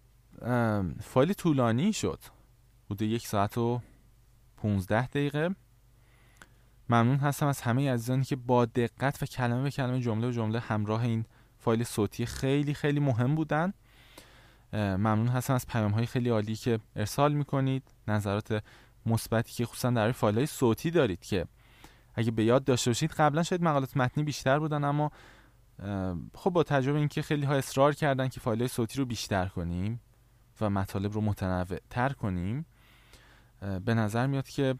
فایل 1.01 1.33
طولانی 1.33 1.93
شد. 1.93 2.19
بوده 2.89 3.05
یک 3.05 3.27
ساعت 3.27 3.57
و 3.57 3.81
15 4.57 5.07
دقیقه. 5.07 5.55
ممنون 6.89 7.17
هستم 7.17 7.47
از 7.47 7.61
همه 7.61 7.91
عزیزانی 7.91 8.23
که 8.23 8.35
با 8.35 8.65
دقت 8.65 9.23
و 9.23 9.25
کلمه 9.25 9.63
به 9.63 9.71
کلمه 9.71 9.99
جمله 9.99 10.27
و 10.27 10.31
جمله 10.31 10.59
همراه 10.59 11.01
این 11.01 11.25
فایل 11.57 11.83
صوتی 11.83 12.25
خیلی 12.25 12.73
خیلی 12.73 12.99
مهم 12.99 13.35
بودن. 13.35 13.73
ممنون 14.73 15.27
هستم 15.27 15.53
از 15.53 15.67
پیام 15.67 15.91
های 15.91 16.05
خیلی 16.05 16.29
عالی 16.29 16.55
که 16.55 16.79
ارسال 16.95 17.33
می‌کنید. 17.33 17.83
نظرات 18.07 18.63
مثبتی 19.05 19.53
که 19.53 19.65
خصوصا 19.65 19.89
در 19.91 20.11
فایل 20.11 20.45
صوتی 20.45 20.91
دارید 20.91 21.19
که 21.19 21.47
اگه 22.15 22.31
به 22.31 22.43
یاد 22.43 22.63
داشته 22.63 22.89
باشید 22.89 23.11
قبلا 23.11 23.43
شاید 23.43 23.63
مقالات 23.63 23.97
متنی 23.97 24.23
بیشتر 24.23 24.59
بودن 24.59 24.83
اما 24.83 25.11
خب 26.33 26.49
با 26.49 26.63
تجربه 26.63 26.99
اینکه 26.99 27.21
خیلی 27.21 27.45
ها 27.45 27.53
اصرار 27.55 27.93
کردن 27.93 28.27
که 28.27 28.39
فایل 28.39 28.67
صوتی 28.67 28.99
رو 28.99 29.05
بیشتر 29.05 29.47
کنیم 29.47 30.01
و 30.61 30.69
مطالب 30.69 31.13
رو 31.13 31.21
متنوع 31.21 31.79
تر 31.89 32.09
کنیم 32.09 32.65
به 33.85 33.93
نظر 33.93 34.27
میاد 34.27 34.47
که 34.47 34.75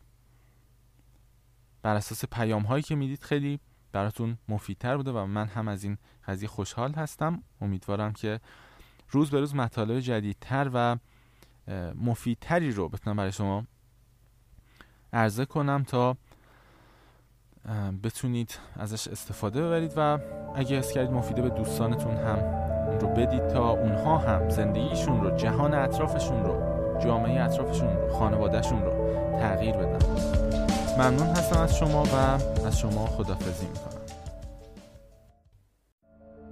بر 1.81 1.95
اساس 1.95 2.26
پیام 2.26 2.64
هایی 2.64 2.84
که 2.84 2.95
می‌دید 2.95 3.23
خیلی 3.23 3.60
براتون 3.91 4.38
مفیدتر 4.49 4.97
بوده 4.97 5.11
و 5.11 5.26
من 5.26 5.47
هم 5.47 5.68
از 5.68 5.84
این 5.84 5.97
قضیه 6.27 6.49
خوشحال 6.49 6.93
هستم. 6.93 7.43
امیدوارم 7.61 8.14
که 8.14 8.39
روز 9.10 9.31
به 9.31 9.39
روز 9.39 9.56
مطالب 9.56 9.99
جدیدتر 9.99 10.69
و 10.73 10.97
مفیدتری 11.95 12.72
رو 12.72 12.89
بتونم 12.89 13.15
برای 13.15 13.31
شما 13.31 13.65
عرضه 15.14 15.45
کنم 15.45 15.86
تا 15.88 16.15
بتونید 18.03 18.60
ازش 18.80 19.07
استفاده 19.07 19.61
ببرید 19.61 19.94
و 19.98 20.19
اگه 20.56 20.77
حس 20.77 20.91
کردید 20.91 21.11
مفیده 21.11 21.41
به 21.41 21.49
دوستانتون 21.49 22.18
هم 22.18 22.40
اون 22.88 22.99
رو 22.99 23.07
بدید 23.07 23.48
تا 23.48 23.69
اونها 23.69 24.18
هم 24.18 24.49
زندگیشون 24.49 25.22
رو 25.22 25.38
جهان 25.38 25.73
اطرافشون 25.73 26.44
رو 26.44 26.76
جامعه 26.99 27.44
اطرافشون 27.44 27.98
رو 27.98 28.14
خانوادهشون 28.14 28.82
رو 28.82 28.91
تغییر 29.40 29.76
بدن. 29.76 30.06
ممنون 30.98 31.27
هستم 31.27 31.60
از 31.60 31.77
شما 31.77 32.03
و 32.03 32.15
از 32.68 32.80
شما 32.80 33.06
خدافزی 33.06 33.65
می‌کنم. 33.65 34.02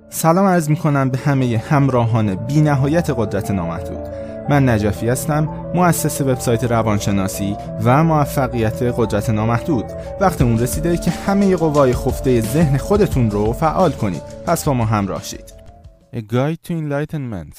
سلام 0.09 0.45
عرض 0.45 0.69
می‌کنم 0.69 1.09
به 1.09 1.17
همه 1.17 1.63
همراهان 1.69 2.35
بی 2.35 2.61
نهایت 2.61 3.09
قدرت 3.09 3.51
نامحدود. 3.51 4.22
من 4.49 4.69
نجفی 4.69 5.09
هستم 5.09 5.71
مؤسس 5.75 6.21
وبسایت 6.21 6.63
روانشناسی 6.63 7.57
و 7.83 8.03
موفقیت 8.03 8.81
قدرت 8.81 9.29
نامحدود. 9.29 9.85
وقت 10.21 10.41
اون 10.41 10.59
رسیده 10.59 10.97
که 10.97 11.11
همه 11.11 11.55
قوای 11.55 11.93
خفته 11.93 12.41
ذهن 12.41 12.77
خودتون 12.77 13.31
رو 13.31 13.53
فعال 13.53 13.91
کنید. 13.91 14.21
پس 14.47 14.65
با 14.65 14.73
ما 14.73 14.85
همراه 14.85 15.23
شید. 15.23 15.53
A 16.13 16.17
Guide 16.17 16.67
to 16.67 16.71
Enlightenment. 16.71 17.57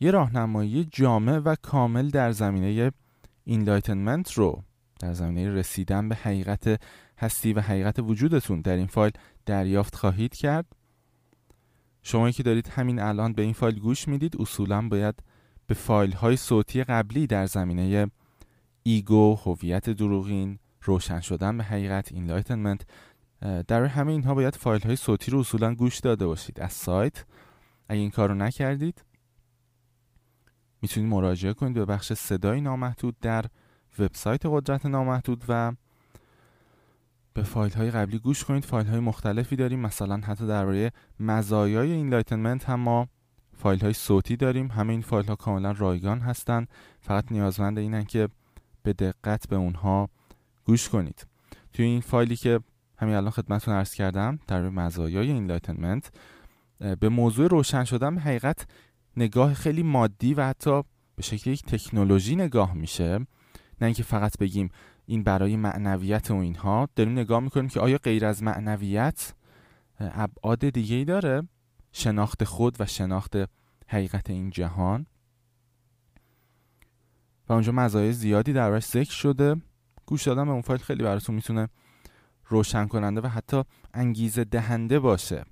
یه 0.00 0.10
راهنمایی 0.10 0.88
جامع 0.92 1.38
و 1.38 1.54
کامل 1.62 2.10
در 2.10 2.32
زمینه 2.32 2.92
Enlightenment 3.48 4.32
رو 4.32 4.62
در 5.00 5.12
زمینه 5.12 5.50
رسیدن 5.50 6.08
به 6.08 6.14
حقیقت 6.14 6.80
هستی 7.18 7.52
و 7.52 7.60
حقیقت 7.60 7.98
وجودتون 7.98 8.60
در 8.60 8.76
این 8.76 8.86
فایل 8.86 9.12
دریافت 9.46 9.96
خواهید 9.96 10.34
کرد. 10.34 10.66
شما 12.02 12.30
که 12.30 12.42
دارید 12.42 12.68
همین 12.68 13.00
الان 13.00 13.32
به 13.32 13.42
این 13.42 13.52
فایل 13.52 13.80
گوش 13.80 14.08
می‌دید 14.08 14.36
اصولا 14.40 14.88
باید 14.88 15.14
به 15.66 15.74
فایل 15.74 16.12
های 16.12 16.36
صوتی 16.36 16.84
قبلی 16.84 17.26
در 17.26 17.46
زمینه 17.46 18.10
ego، 18.82 19.34
هویت 19.34 19.90
دروغین، 19.90 20.58
روشن 20.82 21.20
شدن 21.20 21.56
به 21.58 21.64
حقیقت، 21.64 22.12
enlightenment 22.12 22.86
در 23.68 23.84
همه 23.84 24.12
اینها 24.12 24.34
باید 24.34 24.56
فایل 24.56 24.82
های 24.82 24.96
صوتی 24.96 25.30
رو 25.30 25.38
اصولا 25.38 25.74
گوش 25.74 25.98
داده 25.98 26.26
باشید. 26.26 26.60
از 26.60 26.72
سایت 26.72 27.24
اگه 27.88 28.00
این 28.00 28.10
کار 28.10 28.28
رو 28.28 28.34
نکردید 28.34 29.04
می‌تونید 30.82 31.10
مراجعه 31.10 31.52
کنید 31.52 31.74
به 31.74 31.84
بخش 31.84 32.12
صدای 32.12 32.60
نامحدود 32.60 33.16
در 33.20 33.44
وبسایت 33.98 34.46
قدرت 34.46 34.86
نامحدود 34.86 35.44
و 35.48 35.72
به 37.34 37.42
فایل 37.42 37.72
های 37.72 37.90
قبلی 37.90 38.18
گوش 38.18 38.44
کنید. 38.44 38.64
فایل 38.64 38.86
های 38.86 39.00
مختلفی 39.00 39.56
داریم. 39.56 39.80
مثلا 39.80 40.16
حتی 40.16 40.46
درباره 40.46 40.92
مزایای 41.20 41.92
enlightenment 41.92 42.64
هم 42.64 42.80
ما 42.80 43.08
فایل 43.58 43.80
های 43.80 43.92
صوتی 43.92 44.36
داریم. 44.36 44.70
همه 44.70 44.92
این 44.92 45.02
فایل 45.02 45.26
ها 45.26 45.36
کاملا 45.36 45.72
رایگان 45.72 46.20
هستند 46.20 46.68
فقط 47.00 47.32
نیازمند 47.32 47.78
اینن 47.78 48.04
که 48.04 48.28
به 48.82 48.92
دقت 48.92 49.48
به 49.48 49.56
اونها 49.56 50.08
گوش 50.64 50.88
کنید. 50.88 51.26
توی 51.72 51.84
این 51.84 52.00
فایلی 52.00 52.36
که 52.36 52.60
همین 52.98 53.14
الان 53.14 53.30
خدمتتون 53.30 53.74
عرض 53.74 53.94
کردم 53.94 54.38
در 54.46 54.68
مزایای 54.68 55.30
enlightenment 55.30 56.12
به 57.00 57.08
موضوع 57.08 57.48
روشن 57.48 57.84
شدن 57.84 58.18
حقیقت 58.18 58.66
نگاه 59.16 59.54
خیلی 59.54 59.82
مادی 59.82 60.34
و 60.34 60.46
حتی 60.46 60.82
به 61.16 61.22
شکل 61.22 61.50
یک 61.50 61.62
تکنولوژی 61.62 62.36
نگاه 62.36 62.74
میشه. 62.74 63.18
نه 63.80 63.86
اینکه 63.86 64.02
فقط 64.02 64.38
بگیم 64.38 64.70
این 65.06 65.22
برای 65.22 65.56
معنویت 65.56 66.30
و 66.30 66.34
اینها. 66.34 66.88
داریم 66.96 67.12
نگاه 67.12 67.40
می‌کنیم 67.40 67.68
که 67.68 67.80
آیا 67.80 67.98
غیر 67.98 68.26
از 68.26 68.42
معنویت 68.42 69.34
ابعاد 70.00 70.68
دیگه 70.68 70.96
ای 70.96 71.04
داره؟ 71.04 71.42
شناخت 71.96 72.44
خود 72.44 72.76
و 72.80 72.86
شناخت 72.86 73.36
حقیقت 73.88 74.30
این 74.30 74.50
جهان. 74.50 75.06
و 77.48 77.52
اونجا 77.52 77.72
مزایای 77.72 78.12
زیادی 78.12 78.52
دربارش 78.52 78.84
ذکر 78.84 79.12
شده. 79.12 79.56
گوش 80.06 80.22
دادن 80.22 80.44
به 80.44 80.50
اون 80.50 80.62
فایل 80.62 80.80
خیلی 80.80 81.02
براتون 81.02 81.34
می‌تونه 81.34 81.68
روشن 82.48 82.86
کننده 82.86 83.20
و 83.20 83.26
حتی 83.26 83.62
انگیزه 83.94 84.44
دهنده 84.44 84.98
باشه 84.98 85.44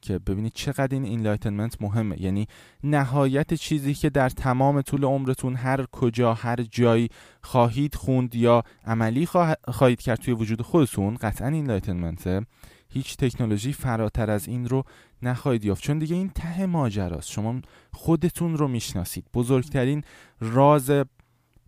که 0.00 0.18
ببینید 0.18 0.52
چقدر 0.52 0.88
این 0.90 1.04
enlightenment 1.04 1.82
مهمه. 1.82 2.22
یعنی 2.22 2.46
نهایت 2.84 3.54
چیزی 3.54 3.94
که 3.94 4.10
در 4.10 4.28
تمام 4.28 4.82
طول 4.82 5.04
عمرتون 5.04 5.56
هر 5.56 5.86
کجا 5.92 6.34
هر 6.34 6.62
جایی 6.62 7.08
خواهید 7.42 7.94
خوند 7.94 8.34
یا 8.34 8.62
عملی 8.84 9.28
خواهید 9.68 10.00
کرد 10.00 10.18
توی 10.18 10.34
وجود 10.34 10.62
خودتون 10.62 11.14
قطعا 11.14 11.48
اینلایتنمنته 11.48 12.46
هیچ 12.92 13.16
تکنولوژی 13.16 13.72
فراتر 13.72 14.30
از 14.30 14.48
این 14.48 14.68
رو 14.68 14.84
نخواهید 15.22 15.64
یافت. 15.64 15.82
چون 15.82 15.98
دیگه 15.98 16.16
این 16.16 16.30
ته 16.30 16.66
ماجراست. 16.66 17.30
شما 17.30 17.60
خودتون 17.92 18.56
رو 18.56 18.68
می‌شناسید. 18.68 19.24
بزرگترین 19.34 20.04
راز 20.40 20.90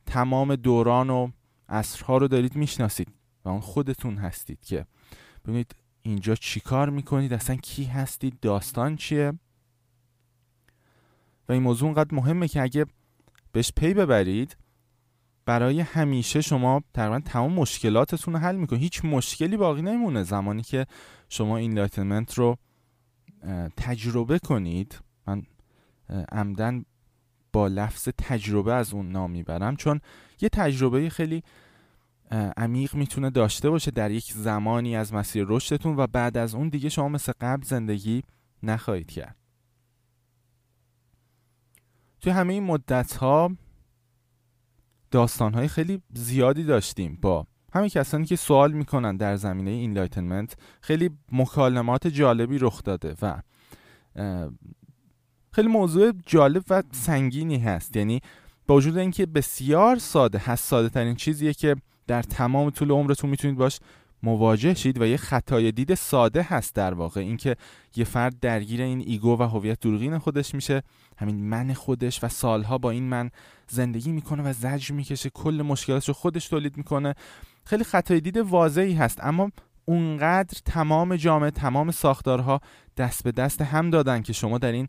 تمام 0.07 0.57
دوران 0.57 1.11
و 1.11 1.31
عصرها 1.69 2.16
رو 2.16 2.29
دارید 2.29 2.57
می‌شناسید 2.57 3.09
و 3.45 3.49
اون 3.49 3.61
خودتون 3.61 4.16
هستید 4.16 4.65
که 4.65 4.87
ببینید 5.45 5.74
اینجا 6.03 6.35
چیکار 6.35 6.91
می‌کنید؟ 6.91 7.33
اصلا 7.33 7.57
کی 7.57 7.85
هستید؟ 7.85 8.41
داستان 8.41 8.97
چیه؟ 8.97 9.33
و 11.49 11.53
این 11.53 11.62
موضوع 11.62 11.87
اونقدر 11.87 12.15
مهمه 12.15 12.49
که 12.49 12.62
اگه 12.62 12.87
بهش 13.53 13.73
پی 13.77 13.95
ببرید 13.95 14.57
برای 15.45 15.81
همیشه 15.81 16.41
شما 16.41 16.83
تقریبا 16.95 17.20
تمام 17.20 17.53
مشکلاتتون 17.53 18.35
رو 18.35 18.41
حل 18.41 18.57
می‌کنه 18.57 18.79
هیچ 18.79 19.05
مشکلی 19.05 19.57
باقی 19.57 19.83
نمیمونه. 19.83 20.23
زمانی 20.23 20.62
که 20.62 20.87
شما 21.29 21.57
این 21.57 21.74
enlightenment 21.74 22.35
رو 22.35 22.59
تجربه 23.77 24.39
کنید. 24.39 25.01
من 25.27 25.43
عمدن 26.32 26.85
با 27.52 27.66
لفظ 27.66 28.09
تجربه 28.19 28.74
از 28.74 28.94
اون 28.94 29.12
نام 29.12 29.31
می‌برم 29.31 29.77
چون 29.77 30.01
یه 30.40 30.48
تجربه 30.48 31.09
خیلی 31.09 31.43
عمیق 32.56 32.94
می‌تونه 32.94 33.31
داشته 33.31 33.70
باشه 33.70 33.90
در 33.90 34.10
یک 34.10 34.32
زمانی 34.32 34.97
از 34.97 35.14
مسیر 35.14 35.47
رشدتون 35.48 35.97
و 35.97 36.06
بعد 36.06 36.36
از 36.36 36.55
اون 36.55 36.69
دیگه 36.69 36.89
شما 36.89 37.09
مثل 37.09 37.32
قبل 37.40 37.62
زندگی 37.64 38.23
نخواهید 38.62 39.10
کرد. 39.10 39.36
توی 42.20 42.32
همه 42.32 42.52
این 42.52 42.64
مدت 42.64 43.16
ها 43.16 43.56
داستان 45.10 45.55
های 45.55 45.69
خیلی 45.69 46.02
زیادی 46.14 46.64
داشتیم 46.64 47.19
با 47.23 47.47
همه 47.73 47.89
کسانی 47.89 48.24
که 48.24 48.36
سوال 48.36 48.73
می‌کنن 48.73 49.16
در 49.16 49.36
زمینه 49.36 49.70
enlightenment 49.70 50.57
خیلی 50.81 51.11
مکالمات 51.32 52.07
جالبی 52.07 52.59
رخ 52.59 52.82
داده 52.82 53.15
و 53.23 53.43
خیلی 55.53 55.69
موضوع 55.69 56.12
جالب 56.27 56.65
و 56.70 56.82
سنگینی 56.93 57.59
هست. 57.59 57.97
یعنی 57.97 58.20
با 58.66 58.74
وجود 58.74 58.99
اینکه 58.99 59.27
بسیار 59.27 59.99
ساده 59.99 60.39
هست 60.39 60.65
ساده 60.65 60.89
ترین 60.89 61.15
چیزیه 61.15 61.53
که 61.55 61.77
در 62.07 62.23
تمام 62.23 62.70
طول 62.70 62.90
عمرتون 62.90 63.31
می‌تونید 63.31 63.57
باش 63.57 63.78
مواجه 64.23 64.74
شید 64.74 65.01
و 65.01 65.07
یه 65.07 65.16
خطای 65.16 65.73
دید 65.73 65.94
ساده 65.94 66.43
هست 66.43 66.74
در 66.74 66.94
واقع. 66.94 67.20
اینکه 67.20 67.57
یه 67.97 68.05
فرد 68.05 68.40
درگیر 68.40 68.82
این 68.82 69.01
ego 69.01 69.37
و 69.39 69.43
هویت 69.43 69.81
دروغین 69.81 70.19
خودش 70.19 70.55
میشه 70.55 70.82
همین 71.19 71.49
من 71.49 71.74
خودش 71.74 72.24
و 72.24 72.28
سالها 72.28 72.78
با 72.78 72.90
این 72.90 73.09
من 73.09 73.31
زندگی 73.69 74.12
می‌کنه 74.12 74.43
و 74.43 74.53
زجر 74.53 74.94
می‌کشه 74.94 75.31
کل 75.31 75.62
مشکلاتش 75.66 76.09
رو 76.09 76.15
خودش 76.15 76.49
تولید 76.49 76.77
می‌کنه. 76.77 77.15
خیلی 77.65 77.85
خطای 77.85 78.21
دید 78.21 78.37
واضحی 78.37 78.95
هست 78.95 79.25
اما 79.25 79.51
اونقدر 79.85 80.59
تمام 80.65 81.17
جامعه 81.17 81.51
تمام 81.51 81.91
ساختارها 81.91 82.61
دست 82.97 83.25
به 83.25 83.33
دست 83.33 83.63
هم 83.63 83.91
دادن 83.91 84.23
که 84.23 84.33
شما 84.33 84.59
در 84.59 84.73
این 84.73 84.87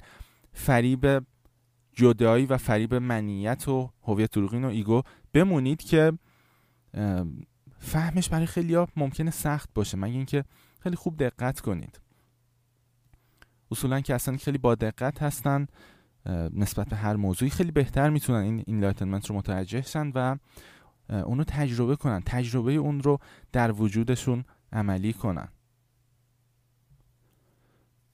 فریب 0.53 1.25
جدایی 1.93 2.45
و 2.45 2.57
فریب 2.57 2.95
منیت 2.95 3.67
و 3.67 3.89
هویت 4.03 4.31
دروغین 4.31 4.65
و 4.65 4.67
ego 4.67 5.01
بمونید 5.33 5.81
که 5.81 6.13
فهمش 7.77 8.29
برای 8.29 8.45
خیلی 8.45 8.75
ها 8.75 8.87
ممکنه 8.95 9.31
سخت 9.31 9.69
باشه 9.75 9.97
مگه 9.97 10.13
اینکه 10.13 10.43
خیلی 10.79 10.95
خوب 10.95 11.17
دقت 11.17 11.59
کنید. 11.59 11.99
اصولا 13.71 14.01
که 14.01 14.15
اصلا 14.15 14.37
خیلی 14.37 14.57
با 14.57 14.75
دقت 14.75 15.21
هستن 15.21 15.67
نسبت 16.53 16.87
به 16.87 16.95
هر 16.95 17.15
موضوعی 17.15 17.51
خیلی 17.51 17.71
بهتر 17.71 18.09
می‌تونن 18.09 18.39
این 18.39 18.63
enlightenment 18.67 19.29
رو 19.29 19.35
متوجه 19.35 19.81
شن 19.81 20.11
و 20.15 20.37
اونو 21.09 21.43
تجربه 21.43 21.95
کنن 21.95 22.21
تجربه 22.25 22.73
اون 22.73 23.01
رو 23.01 23.19
در 23.51 23.71
وجودشون 23.71 24.43
عملی 24.71 25.13
کنن. 25.13 25.47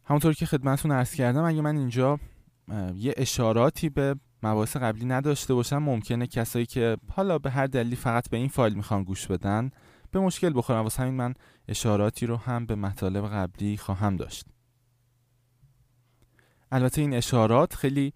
همونطور 0.04 0.34
که 0.34 0.46
خدمتتون 0.46 0.92
عرض 0.92 1.14
کردم 1.14 1.44
اگه 1.44 1.62
من 1.62 1.78
اینجا 1.78 2.20
یه 2.96 3.14
اشاراتی 3.18 3.90
به 3.90 4.16
مباحث 4.44 4.78
قبلی 4.78 5.06
نداشته 5.06 5.54
باشم 5.54 5.78
ممکنه 5.78 6.28
کسایی 6.28 6.66
که 6.66 6.98
حالا 7.12 7.40
به 7.40 7.52
هر 7.52 7.68
دلیلی 7.68 7.96
فقط 7.96 8.30
به 8.30 8.38
این 8.38 8.48
فایل 8.48 8.74
می‌خوان 8.74 9.04
گوش 9.04 9.28
بدن 9.28 9.72
به 10.12 10.20
مشکل 10.20 10.52
بخورن. 10.56 10.80
واسه 10.80 11.04
همین 11.04 11.14
من 11.14 11.34
اشاراتی 11.68 12.26
رو 12.26 12.38
هم 12.38 12.66
به 12.66 12.76
مطالب 12.76 13.28
قبلی 13.28 13.78
خواهم 13.78 14.16
داشت. 14.16 14.46
البته 16.72 17.02
این 17.02 17.14
اشارات 17.14 17.74
خیلی 17.76 18.14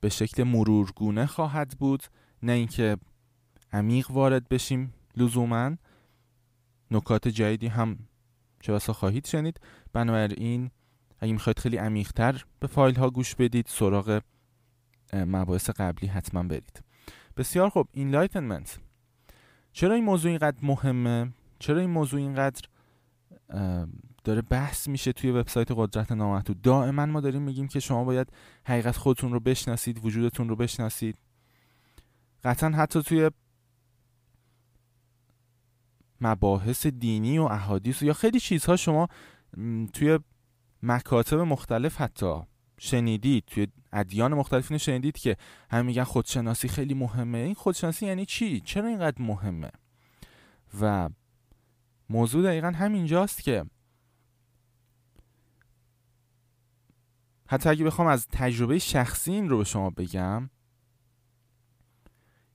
به 0.00 0.08
شکل 0.08 0.42
مرورگونه 0.42 1.26
خواهد 1.26 1.76
بود 1.78 2.02
نه 2.42 2.52
اینکه 2.52 2.96
عمیق 3.72 4.10
وارد 4.10 4.48
بشیم 4.48 4.94
لزوما. 5.16 5.76
نکات 6.90 7.28
جدیدی 7.28 7.66
هم 7.66 7.98
چه 8.60 8.72
بسا 8.72 8.92
خواهید 8.92 9.26
شنید. 9.26 9.60
بنابراین 9.92 10.70
اگه 11.18 11.32
می‌خواید 11.32 11.58
خیلی 11.58 11.76
عمیقتر 11.76 12.44
به 12.60 12.66
فایل 12.66 12.94
ها 12.94 13.10
گوش 13.10 13.34
بدید 13.34 13.66
سراغ 13.68 14.20
مباحث 15.12 15.70
قبلی 15.70 16.08
حتما 16.08 16.42
برید. 16.42 16.82
بسیار 17.36 17.68
خوب. 17.68 17.88
enlightenment 17.92 18.78
چرا 19.72 19.94
این 19.94 20.04
موضوع 20.04 20.30
اینقدر 20.30 20.58
مهمه؟ 20.62 21.32
چرا 21.58 21.80
این 21.80 21.90
موضوع 21.90 22.20
اینقدر 22.20 22.62
داره 24.24 24.42
بحث 24.42 24.88
میشه 24.88 25.12
توی 25.12 25.30
وبسایت 25.30 25.68
قدرت 25.70 26.12
نامحدود؟ 26.12 26.62
دائما 26.62 27.06
ما 27.06 27.20
داریم 27.20 27.42
میگیم 27.42 27.68
که 27.68 27.80
شما 27.80 28.04
باید 28.04 28.32
حقیقت 28.64 28.96
خودتون 28.96 29.32
رو 29.32 29.40
بشناسید 29.40 30.04
وجودتون 30.04 30.48
رو 30.48 30.56
بشناسید. 30.56 31.18
قطعا 32.44 32.70
حتی 32.70 33.02
توی 33.02 33.30
مباحث 36.22 36.86
دینی 36.86 37.38
و 37.38 37.42
احادیث 37.42 38.02
یا 38.02 38.12
خیلی 38.12 38.40
چیزها 38.40 38.76
شما 38.76 39.08
توی 39.92 40.18
مکاتب 40.82 41.36
مختلف 41.36 42.00
حتی 42.00 42.34
شنیدید 42.78 43.44
توی 43.46 43.66
ادیان 43.92 44.34
مختلف 44.34 44.70
اینو 44.70 44.78
شنیدید 44.78 45.18
که 45.18 45.36
هم 45.70 45.86
میگن 45.86 46.04
خودشناسی 46.04 46.68
خیلی 46.68 46.94
مهمه. 46.94 47.38
این 47.38 47.54
خودشناسی 47.54 48.06
یعنی 48.06 48.26
چی؟ 48.26 48.60
چرا 48.60 48.88
اینقدر 48.88 49.22
مهمه؟ 49.22 49.70
و 50.80 51.08
موضوع 52.10 52.42
دقیقا 52.42 52.70
همینجاست 52.70 53.42
که 53.42 53.64
حتی 57.46 57.68
اگه 57.68 57.84
بخوام 57.84 58.08
از 58.08 58.26
تجربه 58.32 58.78
شخصی 58.78 59.32
این 59.32 59.48
رو 59.48 59.58
به 59.58 59.64
شما 59.64 59.90
بگم 59.90 60.50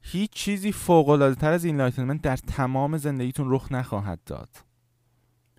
هیچ 0.09 0.31
چیزی 0.31 0.71
فوق 0.71 1.35
تر 1.39 1.51
از 1.51 1.65
این 1.65 1.77
در 2.17 2.37
تمام 2.37 2.97
زندگیتون 2.97 3.51
رخ 3.51 3.71
نخواهد 3.71 4.19
داد. 4.25 4.49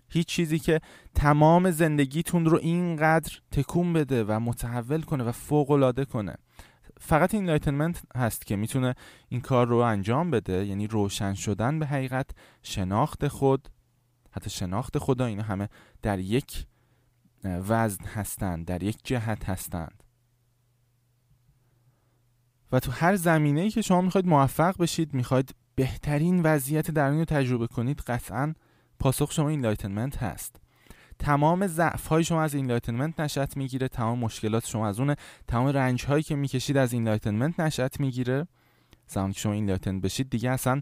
هیچ 0.09 0.27
چیزی 0.27 0.59
که 0.59 0.81
تمام 1.15 1.71
زندگیتون 1.71 2.45
رو 2.45 2.57
اینقدر 2.57 3.39
تکون 3.51 3.93
بده 3.93 4.23
و 4.23 4.39
متحول 4.39 5.01
کنه 5.01 5.23
و 5.23 5.31
فوق 5.31 5.71
العاده 5.71 6.05
کنه. 6.05 6.35
فقط 6.99 7.33
enlightenment 7.33 8.01
هست 8.15 8.45
که 8.45 8.55
می‌تونه 8.55 8.95
این 9.29 9.41
کار 9.41 9.67
رو 9.67 9.77
انجام 9.77 10.31
بده 10.31 10.65
یعنی 10.65 10.87
روشن 10.87 11.33
شدن 11.33 11.79
به 11.79 11.85
حقیقت 11.85 12.29
شناخت 12.63 13.27
خود. 13.27 13.69
حتی 14.31 14.49
شناخت 14.49 14.97
خدا 14.97 15.25
اینا 15.25 15.43
همه 15.43 15.69
در 16.01 16.19
یک 16.19 16.65
وزن 17.43 18.05
هستند 18.05 18.65
در 18.65 18.83
یک 18.83 18.97
جهت 19.03 19.49
هستند. 19.49 20.03
و 22.71 22.79
تو 22.79 22.91
هر 22.91 23.15
زمینه 23.15 23.61
ای 23.61 23.69
که 23.69 23.81
شما 23.81 24.01
می‌خواید 24.01 24.27
موفق 24.27 24.77
بشید 24.77 25.13
می‌خواید 25.13 25.55
بهترین 25.75 26.41
وضعیت 26.43 26.91
درونی 26.91 27.19
رو 27.19 27.25
تجربه 27.25 27.67
کنید 27.67 27.99
قطعا 27.99 28.53
پاسخ 28.99 29.31
شما 29.31 29.49
enlightenment 29.49 30.23
هست. 30.23 30.55
تمام 31.19 31.67
ضعف 31.67 32.07
های 32.07 32.23
شما 32.23 32.41
از 32.41 32.53
enlightenment 32.53 33.19
نشأت 33.19 33.57
می‌گیره 33.57 33.87
تمام 33.87 34.19
مشکلات 34.19 34.67
شما 34.67 34.87
از 34.87 34.99
اونه 34.99 35.15
تمام 35.47 35.67
رنج 35.67 36.05
هایی 36.05 36.23
که 36.23 36.35
می‌کشید 36.35 36.77
از 36.77 36.93
enlightenment 36.93 37.59
نشأت 37.59 37.99
می‌گیره. 37.99 38.47
زمانی 39.07 39.33
که 39.33 39.39
شما 39.39 39.53
enlighten 39.53 39.99
بشید 39.99 40.29
دیگه 40.29 40.51
اصلا 40.51 40.81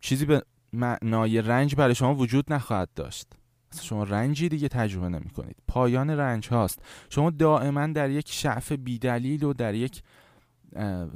چیزی 0.00 0.24
به 0.24 0.42
معنای 0.72 1.42
رنج 1.42 1.74
برای 1.74 1.94
شما 1.94 2.14
وجود 2.14 2.52
نخواهد 2.52 2.88
داشت. 2.94 3.26
اصلا 3.72 3.82
شما 3.82 4.02
رنجی 4.02 4.48
دیگه 4.48 4.68
تجربه 4.68 5.08
نمی 5.08 5.30
کنید 5.30 5.56
پایان 5.68 6.10
رنج 6.10 6.48
هاست. 6.48 6.82
شما 7.10 7.30
دائما 7.30 7.86
در 7.86 8.10
یک 8.10 8.32
شعف 8.32 8.72
بیدلیل 8.72 9.44
و 9.44 9.52
در 9.52 9.74
یک 9.74 10.02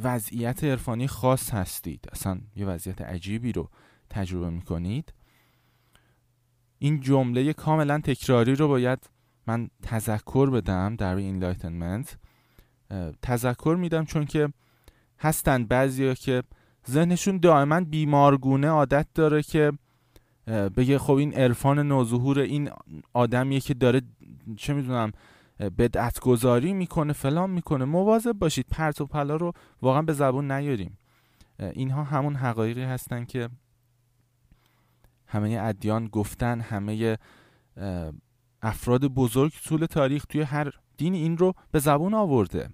وضعیت 0.03 0.65
عرفانی 0.65 1.07
خاص 1.07 1.51
هستید. 1.51 2.05
اصلا 2.13 2.41
یه 2.57 2.67
وضعیت 2.67 3.03
عجیبی 3.03 3.53
رو 3.53 3.69
تجربه 4.11 4.51
می 4.51 4.63
کنید 4.63 5.13
این 6.79 7.01
جمله 7.01 7.53
کاملا 7.53 7.99
تکراری 7.99 8.55
رو 8.55 8.69
باید 8.69 9.11
من 9.47 9.71
تذکر 9.83 10.51
بدم 10.51 10.97
در 10.97 11.17
enlightenment 11.17 12.19
تذکر 13.23 13.77
میدم 13.79 14.05
چون 14.05 14.25
که 14.25 14.49
هستن 15.19 15.65
بعضی 15.65 16.15
که 16.15 16.43
ذهنشون 16.91 17.39
دائما 17.39 17.81
بیمارگونه 17.81 18.69
عادت 18.69 19.07
داره 19.15 19.43
که 19.43 19.73
بگه 20.47 20.99
خب 20.99 21.13
این 21.13 21.35
عرفان 21.35 21.79
نوظهور 21.79 22.39
این 22.39 22.71
آدمیه 23.13 23.61
که 23.61 23.75
داره 23.75 24.03
چه 24.57 24.75
می‌دونم 24.75 25.13
بدعت 25.79 26.21
گذاری 26.21 26.73
می‌کنه 26.73 27.13
فلان 27.13 27.51
می‌کنه. 27.51 27.85
مواظب 27.85 28.33
باشید 28.33 28.67
پرت 28.71 29.01
و 29.01 29.07
پلا 29.07 29.37
رو 29.37 29.53
واقعا 29.83 30.03
به 30.03 30.13
زبون 30.13 30.51
نیاریم. 30.51 30.99
اینها 31.59 32.05
همون 32.05 32.37
حقایقی 32.37 32.83
هستن 32.83 33.25
که 33.25 33.49
همه 35.27 35.59
ادیان 35.63 36.09
گفتن 36.09 36.61
همه 36.61 37.19
افراد 38.63 39.05
بزرگ 39.05 39.53
طول 39.65 39.87
تاریخ 39.87 40.25
توی 40.25 40.41
هر 40.43 40.71
دین 40.97 41.15
این 41.15 41.39
رو 41.39 41.55
به 41.71 41.79
زبون 41.79 42.15
آورده. 42.15 42.71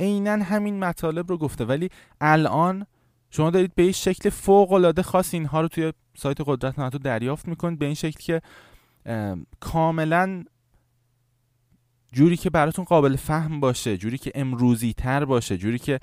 عینا 0.00 0.44
همین 0.44 0.78
مطالب 0.78 1.30
رو 1.30 1.38
گفته. 1.38 1.64
ولی 1.64 1.88
الان 2.20 2.86
شما 3.36 3.50
دارید 3.50 3.74
به 3.74 3.82
این 3.82 3.92
شکل 3.92 4.30
فوق 4.30 4.72
العاده 4.72 5.02
خاص 5.02 5.34
اینها 5.34 5.60
رو 5.60 5.68
توی 5.68 5.92
سایت 6.16 6.36
قدرت 6.46 6.78
ناتو 6.78 6.98
دریافت 6.98 7.48
می‌کنید 7.48 7.78
به 7.78 7.86
این 7.86 7.94
شکل 7.94 8.20
که 8.20 8.42
کاملا 9.60 10.44
جوری 12.12 12.36
که 12.36 12.50
براتون 12.50 12.84
قابل 12.84 13.16
فهم 13.16 13.60
باشه 13.60 13.96
جوری 13.96 14.18
که 14.18 14.32
امروزی 14.34 14.92
تر 14.92 15.24
باشه 15.24 15.56
جوری 15.56 15.78
که 15.78 16.00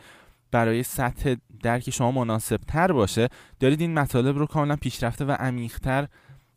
برای 0.51 0.83
سطح 0.83 1.35
درک 1.63 1.89
شما 1.89 2.11
مناسب 2.11 2.57
تر 2.57 2.91
باشه 2.91 3.29
دارید 3.59 3.81
این 3.81 3.93
مطالب 3.93 4.37
رو 4.37 4.45
کاملا 4.45 4.75
پیشرفته 4.75 5.25
و 5.25 5.31
عمیقتر 5.31 6.07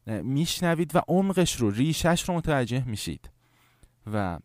میشنوید 0.06 0.96
و 0.96 1.00
عمقش 1.08 1.56
رو 1.56 1.70
ریشش 1.70 2.28
رو 2.28 2.34
متوجه 2.34 2.84
میشید. 2.88 3.30
و 4.12 4.38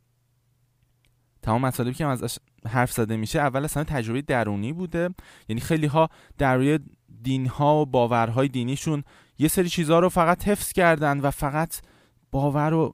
تمام 1.42 1.62
مطالبی 1.62 1.94
که 1.94 2.06
ازش 2.06 2.38
حرف 2.68 2.92
زده 2.92 3.18
میشه 3.18 3.40
اول 3.40 3.64
اصلا 3.64 3.84
تجربه 3.84 4.22
درونی 4.22 4.74
بوده. 4.74 5.10
یعنی 5.50 5.62
خیلی 5.62 5.88
ها 5.88 6.10
در 6.38 6.58
روی 6.58 6.80
دین 7.22 7.48
ها 7.48 7.82
و 7.82 7.86
باورهای 7.86 8.48
دینیشون 8.48 9.04
یه 9.40 9.48
سری 9.48 9.70
چیزها 9.70 10.00
رو 10.00 10.10
فقط 10.10 10.48
حفظ 10.48 10.72
کردن 10.72 11.20
و 11.20 11.32
فقط 11.32 11.76
باور 12.32 12.70
رو 12.70 12.94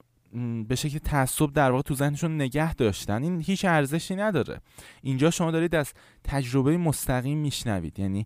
به 0.68 0.76
شکل 0.76 0.98
تعصب 0.98 1.54
در 1.54 1.72
واقع 1.72 1.84
تو 1.84 1.96
ذهنشون 1.96 2.36
نگه 2.36 2.74
داشتن. 2.74 3.24
این 3.24 3.42
هیچ 3.42 3.66
ارزشی 3.66 4.16
نداره. 4.16 4.62
اینجا 5.02 5.32
شما 5.32 5.52
دارید 5.52 5.76
از 5.76 5.94
تجربه 6.24 6.78
مستقیم 6.78 7.38
میشنوید. 7.38 8.00
یعنی 8.00 8.26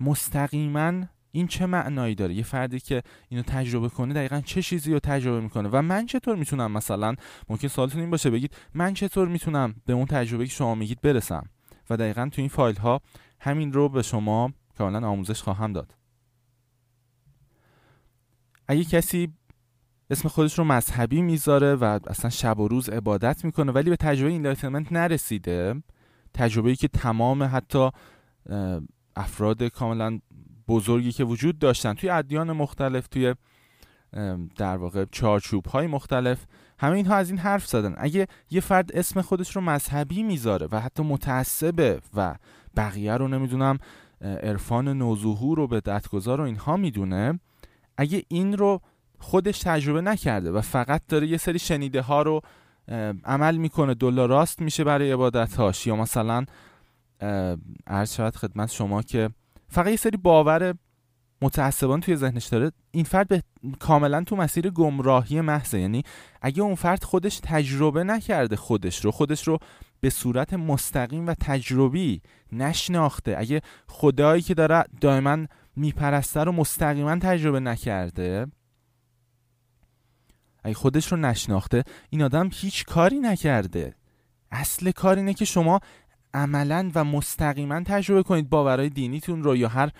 مستقیما 0.00 0.92
این 1.32 1.46
چه 1.46 1.66
معنایی 1.66 2.14
داره؟ 2.14 2.34
یه 2.34 2.42
فردی 2.42 2.80
که 2.80 3.02
اینو 3.28 3.42
تجربه 3.42 3.88
کنه 3.88 4.14
دقیقا 4.14 4.40
چه 4.40 4.62
چیزی 4.62 4.92
رو 4.92 4.98
تجربه 4.98 5.40
می‌کنه؟ 5.40 5.68
و 5.72 5.82
من 5.82 6.06
چطور 6.06 6.36
می‌تونم 6.36 6.72
مثلا 6.72 7.14
ممکن 7.48 7.68
سوالتون 7.68 8.00
این 8.00 8.10
باشه 8.10 8.30
بگید 8.30 8.56
من 8.74 8.94
چطور 8.94 9.28
می‌تونم 9.28 9.74
به 9.86 9.92
اون 9.92 10.06
تجربه 10.06 10.44
که 10.44 10.52
شما 10.52 10.74
میگید 10.74 11.00
برسم؟ 11.00 11.48
و 11.90 11.96
دقیقا 11.96 12.28
تو 12.32 12.40
این 12.42 12.48
فایل 12.48 12.76
ها 12.76 13.00
همین 13.40 13.72
رو 13.72 13.88
به 13.88 14.02
شما 14.02 14.52
کاملا 14.78 15.08
آموزش 15.08 15.42
خواهم 15.42 15.72
داد. 15.72 15.94
اگه 18.68 18.84
کسی 18.84 19.32
اسم 20.10 20.28
خودش 20.28 20.58
رو 20.58 20.64
مذهبی 20.64 21.22
می‌ذاره 21.22 21.74
و 21.74 21.98
اصلا 22.06 22.30
شب 22.30 22.58
و 22.58 22.68
روز 22.68 22.88
عبادت 22.88 23.44
می‌کنه 23.44 23.72
ولی 23.72 23.90
به 23.90 23.96
تجربه 23.96 24.30
اینلایتمنت 24.30 24.92
نرسیده 24.92 25.82
تجربه‌ای 26.34 26.76
که 26.76 26.88
تمام 26.88 27.42
حتی 27.42 27.90
افراد 29.16 29.62
کاملا 29.62 30.18
بزرگی 30.70 31.12
که 31.12 31.24
وجود 31.24 31.58
داشتن 31.58 31.94
توی 31.94 32.10
ادیان 32.10 32.52
مختلف 32.52 33.06
توی 33.08 33.34
در 34.56 34.76
واقع 34.76 35.04
چارچوب 35.12 35.66
های 35.66 35.86
مختلف 35.86 36.44
همه 36.78 36.96
اینها 36.96 37.14
از 37.14 37.30
این 37.30 37.38
حرف 37.38 37.66
زدن. 37.66 37.94
اگه 37.98 38.26
یه 38.50 38.60
فرد 38.60 38.90
اسم 38.96 39.20
خودش 39.20 39.56
رو 39.56 39.62
مذهبی 39.62 40.22
می‌ذاره 40.22 40.68
و 40.72 40.80
حتی 40.80 41.02
متعصبه 41.02 42.00
و 42.14 42.36
بقیه 42.76 43.16
رو 43.16 43.28
نمی‌دونم 43.28 43.78
عرفان 44.20 44.88
نوظهور 44.88 45.58
رو 45.58 45.66
به 45.66 45.80
دستگذار 45.80 46.40
و 46.40 46.44
اینها 46.44 46.76
می‌دونه 46.76 47.40
اگه 47.96 48.22
این 48.28 48.56
رو 48.56 48.80
خودش 49.18 49.58
تجربه 49.58 50.00
نکرده 50.00 50.50
و 50.50 50.60
فقط 50.60 51.02
داره 51.08 51.26
یه 51.26 51.36
سری 51.36 51.58
شنیده 51.58 52.00
ها 52.00 52.22
رو 52.22 52.40
عمل 53.24 53.56
می‌کنه 53.56 53.94
دلار 53.94 54.28
راست 54.28 54.62
میشه 54.62 54.84
برای 54.84 55.12
عبادت 55.12 55.54
هاش 55.54 55.86
یا 55.86 55.96
مثلا 55.96 56.44
عرض 57.86 58.14
شود 58.14 58.36
خدمت 58.36 58.70
شما 58.70 59.02
که 59.02 59.30
فقط 59.70 59.88
یه 59.88 59.96
سری 59.96 60.16
باور 60.16 60.74
متعصبان 61.42 62.00
توی 62.00 62.16
ذهنش 62.16 62.46
داره. 62.46 62.72
این 62.90 63.04
فرد 63.04 63.28
به 63.28 63.42
کاملا 63.78 64.24
تو 64.24 64.36
مسیر 64.36 64.70
گمراهی 64.70 65.40
محضه. 65.40 65.80
یعنی 65.80 66.02
اگه 66.42 66.62
اون 66.62 66.74
فرد 66.74 67.04
خودش 67.04 67.40
تجربه 67.42 68.04
نکرده 68.04 68.56
خودش 68.56 69.04
رو 69.04 69.10
خودش 69.10 69.48
رو 69.48 69.58
به 70.00 70.10
صورت 70.10 70.54
مستقیم 70.54 71.26
و 71.26 71.34
تجربی 71.34 72.22
نشناخته. 72.52 73.34
اگه 73.38 73.60
خدایی 73.88 74.42
که 74.42 74.54
داره 74.54 74.84
دائما 75.00 75.46
میپرسته 75.76 76.44
رو 76.44 76.52
مستقیما 76.52 77.16
تجربه 77.16 77.60
نکرده 77.60 78.46
اگه 80.64 80.74
خودش 80.74 81.12
رو 81.12 81.18
نشناخته 81.18 81.84
این 82.10 82.22
آدم 82.22 82.50
هیچ 82.52 82.84
کاری 82.84 83.18
نکرده. 83.18 83.94
اصل 84.50 84.90
کار 84.90 85.16
اینه 85.16 85.34
که 85.34 85.44
شما 85.44 85.80
عملا 86.34 86.90
و 86.94 87.04
مستقیما 87.04 87.80
تجربه 87.80 88.22
کنید 88.22 88.50
باورهای 88.50 88.88
دینیتون 88.88 89.42
رو 89.42 89.56
یا 89.56 89.68
هر 89.68 89.90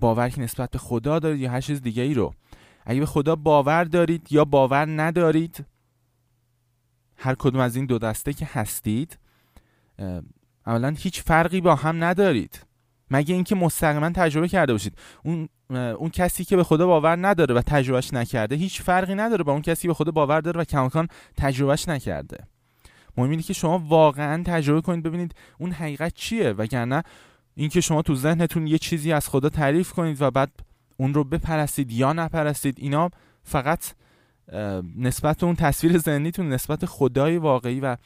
باور 0.00 0.28
که 0.28 0.40
نسبت 0.40 0.70
به 0.70 0.78
خدا 0.78 1.18
دارید 1.18 1.40
یا 1.40 1.50
هر 1.50 1.60
چیز 1.60 1.82
دیگه 1.82 2.02
ای 2.02 2.14
رو. 2.14 2.34
اگه 2.86 3.00
به 3.00 3.06
خدا 3.06 3.36
باور 3.36 3.84
دارید 3.84 4.26
یا 4.30 4.44
باور 4.44 5.02
ندارید 5.02 5.64
هر 7.16 7.34
کدوم 7.34 7.60
از 7.60 7.76
این 7.76 7.86
دو 7.86 7.98
دسته 7.98 8.32
که 8.32 8.48
هستید 8.52 9.18
اولا 10.66 10.94
هیچ 10.98 11.22
فرقی 11.22 11.60
با 11.60 11.74
هم 11.74 12.04
ندارید. 12.04 12.66
مگه 13.10 13.34
اینکه 13.34 13.54
مستقیما 13.54 14.10
تجربه 14.10 14.48
کرده 14.48 14.72
باشید. 14.72 14.98
اون 15.24 15.48
اون 15.70 16.10
کسی 16.10 16.44
که 16.44 16.56
به 16.56 16.64
خدا 16.64 16.86
باور 16.86 17.28
نداره 17.28 17.54
و 17.54 17.62
تجربهش 17.62 18.12
نکرده 18.14 18.56
هیچ 18.56 18.82
فرقی 18.82 19.14
نداره 19.14 19.44
با 19.44 19.52
اون 19.52 19.62
کسی 19.62 19.88
به 19.88 19.94
خدا 19.94 20.12
باور 20.12 20.40
داره 20.40 20.60
و 20.60 20.64
کماکان 20.64 21.08
تجربهش 21.36 21.88
نکرده. 21.88 22.46
مهم 23.16 23.30
اینه 23.30 23.42
که 23.42 23.52
شما 23.52 23.78
واقعا 23.78 24.42
تجربه 24.42 24.80
کنید 24.80 25.02
ببینید 25.02 25.34
اون 25.58 25.72
حقیقت 25.72 26.14
چیه. 26.14 26.52
وگرنه 26.52 27.02
اینکه 27.54 27.80
شما 27.80 28.02
تو 28.02 28.14
ذهنتون 28.14 28.66
یه 28.66 28.78
چیزی 28.78 29.12
از 29.12 29.28
خدا 29.28 29.48
تعریف 29.48 29.92
کنید 29.92 30.22
و 30.22 30.30
بعد 30.30 30.50
اون 30.96 31.14
رو 31.14 31.24
بپرستید 31.24 31.92
یا 31.92 32.12
نپرستید 32.12 32.74
اینا 32.78 33.10
فقط 33.42 33.92
نسبت 34.96 35.44
اون 35.44 35.54
تصویر 35.54 35.98
ذهنیتون 35.98 36.48
نسبت 36.48 36.86
خدای 36.86 37.36
واقعی 37.36 37.80
و 37.80 37.96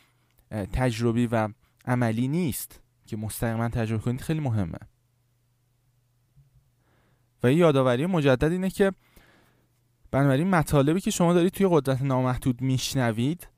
تجربی 0.72 1.26
و 1.26 1.48
عملی 1.84 2.28
نیست 2.28 2.80
که 3.06 3.16
مستقیما 3.16 3.68
تجربه 3.68 4.02
کنید. 4.02 4.20
خیلی 4.20 4.40
مهمه. 4.40 4.78
و 7.42 7.52
یه 7.52 7.56
یادآوری 7.56 8.06
مجدد 8.06 8.52
اینه 8.52 8.70
که 8.70 8.92
بنابراین 10.10 10.50
مطالبی 10.50 11.00
که 11.00 11.10
شما 11.10 11.34
دارید 11.34 11.52
توی 11.52 11.68
قدرت 11.70 12.02
نامحدود 12.02 12.60
میشنوید 12.60 13.48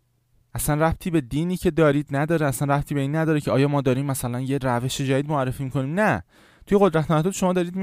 اصلا 0.56 0.86
ربطی 0.86 1.10
به 1.10 1.20
دینی 1.20 1.56
که 1.56 1.70
دارید 1.70 2.06
نداره 2.10 2.46
اصلا 2.46 2.74
ربطی 2.74 2.94
به 2.94 3.00
این 3.00 3.16
نداره 3.16 3.40
که 3.40 3.50
آیا 3.50 3.68
ما 3.68 3.80
داریم 3.80 4.06
مثلا 4.06 4.40
یه 4.40 4.58
روش 4.58 5.00
جدید 5.00 5.28
معرفی 5.28 5.64
می‌کنیم؟ 5.64 6.00
نه. 6.00 6.22
توی 6.66 6.78
قدرت 6.80 7.10
نامحدود 7.10 7.32
شما 7.32 7.52
دارید 7.52 7.76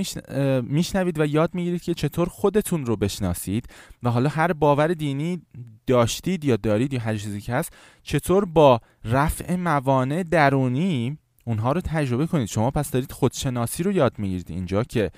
میشنوید 0.63 1.19
و 1.19 1.25
یاد 1.25 1.55
می‌گیرید 1.55 1.81
که 1.81 1.93
چطور 1.93 2.29
خودتون 2.29 2.85
رو 2.85 2.95
بشناسید 2.95 3.65
و 4.03 4.09
حالا 4.09 4.29
هر 4.29 4.53
باور 4.53 4.87
دینی 4.87 5.41
داشتید 5.87 6.45
یا 6.45 6.55
دارید 6.55 6.93
یا 6.93 6.99
هر 6.99 7.17
چیزی 7.17 7.41
که 7.41 7.53
هست 7.53 7.73
چطور 8.03 8.45
با 8.45 8.81
رفع 9.05 9.55
موانع 9.55 10.23
درونی 10.23 11.17
اونها 11.45 11.71
رو 11.71 11.81
تجربه 11.81 12.27
کنید. 12.27 12.47
شما 12.47 12.71
پس 12.71 12.91
دارید 12.91 13.11
خودشناسی 13.11 13.83
رو 13.83 13.91
یاد 13.91 14.13
می‌گیرید. 14.17 14.51
اینجا 14.51 14.83
که 14.83 15.11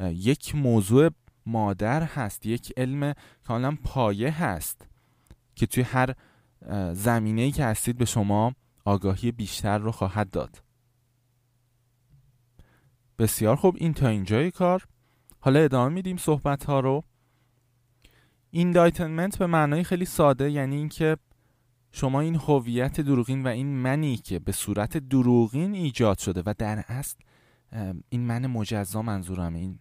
یک 0.00 0.54
موضوع 0.54 1.10
مادر 1.46 2.02
هست 2.02 2.46
یک 2.46 2.72
علم 2.76 3.14
کاملا 3.46 3.76
پایه 3.84 4.44
هست 4.44 4.86
که 5.54 5.66
توی 5.66 5.82
هر 5.82 6.14
زمینه‌ای 6.92 7.50
که 7.50 7.64
هستید 7.64 7.98
به 7.98 8.04
شما 8.04 8.54
آگاهی 8.84 9.32
بیشتر 9.32 9.78
رو 9.78 9.92
خواهد 9.92 10.30
داد. 10.30 10.62
بسیار 13.18 13.56
خوب 13.56 13.76
این 13.78 13.94
تا 13.94 14.08
اینجای 14.08 14.50
کار. 14.50 14.86
حالا 15.40 15.60
ادامه 15.60 15.94
میدیم 15.94 16.16
صحبت 16.16 16.64
ها 16.64 16.80
رو. 16.80 17.04
ایندایتنمنت 18.50 19.38
به 19.38 19.46
معنای 19.46 19.84
خیلی 19.84 20.04
ساده 20.04 20.50
یعنی 20.50 20.76
اینکه 20.76 21.16
شما 21.92 22.20
این 22.20 22.34
هویت 22.34 23.00
دروغین 23.00 23.42
و 23.42 23.48
این 23.48 23.66
منی 23.66 24.16
که 24.16 24.38
به 24.38 24.52
صورت 24.52 24.96
دروغین 24.96 25.74
ایجاد 25.74 26.18
شده 26.18 26.42
و 26.46 26.54
در 26.58 26.84
اصل 26.88 27.18
این 28.08 28.20
من 28.20 28.46
مجزا 28.46 29.02
منظورم 29.02 29.54
این 29.54 29.78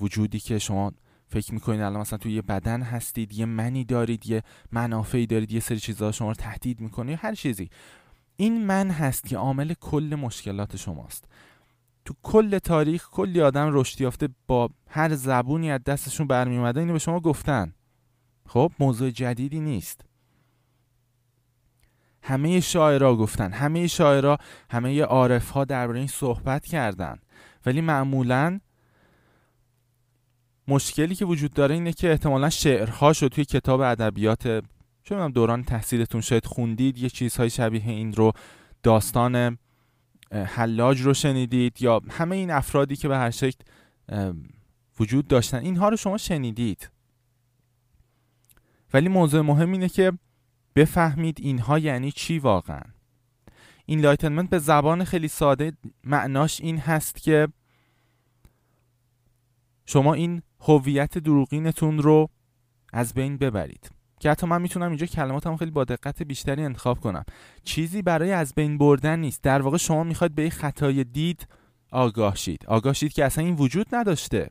وجودی 0.00 0.40
که 0.40 0.58
شما 0.58 0.92
فکر 1.32 1.54
می‌کنید 1.54 1.80
الان 1.80 2.00
مثلا 2.00 2.18
توی 2.18 2.32
یه 2.32 2.42
بدن 2.42 2.82
هستید 2.82 3.32
یه 3.32 3.46
منی 3.46 3.84
دارید 3.84 4.26
یه 4.26 4.42
منافعی 4.72 5.26
دارید 5.26 5.52
یه 5.52 5.60
سری 5.60 5.80
چیزها 5.80 6.12
شما 6.12 6.28
رو 6.28 6.34
تهدید 6.34 6.80
می‌کنه 6.80 7.16
هر 7.16 7.34
چیزی. 7.34 7.70
این 8.36 8.66
من 8.66 8.90
هست 8.90 9.24
که 9.24 9.36
عامل 9.36 9.74
کل 9.74 10.16
مشکلات 10.20 10.76
شماست. 10.76 11.24
تو 12.04 12.14
کل 12.22 12.58
تاریخ 12.58 13.10
کلی 13.10 13.40
آدم 13.40 13.70
رشد 13.72 14.00
یافته 14.00 14.28
با 14.46 14.70
هر 14.88 15.14
زبونی 15.14 15.70
از 15.70 15.84
دستشون 15.84 16.26
برمی 16.26 16.56
اومده 16.56 16.80
اینو 16.80 16.92
به 16.92 16.98
شما 16.98 17.20
گفتن. 17.20 17.74
خب 18.46 18.72
موضوع 18.78 19.10
جدیدی 19.10 19.60
نیست. 19.60 20.04
همه 22.22 22.60
شاعرها 22.60 23.16
گفتن 23.16 23.52
همه 23.52 23.86
شاعرها 23.86 24.38
همه 24.70 25.02
عارف 25.02 25.50
ها 25.50 25.64
درباره 25.64 25.98
این 25.98 26.08
صحبت 26.08 26.64
کردن. 26.64 27.18
ولی 27.66 27.80
معمولا 27.80 28.60
مشکلی 30.68 31.14
که 31.14 31.24
وجود 31.24 31.52
داره 31.52 31.74
اینه 31.74 31.92
که 31.92 32.10
احتمالا 32.10 32.50
شعرهاش 32.50 33.18
توی 33.18 33.44
کتاب 33.44 33.80
ادبیات 33.80 34.64
چون 35.02 35.30
دوران 35.30 35.64
تحصیلتون 35.64 36.20
شاید 36.20 36.46
خوندید 36.46 36.98
یه 36.98 37.08
چیزهای 37.08 37.50
شبیه 37.50 37.88
این 37.88 38.12
رو 38.12 38.32
داستان 38.82 39.58
حلاج 40.32 41.00
رو 41.00 41.14
شنیدید 41.14 41.82
یا 41.82 42.00
همه 42.10 42.36
این 42.36 42.50
افرادی 42.50 42.96
که 42.96 43.08
به 43.08 43.16
هر 43.16 43.30
شکل 43.30 43.64
وجود 45.00 45.28
داشتن 45.28 45.58
اینها 45.58 45.88
رو 45.88 45.96
شما 45.96 46.18
شنیدید. 46.18 46.90
ولی 48.94 49.08
موضوع 49.08 49.40
مهم 49.40 49.72
اینه 49.72 49.88
که 49.88 50.12
بفهمید 50.76 51.38
اینها 51.40 51.78
یعنی 51.78 52.12
چی 52.12 52.38
واقعا. 52.38 52.82
enlightenment 53.86 54.50
به 54.50 54.58
زبان 54.58 55.04
خیلی 55.04 55.28
ساده 55.28 55.72
معناش 56.04 56.60
این 56.60 56.78
هست 56.78 57.22
که 57.22 57.48
شما 59.86 60.14
این 60.14 60.42
هویت 60.62 61.18
دروغینتون 61.18 61.98
رو 61.98 62.28
از 62.92 63.14
بین 63.14 63.36
ببرید. 63.36 63.90
که 64.20 64.30
حتی 64.30 64.46
من 64.46 64.62
می‌تونم 64.62 64.88
اینجا 64.88 65.06
کلماتم 65.06 65.56
خیلی 65.56 65.70
با 65.70 65.84
دقت 65.84 66.22
بیشتری 66.22 66.62
انتخاب 66.64 67.00
کنم. 67.00 67.24
چیزی 67.64 68.02
برای 68.02 68.32
از 68.32 68.54
بین 68.54 68.78
بردن 68.78 69.18
نیست. 69.18 69.42
در 69.42 69.62
واقع 69.62 69.76
شما 69.76 70.04
می‌خواید 70.04 70.34
به 70.34 70.50
خطای 70.50 71.04
دید 71.04 71.46
آگاه 71.90 72.36
شید. 72.36 72.64
آگاه 72.66 72.92
شید 72.92 73.12
که 73.12 73.24
اصلا 73.24 73.44
این 73.44 73.54
وجود 73.54 73.86
نداشته. 73.92 74.50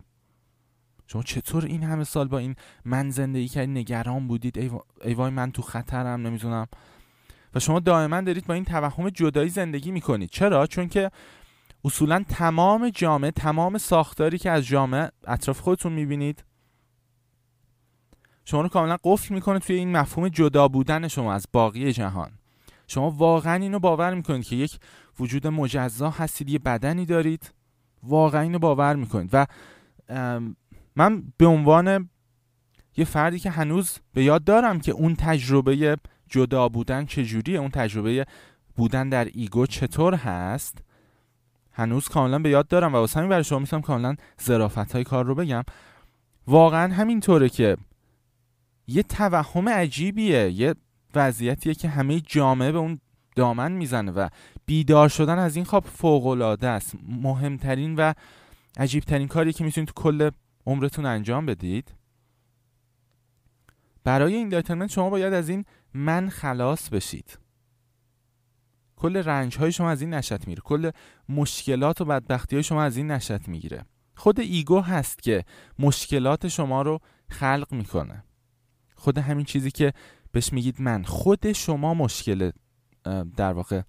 شما 1.07 1.23
چطور 1.23 1.65
این 1.65 1.83
همه 1.83 2.03
سال 2.03 2.27
با 2.27 2.37
این 2.37 2.55
من 2.85 3.09
زندگی 3.09 3.47
کردید 3.47 3.77
نگران 3.77 4.27
بودید؟ 4.27 4.57
ای 5.03 5.13
وای 5.13 5.31
من 5.31 5.51
تو 5.51 5.61
خطرم 5.61 6.27
نمی‌دونم. 6.27 6.67
و 7.55 7.59
شما 7.59 7.79
دائما 7.79 8.21
دارید 8.21 8.47
با 8.47 8.53
این 8.53 8.65
توهم 8.65 9.09
جدایی 9.09 9.49
زندگی 9.49 9.91
می‌کنید. 9.91 10.29
چرا؟ 10.29 10.67
چون 10.67 10.87
که 10.87 11.11
اصولا 11.83 12.23
تمام 12.29 12.89
جامعه 12.89 13.31
تمام 13.31 13.77
ساختاری 13.77 14.37
که 14.37 14.51
از 14.51 14.65
جامعه 14.65 15.11
اطراف 15.27 15.59
خودتون 15.59 15.93
می‌بینید 15.93 16.43
شما 18.45 18.61
رو 18.61 18.69
کاملا 18.69 18.97
قفل 19.03 19.33
می‌کنه 19.33 19.59
توی 19.59 19.75
این 19.75 19.97
مفهوم 19.97 20.29
جدا 20.29 20.67
بودن 20.67 21.07
شما 21.07 21.33
از 21.33 21.45
باقی 21.53 21.93
جهان. 21.93 22.31
شما 22.87 23.11
واقعا 23.11 23.55
اینو 23.55 23.79
باور 23.79 24.13
می‌کنید 24.13 24.43
که 24.43 24.55
یک 24.55 24.79
وجود 25.19 25.47
مجزا 25.47 26.09
هستید 26.09 26.49
یه 26.49 26.59
بدنی 26.59 27.05
دارید. 27.05 27.53
واقعا 28.03 28.41
اینو 28.41 28.59
باور 28.59 28.95
می‌کنید. 28.95 29.29
و 29.33 29.47
من 30.95 31.23
به 31.37 31.45
عنوان 31.45 32.09
یه 32.97 33.05
فردی 33.05 33.39
که 33.39 33.49
هنوز 33.49 33.97
به 34.13 34.23
یاد 34.23 34.43
دارم 34.43 34.79
که 34.79 34.91
اون 34.91 35.15
تجربه 35.15 35.97
جدا 36.29 36.69
بودن 36.69 37.05
چجوریه 37.05 37.59
اون 37.59 37.69
تجربه 37.69 38.25
بودن 38.75 39.09
در 39.09 39.25
ایگو 39.25 39.65
چطور 39.65 40.15
هست 40.15 40.77
هنوز 41.73 42.07
کاملا 42.07 42.39
به 42.39 42.49
یاد 42.49 42.67
دارم 42.67 42.93
و 42.93 42.97
واسه 42.97 43.19
همین 43.19 43.29
برای 43.29 43.43
شما 43.43 43.59
می‌تونم 43.59 43.81
کاملا 43.81 44.15
ظرافت 44.41 44.91
های 44.91 45.03
کار 45.03 45.25
رو 45.25 45.35
بگم. 45.35 45.63
واقعا 46.47 46.93
همینطوره 46.93 47.49
که 47.49 47.77
یه 48.87 49.03
توهم 49.03 49.69
عجیبیه 49.69 50.51
یه 50.51 50.75
وضعیتیه 51.15 51.73
که 51.73 51.89
همه 51.89 52.19
جامعه 52.19 52.71
به 52.71 52.77
اون 52.77 52.99
دامن 53.35 53.71
می‌زنه 53.71 54.11
و 54.11 54.29
بیدار 54.65 55.09
شدن 55.09 55.39
از 55.39 55.55
این 55.55 55.65
خواب 55.65 55.85
فوق 55.85 56.27
العاده 56.27 56.67
است. 56.67 56.95
مهمترین 57.07 57.95
و 57.95 58.13
عجیبترین 58.77 59.27
کاری 59.27 59.53
که 59.53 59.63
می‌تونید 59.63 59.87
تو 59.87 60.01
کل 60.01 60.29
عمرتون 60.65 61.05
انجام 61.05 61.45
بدید. 61.45 61.93
برای 64.03 64.35
این 64.35 64.87
شما 64.87 65.09
باید 65.09 65.33
از 65.33 65.49
این 65.49 65.65
من 65.93 66.29
خلاص 66.29 66.89
بشید. 66.89 67.37
کل 69.01 69.17
رنج 69.17 69.57
های 69.57 69.71
شما 69.71 69.89
از 69.89 70.01
این 70.01 70.13
نشت 70.13 70.47
میره. 70.47 70.61
کل 70.61 70.91
مشکلات 71.29 72.01
و 72.01 72.05
بدبختی 72.05 72.55
های 72.55 72.63
شما 72.63 72.83
از 72.83 72.97
این 72.97 73.11
نشت 73.11 73.47
می‌گیره. 73.47 73.85
خود 74.15 74.39
ایگو 74.39 74.81
هست 74.81 75.23
که 75.23 75.43
مشکلات 75.79 76.47
شما 76.47 76.81
رو 76.81 76.99
خلق 77.29 77.67
می‌کنه. 77.71 78.23
خود 78.95 79.17
همین 79.17 79.45
چیزی 79.45 79.71
که 79.71 79.93
بهش 80.31 80.53
میگید 80.53 80.81
من. 80.81 81.03
خود 81.03 81.51
شما 81.51 81.93
مشکل 81.93 82.51
در 83.37 83.53
واقع 83.53 83.81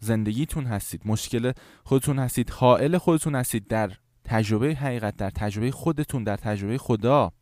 زندگیتون 0.00 0.64
هستید. 0.64 1.02
مشکل 1.04 1.52
خودتون 1.84 2.18
هستید. 2.18 2.50
حائل 2.50 2.98
خودتون 2.98 3.34
هستید. 3.34 3.66
در 3.66 3.92
تجربه 4.24 4.74
حقیقت 4.74 5.16
در 5.16 5.30
تجربه 5.30 5.70
خودتون 5.70 6.24
در 6.24 6.36
تجربه 6.36 6.78
خدا. 6.78 7.32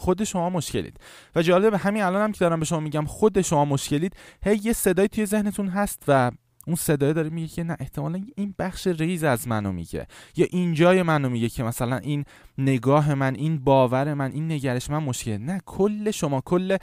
خود 0.00 0.24
شما 0.24 0.50
مشکلید. 0.50 1.00
و 1.34 1.42
جالب 1.42 1.74
همین 1.74 2.02
الان 2.02 2.22
هم 2.22 2.32
که 2.32 2.38
دارم 2.38 2.60
به 2.60 2.66
شما 2.66 2.80
میگم 2.80 3.04
خود 3.04 3.40
شما 3.40 3.64
مشکلید 3.64 4.16
هی 4.44 4.60
یه 4.62 4.72
صدای 4.72 5.08
توی 5.08 5.26
ذهنتون 5.26 5.68
هست 5.68 6.02
و 6.08 6.30
اون 6.66 6.76
صدای 6.76 7.12
داره 7.12 7.30
میگه 7.30 7.48
که 7.48 7.64
نه 7.64 7.76
احتمالا 7.80 8.24
این 8.36 8.54
بخش 8.58 8.86
ریز 8.86 9.24
از 9.24 9.48
منو 9.48 9.72
میگه. 9.72 10.06
یا 10.36 10.46
اینجای 10.50 11.02
منو 11.02 11.28
میگه 11.28 11.48
که 11.48 11.62
مثلا 11.62 11.96
این 11.96 12.24
نگاه 12.58 13.14
من 13.14 13.34
این 13.34 13.58
باور 13.58 14.14
من 14.14 14.32
این 14.32 14.52
نگرش 14.52 14.90
من 14.90 14.98
مشکل 14.98 15.38
نه 15.38 15.60
کل 15.66 16.10
شما 16.10 16.40
کل 16.40 16.76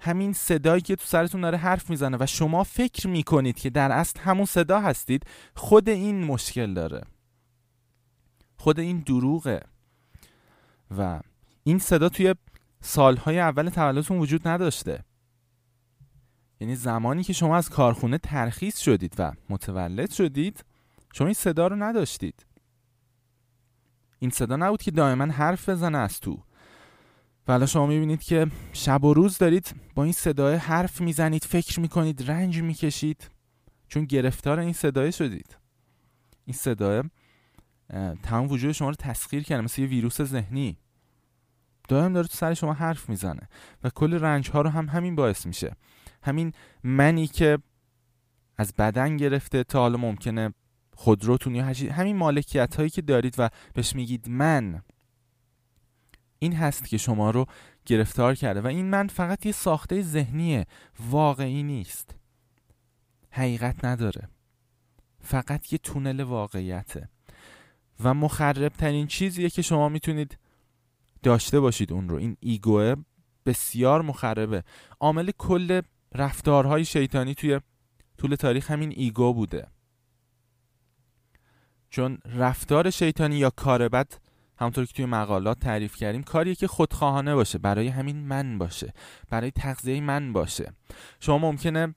همین 0.00 0.32
صدایی 0.32 0.82
که 0.82 0.96
تو 0.96 1.04
سرتون 1.06 1.40
داره 1.40 1.58
حرف 1.58 1.90
می‌زنه 1.90 2.16
و 2.20 2.26
شما 2.26 2.64
فکر 2.64 3.08
می‌کنید 3.08 3.58
که 3.58 3.70
در 3.70 3.92
اصل 3.92 4.20
همون 4.20 4.46
صدا 4.46 4.80
هستید 4.80 5.22
خود 5.54 5.88
این 5.88 6.24
مشکل 6.24 6.74
داره. 6.74 7.00
خود 8.56 8.80
این 8.80 8.98
دروغه. 8.98 9.60
و 10.98 11.20
این 11.64 11.78
صدا 11.78 12.08
توی 12.08 12.34
سالهای 12.86 13.38
اول 13.38 13.68
تولدتون 13.68 14.18
وجود 14.18 14.48
نداشته. 14.48 15.04
یعنی 16.60 16.76
زمانی 16.76 17.22
که 17.22 17.32
شما 17.32 17.56
از 17.56 17.70
کارخونه 17.70 18.18
ترخیص 18.18 18.78
شدید 18.78 19.14
و 19.18 19.32
متولد 19.50 20.10
شدید 20.10 20.64
شما 21.12 21.26
این 21.26 21.34
صدا 21.34 21.66
رو 21.66 21.76
نداشتید. 21.76 22.46
این 24.18 24.30
صدا 24.30 24.56
نبود 24.56 24.82
که 24.82 24.90
دائما 24.90 25.24
حرف 25.24 25.68
بزنه 25.68 25.98
از 25.98 26.20
تو. 26.20 26.42
و 27.48 27.66
شما 27.66 27.86
می‌بینید 27.86 28.22
که 28.22 28.46
شب 28.72 29.04
و 29.04 29.14
روز 29.14 29.38
دارید 29.38 29.74
با 29.94 30.04
این 30.04 30.12
صدای 30.12 30.56
حرف 30.56 31.00
می‌زنید 31.00 31.44
فکر 31.44 31.80
می‌کنید 31.80 32.30
رنج 32.30 32.62
می‌کشید 32.62 33.30
چون 33.88 34.04
گرفتار 34.04 34.58
این 34.60 34.72
صدای 34.72 35.12
شدید. 35.12 35.56
این 36.44 36.56
صدای 36.56 37.02
تمام 38.22 38.48
وجود 38.48 38.72
شما 38.72 38.88
رو 38.88 38.94
تسخیر 38.94 39.42
کرده 39.42 39.62
مثل 39.62 39.82
یه 39.82 39.88
ویروس 39.88 40.22
ذهنی. 40.22 40.78
دائم 41.88 42.12
داره 42.12 42.26
تو 42.26 42.36
سر 42.36 42.54
شما 42.54 42.72
حرف 42.72 43.08
می‌زنه 43.08 43.48
و 43.84 43.90
کل 43.90 44.14
رنج 44.14 44.50
ها 44.50 44.60
رو 44.60 44.70
هم 44.70 44.88
همین 44.88 45.16
باعث 45.16 45.46
میشه. 45.46 45.76
همین 46.22 46.52
منی 46.84 47.26
که 47.26 47.58
از 48.56 48.74
بدن 48.78 49.16
گرفته 49.16 49.64
تا 49.64 49.80
حالا 49.80 49.96
ممکنه 49.96 50.54
خودروتون 50.96 51.54
یا 51.54 51.64
همین 51.92 52.16
مالکیت 52.16 52.76
هایی 52.76 52.90
که 52.90 53.02
دارید 53.02 53.34
و 53.38 53.48
بهش 53.74 53.94
میگید 53.94 54.28
من 54.28 54.82
این 56.38 56.52
هست 56.52 56.88
که 56.88 56.96
شما 56.96 57.30
رو 57.30 57.46
گرفتار 57.86 58.34
کرده 58.34 58.60
و 58.60 58.66
این 58.66 58.90
من 58.90 59.06
فقط 59.06 59.46
یه 59.46 59.52
ساخته 59.52 60.02
ذهنیه 60.02 60.66
واقعی 61.00 61.62
نیست. 61.62 62.14
حقیقت 63.30 63.84
نداره. 63.84 64.28
فقط 65.20 65.72
یه 65.72 65.78
تونل 65.78 66.20
واقعیته. 66.20 67.08
و 68.00 68.14
مخرب 68.14 68.72
ترین 68.72 69.06
چیزیه 69.06 69.50
که 69.50 69.62
شما 69.62 69.88
می‌تونید 69.88 70.38
داشته 71.24 71.60
باشید 71.60 71.92
اون 71.92 72.08
رو. 72.08 72.16
این 72.16 72.36
ایگوه 72.40 72.94
بسیار 73.46 74.02
مخربه. 74.02 74.62
عامل 75.00 75.30
کل 75.38 75.80
رفتارهای 76.14 76.84
شیطانی 76.84 77.34
توی 77.34 77.60
طول 78.18 78.34
تاریخ 78.34 78.70
همین 78.70 78.92
ایگو 78.96 79.34
بوده. 79.34 79.66
چون 81.90 82.18
رفتار 82.24 82.90
شیطانی 82.90 83.36
یا 83.36 83.50
کار 83.50 83.88
بد 83.88 84.12
همونطور 84.58 84.84
که 84.84 84.92
توی 84.92 85.06
مقالات 85.06 85.60
تعریف 85.60 85.96
کردیم 85.96 86.22
کاریه 86.22 86.54
که 86.54 86.66
خودخواهانه 86.66 87.34
باشه 87.34 87.58
برای 87.58 87.88
همین 87.88 88.16
من 88.16 88.58
باشه 88.58 88.92
برای 89.30 89.50
تغذیه 89.50 90.00
من 90.00 90.32
باشه. 90.32 90.72
شما 91.20 91.38
ممکنه 91.38 91.94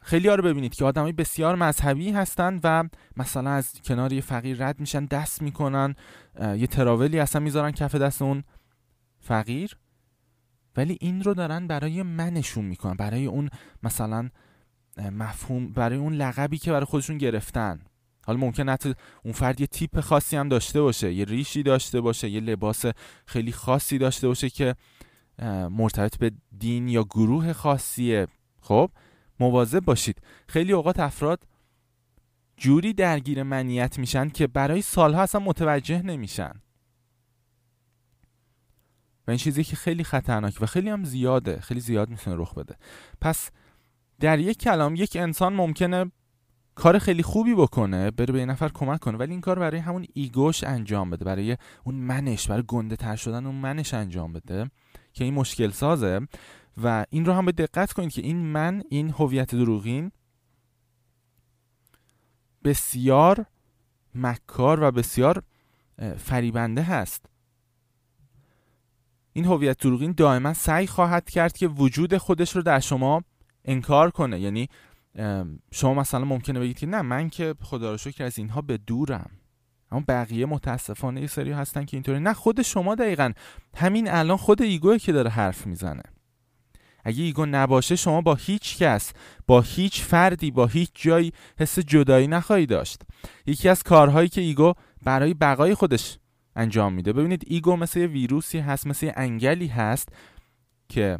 خیلی 0.00 0.28
ها 0.28 0.34
رو 0.34 0.42
ببینید 0.42 0.74
که 0.74 0.84
آدمای 0.84 1.12
بسیار 1.12 1.54
مذهبی 1.54 2.10
هستن 2.10 2.60
و 2.64 2.84
مثلا 3.16 3.50
از 3.50 3.72
کنار 3.84 4.12
یه 4.12 4.20
فقیر 4.20 4.66
رد 4.66 4.80
میشن 4.80 5.04
دست 5.04 5.42
می‌کنن 5.42 5.94
یه 6.40 6.66
تراولی 6.66 7.18
اصلا 7.18 7.40
می‌ذارن 7.40 7.70
کف 7.70 7.94
دست 7.94 8.22
اون 8.22 8.44
فقیر 9.20 9.76
ولی 10.76 10.96
این 11.00 11.22
رو 11.22 11.34
دارن 11.34 11.66
برای 11.66 12.02
منشون 12.02 12.64
می‌کنن 12.64 12.94
برای 12.94 13.26
اون 13.26 13.50
مثلا 13.82 14.30
مفهوم 15.12 15.72
برای 15.72 15.98
اون 15.98 16.12
لقبی 16.12 16.58
که 16.58 16.70
برای 16.70 16.84
خودشون 16.84 17.18
گرفتن. 17.18 17.80
حالا 18.26 18.38
ممکن 18.38 18.68
حتی 18.68 18.94
اون 19.24 19.32
فرد 19.32 19.60
یه 19.60 19.66
تیپ 19.66 20.00
خاصی 20.00 20.36
هم 20.36 20.48
داشته 20.48 20.82
باشه 20.82 21.12
یه 21.12 21.24
ریشی 21.24 21.62
داشته 21.62 22.00
باشه 22.00 22.28
یه 22.28 22.40
لباس 22.40 22.84
خیلی 23.26 23.52
خاصی 23.52 23.98
داشته 23.98 24.28
باشه 24.28 24.50
که 24.50 24.74
مرتبط 25.70 26.18
به 26.18 26.32
دین 26.58 26.88
یا 26.88 27.04
گروه 27.04 27.52
خاصیه. 27.52 28.26
خب 28.60 28.90
مواظب 29.40 29.80
باشید. 29.80 30.22
خیلی 30.48 30.72
اوقات 30.72 31.00
افراد 31.00 31.46
جوری 32.56 32.92
درگیر 32.92 33.42
منیت 33.42 33.98
میشن 33.98 34.28
که 34.28 34.46
برای 34.46 34.82
سالها 34.82 35.22
اصلا 35.22 35.40
متوجه 35.40 36.02
نمیشن. 36.02 36.52
و 39.30 39.32
این 39.32 39.38
چیزی 39.38 39.64
که 39.64 39.76
خیلی 39.76 40.04
خطرناک 40.04 40.58
و 40.60 40.66
خیلی 40.66 40.90
هم 40.90 41.04
زیاده 41.04 41.60
خیلی 41.60 41.80
زیاد 41.80 42.08
می‌تونه 42.08 42.36
رخ 42.36 42.54
بده. 42.54 42.76
پس 43.20 43.50
در 44.20 44.38
یک 44.38 44.58
کلام 44.58 44.94
یک 44.94 45.16
انسان 45.16 45.52
ممکنه 45.52 46.12
کار 46.74 46.98
خیلی 46.98 47.22
خوبی 47.22 47.54
بکنه 47.54 48.10
بره 48.10 48.32
به 48.32 48.38
یه 48.38 48.44
نفر 48.44 48.68
کمک 48.68 49.00
کنه 49.00 49.18
ولی 49.18 49.30
این 49.30 49.40
کار 49.40 49.58
برای 49.58 49.80
همون 49.80 50.06
ایگوش 50.14 50.64
انجام 50.64 51.10
بده 51.10 51.24
برای 51.24 51.56
اون 51.84 51.94
منش 51.94 52.48
برای 52.48 52.64
گنده 52.68 52.96
تر 52.96 53.16
شدن 53.16 53.46
اون 53.46 53.54
منش 53.54 53.94
انجام 53.94 54.32
بده 54.32 54.70
که 55.12 55.24
این 55.24 55.34
مشکل 55.34 55.70
سازه. 55.70 56.20
و 56.82 57.06
این 57.10 57.24
رو 57.24 57.32
هم 57.32 57.46
به 57.46 57.52
دقت 57.52 57.92
کنید 57.92 58.12
که 58.12 58.22
این 58.22 58.36
من 58.36 58.82
این 58.88 59.10
هویت 59.10 59.54
دروغین 59.54 60.12
بسیار 62.64 63.46
مکار 64.14 64.82
و 64.82 64.90
بسیار 64.90 65.42
فریبنده 66.16 66.82
هست. 66.82 67.26
این 69.32 69.44
هویت 69.44 69.78
دروغین 69.78 70.12
دائما 70.16 70.54
سعی 70.54 70.86
خواهد 70.86 71.30
کرد 71.30 71.56
که 71.56 71.68
وجود 71.68 72.16
خودش 72.16 72.56
رو 72.56 72.62
در 72.62 72.80
شما 72.80 73.22
انکار 73.64 74.10
کنه. 74.10 74.40
یعنی 74.40 74.68
شما 75.72 75.94
مثلا 75.94 76.24
ممکنه 76.24 76.60
بگید 76.60 76.78
که 76.78 76.86
نه 76.86 77.02
من 77.02 77.30
که 77.30 77.54
خدا 77.62 77.90
رو 77.90 77.96
شکر 77.96 78.24
از 78.24 78.38
اینها 78.38 78.60
به 78.60 78.76
دورم. 78.76 79.30
اما 79.92 80.04
بقیه 80.08 80.46
متاسفانه 80.46 81.20
یه 81.20 81.26
سری 81.26 81.52
هستن 81.52 81.84
که 81.84 81.96
اینطوری. 81.96 82.20
نه 82.20 82.32
خود 82.32 82.62
شما 82.62 82.94
دقیقا. 82.94 83.32
همین 83.76 84.10
الان 84.10 84.36
خود 84.36 84.62
ایگوه 84.62 84.98
که 84.98 85.12
داره 85.12 85.30
حرف 85.30 85.66
می‌زنه. 85.66 86.02
اگه 87.04 87.22
ایگو 87.22 87.46
نباشه 87.46 87.96
شما 87.96 88.20
با 88.20 88.34
هیچ 88.34 88.78
کس 88.78 89.12
با 89.46 89.60
هیچ 89.60 90.02
فردی 90.02 90.50
با 90.50 90.66
هیچ 90.66 90.90
جایی 90.94 91.32
حس 91.58 91.78
جدایی 91.78 92.26
نخواهی 92.26 92.66
داشت. 92.66 93.02
یکی 93.46 93.68
از 93.68 93.82
کارهایی 93.82 94.28
که 94.28 94.40
ایگو 94.40 94.74
برای 95.02 95.34
بقای 95.34 95.74
خودش 95.74 96.18
انجام 96.56 96.92
میده. 96.92 97.12
ببینید 97.12 97.44
ایگو 97.46 97.76
مثل 97.76 98.00
یه 98.00 98.06
ویروسی 98.06 98.58
هست 98.58 98.86
مثل 98.86 99.06
یه 99.06 99.12
انگلی 99.16 99.66
هست 99.66 100.08
که 100.88 101.18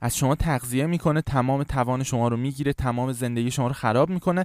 از 0.00 0.16
شما 0.16 0.34
تغذیه 0.34 0.86
می‌کنه 0.86 1.22
تمام 1.22 1.62
توان 1.62 2.02
شما 2.02 2.28
رو 2.28 2.36
می‌گیره 2.36 2.72
تمام 2.72 3.12
زندگی 3.12 3.50
شما 3.50 3.66
رو 3.66 3.72
خراب 3.72 4.10
می‌کنه 4.10 4.44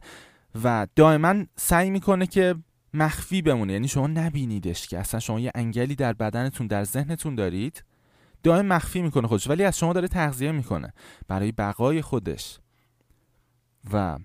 و 0.64 0.88
دائما 0.96 1.46
سعی 1.56 1.90
می‌کنه 1.90 2.28
که 2.28 2.56
مخفی 2.94 3.42
بمونه. 3.42 3.74
یعنی 3.74 3.88
شما 3.88 4.08
نبینیدش 4.08 4.88
که 4.88 5.00
اصلا 5.00 5.20
شما 5.20 5.40
یه 5.40 5.52
انگلی 5.56 5.96
در 5.96 6.14
بدنتون 6.14 6.68
در 6.68 6.84
ذهنتون 6.84 7.36
دارید 7.36 7.84
دائم 8.44 8.66
مخفی 8.66 9.02
می‌کنه 9.02 9.28
خودش. 9.28 9.50
ولی 9.50 9.64
از 9.64 9.78
شما 9.78 9.94
داره 9.94 10.08
تغذیه 10.08 10.52
می‌کنه 10.52 10.94
برای 11.28 11.52
بقای 11.52 12.02
خودش. 12.02 12.60
و 13.94 14.20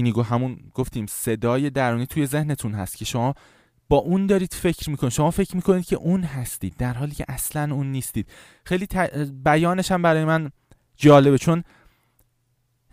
اینیگو 0.00 0.22
همون 0.22 0.58
گفتیم 0.74 1.06
صدای 1.06 1.70
درونی 1.70 2.06
توی 2.06 2.26
ذهنتون 2.26 2.74
هست 2.74 2.96
که 2.96 3.04
شما 3.04 3.34
با 3.88 3.96
اون 3.96 4.26
دارید 4.26 4.54
فکر 4.54 4.90
می‌کنید. 4.90 5.12
شما 5.12 5.30
فکر 5.30 5.56
می‌کنید 5.56 5.84
که 5.84 5.96
اون 5.96 6.22
هستید 6.22 6.76
در 6.76 6.92
حالی 6.92 7.14
که 7.14 7.24
اصلا 7.28 7.74
اون 7.74 7.92
نیستید. 7.92 8.28
خیلی 8.64 8.86
بیانش 9.44 9.92
هم 9.92 10.02
برای 10.02 10.24
من 10.24 10.50
جالبه 10.96 11.38
چون 11.38 11.64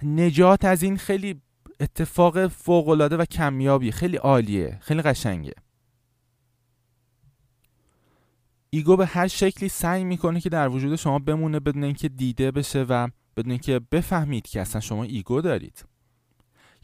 نجات 0.03 0.65
از 0.65 0.83
این 0.83 0.97
خیلی 0.97 1.41
اتفاق 1.79 2.47
فوقالعاده 2.47 3.17
و 3.17 3.25
کمیابی 3.25 3.91
خیلی 3.91 4.17
عالیه 4.17 4.77
خیلی 4.81 5.01
قشنگه. 5.01 5.53
ایگو 8.69 8.95
به 8.95 9.05
هر 9.05 9.27
شکلی 9.27 9.69
سعی 9.69 10.03
می‌کنه 10.03 10.41
که 10.41 10.49
در 10.49 10.69
وجود 10.69 10.95
شما 10.95 11.19
بمونه 11.19 11.59
بدون 11.59 11.83
اینکه 11.83 12.09
دیده 12.09 12.51
بشه 12.51 12.83
و 12.83 13.07
بدون 13.37 13.51
اینکه 13.51 13.79
بفهمید 13.91 14.47
که 14.47 14.61
اصلا 14.61 14.81
شما 14.81 15.03
ایگو 15.03 15.41
دارید. 15.41 15.85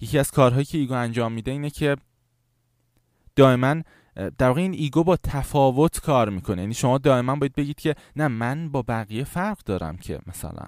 یکی 0.01 0.19
از 0.19 0.31
کارهایی 0.31 0.65
که 0.65 0.77
ایگو 0.77 0.93
انجام 0.93 1.31
میده 1.31 1.51
اینه 1.51 1.69
که 1.69 1.97
دائما 3.35 3.81
در 4.37 4.47
واقع 4.47 4.61
این 4.61 4.73
ایگو 4.73 5.03
با 5.03 5.17
تفاوت 5.17 5.99
کار 5.99 6.29
می‌کنه. 6.29 6.61
یعنی 6.61 6.73
شما 6.73 6.97
دائما 6.97 7.35
باید 7.35 7.55
بگید 7.55 7.79
که 7.79 7.95
نه 8.15 8.27
من 8.27 8.69
با 8.69 8.81
بقیه 8.81 9.23
فرق 9.23 9.57
دارم 9.57 9.97
که 9.97 10.19
مثلا 10.27 10.67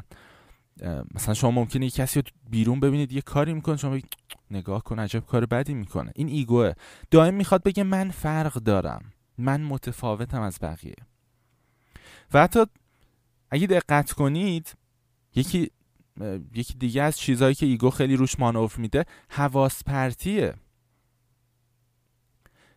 مثلا 1.16 1.34
شما 1.34 1.52
ممکنه 1.52 1.86
یک 1.86 1.96
کسی 1.96 2.22
رو 2.22 2.28
بیرون 2.50 2.80
ببینید 2.80 3.14
یه 3.14 3.22
کاری 3.22 3.54
می‌کنه 3.54 3.78
شما 3.78 3.92
بگید 3.92 4.14
نگاه 4.52 4.84
کن 4.84 5.00
عجب 5.00 5.20
کار 5.20 5.46
بدی 5.46 5.74
می‌کنه. 5.74 6.12
این 6.16 6.28
ایگوه. 6.28 6.74
دائم 7.12 7.34
می‌خواد 7.34 7.64
بگه 7.64 7.84
من 7.84 8.10
فرق 8.12 8.54
دارم. 8.54 9.12
من 9.38 9.62
متفاوتم 9.62 10.42
از 10.42 10.60
بقیه. 10.62 10.96
و 12.34 12.44
حتی 12.44 12.66
اگه 13.50 13.68
دقت 13.68 14.12
کنید 14.12 14.74
یکی 15.36 15.72
یکی 16.54 16.74
دیگه 16.74 17.04
از 17.04 17.18
چیزهایی 17.18 17.56
که 17.56 17.66
ایگو 17.66 17.90
خیلی 17.90 18.16
روش 18.16 18.40
مانور 18.40 18.74
میده 18.78 19.06
حواس 19.30 19.84
پرتیه 19.84 20.54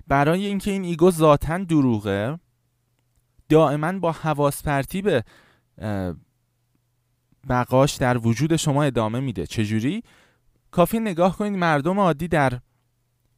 برای 0.06 0.47
اینکه 0.47 0.70
این 0.70 0.85
ایگو 0.85 1.10
ذاتا 1.10 1.59
دروغه 1.59 2.39
دائما 3.48 3.98
با 3.98 4.12
حواس 4.12 4.62
پرتی 4.62 5.02
به 5.02 5.24
بقاش 7.48 7.94
در 7.94 8.19
وجود 8.19 8.56
شما 8.56 8.82
ادامه 8.82 9.20
میده. 9.20 9.47
چجوری؟ 9.47 10.02
کافی 10.70 11.01
نگاه 11.01 11.36
کنید 11.36 11.52
مردم 11.59 12.01
عادی 12.01 12.28
در 12.28 12.60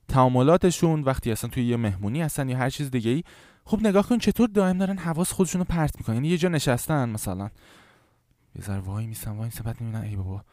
تعاملاتشون 0.09 1.03
وقتی 1.03 1.33
اصلا 1.33 1.51
توی 1.51 1.65
یه 1.65 1.77
مهمونی 1.77 2.23
هستن 2.23 2.49
یا 2.49 2.59
هر 2.59 2.71
چیز 2.71 2.91
دیگه 2.91 3.11
ای 3.11 3.23
خب 3.65 3.81
نگاه 3.87 4.09
کن 4.09 4.19
چطور 4.19 4.49
دائم 4.49 4.79
دارن 4.79 4.99
حواس 4.99 5.33
خودشون 5.33 5.59
رو 5.59 5.65
پرت 5.65 5.97
می‌کنن. 5.99 6.15
یعنی 6.15 6.29
یه 6.29 6.39
جا 6.39 6.49
نشستن 6.49 7.09
مثلا. 7.09 7.51
یه 8.55 8.63
ذره 8.63 8.81
وای 8.81 9.07
میسن 9.07 9.31
وای 9.31 9.45
میسن 9.45 9.65
بعد 9.65 9.81
می‌بینن 9.81 10.03
ای 10.05 10.17
بابا. 10.17 10.45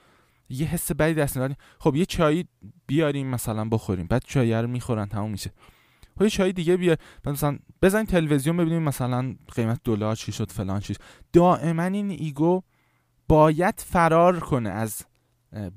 یه 0.50 0.68
حس 0.68 0.92
بدی 0.92 1.14
دست 1.14 1.38
میدن. 1.38 1.56
خب 1.80 1.96
یه 1.96 2.06
چای 2.06 2.46
بیاریم 2.88 3.28
مثلا 3.28 3.66
بخوریم. 3.66 4.08
بعد 4.08 4.24
چای 4.26 4.54
رو 4.54 4.68
می‌خورن 4.68 5.06
تموم 5.06 5.32
میشه. 5.32 5.52
خب 6.16 6.22
یه 6.24 6.30
چای 6.30 6.54
دیگه 6.54 6.78
بیار. 6.78 6.98
مثلا 7.26 7.60
بزن 7.82 8.04
تلویزیون 8.04 8.58
ببینیم 8.58 8.84
مثلا 8.84 9.36
قیمت 9.56 9.82
دلار 9.84 10.16
چی 10.16 10.32
شد 10.32 10.52
فلان 10.52 10.80
چیز 10.80 10.98
دائما 11.34 11.84
این 11.84 12.10
ایگو 12.10 12.64
باید 13.28 13.84
فرار 13.86 14.40
کنه 14.40 14.70
از 14.70 15.06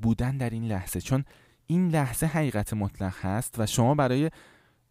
بودن 0.03 0.37
در 0.37 0.51
این 0.51 0.65
لحظه. 0.65 1.01
چون 1.01 1.25
این 1.67 1.89
لحظه 1.89 2.27
حقیقت 2.27 2.75
مطلق 2.75 3.15
هست 3.21 3.55
و 3.59 3.67
شما 3.67 3.95
برای 3.95 4.31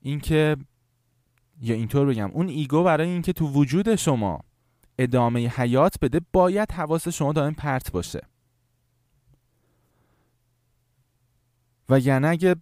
اینکه 0.02 0.58
یا 1.62 1.76
اینطور 1.76 2.08
بگم 2.08 2.32
اون 2.32 2.48
ایگو 2.48 2.84
برای 2.84 3.10
اینکه 3.10 3.34
تو 3.34 3.48
وجود 3.48 3.96
شما 3.96 4.40
ادامه 5.02 5.48
حیات 5.48 5.96
بده 6.02 6.22
باید 6.34 6.72
حواس 6.72 7.08
شما 7.08 7.34
دائم 7.34 7.54
پرت 7.54 7.92
باشه. 7.92 8.22
و 11.90 12.00
یعنی 12.00 12.28
اگه 12.28 12.56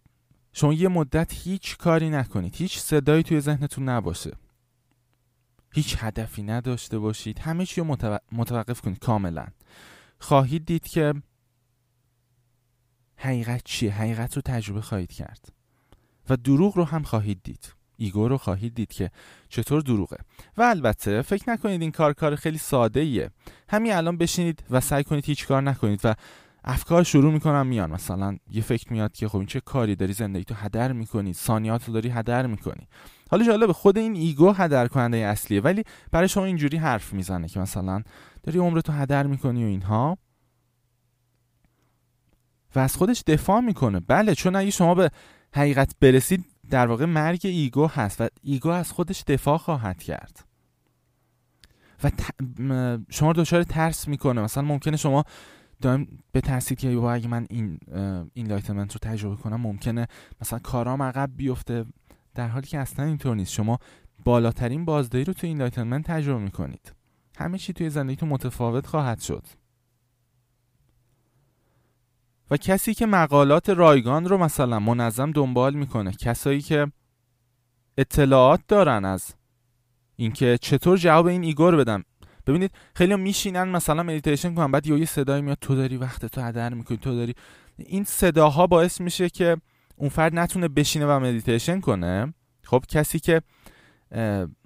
شما 0.53 0.73
یه 0.73 0.88
مدت 0.88 1.34
هیچ 1.34 1.77
کاری 1.77 2.09
نکنید 2.09 2.55
هیچ 2.55 2.80
صدایی 2.80 3.23
توی 3.23 3.39
ذهنتون 3.39 3.89
نباشه 3.89 4.31
هیچ 5.73 5.95
هدفی 5.99 6.43
نداشته 6.43 6.99
باشید 6.99 7.39
همه 7.39 7.65
چی 7.65 7.81
رو 7.81 7.97
متوقف 8.31 8.81
کنید 8.81 8.99
کاملا. 8.99 9.47
خواهید 10.19 10.65
دید 10.65 10.88
که 10.88 11.14
حقیقت 13.15 13.61
چیه؟ 13.65 13.93
حقیقت 13.93 14.35
رو 14.35 14.41
تجربه 14.41 14.81
خواهید 14.81 15.11
کرد. 15.11 15.53
و 16.30 16.38
دروغ 16.38 16.77
رو 16.77 16.84
هم 16.84 17.03
خواهید 17.03 17.43
دید. 17.43 17.76
ایگو 17.97 18.27
رو 18.27 18.37
خواهید 18.37 18.75
دید 18.75 18.93
که 18.93 19.11
چطور 19.49 19.81
دروغه. 19.81 20.17
و 20.57 20.61
البته 20.61 21.21
فکر 21.21 21.49
نکنید 21.49 21.81
این 21.81 21.91
کار 21.91 22.13
کار 22.13 22.35
خیلی 22.35 22.57
ساده 22.57 22.99
ایه 22.99 23.29
همین 23.69 23.93
الان 23.93 24.17
بشینید 24.17 24.63
و 24.69 24.81
سعی 24.81 25.03
کنید 25.03 25.25
هیچ 25.25 25.47
کار 25.47 25.61
نکنید 25.61 26.01
و 26.03 26.15
افکار 26.63 27.03
شروع 27.03 27.33
می‌کنن 27.33 27.67
میان. 27.67 27.91
مثلا 27.91 28.37
یه 28.51 28.61
فکر 28.61 28.93
میاد 28.93 29.13
که 29.13 29.27
خب 29.27 29.37
این 29.37 29.45
چه 29.45 29.59
کاری 29.59 29.95
داری 29.95 30.13
زندگی 30.13 30.43
تو 30.43 30.55
هدر 30.55 30.91
می‌کنی 30.91 31.33
ثانیات 31.33 31.85
رو 31.85 31.93
داری 31.93 32.09
هدر 32.09 32.47
می‌کنی. 32.47 32.87
حالا 33.31 33.45
جالب 33.45 33.71
خود 33.71 33.97
این 33.97 34.15
ایگو 34.15 34.51
هدر 34.51 34.87
کننده 34.87 35.17
اصلیه 35.17 35.61
ولی 35.61 35.83
برای 36.11 36.27
شما 36.27 36.45
اینجوری 36.45 36.77
حرف 36.77 37.13
می‌زنه 37.13 37.47
که 37.47 37.59
مثلا 37.59 38.03
داری 38.43 38.59
عمرتو 38.59 38.91
هدر 38.91 39.27
می‌کنی 39.27 39.63
و 39.63 39.67
اینها. 39.67 40.17
و 42.75 42.79
از 42.79 42.95
خودش 42.95 43.23
دفاع 43.27 43.59
می‌کنه. 43.59 43.99
بله 43.99 44.35
چون 44.35 44.55
اگه 44.55 44.69
شما 44.69 44.95
به 44.95 45.11
حقیقت 45.53 45.95
برسید 45.99 46.45
در 46.69 46.88
واقع 46.88 47.06
مرگ 47.06 47.41
ایگو 47.44 47.88
هست 47.88 48.22
و 48.22 48.27
ایگو 48.41 48.69
از 48.69 48.91
خودش 48.91 49.23
دفاع 49.27 49.57
خواهد 49.57 50.03
کرد. 50.03 50.45
و 52.69 52.98
شما 53.10 53.34
دچار 53.34 53.64
ترس 53.64 54.07
می‌کنه. 54.07 54.41
مثلا 54.41 54.64
ممکنه 54.64 54.98
شما 54.98 55.23
دائم 55.81 56.07
بترسید 56.31 56.79
که 56.80 56.98
اگه 56.98 57.27
من 57.27 57.48
این 57.49 57.80
enlightenment 58.34 58.93
رو 58.94 58.99
تجربه 59.02 59.35
کنم 59.35 59.61
ممکنه 59.61 60.07
مثلا 60.41 60.60
کارام 60.60 61.02
عقب 61.02 61.31
بیفته. 61.35 61.85
در 62.35 62.48
حالی 62.48 62.68
که 62.68 62.80
اصلا 62.80 63.06
اینطور 63.06 63.35
نیست. 63.35 63.52
شما 63.52 63.80
بالاترین 64.23 64.85
بازدهی 64.85 65.23
رو 65.23 65.34
تو 65.34 65.48
enlightenment 65.47 66.05
تجربه 66.06 66.44
می‌کنید. 66.44 66.94
همه 67.38 67.57
چی 67.57 67.73
توی 67.73 67.89
زندگیتون 67.89 68.30
متفاوت 68.30 68.88
خواهد 68.88 69.19
شد. 69.19 69.48
و 72.51 72.57
کسی 72.57 72.93
که 72.93 73.05
مقالات 73.05 73.69
رایگان 73.69 74.25
رو 74.25 74.37
مثلا 74.37 74.79
منظم 74.79 75.31
دنبال 75.31 75.73
می‌کنه 75.73 76.11
کسایی 76.11 76.61
که 76.61 76.91
اطلاعات 77.97 78.61
دارن 78.67 79.05
از 79.05 79.33
اینکه 80.15 80.57
چطور 80.61 80.97
جواب 80.97 81.25
این 81.25 81.43
ایگو 81.43 81.71
رو 81.71 81.77
بدم. 81.77 82.03
ببینید 82.47 82.71
خیلی 82.95 83.15
میشینن 83.15 83.63
مثلا 83.63 84.03
مدیتیشن 84.03 84.55
کنن 84.55 84.71
بعد 84.71 84.87
یه 84.87 85.05
صدایی 85.05 85.41
میاد 85.41 85.57
تو 85.61 85.75
داری 85.75 85.97
وقت 85.97 86.25
تو 86.25 86.41
هدر 86.41 86.73
می‌کنی 86.73 86.97
تو 86.97 87.15
داری. 87.15 87.35
این 87.77 88.03
صداها 88.03 88.67
باعث 88.67 89.01
میشه 89.01 89.29
که 89.29 89.57
اون 89.95 90.09
فرد 90.09 90.35
نتونه 90.35 90.67
بشینه 90.67 91.05
و 91.05 91.19
مدیتیشن 91.19 91.79
کنه. 91.79 92.33
خب 92.63 92.83
کسی 92.89 93.19
که 93.19 93.41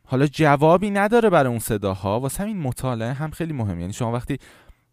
حالا 0.05 0.27
جوابی 0.27 0.89
نداره 0.89 1.29
برای 1.29 1.49
اون 1.49 1.59
صداها 1.59 2.19
واسه 2.19 2.43
همین 2.43 2.57
مطالعه 2.57 3.13
هم 3.13 3.31
خیلی 3.31 3.53
مهم 3.53 3.79
یعنی 3.79 3.93
شما 3.93 4.11
وقتی 4.11 4.37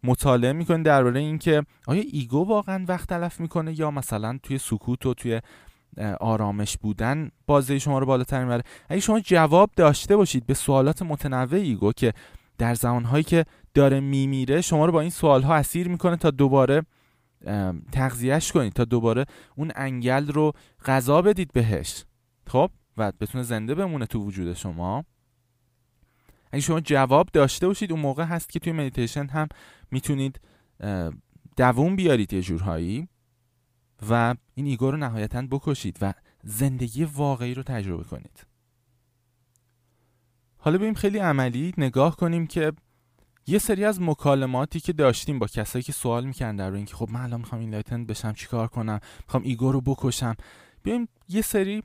مطالعه 0.03 0.53
می‌کنید 0.53 0.85
درباره 0.85 1.19
اینکه 1.19 1.63
آیا 1.87 2.03
ایگو 2.11 2.43
واقعا 2.43 2.85
وقت 2.87 3.09
تلف 3.09 3.39
می‌کنه 3.39 3.79
یا 3.79 3.91
مثلا 3.91 4.39
توی 4.43 4.57
سکوت 4.57 5.05
و 5.05 5.13
توی 5.13 5.41
آرامش 6.19 6.77
بودن 6.77 7.29
باز 7.47 7.63
هم 7.63 7.79
شما 7.79 7.99
رو 7.99 8.05
بالاتر 8.05 8.43
می‌بره؟ 8.43 8.63
اگه 8.89 9.01
شما 9.01 9.19
جواب 9.19 9.69
داشته 9.75 10.15
باشید 10.15 10.45
به 10.45 10.53
سوالات 10.53 11.01
متنوع 11.01 11.59
ایگو 11.59 11.91
که 11.91 12.13
در 12.57 12.75
زمانهایی 12.75 13.23
که 13.23 13.45
داره 13.73 13.99
میمیره 13.99 14.61
شما 14.61 14.85
رو 14.85 14.91
با 14.91 15.01
این 15.01 15.09
سوالها 15.09 15.55
اسیر 15.55 15.87
می‌کنه 15.87 16.15
تا 16.15 16.31
دوباره 16.31 16.85
تغذیهش 17.91 18.51
کنید 18.51 18.73
تا 18.73 18.85
دوباره 18.85 19.25
اون 19.55 19.71
انگل 19.75 20.27
رو 20.27 20.53
غذا 20.85 21.21
بدید 21.21 21.53
بهش. 21.53 22.05
خب؟ 22.47 22.71
و 22.97 23.11
بتونه 23.19 23.43
زنده 23.43 23.75
بمونه 23.75 24.05
تو 24.05 24.19
وجود 24.19 24.53
شما. 24.53 25.05
اگه 26.51 26.61
شما 26.61 26.79
جواب 26.79 27.29
داشته 27.33 27.67
باشید 27.67 27.91
اون 27.91 28.01
موقع 28.01 28.23
هست 28.23 28.49
که 28.49 28.59
توی 28.59 28.73
مدیتیشن 28.73 29.27
هم 29.27 29.47
می‌تونید 29.91 30.41
دووم 31.57 31.95
بیارید 31.95 32.33
یه 32.33 32.41
جورهایی 32.41 33.07
و 34.09 34.35
این 34.55 34.65
ایگو 34.65 34.91
رو 34.91 34.97
نهایتا 34.97 35.41
بکشید 35.41 35.97
و 36.01 36.13
زندگی 36.43 37.03
واقعی 37.03 37.53
رو 37.53 37.63
تجربه 37.63 38.03
کنید. 38.03 38.45
حالا 40.57 40.77
بریم 40.77 40.93
خیلی 40.93 41.17
عملی 41.17 41.73
نگاه 41.77 42.15
کنیم 42.15 42.47
که 42.47 42.73
یه 43.47 43.59
سری 43.59 43.85
از 43.85 44.01
مکالماتی 44.01 44.79
که 44.79 44.93
داشتیم 44.93 45.39
با 45.39 45.47
کسایی 45.47 45.83
که 45.83 45.91
سوال 45.91 46.25
می‌کردن 46.25 46.55
در 46.55 46.71
اینکه 46.71 46.95
خب 46.95 47.09
من 47.11 47.21
الان 47.21 47.39
می‌خوام 47.39 47.61
enlightened 47.61 48.05
بشم 48.05 48.33
چیکار 48.33 48.67
کنم 48.67 48.99
می‌خوام 49.25 49.43
ego 49.43 49.71
رو 49.71 49.81
بکشم. 49.81 50.35
بیایم 50.83 51.07
یه 51.29 51.41
سری 51.41 51.83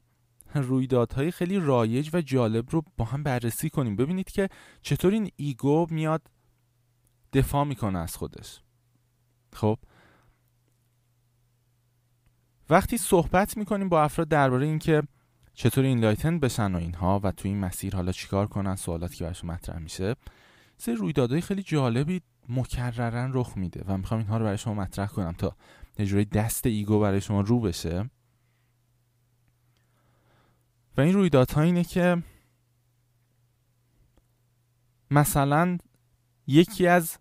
رویدادهای 0.54 1.30
خیلی 1.30 1.58
رایج 1.58 2.10
و 2.12 2.20
جالب 2.20 2.70
رو 2.70 2.82
با 2.96 3.04
هم 3.04 3.22
بررسی 3.22 3.70
کنیم. 3.70 3.96
ببینید 3.96 4.30
که 4.30 4.48
چطور 4.82 5.12
این 5.12 5.30
ego 5.36 5.86
میاد 5.90 6.22
دفاع 7.34 7.64
می‌کنه 7.64 7.98
از 7.98 8.16
خودش. 8.16 8.60
خب؟ 9.52 9.78
وقتی 12.70 12.98
صحبت 12.98 13.56
می‌کنیم 13.56 13.88
با 13.88 14.02
افراد 14.02 14.28
درباره 14.28 14.66
اینکه 14.66 15.02
چطور 15.54 15.84
enlighten 15.84 16.38
بشن 16.38 16.74
و 16.74 16.78
اینها 16.78 17.20
و 17.22 17.30
تو 17.30 17.48
این 17.48 17.60
مسیر 17.60 17.96
حالا 17.96 18.12
چیکار 18.12 18.46
کنن 18.46 18.76
سوالاتی 18.76 19.16
که 19.16 19.24
براشون 19.24 19.50
مطرح 19.50 19.78
میشه 19.78 20.16
یه 20.76 20.83
سری 20.83 20.94
رویدادهای 20.94 21.40
خیلی 21.40 21.62
جالبی 21.62 22.20
مکررن 22.48 23.30
رخ 23.34 23.56
میده 23.56 23.84
و 23.86 23.96
می‌خوام 23.98 24.20
اینها 24.20 24.36
رو 24.36 24.44
برای 24.44 24.58
شما 24.58 24.74
مطرح 24.74 25.06
کنم 25.06 25.32
تا 25.32 25.56
یه 25.98 26.24
دست 26.24 26.66
ego 26.66 27.00
برای 27.00 27.20
شما 27.20 27.40
رو 27.40 27.60
بشه. 27.60 28.10
و 30.96 31.00
این 31.00 31.14
رویدادها 31.14 31.62
اینه 31.62 31.84
که 31.84 32.22
مثلا 35.10 35.78
یکی 36.46 36.86
از 36.86 37.18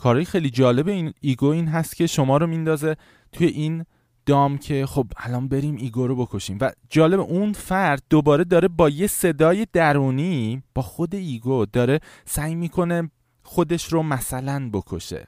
کارهای 0.00 0.24
خیلی 0.24 0.50
جالب 0.50 0.88
این 0.88 1.12
ego 1.20 1.46
این 1.46 1.68
هست 1.68 1.96
که 1.96 2.06
شما 2.06 2.36
رو 2.36 2.46
میندازه 2.46 2.96
توی 3.32 3.46
این 3.46 3.84
دام 4.26 4.58
که 4.58 4.86
خب 4.86 5.06
الان 5.16 5.48
بریم 5.48 5.76
ego 5.76 6.06
رو 6.06 6.26
بکشیم. 6.26 6.58
و 6.60 6.70
جالب 6.90 7.20
اون 7.20 7.52
فرد 7.52 8.02
دوباره 8.10 8.44
داره 8.44 8.68
با 8.68 8.88
یه 8.88 9.06
صدای 9.06 9.66
درونی 9.72 10.62
با 10.74 10.82
خود 10.82 11.14
ego 11.14 11.66
داره 11.66 12.00
سعی 12.24 12.54
می‌کنه 12.54 13.10
خودش 13.42 13.92
رو 13.92 14.02
مثلا 14.02 14.70
بکشه. 14.72 15.26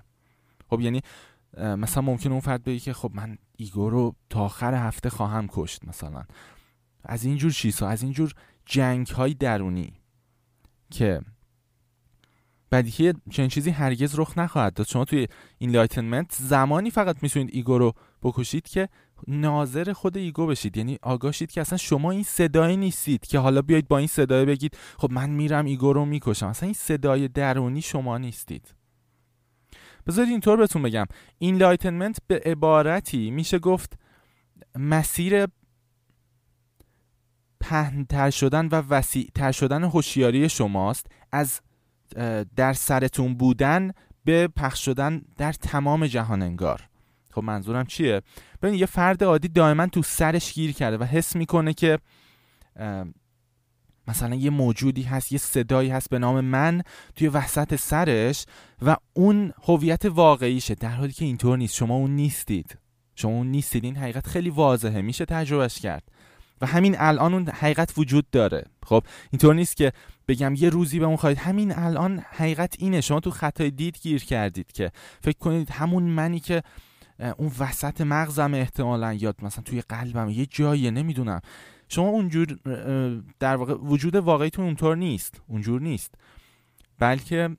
خب 0.70 0.80
یعنی 0.80 1.00
مثلا 1.58 2.02
ممکن 2.02 2.30
اون 2.30 2.40
فرد 2.40 2.64
بگه 2.64 2.78
که 2.78 2.92
خب 2.92 3.10
من 3.14 3.38
ego 3.56 3.90
رو 3.90 4.14
تا 4.30 4.40
آخر 4.40 4.74
هفته 4.74 5.10
خواهم 5.10 5.48
کشت 5.48 5.84
مثلا. 5.84 6.22
از 7.04 7.24
اینجور 7.24 7.52
چیزها 7.52 7.88
از 7.88 8.02
اینجور 8.02 8.32
جنگ 8.66 9.06
های 9.06 9.34
درونی 9.34 9.92
که 10.90 11.20
بدیهی 12.72 13.14
چنین 13.30 13.48
چیزی 13.48 13.70
هرگز 13.70 14.18
رخ 14.18 14.38
نخواهد 14.38 14.74
داد. 14.74 14.86
شما 14.86 15.04
توی 15.04 15.28
enlightenment 15.58 16.36
زمانی 16.38 16.90
فقط 16.90 17.22
می‌تونید 17.22 17.50
ego 17.52 17.78
رو 17.78 17.92
بکشید 18.22 18.68
که 18.68 18.88
ناظر 19.28 19.92
خود 19.92 20.16
ego 20.16 20.46
بشید. 20.46 20.76
یعنی 20.76 20.98
آگاه 21.02 21.32
شید 21.32 21.50
که 21.50 21.60
اصلا 21.60 21.78
شما 21.78 22.10
این 22.10 22.22
صدای 22.22 22.76
نیستید 22.76 23.26
که 23.26 23.38
حالا 23.38 23.62
بیاید 23.62 23.88
با 23.88 23.98
این 23.98 24.06
صدای 24.06 24.44
بگید 24.44 24.76
خب 24.98 25.12
من 25.12 25.30
میرم 25.30 25.64
ego 25.64 25.92
رو 25.92 26.04
می‌کشم. 26.04 26.46
اصلا 26.46 26.66
این 26.66 26.74
صدای 26.74 27.28
درونی 27.28 27.82
شما 27.82 28.18
نیستید. 28.18 28.74
بذارید 30.06 30.30
اینطور 30.30 30.56
بهتون 30.56 30.82
بگم. 30.82 31.06
enlightenment 31.38 32.18
به 32.26 32.42
عبارتی 32.44 33.30
میشه 33.30 33.58
گفت 33.58 33.98
مسیر 34.78 35.46
پهنتر 37.60 38.30
شدن 38.30 38.66
و 38.66 38.74
وسیعتر 38.74 39.52
شدن 39.52 39.84
هوشیاری 39.84 40.48
شماست. 40.48 41.06
از 41.32 41.60
در 42.56 42.72
سرتون 42.72 43.34
بودن 43.34 43.92
به 44.24 44.48
پخش 44.48 44.84
شدن 44.84 45.22
در 45.36 45.52
تمام 45.52 46.06
جهان 46.06 46.42
انگار. 46.42 46.88
خب 47.30 47.42
منظورم 47.42 47.86
چیه؟ 47.86 48.22
ببین 48.62 48.74
یه 48.74 48.86
فرد 48.86 49.24
عادی 49.24 49.48
دائما 49.48 49.86
تو 49.86 50.02
سرش 50.02 50.54
گیر 50.54 50.72
کرده 50.72 50.98
و 50.98 51.04
حس 51.04 51.36
می‌کنه 51.36 51.74
که 51.74 51.98
مثلا 54.08 54.34
یه 54.34 54.50
موجودی 54.50 55.02
هست 55.02 55.32
یه 55.32 55.38
صدایی 55.38 55.90
هست 55.90 56.10
به 56.10 56.18
نام 56.18 56.40
من 56.40 56.82
توی 57.16 57.28
وسط 57.28 57.74
سرش 57.76 58.46
و 58.82 58.96
اون 59.12 59.52
هویت 59.62 60.04
واقعیشه 60.04 60.74
در 60.74 60.88
حالی 60.88 61.12
که 61.12 61.24
اینطور 61.24 61.58
نیست. 61.58 61.74
شما 61.74 61.94
اون 61.94 62.10
نیستید. 62.10 62.78
شما 63.14 63.32
اون 63.32 63.46
نیستید. 63.46 63.84
این 63.84 63.96
حقیقت 63.96 64.26
خیلی 64.26 64.50
واضحه. 64.50 65.02
میشه 65.02 65.24
تجربهش 65.24 65.80
کرد. 65.80 66.02
و 66.60 66.66
همین 66.66 66.96
الان 66.98 67.34
اون 67.34 67.48
حقیقت 67.48 67.92
وجود 67.96 68.30
داره. 68.30 68.64
خب 68.86 69.04
اینطور 69.30 69.54
نیست 69.54 69.76
که 69.76 69.92
بگم 70.28 70.54
یه 70.54 70.68
روزی 70.68 70.98
به 70.98 71.06
اون 71.06 71.16
خواهید 71.16 71.38
همین 71.38 71.72
الان 71.72 72.18
حقیقت 72.30 72.76
اینه. 72.78 73.00
شما 73.00 73.20
تو 73.20 73.30
خطای 73.30 73.70
دید 73.70 73.98
گیر 74.02 74.24
کردید 74.24 74.72
که 74.72 74.90
فکر 75.20 75.38
کنید 75.38 75.70
همون 75.70 76.02
منی 76.02 76.40
که 76.40 76.62
اون 77.38 77.50
وسط 77.58 78.00
مغزم 78.00 78.54
احتمالا 78.54 79.12
یاد 79.12 79.36
مثلا 79.42 79.62
توی 79.62 79.80
قلبم 79.80 80.28
یه 80.28 80.46
جاییه 80.46 80.90
نمی‌دونم. 80.90 81.40
شما 81.88 82.08
اونجور 82.08 82.46
در 83.40 83.56
واقع 83.56 83.74
وجود 83.74 84.16
واقعیتون 84.16 84.64
اونطور 84.64 84.96
نیست. 84.96 85.40
اونجور 85.48 85.80
نیست. 85.80 86.14
بلکه 86.98 87.56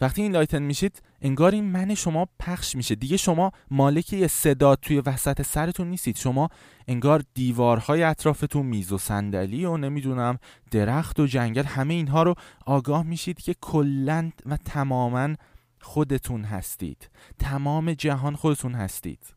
وقتی 0.00 0.22
این 0.22 0.32
لایتن 0.32 0.62
میشید 0.62 1.02
انگار 1.22 1.52
این 1.52 1.64
من 1.64 1.94
شما 1.94 2.28
پخش 2.38 2.76
میشه. 2.76 2.94
دیگه 2.94 3.16
شما 3.16 3.52
مالک 3.70 4.12
یه 4.12 4.26
صدا 4.26 4.76
توی 4.76 5.00
وسط 5.00 5.42
سرتون 5.42 5.88
نیستید. 5.88 6.16
شما 6.16 6.48
انگار 6.88 7.24
دیوارهای 7.34 8.02
اطرافتون 8.02 8.66
میز 8.66 8.92
و 8.92 8.98
صندلی 8.98 9.64
و 9.64 9.76
نمی‌دونم 9.76 10.38
درخت 10.70 11.20
و 11.20 11.26
جنگل 11.26 11.64
همه 11.64 11.94
اینها 11.94 12.22
رو 12.22 12.34
آگاه 12.66 13.02
میشید 13.02 13.40
که 13.40 13.54
کلا 13.60 14.30
و 14.46 14.56
تماما 14.56 15.34
خودتون 15.80 16.44
هستید. 16.44 17.10
تمام 17.38 17.92
جهان 17.92 18.36
خودتون 18.36 18.74
هستید. 18.74 19.34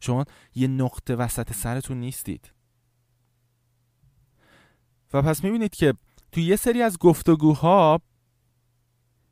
شما 0.00 0.24
یه 0.54 0.68
نقطه 0.68 1.14
وسط 1.14 1.52
سرتون 1.52 2.00
نیستید. 2.00 2.52
و 5.12 5.22
پس 5.22 5.44
می‌بینید 5.44 5.74
که 5.74 5.94
توی 6.32 6.42
یه 6.42 6.56
سری 6.56 6.82
از 6.82 6.98
گفتگوها 6.98 8.00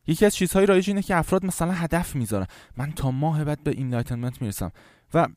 یکی 0.09 0.27
از 0.27 0.35
چیزهای 0.35 0.67
رایج 0.67 0.91
اینه 0.91 1.03
که 1.03 1.17
افراد 1.17 1.47
مثلا 1.47 1.73
هدف 1.73 2.17
می‌ذارن. 2.17 2.47
من 2.77 2.93
تا 2.93 3.11
ماه 3.11 3.45
بعد 3.45 3.65
به 3.65 3.71
enlightenment 3.71 4.43
می‌رسم. 4.43 4.73
و 5.15 5.29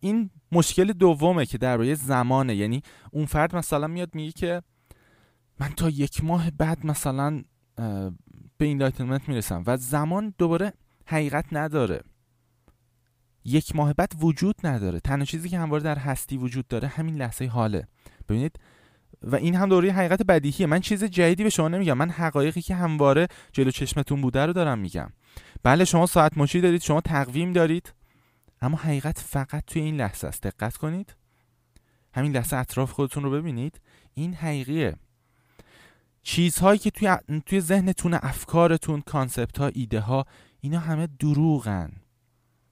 این 0.00 0.30
مشکل 0.52 0.92
دومه 0.92 1.46
که 1.46 1.58
درباره 1.58 1.94
زمانه. 1.94 2.54
یعنی 2.54 2.82
اون 3.12 3.26
فرد 3.26 3.56
مثلا 3.56 3.86
میاد 3.86 4.14
میگه 4.14 4.32
که 4.32 4.62
من 5.60 5.68
تا 5.68 5.88
یک 5.88 6.24
ماه 6.24 6.50
بعد 6.50 6.86
مثلا 6.86 7.42
به 8.58 8.64
enlightenment 8.64 9.28
می‌رسم 9.28 9.62
و 9.66 9.76
زمان 9.76 10.34
دوباره 10.38 10.72
حقیقت 11.06 11.44
نداره. 11.52 12.00
یک 13.44 13.76
ماه 13.76 13.92
بعد 13.92 14.12
وجود 14.20 14.54
نداره. 14.64 15.00
تنها 15.00 15.24
چیزی 15.24 15.48
که 15.48 15.58
همواره 15.58 15.82
در 15.82 15.98
هستی 15.98 16.36
وجود 16.36 16.68
داره 16.68 16.88
همین 16.88 17.14
لحظه 17.14 17.46
حاله. 17.46 17.88
ببینید 18.28 18.58
و 19.22 19.36
این 19.36 19.54
هم 19.54 19.68
دوره 19.68 19.92
حقیقت 19.92 20.22
بدیهیه. 20.22 20.66
من 20.66 20.80
چیز 20.80 21.04
جدیدی 21.04 21.44
به 21.44 21.50
شما 21.50 21.68
نمیگم. 21.68 21.96
من 21.98 22.10
حقایقی 22.10 22.62
که 22.62 22.74
همواره 22.74 23.28
جلو 23.52 23.70
چشمتون 23.70 24.20
بوده 24.20 24.46
رو 24.46 24.52
دارم 24.52 24.78
میگم. 24.78 25.10
بله 25.62 25.84
شما 25.84 26.06
ساعت 26.06 26.38
مچی 26.38 26.60
دارید 26.60 26.82
شما 26.82 27.00
تقویم 27.00 27.52
دارید. 27.52 27.92
اما 28.60 28.76
حقیقت 28.76 29.18
فقط 29.18 29.64
توی 29.66 29.82
این 29.82 29.96
لحظه 29.96 30.26
است. 30.28 30.42
دقت 30.42 30.76
کنید. 30.76 31.16
همین 32.14 32.32
لحظه 32.32 32.56
اطراف 32.56 32.92
خودتون 32.92 33.22
رو 33.22 33.30
ببینید. 33.30 33.80
این 34.14 34.34
حقیقیه. 34.34 34.96
چیزهایی 36.22 36.78
که 36.78 36.90
توی, 36.90 37.16
توی 37.46 37.60
ذهنتون 37.60 38.14
افکارتون 38.14 39.00
کانسپت 39.00 39.58
ها 39.58 39.66
ایده 39.66 40.00
ها 40.00 40.26
اینا 40.60 40.78
همه 40.78 41.08
دروغن. 41.18 41.92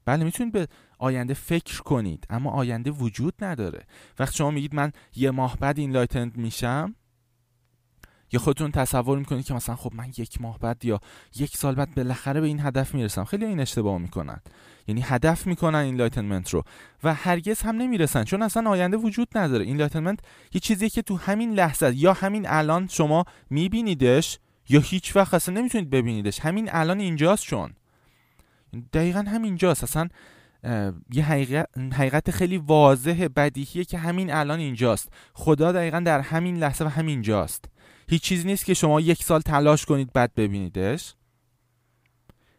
بله 0.04 0.24
می‌تونید 0.24 0.52
به 0.52 0.68
آینده 0.98 1.34
فکر 1.34 1.82
کنید 1.82 2.26
اما 2.30 2.50
آینده 2.50 2.90
وجود 2.90 3.34
نداره. 3.40 3.86
وقتی 4.18 4.36
شما 4.36 4.50
میگید 4.50 4.74
من 4.74 4.92
یه 5.16 5.30
ماه 5.30 5.56
بعد 5.56 5.78
enlightened 5.78 6.36
میشم 6.36 6.94
یا 8.32 8.40
خودتون 8.40 8.70
تصور 8.70 9.18
می‌کنید 9.18 9.44
که 9.44 9.54
مثلا 9.54 9.76
خب 9.76 9.94
من 9.94 10.08
یک 10.18 10.40
ماه 10.40 10.58
بعد 10.58 10.84
یا 10.84 11.00
یک 11.36 11.56
سال 11.56 11.74
بعد 11.74 11.94
بالاخره 11.94 12.40
به 12.40 12.46
این 12.46 12.60
هدف 12.60 12.94
می‌رسم. 12.94 13.24
خیلی 13.24 13.44
این 13.44 13.60
اشتباه 13.60 13.98
می‌کنن. 13.98 14.40
یعنی 14.86 15.00
هدف 15.00 15.46
می‌کنن 15.46 15.78
enlightenment 15.78 16.50
رو 16.50 16.62
و 17.04 17.14
هرگز 17.14 17.60
هم 17.60 17.76
نمی‌رسن 17.76 18.24
چون 18.24 18.42
اصلا 18.42 18.70
آینده 18.70 18.96
وجود 18.96 19.28
نداره. 19.38 19.64
enlightenment 19.64 20.18
یه 20.52 20.60
چیزیه 20.60 20.88
که 20.88 21.02
تو 21.02 21.16
همین 21.16 21.52
لحظه 21.52 21.96
یا 21.96 22.12
همین 22.12 22.48
الان 22.48 22.86
شما 22.86 23.24
میبینیدش 23.50 24.38
یا 24.68 24.80
هیچ 24.80 25.16
وقت 25.16 25.34
اصلا 25.34 25.54
نمی‌تونید 25.54 25.90
ببینیدش. 25.90 26.40
همین 26.40 26.68
الان 26.72 27.00
اینجاست 27.00 27.44
چون. 27.44 27.72
دقیقا 28.92 29.20
همینجاست. 29.20 29.82
اصلا 29.82 30.08
یه 31.12 31.24
حقیقت, 31.24 31.68
حقیقت 31.92 32.30
خیلی 32.30 32.56
واضح 32.56 33.28
بدیهیه 33.36 33.84
که 33.84 33.98
همین 33.98 34.32
الان 34.32 34.58
اینجاست. 34.58 35.08
خدا 35.34 35.72
دقیقا 35.72 36.00
در 36.00 36.20
همین 36.20 36.56
لحظه 36.56 36.84
و 36.84 36.88
همین 36.88 37.22
جاست. 37.22 37.64
هیچ 38.08 38.22
چیزی 38.22 38.46
نیست 38.46 38.64
که 38.64 38.74
شما 38.74 39.00
یک 39.00 39.22
سال 39.22 39.40
تلاش 39.40 39.84
کنید 39.84 40.12
بعد 40.12 40.34
ببینیدش. 40.34 41.14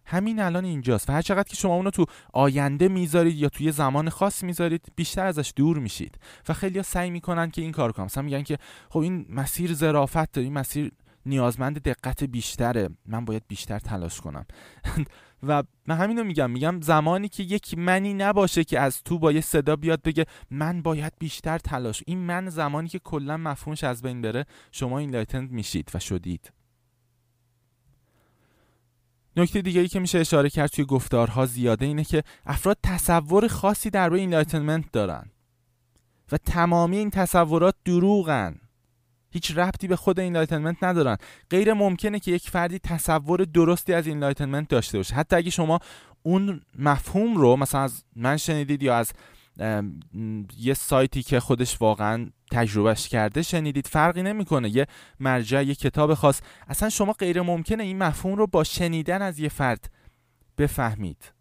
همین 0.06 0.40
الان 0.40 0.66
اینجاست 0.66 1.10
و 1.10 1.14
هر 1.14 1.22
چقدر 1.22 1.50
که 1.50 1.56
شما 1.56 1.76
اونو 1.76 1.90
تو 1.90 2.06
آینده 2.34 2.88
می‌ذارید 2.88 3.36
یا 3.36 3.50
توی 3.50 3.72
زمان 3.72 4.10
خاص 4.10 4.44
می‌ذارید 4.44 4.86
بیشتر 4.96 5.26
ازش 5.26 5.54
دور 5.56 5.80
میشید. 5.80 6.20
و 6.50 6.54
خیلی 6.54 6.84
سعی 6.84 7.10
می‌کنن 7.10 7.52
که 7.52 7.62
این 7.62 7.72
کار 7.72 7.92
کنن. 7.92 8.06
مثلا 8.06 8.24
میگن 8.24 8.44
که 8.44 8.58
خب 8.90 9.00
این 9.00 9.26
مسیر 9.30 9.74
ظرافت 9.74 10.32
داره 10.32 10.46
این 10.46 10.54
مسیر 10.54 10.92
نیازمند 11.26 11.82
دقت 11.82 12.24
بیشتره. 12.24 12.90
من 13.06 13.26
باید 13.26 13.44
بیشتر 13.48 13.80
تلاش 13.80 14.22
کنم. 14.22 14.46
و 15.44 15.64
من 15.88 15.98
همینو 15.98 16.24
میگم 16.24 16.52
میگم 16.52 16.82
زمانی 16.82 17.30
که 17.30 17.44
یک 17.44 17.78
منی 17.78 18.14
نباشه 18.14 18.64
که 18.64 18.80
از 18.80 19.04
تو 19.04 19.20
با 19.20 19.32
یه 19.32 19.42
صدا 19.42 19.76
بیاد 19.76 20.02
بگه 20.02 20.26
من 20.52 20.82
باید 20.82 21.14
بیشتر 21.20 21.58
تلاش 21.58 22.04
این 22.08 22.20
من 22.20 22.50
زمانی 22.50 22.90
که 22.90 23.00
کلا 23.00 23.38
مفهومش 23.38 23.84
از 23.84 24.02
بین 24.02 24.22
بره 24.22 24.46
شما 24.72 25.00
enlightened 25.00 25.52
میشید 25.52 25.92
و 25.94 26.00
شدید. 26.00 26.52
نکته 29.38 29.62
دیگه 29.62 29.82
ای 29.82 29.88
که 29.88 30.00
میشه 30.00 30.20
اشاره 30.20 30.50
کرد 30.50 30.70
توی 30.70 30.86
گفتارها 30.86 31.46
زیاده 31.46 31.86
اینه 31.86 32.04
که 32.04 32.24
افراد 32.46 32.78
تصور 32.84 33.48
خاصی 33.48 33.90
درباره 33.90 34.22
enlightenment 34.22 34.92
دارن 34.92 35.32
و 36.32 36.38
تمامی 36.38 36.98
این 36.98 37.10
تصورات 37.10 37.76
دروغن. 37.86 38.60
هیچ 39.30 39.58
ربطی 39.58 39.88
به 39.88 39.96
خود 39.96 40.20
enlightenment 40.20 40.84
ندارن. 40.84 41.18
غیر 41.50 41.74
ممکنه 41.74 42.20
که 42.20 42.32
یک 42.32 42.50
فردی 42.50 42.80
تصور 42.80 43.44
درستی 43.44 43.94
از 43.94 44.08
enlightenment 44.08 44.68
داشته 44.68 44.98
باشه. 44.98 45.16
حتی 45.16 45.36
اگه 45.36 45.50
شما 45.50 45.80
اون 46.24 46.62
مفهوم 46.80 47.38
رو 47.38 47.56
مثلا 47.56 47.82
از 47.82 48.04
من 48.16 48.38
شنیدید 48.38 48.84
یا 48.84 48.98
از 48.98 49.14
یه 50.58 50.74
سایتی 50.74 51.24
که 51.24 51.40
خودش 51.40 51.82
واقعا 51.82 52.30
تجربهش 52.52 53.08
کرده 53.08 53.42
شنیدید 53.42 53.88
فرقی 53.88 54.24
نمی‌کنه. 54.24 54.76
یه 54.76 54.88
مرجع 55.20 55.64
یه 55.64 55.76
کتاب 55.76 56.14
خاص. 56.14 56.42
اصلا 56.68 56.90
شما 56.90 57.14
غیر 57.14 57.42
ممکنه 57.42 57.84
این 57.84 57.98
مفهوم 57.98 58.36
رو 58.36 58.48
با 58.48 58.64
شنیدن 58.64 59.22
از 59.22 59.40
یه 59.40 59.50
فرد 59.50 59.92
بفهمید. 60.58 61.34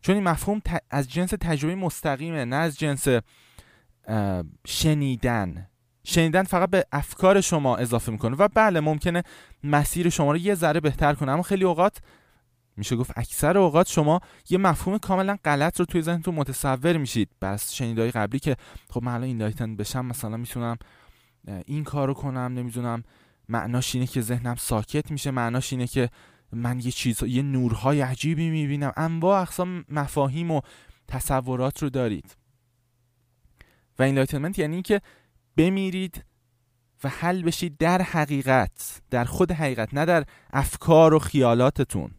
چون 0.00 0.14
این 0.14 0.24
مفهوم 0.24 0.62
از 0.90 1.08
جنس 1.08 1.30
تجربه 1.30 1.74
مستقیمه 1.74 2.44
نه 2.44 2.56
از 2.56 2.78
جنس 2.78 3.08
شنیدن. 4.66 5.68
شنیدن 6.04 6.42
فقط 6.42 6.70
به 6.70 6.86
افکار 6.92 7.40
شما 7.40 7.76
اضافه 7.76 8.12
می‌کنه 8.12 8.36
و 8.36 8.48
بله 8.54 8.80
ممکنه 8.80 9.22
مسیر 9.64 10.08
شما 10.08 10.32
رو 10.32 10.38
یه 10.38 10.54
ذره 10.54 10.80
بهتر 10.80 11.14
کنه. 11.14 11.32
اما 11.32 11.42
خیلی 11.42 11.64
اوقات 11.64 11.98
میشه 12.76 12.96
گفت 12.96 13.12
اکثر 13.16 13.58
اوقات 13.58 13.88
شما 13.88 14.20
یه 14.50 14.58
مفهوم 14.58 14.98
کاملا 14.98 15.38
غلط 15.44 15.80
رو 15.80 15.86
توی 15.86 16.02
ذهنتون 16.02 16.34
متصور 16.34 16.96
میشید. 16.96 17.28
بس 17.42 17.72
شنیدای 17.72 18.10
قبلی 18.10 18.38
که 18.38 18.56
خب 18.90 19.02
من 19.02 19.12
الان 19.12 19.26
این 19.26 19.38
لایتن 19.38 19.76
بشم 19.76 20.06
مثلا 20.06 20.36
می‌تونم 20.36 20.76
این 21.66 21.84
کارو 21.84 22.14
کنم 22.14 22.40
نمی‌دونم 22.40 23.04
معناش 23.48 23.94
اینه 23.94 24.06
که 24.06 24.20
ذهنم 24.20 24.56
ساکت 24.56 25.10
میشه 25.10 25.30
معناش 25.30 25.72
اینه 25.72 25.86
که 25.86 26.10
من 26.52 26.80
یه 26.80 26.90
چیز 26.90 27.22
یه 27.22 27.42
نورهای 27.42 28.00
عجیبی 28.00 28.50
می‌بینم. 28.50 28.92
انواع 28.96 29.40
اقسام 29.40 29.84
مفاهیم 29.88 30.50
و 30.50 30.60
تصورات 31.08 31.82
رو 31.82 31.90
دارید. 31.90 32.36
و 33.98 34.02
این 34.02 34.26
یعنی 34.56 34.82
که 34.82 35.00
بمیرید 35.56 36.24
و 37.04 37.08
حل 37.08 37.42
بشید 37.42 37.76
در 37.76 38.02
حقیقت 38.02 39.02
در 39.10 39.24
خود 39.24 39.52
حقیقت 39.52 39.94
نه 39.94 40.04
در 40.04 40.24
افکار 40.52 41.14
و 41.14 41.18
خیالاتتون. 41.18 42.10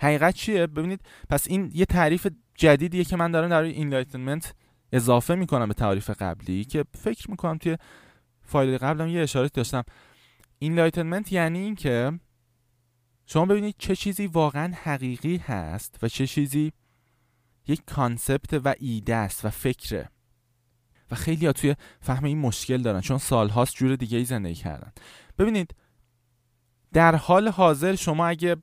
حقیقت 0.00 0.34
چیه؟ 0.34 0.66
ببینید 0.66 1.00
پس 1.28 1.46
این 1.48 1.70
یه 1.74 1.84
تعریف 1.84 2.26
جدیدیه 2.54 3.04
که 3.04 3.16
من 3.16 3.30
دارم 3.30 3.48
در 3.48 3.62
enlightenment 3.62 4.54
اضافه 4.92 5.34
می‌کنم 5.34 5.68
به 5.68 5.74
تعریف 5.74 6.10
قبلی 6.10 6.64
که 6.64 6.84
فکر 6.94 7.30
می‌کنم 7.30 7.58
توی 7.58 7.76
فایل 8.42 8.78
قبلم 8.78 9.08
یه 9.08 9.20
اشاره 9.20 9.48
داشتم. 9.48 9.82
enlightenment 10.58 11.32
یعنی 11.32 11.58
این 11.58 11.74
که 11.74 12.20
شما 13.26 13.46
ببینید 13.46 13.74
چه 13.78 13.96
چیزی 13.96 14.26
واقعا 14.26 14.72
حقیقی 14.82 15.36
هست 15.36 15.98
و 16.02 16.08
چه 16.08 16.26
چیزی 16.26 16.72
یک 17.66 17.82
کانسپت 17.86 18.60
و 18.64 18.74
ایده 18.78 19.14
است 19.14 19.44
و 19.44 19.50
فکره. 19.50 20.08
و 21.10 21.14
خیلی 21.14 21.46
ها 21.46 21.52
توی 21.52 21.76
فهم 22.00 22.24
این 22.24 22.38
مشکل 22.38 22.82
دارن 22.82 23.00
چون 23.00 23.18
سالهاست 23.18 23.74
جور 23.74 23.96
دیگه 23.96 24.18
ای 24.18 24.24
زندگی 24.24 24.54
کردن. 24.54 24.92
ببینید 25.38 25.74
در 26.92 27.14
حال 27.14 27.48
حاضر 27.48 27.94
شما 27.94 28.26
اگه 28.26 28.56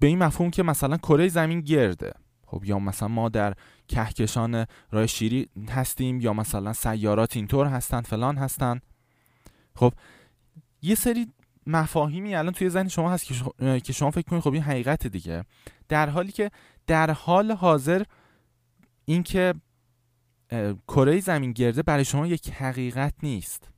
به 0.00 0.06
این 0.06 0.18
مفهوم 0.18 0.50
که 0.50 0.62
مثلا 0.62 0.96
کره 0.96 1.28
زمین 1.28 1.60
گرده 1.60 2.12
خب 2.46 2.64
یا 2.64 2.78
مثلا 2.78 3.08
ما 3.08 3.28
در 3.28 3.54
کهکشان 3.88 4.66
راه 4.90 5.06
شیری 5.06 5.48
هستیم 5.70 6.20
یا 6.20 6.32
مثلا 6.32 6.72
سیارات 6.72 7.36
اینطور 7.36 7.66
هستن 7.66 8.00
فلان 8.00 8.36
هستن 8.36 8.80
خب 9.76 9.92
یه 10.82 10.94
سری 10.94 11.32
مفاهیمی 11.66 12.34
الان 12.34 12.52
توی 12.52 12.68
ذهن 12.68 12.88
شما 12.88 13.12
هست 13.12 13.26
که 13.84 13.92
شما 13.92 14.10
فکر 14.10 14.30
کنید 14.30 14.42
خب 14.42 14.52
این 14.52 14.62
حقیقت 14.62 15.06
دیگه. 15.06 15.44
در 15.88 16.10
حالی 16.10 16.32
که 16.32 16.50
در 16.86 17.10
حال 17.10 17.52
حاضر 17.52 18.02
اینکه 19.04 19.54
کره 20.88 21.20
زمین 21.20 21.52
گرده 21.52 21.82
برای 21.82 22.04
شما 22.04 22.26
یک 22.26 22.50
حقیقت 22.50 23.14
نیست. 23.22 23.70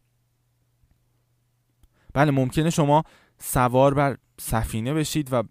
بله 2.15 2.31
ممکنه 2.31 2.71
شما 2.71 3.05
سوار 3.39 3.95
بر 3.95 4.17
سفینه 4.41 4.95
بشید 4.95 5.33
و 5.33 5.43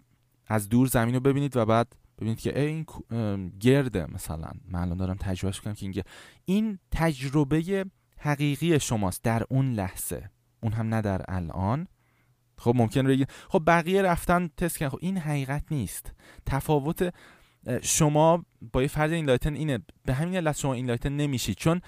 از 0.46 0.68
دور 0.68 0.86
زمین 0.86 1.14
رو 1.14 1.20
ببینید 1.20 1.56
و 1.56 1.64
بعد 1.64 1.96
ببینید 2.18 2.40
که 2.40 2.60
این 2.60 2.86
گرده 3.60 4.06
مثلا. 4.06 4.50
من 4.68 4.80
الان 4.80 4.96
دارم 4.96 5.16
تجربهش 5.16 5.60
کنم 5.60 5.74
که 5.74 5.86
این, 5.86 6.02
این 6.44 6.78
تجربه 6.90 7.84
حقیقی 8.18 8.80
شماست 8.80 9.22
در 9.22 9.42
اون 9.48 9.72
لحظه. 9.72 10.30
اون 10.60 10.72
هم 10.72 10.94
نه 10.94 11.02
در 11.02 11.22
الان. 11.28 11.88
خب 12.58 12.72
ممکن 12.76 13.06
بگید 13.06 13.30
خب 13.48 13.62
بقیه 13.66 14.02
رفتن 14.02 14.50
تست 14.56 14.78
کردن. 14.78 14.90
خب 14.90 14.98
این 15.00 15.18
حقیقت 15.18 15.64
نیست. 15.70 16.12
تفاوت 16.46 17.14
شما 17.82 18.44
با 18.72 18.82
یه 18.82 18.88
فرد 18.88 19.12
enlightened 19.12 19.54
اینه. 19.54 19.78
به 20.04 20.14
همین 20.14 20.36
علت 20.36 20.58
شما 20.58 20.74
enlightened 20.74 21.12
نمیشید 21.12 21.56
چون 21.56 21.80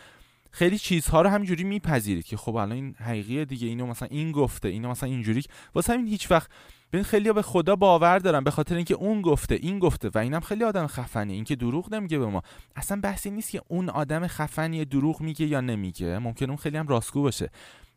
خیلی 0.51 0.79
چیزها 0.79 1.23
رو 1.23 1.29
همینجوری 1.29 1.65
میپذیرید 1.65 2.25
که 2.25 2.37
خب 2.37 2.57
الان 2.57 2.73
این 2.73 2.95
حقیقیه 2.95 3.45
دیگه. 3.45 3.69
اینو 3.69 3.87
مثلا 3.87 4.09
این 4.11 4.33
گفته 4.33 4.69
اینو 4.69 4.91
مثلا 4.91 5.09
اینجوری. 5.09 5.43
واسه 5.75 5.93
همین 5.93 6.07
هیچ 6.07 6.31
وقت 6.31 6.51
ببین 6.93 7.05
خیلی 7.05 7.33
به 7.33 7.43
خدا 7.43 7.77
باور 7.77 8.19
دارن 8.19 8.45
به 8.45 8.51
خاطر 8.51 8.77
اینکه 8.77 8.95
اون 8.95 9.23
گفته 9.23 9.55
این 9.55 9.79
گفته 9.79 10.11
و 10.15 10.19
اینم 10.19 10.41
خیلی 10.41 10.65
آدم 10.65 10.87
خفنی 10.87 11.35
اینکه 11.35 11.57
دروغ 11.57 11.95
نمیگه 11.95 12.19
به 12.19 12.27
ما. 12.27 12.43
اصلا 12.77 13.01
بحثی 13.01 13.31
نیست 13.31 13.51
که 13.51 13.63
اون 13.69 13.89
آدم 13.89 14.27
خفنی 14.27 14.85
دروغ 14.85 15.21
میگه 15.21 15.47
یا 15.47 15.61
نمیگه. 15.61 16.19
ممکن 16.19 16.47
اون 16.47 16.57
خیلی 16.57 16.77
هم 16.77 16.87
راستگو 16.87 17.23
باشه. 17.23 17.51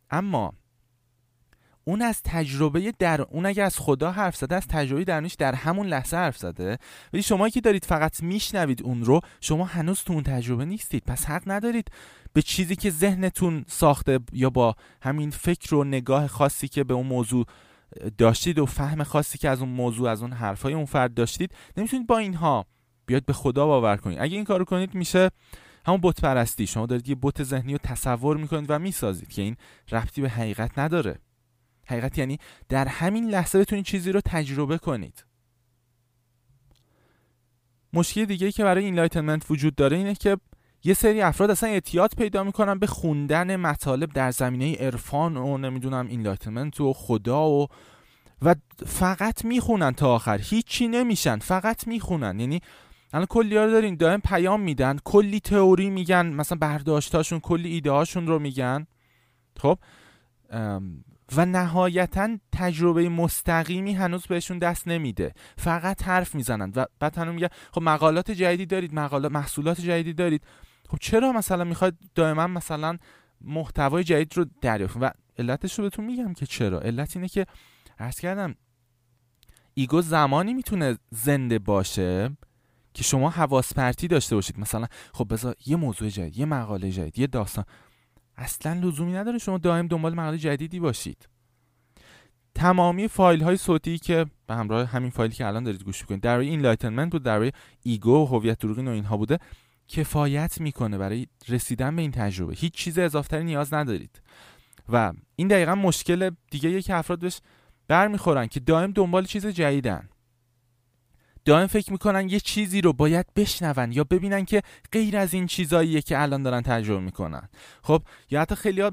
اما 0.10 0.54
اون 1.84 2.02
از 2.02 2.22
تجربه 2.24 2.94
در 3.00 3.22
اون 3.22 3.46
اگر 3.46 3.64
از 3.64 3.80
خدا 3.80 4.12
حرف 4.12 4.36
زده 4.36 4.56
از 4.56 4.68
تجربه 4.68 5.04
درونیش 5.04 5.34
در 5.34 5.56
همون 5.56 5.88
لحظه 5.88 6.18
حرف 6.18 6.38
زده. 6.38 6.78
ولی 7.14 7.24
شما 7.24 7.50
که 7.50 7.62
دارید 7.62 7.86
فقط 7.86 8.24
میشنوید 8.24 8.84
اون 8.84 9.06
رو 9.06 9.22
شما 9.42 9.66
هنوز 9.66 10.00
تو 10.00 10.14
اون 10.14 10.24
تجربه 10.24 10.66
نیستید. 10.66 11.04
پس 11.08 11.26
حق 11.26 11.44
ندارید 11.46 11.88
به 12.34 12.42
چیزی 12.42 12.76
که 12.76 12.90
ذهنتون 12.90 13.66
ساخته 13.68 14.20
یا 14.34 14.50
با 14.50 14.76
همین 15.02 15.30
فکر 15.30 15.76
و 15.76 15.84
نگاه 15.84 16.28
خاصی 16.28 16.68
که 16.68 16.84
به 16.84 16.94
اون 16.94 17.08
موضوع 17.08 17.46
داشتید 18.18 18.60
و 18.60 18.66
فهم 18.66 19.04
خاصی 19.04 19.38
که 19.38 19.50
از 19.50 19.60
اون 19.60 19.70
موضوع 19.70 20.10
از 20.10 20.22
اون 20.22 20.32
حرفای 20.34 20.74
اون 20.74 20.86
فرد 20.86 21.14
داشتید 21.14 21.56
نمی‌تونید 21.78 22.08
با 22.08 22.18
اینها 22.18 22.66
بیاد 23.06 23.26
به 23.26 23.34
خدا 23.34 23.68
باور 23.68 23.98
کنید. 23.98 24.18
اگه 24.22 24.36
این 24.36 24.46
کارو 24.46 24.66
کنید 24.66 24.96
میشه 24.96 25.32
همون 25.86 26.00
بت 26.04 26.22
پرستی. 26.22 26.68
شما 26.68 26.86
دارید 26.86 27.10
یه 27.10 27.16
بت 27.22 27.44
ذهنی 27.44 27.72
رو 27.72 27.80
تصور 27.84 28.38
می‌کنید 28.38 28.70
و 28.70 28.80
می‌سازید 28.80 29.30
که 29.30 29.42
این 29.42 29.56
ربطی 29.92 30.22
به 30.22 30.30
حقیقت 30.30 30.80
نداره. 30.80 31.20
حقیقت 31.86 32.18
یعنی 32.18 32.38
در 32.70 32.88
همین 32.88 33.30
لحظه 33.30 33.60
بتونید 33.60 33.86
چیزی 33.86 34.12
رو 34.12 34.22
تجربه 34.26 34.78
کنید. 34.78 35.26
مشکل 37.94 38.26
دیگه 38.26 38.52
که 38.52 38.64
برای 38.64 38.86
enlightenment 38.86 39.52
وجود 39.52 39.76
داره 39.76 39.98
اینه 39.98 40.16
که 40.16 40.38
یه 40.84 40.94
سری 40.94 41.22
افراد 41.22 41.52
اصلا 41.52 41.70
اعتیاد 41.70 42.14
پیدا 42.18 42.44
می‌کنن 42.44 42.80
به 42.80 42.88
خوندن 42.88 43.56
مطالب 43.56 44.14
در 44.14 44.32
زمینه 44.32 44.76
عرفان 44.76 45.38
و 45.38 45.58
نمی‌دونم 45.58 46.08
enlightenment 46.08 46.82
و 46.82 46.94
خدا 46.94 47.50
و 47.50 47.68
و 48.42 48.56
فقط 48.86 49.46
می‌خونن 49.46 49.92
تا 49.92 50.16
آخر. 50.16 50.38
هیچی 50.38 50.88
نمیشن 50.88 51.40
فقط 51.40 51.88
می‌خونن. 51.88 52.40
یعنی 52.40 52.62
الان 53.14 53.26
کلی 53.26 53.58
ها 53.58 53.68
دارین 53.68 53.96
دائم 53.96 54.22
پیام 54.22 54.62
میدن 54.62 54.98
کلی 55.04 55.40
تئوری 55.40 55.90
میگن 55.90 56.26
مثلا 56.26 56.58
برداشتاشون 56.58 57.40
کلی 57.40 57.70
ایده 57.70 57.92
هاشون 57.92 58.28
رو 58.28 58.40
میگن. 58.40 58.88
خب؟ 59.60 59.80
و 61.36 61.46
نهایتا 61.46 62.38
تجربه 62.52 63.10
مستقیمی 63.10 63.94
هنوز 63.94 64.28
بهشون 64.28 64.60
دست 64.60 64.88
نمیده. 64.88 65.34
فقط 65.58 66.04
حرف 66.04 66.36
می‌زنن 66.36 66.72
و 66.76 66.86
بعد 67.00 67.18
هنوز 67.18 67.36
میگن 67.36 67.48
خب 67.72 67.82
مقالات 67.82 68.32
جدیدی 68.32 68.66
دارید 68.66 68.94
مقالات 68.94 69.32
محصولات 69.32 69.82
جدیدی 69.82 70.14
دارید. 70.14 70.44
خب 70.90 70.98
چرا 71.02 71.32
مثلا 71.32 71.64
می‌خواد 71.64 71.96
دائما 72.16 72.48
مثلا 72.48 72.98
محتوای 73.42 74.04
جدید 74.04 74.38
رو 74.38 74.46
دریافت 74.62 74.98
و 75.02 75.12
علتش 75.38 75.80
رو 75.80 75.84
بهتون 75.84 76.06
میگم 76.06 76.34
که 76.34 76.46
چرا. 76.46 76.80
علت 76.80 77.16
اینه 77.16 77.28
که 77.28 77.46
عرض 78.00 78.20
کردم 78.20 78.56
ego 79.74 80.02
زمانی 80.02 80.54
می‌تونه 80.54 80.98
زنده 81.10 81.60
باشه 81.60 82.38
که 82.94 83.04
شما 83.04 83.30
حواس 83.30 83.74
پرتی 83.74 84.08
داشته 84.08 84.36
باشید. 84.36 84.60
مثلا 84.60 84.88
خب 85.14 85.34
بذار 85.34 85.56
یه 85.66 85.76
موضوع 85.76 86.10
جدید 86.10 86.38
یه 86.38 86.46
مقاله 86.46 86.92
جدید 86.92 87.20
یه 87.20 87.28
داستان. 87.28 87.66
اصلا 88.42 88.74
لزومی 88.74 89.14
نداره 89.14 89.38
شما 89.38 89.58
دائم 89.58 89.88
دنبال 89.88 90.14
مقاله 90.14 90.38
جدیدی 90.38 90.80
باشید. 90.80 91.28
تمامی 92.56 93.08
فایل 93.08 93.42
های 93.44 93.58
صوتی 93.58 93.98
که 93.98 94.26
به 94.48 94.56
همراه 94.56 94.88
همین 94.88 95.10
فایلی 95.10 95.36
که 95.36 95.48
الان 95.48 95.64
دارید 95.64 95.84
گوش 95.84 96.02
می‌کنید 96.02 96.22
در 96.22 96.38
enlightenment 96.38 97.12
بود 97.12 97.24
در 97.24 97.52
ego 97.84 98.16
و 98.16 98.26
هویت 98.26 98.60
دروغین 98.60 98.88
و 98.88 98.92
اینها 98.92 99.18
بوده 99.18 99.40
کفایت 99.88 100.62
می‌کنه 100.62 100.98
برای 100.98 101.28
رسیدن 101.48 101.96
به 101.96 102.02
این 102.02 102.12
تجربه. 102.12 102.54
هیچ 102.54 102.74
چیز 102.74 103.00
اضافتری 103.00 103.44
نیاز 103.44 103.74
ندارید. 103.74 104.22
و 104.90 105.14
این 105.36 105.48
دقیقا 105.48 105.76
مشکل 105.76 106.32
دیگه 106.52 106.82
که 106.82 106.96
افراد 106.96 107.20
بهش 107.20 107.42
برمیخورن 107.88 108.48
که 108.48 108.60
دائم 108.60 108.92
دنبال 108.92 109.26
چیز 109.26 109.48
جدیدن. 109.48 110.10
دائم 111.46 111.68
فکر 111.68 111.92
می‌کنن 111.92 112.30
یه 112.30 112.40
چیزی 112.40 112.82
رو 112.82 112.94
باید 112.94 113.26
بشنون 113.36 113.92
یا 113.92 114.04
ببینن 114.04 114.46
که 114.46 114.62
غیر 114.92 115.18
از 115.18 115.34
این 115.34 115.48
چیزاییه 115.48 116.02
که 116.02 116.22
الان 116.22 116.44
دارن 116.44 116.62
تجربه 116.62 117.02
می‌کنن. 117.02 117.50
خب 117.84 118.04
یا 118.30 118.42
حتی 118.42 118.56
خیلی 118.56 118.84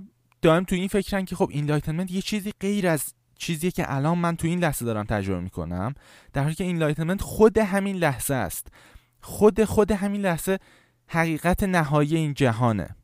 دائم 0.43 0.65
تو 0.65 0.75
این 0.75 0.89
فکرن 0.89 1.25
که 1.25 1.37
خب 1.37 1.49
enlightenment 1.53 2.11
یه 2.11 2.23
چیزی 2.23 2.53
غیر 2.61 2.89
از 2.89 3.15
چیزی 3.39 3.71
که 3.71 3.95
الان 3.95 4.19
من 4.19 4.37
تو 4.37 4.47
این 4.47 4.59
لحظه 4.59 4.85
دارم 4.85 5.05
تجربه 5.05 5.41
می‌کنم 5.41 5.95
در 6.33 6.43
حالی 6.43 6.55
که 6.55 6.65
enlightenment 6.65 7.23
خود 7.23 7.59
همین 7.59 7.97
لحظه 7.97 8.35
است. 8.35 8.67
خود 9.21 9.65
خود 9.65 9.91
همین 9.91 10.21
لحظه 10.21 10.59
حقیقت 11.07 11.63
نهایی 11.63 12.17
این 12.17 12.35
جهانه. 12.35 12.97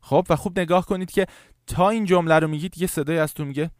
خب 0.00 0.26
و 0.30 0.36
خوب 0.36 0.60
نگاه 0.60 0.86
کنید 0.86 1.10
که 1.10 1.26
تا 1.66 1.90
این 1.90 2.04
جمله 2.04 2.34
رو 2.38 2.48
میگید 2.48 2.78
یه 2.78 2.86
صدای 2.86 3.18
از 3.18 3.34
تو 3.34 3.44
میگه 3.44 3.70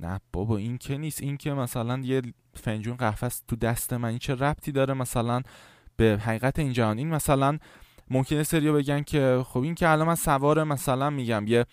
نه 0.00 0.20
بابا 0.32 0.56
این 0.56 0.78
که 0.78 0.98
نیست. 0.98 1.22
این 1.22 1.36
که 1.36 1.52
مثلا 1.52 1.98
یه 1.98 2.22
فنجون 2.54 2.96
قهوه 2.96 3.24
است 3.24 3.44
تو 3.48 3.56
دست 3.56 3.92
من 3.92 4.08
این 4.08 4.18
چه 4.18 4.34
ربطی 4.34 4.72
داره 4.72 4.94
مثلا 4.94 5.42
به 5.96 6.20
حقیقت 6.24 6.58
این 6.58 6.72
جهان؟ 6.72 6.98
این 6.98 7.08
مثلا 7.08 7.58
ممکنه 8.10 8.42
سریو 8.42 8.74
بگن 8.74 9.02
که 9.02 9.44
خب 9.46 9.60
این 9.60 9.74
که 9.74 9.88
الان 9.88 10.06
من 10.06 10.14
سوار 10.14 10.64
مثلا 10.64 11.10
میگم 11.10 11.44
یه 11.46 11.66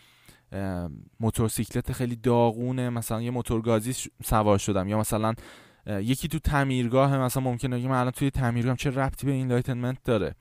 موتورسیکلت 1.19 1.91
خیلی 1.91 2.15
داغونه 2.15 2.89
مثلا 2.89 3.21
یه 3.21 3.31
موتورگازی 3.31 3.93
سوار 4.25 4.57
شدم 4.57 4.87
یا 4.87 4.99
مثلا 4.99 5.33
یکی 5.87 6.27
تو 6.27 6.39
تعمیرگاه 6.39 7.17
مثلا 7.17 7.43
ممکنه 7.43 7.77
بگه 7.77 7.87
من 7.87 7.99
الان 7.99 8.11
توی 8.11 8.31
تعمیرگاه 8.31 8.75
چه 8.75 8.89
ربطی 8.89 9.25
به 9.25 9.31
enlightenment 9.31 10.03
داره؟ 10.03 10.35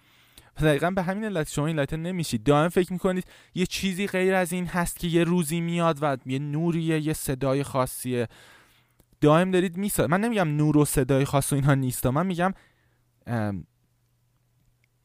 دقیقا 0.65 0.91
به 0.91 1.03
همین 1.03 1.24
علت 1.24 1.49
شما 1.49 1.66
enlighten 1.66 2.02
نمیشید. 2.03 2.45
دائم 2.45 2.69
فکر 2.69 2.93
می‌کنید 2.93 3.24
یه 3.55 3.66
چیزی 3.66 4.07
غیر 4.07 4.35
از 4.35 4.53
این 4.53 4.66
هست 4.66 4.99
که 4.99 5.09
یه 5.09 5.24
روزی 5.24 5.61
میاد 5.61 5.99
و 6.03 6.16
یه 6.27 6.39
نوریه 6.39 7.01
یه 7.01 7.12
صدای 7.12 7.62
خاصیه. 7.62 8.28
دائم 9.20 9.51
دارید 9.51 9.77
میسا 9.77 10.07
من 10.07 10.20
نمیگم 10.20 10.49
نور 10.49 10.77
و 10.77 10.85
صدای 10.85 11.24
خاص 11.24 11.53
و 11.53 11.55
اینها 11.55 11.74
نیست 11.74 12.07
من 12.07 12.27
میگم 12.27 12.53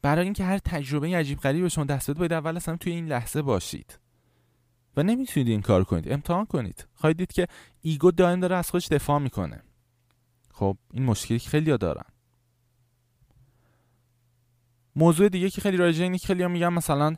برای 0.02 0.24
اینکه 0.24 0.44
هر 0.44 0.58
تجربه 0.58 1.16
عجیب 1.16 1.38
غریبی 1.38 1.62
به 1.62 1.68
شما 1.68 1.84
دست 1.84 2.10
بده 2.10 2.18
باید 2.18 2.32
اول 2.32 2.56
اصلا 2.56 2.76
توی 2.76 2.92
این 2.92 3.06
لحظه 3.06 3.42
باشید 3.42 3.98
و 4.96 5.02
نمی‌تونید 5.02 5.48
این 5.48 5.60
کار 5.60 5.84
کنید. 5.84 6.12
امتحان 6.12 6.44
کنید. 6.44 6.86
خواهید 6.94 7.16
دید 7.16 7.32
که 7.32 7.46
ایگو 7.80 8.10
دائم 8.10 8.40
داره 8.40 8.56
از 8.56 8.70
خودش 8.70 8.88
دفاع 8.88 9.18
می‌کنه. 9.18 9.62
خب 10.50 10.76
این 10.92 11.04
مشکلی 11.04 11.38
که 11.38 11.50
خیلی 11.50 11.78
دارن. 11.78 12.11
موضوع 14.96 15.28
دیگه 15.28 15.50
که 15.50 15.60
خیلی 15.60 15.76
راجعه 15.76 16.04
اینه 16.04 16.18
خیلی 16.18 16.46
میگم 16.46 16.72
مثلا 16.72 17.16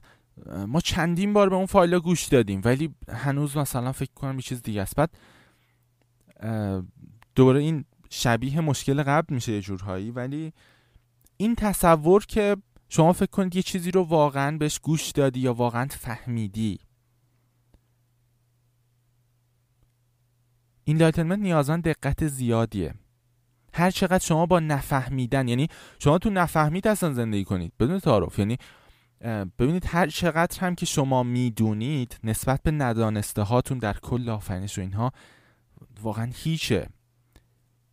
ما 0.66 0.80
چندین 0.80 1.32
بار 1.32 1.48
به 1.48 1.56
اون 1.56 1.66
فایل 1.66 1.98
گوش 1.98 2.26
دادیم 2.26 2.60
ولی 2.64 2.94
هنوز 3.09 3.56
مثلا 3.56 3.92
فکر 3.92 4.10
کنم 4.14 4.34
یه 4.34 4.42
چیز 4.42 4.62
دیگه 4.62 4.82
است. 4.82 4.96
بعد 4.96 5.10
دوباره 7.34 7.60
این 7.60 7.84
شبیه 8.10 8.60
مشکل 8.60 9.02
قبل 9.02 9.34
میشه 9.34 9.52
یه 9.52 9.60
جورهایی 9.60 10.10
ولی 10.10 10.52
این 11.36 11.55
تصور 11.55 12.26
که 12.26 12.56
شما 12.88 13.12
فکر 13.12 13.30
کنید 13.30 13.56
یه 13.56 13.62
چیزی 13.62 13.90
رو 13.90 14.02
واقعا 14.02 14.59
بهش 14.59 14.78
گوش 14.78 15.10
دادی 15.10 15.40
یا 15.40 15.55
واقعا 15.55 15.86
فهمیدی. 15.90 16.78
enlightenment 20.84 21.38
نیازمند 21.38 21.80
دقت 21.80 22.26
زیادیه. 22.26 22.94
هر 23.74 23.90
چقدر 23.90 24.24
شما 24.24 24.46
با 24.46 24.60
نفهمیدن 24.60 25.48
یعنی 25.48 25.68
شما 25.98 26.18
تو 26.18 26.30
نفهمید 26.30 26.88
اصلا 26.88 27.12
زندگی 27.12 27.44
کنید 27.44 27.72
بدون 27.80 28.01
تعارف. 28.01 28.38
یعنی 28.38 28.59
ببینید 29.59 29.86
هر 29.86 30.06
چقدر 30.06 30.60
هم 30.60 30.74
که 30.74 30.86
شما 30.86 31.22
می‌دونید 31.22 32.18
نسبت 32.24 32.62
به 32.62 32.70
ندانسته 32.70 33.42
هاتون 33.42 33.78
در 33.78 33.92
کل 33.92 34.28
آفرینش 34.28 34.78
و 34.78 34.80
اینها 34.80 35.12
واقعا 36.02 36.30
هیچه. 36.34 36.86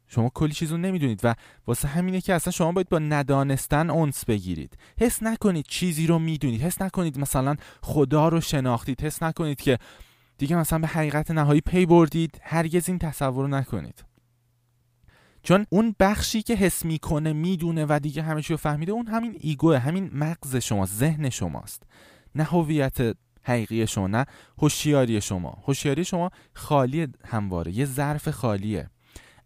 شما 0.07 0.31
کلی 0.33 0.53
چیز 0.53 0.71
رو 0.71 0.77
نمی‌دونید 0.77 1.19
و 1.23 1.35
واسه 1.67 1.87
همینه 1.87 2.21
که 2.21 2.33
اصلا 2.33 2.51
شما 2.51 2.71
باید 2.71 2.89
با 2.89 2.99
ندانستن 2.99 3.89
انس 3.89 4.25
بگیرید. 4.25 4.77
حس 4.99 5.23
نکنید 5.23 5.65
چیزی 5.65 6.07
رو 6.07 6.19
می‌دونید. 6.19 6.61
حس 6.61 6.81
نکنید 6.81 7.19
مثلا 7.19 7.55
خدا 7.81 8.27
رو 8.27 8.41
شناختید. 8.41 9.01
حس 9.01 9.23
نکنید 9.23 9.61
که 9.61 9.77
دیگه 10.37 10.55
مثلا 10.55 10.79
به 10.79 10.87
حقیقت 10.87 11.31
نهایی 11.31 11.61
پی 11.61 11.85
بردید. 11.85 12.39
هرگز 12.43 12.89
این 12.89 12.99
تصور 12.99 13.43
رو 13.43 13.47
نکنید. 13.47 14.10
چون 15.43 15.65
اون 15.69 15.95
بخشی 15.99 16.41
که 16.41 16.55
حس 16.55 16.85
می‌کنه 16.85 17.33
می‌دونه 17.33 17.85
و 17.89 17.99
دیگه 18.03 18.21
همه 18.21 18.41
رو 18.41 18.57
فهمیده 18.57 18.91
اون 18.91 19.07
همین 19.07 19.37
ایگوه 19.39 19.77
همین 19.77 20.09
مغز 20.13 20.55
شما 20.55 20.85
ذهن 20.85 21.29
شماست. 21.29 21.83
نه 22.35 22.43
هویت 22.43 22.97
حقیقی 23.43 23.87
شما 23.87 24.07
نه 24.07 24.25
هوشیاری 24.57 25.21
شما. 25.21 25.63
هوشیاری 25.67 26.05
شما 26.05 26.29
خالی 26.53 27.07
همواره 27.25 27.71
یه 27.71 27.85
ظرف 27.85 28.29
خالیه. 28.29 28.89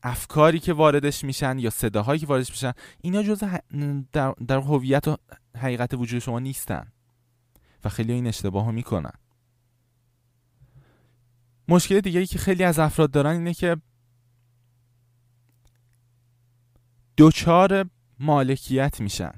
افکاری 0.03 0.59
که 0.59 0.73
واردش 0.73 1.23
میشن 1.23 1.59
یا 1.59 1.69
صداهایی 1.69 2.19
که 2.19 2.27
واردش 2.27 2.49
میشن 2.49 2.71
اینا 3.01 3.23
جز 3.23 3.43
در, 4.11 4.33
در 4.47 4.57
هویت 4.57 5.07
و 5.07 5.17
حقیقت 5.57 5.93
وجود 5.93 6.19
شما 6.19 6.39
نیستن. 6.39 6.87
و 7.83 7.89
خیلی 7.89 8.13
این 8.13 8.27
اشتباه 8.27 8.65
رو 8.65 8.71
می‌کنن. 8.71 9.13
مشکل 11.67 11.99
دیگری 11.99 12.25
که 12.25 12.39
خیلی 12.39 12.63
از 12.63 12.79
افراد 12.79 13.11
دارن 13.11 13.31
اینه 13.31 13.53
که 13.53 13.77
دوچار 17.17 17.85
مالکیت 18.19 19.01
میشن. 19.01 19.31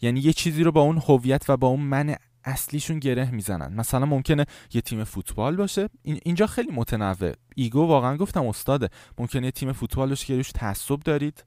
یعنی 0.00 0.20
یه 0.20 0.32
چیزی 0.32 0.62
رو 0.62 0.72
با 0.72 0.80
اون 0.80 1.02
هویت 1.08 1.50
و 1.50 1.56
با 1.56 1.68
اون 1.68 1.80
من 1.80 2.16
اصلیشون 2.44 2.98
گره 2.98 3.30
می‌زنن. 3.30 3.74
مثلا 3.74 4.06
ممکنه 4.06 4.46
یه 4.72 4.80
تیم 4.80 5.04
فوتبال 5.04 5.56
باشه. 5.56 5.88
اینجا 6.02 6.46
خیلی 6.46 6.72
متنوع. 6.72 7.32
ایگو 7.54 7.86
واقعا 7.86 8.16
گفتم 8.16 8.46
استاده. 8.46 8.88
ممکنه 9.18 9.44
یه 9.44 9.50
تیم 9.50 9.72
فوتبال 9.72 10.08
باشه 10.08 10.26
که 10.26 10.36
روش 10.36 10.52
تعصب 10.52 11.00
دارید. 11.00 11.44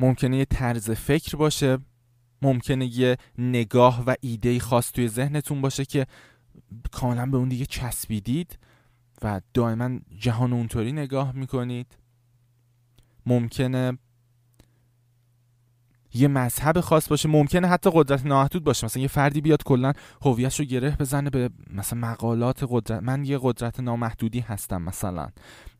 ممکنه 0.00 0.36
یه 0.38 0.44
طرز 0.44 0.90
فکر 0.90 1.36
باشه. 1.36 1.78
ممکنه 2.42 2.98
یه 2.98 3.16
نگاه 3.38 4.04
و 4.06 4.14
ایده 4.20 4.58
خاص 4.58 4.92
توی 4.92 5.08
ذهنتون 5.08 5.60
باشه 5.60 5.84
که 5.84 6.06
کاملا 6.92 7.26
به 7.26 7.36
اون 7.36 7.48
دیگه 7.48 7.66
چسبیدید 7.66 8.58
و 9.22 9.40
دائما 9.54 9.98
جهان 10.18 10.52
اونطوری 10.52 10.92
نگاه 10.92 11.32
می‌کنید. 11.32 11.96
ممکنه 13.28 13.98
یه 16.14 16.28
مذهب 16.28 16.80
خاص 16.80 17.08
باشه 17.08 17.28
ممکنه 17.28 17.68
حتی 17.68 17.90
قدرت 17.94 18.26
نامحدود 18.26 18.64
باشه. 18.64 18.84
مثلا 18.84 19.02
یه 19.02 19.08
فردی 19.08 19.40
بیاد 19.40 19.62
کلا 19.62 19.92
هویتش 20.22 20.60
گره 20.60 20.96
بزنه 20.96 21.30
به 21.30 21.50
مثلا 21.70 21.98
مقالات 21.98 22.66
قدرت 22.68 23.02
من 23.02 23.24
یه 23.24 23.38
قدرت 23.42 23.80
نامحدودی 23.80 24.40
هستم 24.40 24.82
مثلا. 24.82 25.28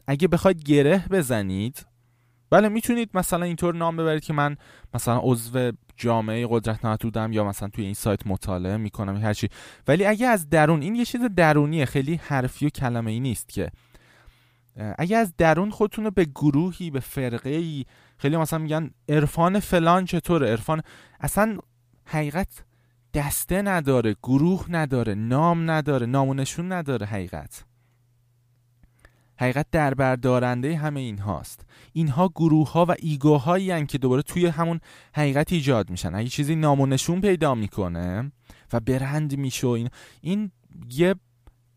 اگه 0.07 0.29
بخواید 0.29 0.63
گره 0.63 1.05
بزنید 1.11 1.87
بله 2.51 2.69
می‌تونید 2.69 3.11
مثلا 3.15 3.45
اینطور 3.45 3.75
نام 3.75 3.97
ببرید 3.97 4.25
که 4.25 4.33
من 4.33 4.57
مثلا 4.95 5.21
عضو 5.23 5.73
جامعه 5.97 6.47
قدرت 6.51 6.85
نامحدودم 6.85 7.33
یا 7.33 7.45
مثلا 7.45 7.69
توی 7.69 7.85
این 7.85 7.95
سایت 7.95 8.27
مطالعه 8.27 8.77
می‌کنم 8.77 9.17
هر 9.17 9.35
چی. 9.35 9.49
ولی 9.89 10.05
اگه 10.07 10.27
از 10.27 10.51
درون 10.51 10.83
این 10.83 10.95
یه 10.95 11.05
چیز 11.05 11.21
درونیه 11.37 11.85
خیلی 11.85 12.21
حرفی 12.23 12.67
و 12.67 12.69
کلمه 12.69 13.11
ای 13.11 13.21
نیست 13.21 13.49
که 13.49 13.71
اگه 14.99 15.17
از 15.17 15.37
درون 15.37 15.71
خودتون 15.71 16.05
رو 16.05 16.11
به 16.11 16.25
گروهی 16.25 16.91
به 16.91 17.01
فرقه 17.01 17.51
ای 17.51 17.85
خیلی 18.19 18.37
مثلا 18.37 18.59
میگن 18.59 18.91
عرفان 19.09 19.61
فلان 19.61 20.05
چطوره؟ 20.05 20.51
عرفان 20.51 20.83
اصلا 21.21 21.59
حقیقت 22.05 22.65
دسته 23.15 23.63
نداره 23.63 24.17
گروه 24.23 24.67
نداره 24.69 25.15
نام 25.15 25.71
نداره 25.71 26.07
نامونشون 26.07 26.73
نداره 26.73 27.07
حقیقت. 27.07 27.65
حقیقت 29.41 29.67
دربردارنده 29.73 30.77
همه 30.77 31.01
این 31.01 31.19
هاست 31.19 31.67
اینها 31.93 32.29
گروه 32.29 32.73
ها 32.73 32.87
و 32.89 32.95
ایگوهایی 32.99 33.87
که 33.87 33.99
دوباره 33.99 34.23
توی 34.23 34.47
همون 34.47 34.81
حقیقت 35.15 35.53
ایجاد 35.53 35.91
میشن. 35.91 36.15
اگه 36.15 36.29
چیزی 36.29 36.57
نامونشون 36.57 37.21
پیدا 37.21 37.55
می‌کنه 37.55 38.33
و 38.73 38.81
برند 38.81 39.39
میشه 39.39 39.67
این 39.67 39.89
این 40.21 40.51
یه 40.91 41.15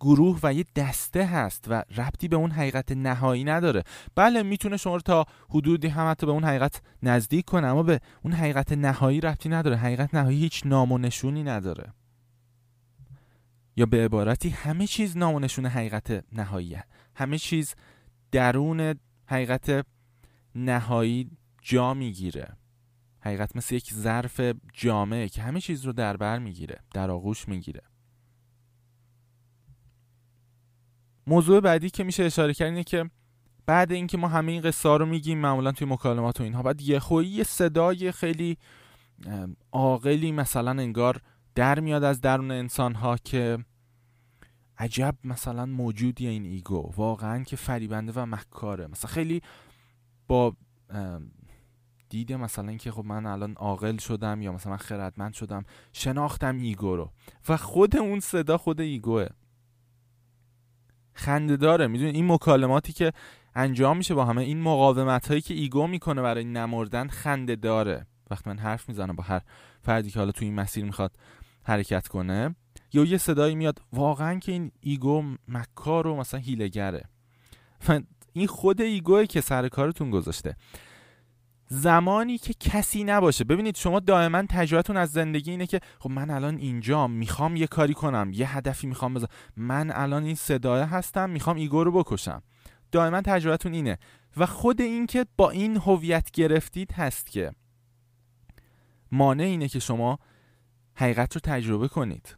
گروه 0.01 0.39
و 0.43 0.53
یه 0.53 0.65
دسته 0.75 1.25
هست 1.25 1.65
و 1.67 1.83
ربطی 1.97 2.27
به 2.27 2.35
اون 2.35 2.51
حقیقت 2.51 2.91
نهایی 2.91 3.43
نداره. 3.43 3.83
بله 4.15 4.43
می‌تونه 4.43 4.77
شما 4.77 4.95
رو 4.95 5.01
تا 5.01 5.25
حدودی 5.49 5.87
هم 5.87 6.11
حتی 6.11 6.25
به 6.25 6.31
اون 6.31 6.43
حقیقت 6.43 6.81
نزدیک 7.03 7.45
کنه 7.45 7.67
اما 7.67 7.83
به 7.83 7.99
اون 8.23 8.33
حقیقت 8.33 8.71
نهایی 8.71 9.21
ربطی 9.21 9.49
نداره. 9.49 9.77
حقیقت 9.77 10.13
نهایی 10.13 10.39
هیچ 10.39 10.61
نام 10.65 10.91
و 10.91 10.97
نشونی 10.97 11.43
نداره. 11.43 11.93
یا 13.75 13.85
به 13.85 14.05
عبارتی 14.05 14.49
همه 14.49 14.87
چیز 14.87 15.17
نام 15.17 15.35
و 15.35 15.39
نشون 15.39 15.65
حقیقت 15.65 16.23
نهاییه. 16.33 16.83
همه 17.15 17.37
چیز 17.37 17.75
درون 18.31 18.95
حقیقت 19.25 19.85
نهایی 20.55 21.31
جا 21.61 21.93
می‌گیره. 21.93 22.47
حقیقت 23.19 23.55
مثل 23.55 23.75
یک 23.75 23.93
ظرف 23.93 24.41
جامعه 24.73 25.29
که 25.29 25.41
همه 25.41 25.61
چیز 25.61 25.85
رو 25.85 25.93
در 25.93 26.17
بر 26.17 26.39
می‌گیره 26.39 26.79
در 26.93 27.11
آغوش 27.11 27.47
می‌گیره. 27.47 27.81
موضوع 31.27 31.59
بعدی 31.59 31.89
که 31.89 32.03
میشه 32.03 32.23
اشاره 32.23 32.53
کرد 32.53 32.67
اینه 32.67 32.83
که 32.83 33.09
بعد 33.65 33.91
اینکه 33.91 34.17
ما 34.17 34.27
همه 34.27 34.51
این 34.51 34.61
قصه 34.61 34.97
رو 34.97 35.05
میگیم 35.05 35.37
معمولا 35.37 35.71
توی 35.71 35.87
مکالمات 35.87 36.39
و 36.39 36.43
اینها 36.43 36.63
بعد 36.63 36.81
یه 36.81 36.99
خویی 36.99 37.43
صدای 37.43 38.11
خیلی 38.11 38.57
عاقلی 39.71 40.31
مثلا 40.31 40.71
انگار 40.71 41.21
در 41.55 41.79
میاد 41.79 42.03
از 42.03 42.21
درون 42.21 42.51
انسان 42.51 42.95
ها 42.95 43.17
که 43.17 43.57
عجب 44.77 45.15
مثلا 45.23 45.65
موجودی 45.65 46.27
این 46.27 46.45
ego. 46.45 46.91
واقعا 46.97 47.43
که 47.43 47.55
فریبنده 47.55 48.11
و 48.15 48.25
مکاره. 48.25 48.87
مثلا 48.87 49.11
خیلی 49.11 49.41
با 50.27 50.55
دیده 52.09 52.37
مثلا 52.37 52.69
اینکه 52.69 52.91
خب 52.91 53.05
من 53.05 53.25
الان 53.25 53.53
عاقل 53.53 53.97
شدم 53.97 54.41
یا 54.41 54.51
مثلا 54.51 54.71
من 54.71 54.77
خردمند 54.77 55.33
شدم 55.33 55.63
شناختم 55.93 56.57
ego 56.57 56.95
رو. 56.95 57.11
و 57.49 57.57
خود 57.57 57.95
اون 57.95 58.19
صدا 58.19 58.57
خود 58.57 58.81
ego 58.81 59.09
ه. 59.09 59.27
خنده 61.13 61.57
داره. 61.57 61.87
می‌دونید 61.87 62.15
این 62.15 62.31
مکالماتی 62.31 62.93
که 62.93 63.11
انجام 63.55 63.97
میشه 63.97 64.13
با 64.13 64.25
همه 64.25 64.41
این 64.41 64.61
مقاومت 64.61 65.27
هایی 65.27 65.41
که 65.41 65.53
ego 65.53 65.87
می‌کنه 65.87 66.21
برای 66.21 66.43
نمردن 66.43 67.07
خنده 67.07 67.55
داره. 67.55 68.05
وقتی 68.31 68.49
من 68.49 68.57
حرف 68.57 68.89
می‌زنم 68.89 69.15
با 69.15 69.23
هر 69.23 69.41
فردی 69.81 70.09
که 70.09 70.19
حالا 70.19 70.31
تو 70.31 70.45
این 70.45 70.55
مسیر 70.55 70.85
می‌خواد 70.85 71.11
حرکت 71.63 72.07
کنه 72.07 72.55
یا 72.93 73.03
یه 73.03 73.17
صدایی 73.17 73.55
میاد 73.55 73.81
واقعا 73.93 74.39
که 74.39 74.51
این 74.51 74.71
ego 74.79 75.23
مکار 75.47 76.07
و 76.07 76.15
مثلا 76.15 76.39
حیله‌گره 76.39 77.03
این 78.33 78.47
خود 78.47 78.81
ego 78.81 79.14
ه 79.14 79.25
که 79.25 79.41
سر 79.41 79.67
کارتون 79.67 80.09
گذاشته. 80.09 80.55
زمانی 81.73 82.37
که 82.37 82.53
کسی 82.53 83.03
نباشه. 83.03 83.43
ببینید 83.43 83.75
شما 83.75 83.99
دائما 83.99 84.43
تجربتون 84.49 84.97
از 84.97 85.11
زندگی 85.11 85.51
اینه 85.51 85.67
که 85.67 85.79
خب 85.99 86.09
من 86.09 86.29
الان 86.29 86.57
اینجا 86.57 87.07
می‌خوام 87.07 87.55
یه 87.55 87.67
کاری 87.67 87.93
کنم 87.93 88.31
یه 88.33 88.57
هدفی 88.57 88.87
می‌خوام 88.87 89.13
بزنم. 89.13 89.29
من 89.55 89.91
الان 89.91 90.23
این 90.23 90.35
صدای 90.35 90.83
هستم 90.83 91.29
می‌خوام 91.29 91.57
ego 91.57 91.83
رو 91.83 91.91
بکشم. 91.91 92.43
دائما 92.91 93.21
تجربتون 93.21 93.73
اینه. 93.73 93.97
و 94.37 94.45
خود 94.45 94.81
این 94.81 95.07
که 95.07 95.25
با 95.37 95.49
این 95.49 95.77
هویت 95.77 96.31
گرفتید 96.31 96.91
هست 96.91 97.31
که 97.31 97.51
مانع 99.11 99.43
اینه 99.43 99.67
که 99.67 99.79
شما 99.79 100.19
حقیقت 100.95 101.35
رو 101.35 101.41
تجربه 101.43 101.87
کنید. 101.87 102.37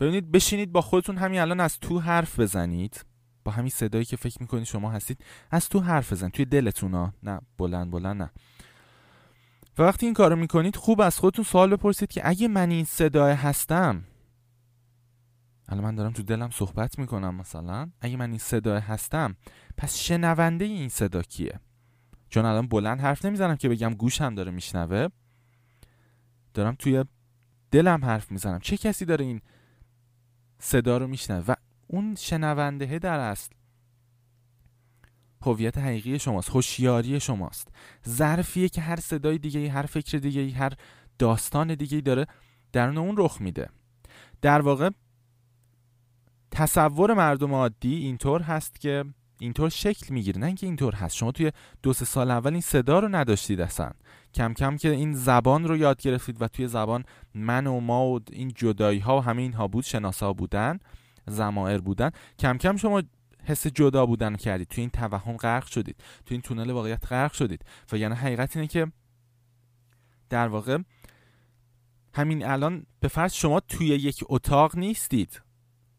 ببینید 0.00 0.32
بشینید 0.32 0.72
با 0.72 0.80
خودتون 0.80 1.16
همین 1.16 1.40
الان 1.40 1.60
از 1.60 1.78
تو 1.78 2.00
حرف 2.00 2.40
بزنید. 2.40 3.04
با 3.48 3.52
همین 3.52 3.70
صدایی 3.70 4.04
که 4.04 4.16
فکر 4.16 4.36
می‌کنید 4.40 4.64
شما 4.64 4.90
هستید 4.90 5.24
از 5.50 5.68
تو 5.68 5.80
حرف 5.80 6.12
بزن 6.12 6.28
توی 6.28 6.44
دلتون 6.44 6.94
ها. 6.94 7.12
نه 7.22 7.40
بلند 7.58 7.90
بلند 7.90 8.22
نه. 8.22 8.30
و 9.78 9.82
وقتی 9.82 10.06
این 10.06 10.14
کارو 10.14 10.36
می‌کنید 10.36 10.76
خوب 10.76 11.00
از 11.00 11.18
خودتون 11.18 11.44
سوال 11.44 11.76
بپرسید 11.76 12.08
که 12.08 12.28
اگه 12.28 12.48
من 12.48 12.70
این 12.70 12.84
صدای 12.84 13.32
هستم 13.32 14.04
الان 15.68 15.84
من 15.84 15.94
دارم 15.94 16.12
تو 16.12 16.22
دلم 16.22 16.50
صحبت 16.50 16.98
می‌کنم 16.98 17.34
مثلا 17.34 17.90
اگه 18.00 18.16
من 18.16 18.28
این 18.28 18.38
صدای 18.38 18.80
هستم 18.80 19.36
پس 19.76 19.96
شنونده 19.96 20.64
این 20.64 20.88
صدا 20.88 21.22
کیه؟ 21.22 21.60
چون 22.28 22.44
الان 22.44 22.68
بلند 22.68 23.00
حرف 23.00 23.24
نمی‌زنم 23.24 23.56
که 23.56 23.68
بگم 23.68 23.94
گوشم 23.94 24.34
داره 24.34 24.50
میشنوه. 24.50 25.08
دارم 26.54 26.74
توی 26.74 27.04
دلم 27.70 28.04
حرف 28.04 28.30
می‌زنم. 28.30 28.58
چه 28.58 28.76
کسی 28.76 29.04
داره 29.04 29.24
این 29.24 29.40
صدا 30.58 30.98
رو 30.98 31.06
میشنوه؟ 31.06 31.44
و 31.48 31.54
اون 31.88 32.14
شنونده 32.14 32.98
در 32.98 33.18
اصل. 33.18 33.50
هویت 35.42 35.78
حقیقی 35.78 36.18
شماست 36.18 36.50
هوشیاری 36.50 37.20
شماست. 37.20 37.68
ظرفیه 38.08 38.68
که 38.68 38.80
هر 38.80 38.96
صدای 39.00 39.38
دیگه 39.38 39.70
هر 39.70 39.82
فکر 39.86 40.18
دیگه 40.18 40.50
هر 40.50 40.72
داستان 41.18 41.74
دیگه 41.74 42.00
داره 42.00 42.26
درون 42.72 42.98
اون 42.98 43.14
رخ 43.18 43.40
میده. 43.40 43.68
در 44.42 44.60
واقع 44.60 44.90
تصور 46.50 47.14
مردم 47.14 47.54
عادی 47.54 47.94
اینطور 47.94 48.42
هست 48.42 48.80
که 48.80 49.04
اینطور 49.40 49.68
شکل 49.68 50.14
می‌گیره. 50.14 50.40
نه 50.40 50.46
اینکه 50.46 50.66
اینطور 50.66 50.94
هست. 50.94 51.16
شما 51.16 51.32
توی 51.32 51.52
دو 51.82 51.92
سه 51.92 52.04
سال 52.04 52.30
اول 52.30 52.52
این 52.52 52.60
صدا 52.60 52.98
رو 52.98 53.08
نداشتید 53.08 53.60
اصلا. 53.60 53.90
کم 54.34 54.54
کم 54.54 54.76
که 54.76 54.90
این 54.90 55.12
زبان 55.12 55.64
رو 55.64 55.76
یاد 55.76 56.02
گرفتید 56.02 56.42
و 56.42 56.48
توی 56.48 56.68
زبان 56.68 57.04
من 57.34 57.66
و 57.66 57.80
ما 57.80 58.06
و 58.06 58.20
این 58.30 58.52
جدایی 58.56 58.98
ها 58.98 59.18
و 59.18 59.22
همه 59.22 59.42
اینها 59.42 59.68
بود 59.68 59.84
شناسا 59.84 60.32
بودن. 60.32 60.78
زمائر 61.28 61.78
بودن. 61.78 62.10
کم 62.38 62.58
کم 62.58 62.76
شما 62.76 63.02
حس 63.44 63.66
جدا 63.66 64.06
بودن 64.06 64.36
کردید 64.36 64.68
توی 64.68 64.80
این 64.80 64.90
توهم 64.90 65.36
غرق 65.36 65.66
شدید. 65.66 65.96
توی 66.26 66.34
این 66.34 66.42
تونل 66.42 66.70
واقعیت 66.70 67.12
غرق 67.12 67.32
شدید. 67.32 67.64
و 67.92 67.96
یعنی 67.96 68.14
حقیقت 68.14 68.56
اینه 68.56 68.68
که 68.68 68.92
در 70.30 70.48
واقع 70.48 70.78
همین 72.14 72.46
الان 72.46 72.86
به 73.00 73.08
فرض 73.08 73.34
شما 73.34 73.60
توی 73.60 73.86
یک 73.86 74.24
اتاق 74.28 74.76
نیستید. 74.76 75.42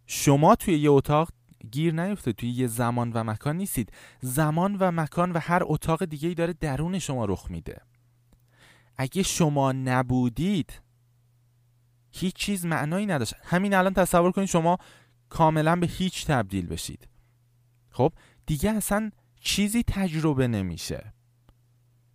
شما 0.05 0.55
توی 0.55 0.79
یه 0.79 0.91
اتاق 0.91 1.29
گیر 1.71 1.93
نیفته 1.93 2.33
توی 2.33 2.49
یه 2.49 2.67
زمان 2.67 3.11
و 3.13 3.23
مکان 3.23 3.57
نیستید. 3.57 3.91
زمان 4.21 4.75
و 4.75 4.91
مکان 4.91 5.31
و 5.31 5.39
هر 5.39 5.61
اتاق 5.65 6.05
دیگه 6.05 6.29
ای 6.29 6.35
داره 6.35 6.53
درون 6.53 6.99
شما 6.99 7.25
رخ 7.25 7.51
میده. 7.51 7.81
اگه 8.97 9.23
شما 9.23 9.71
نبودید 9.71 10.81
هیچ 12.11 12.35
چیز 12.35 12.65
معنایی 12.65 13.05
نداشت. 13.05 13.33
همین 13.43 13.73
الان 13.73 13.93
تصور 13.93 14.31
کنید 14.31 14.47
شما 14.47 14.77
کاملا 15.29 15.75
به 15.75 15.87
هیچ 15.87 16.25
تبدیل 16.25 16.67
بشید. 16.67 17.07
خب 17.89 18.13
دیگه 18.45 18.71
اصلا 18.71 19.11
چیزی 19.39 19.83
تجربه 19.83 20.47
نمیشه. 20.47 21.13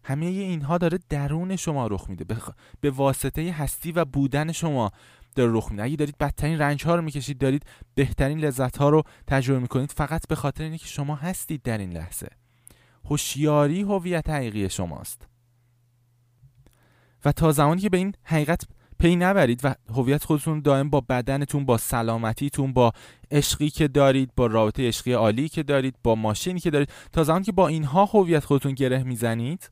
همه 0.05 0.27
اینها 0.27 0.79
داره 0.79 0.99
درون 1.09 1.57
شما 1.57 1.87
رخ 1.87 2.11
میده. 2.11 2.37
به 2.81 2.91
واسطه 2.91 3.53
هستی 3.53 3.93
و 3.93 4.05
بودن 4.05 4.53
شما 4.53 4.91
داره 5.35 5.53
رخ 5.53 5.71
میده. 5.71 5.83
اگه 5.83 5.97
دارید 5.97 6.19
بدترین 6.19 6.59
رنج 6.59 6.85
ها 6.85 6.95
رو 6.95 7.03
می‌کشید 7.03 7.39
دارید 7.39 7.67
بهترین 7.95 8.39
لذت 8.39 8.77
ها 8.77 8.89
رو 8.89 9.03
تجربه 9.27 9.61
می‌کنید. 9.61 9.93
فقط 9.93 10.29
به 10.29 10.35
خاطر 10.35 10.65
اینه 10.65 10.79
که 10.79 10.87
شما 10.87 11.15
هستید 11.15 11.63
در 11.63 11.79
این 11.79 11.93
لحظه. 11.93 12.29
هوشیاری 13.05 13.83
هویت 13.83 14.31
حقیقی 14.31 14.71
شماست. 14.71 15.29
و 17.25 17.33
تا 17.33 17.53
زمانی 17.53 17.81
که 17.81 17.89
به 17.89 17.97
این 17.97 18.15
حقیقت 18.23 18.65
پی 19.05 19.17
نبرید 19.17 19.61
و 19.65 19.75
هویت 19.95 20.25
خودتون 20.25 20.61
دائم 20.61 20.91
با 20.91 21.01
بدنتون 21.01 21.65
با 21.65 21.79
سلامتیتون 21.79 22.73
با 22.73 22.93
عشقی 23.31 23.71
که 23.71 23.89
دارید 23.89 24.31
با 24.37 24.47
رابطه 24.47 24.89
عشقی 24.89 25.13
عالی 25.13 25.49
که 25.49 25.63
دارید 25.63 25.95
با 26.03 26.15
ماشینی 26.15 26.61
که 26.61 26.71
دارید. 26.71 26.89
تا 27.13 27.25
زمانی 27.25 27.45
که 27.45 27.53
با 27.53 27.69
اینها 27.69 28.05
هویت 28.05 28.45
خودتون 28.45 28.73
گره 28.73 29.03
می‌زنید 29.03 29.71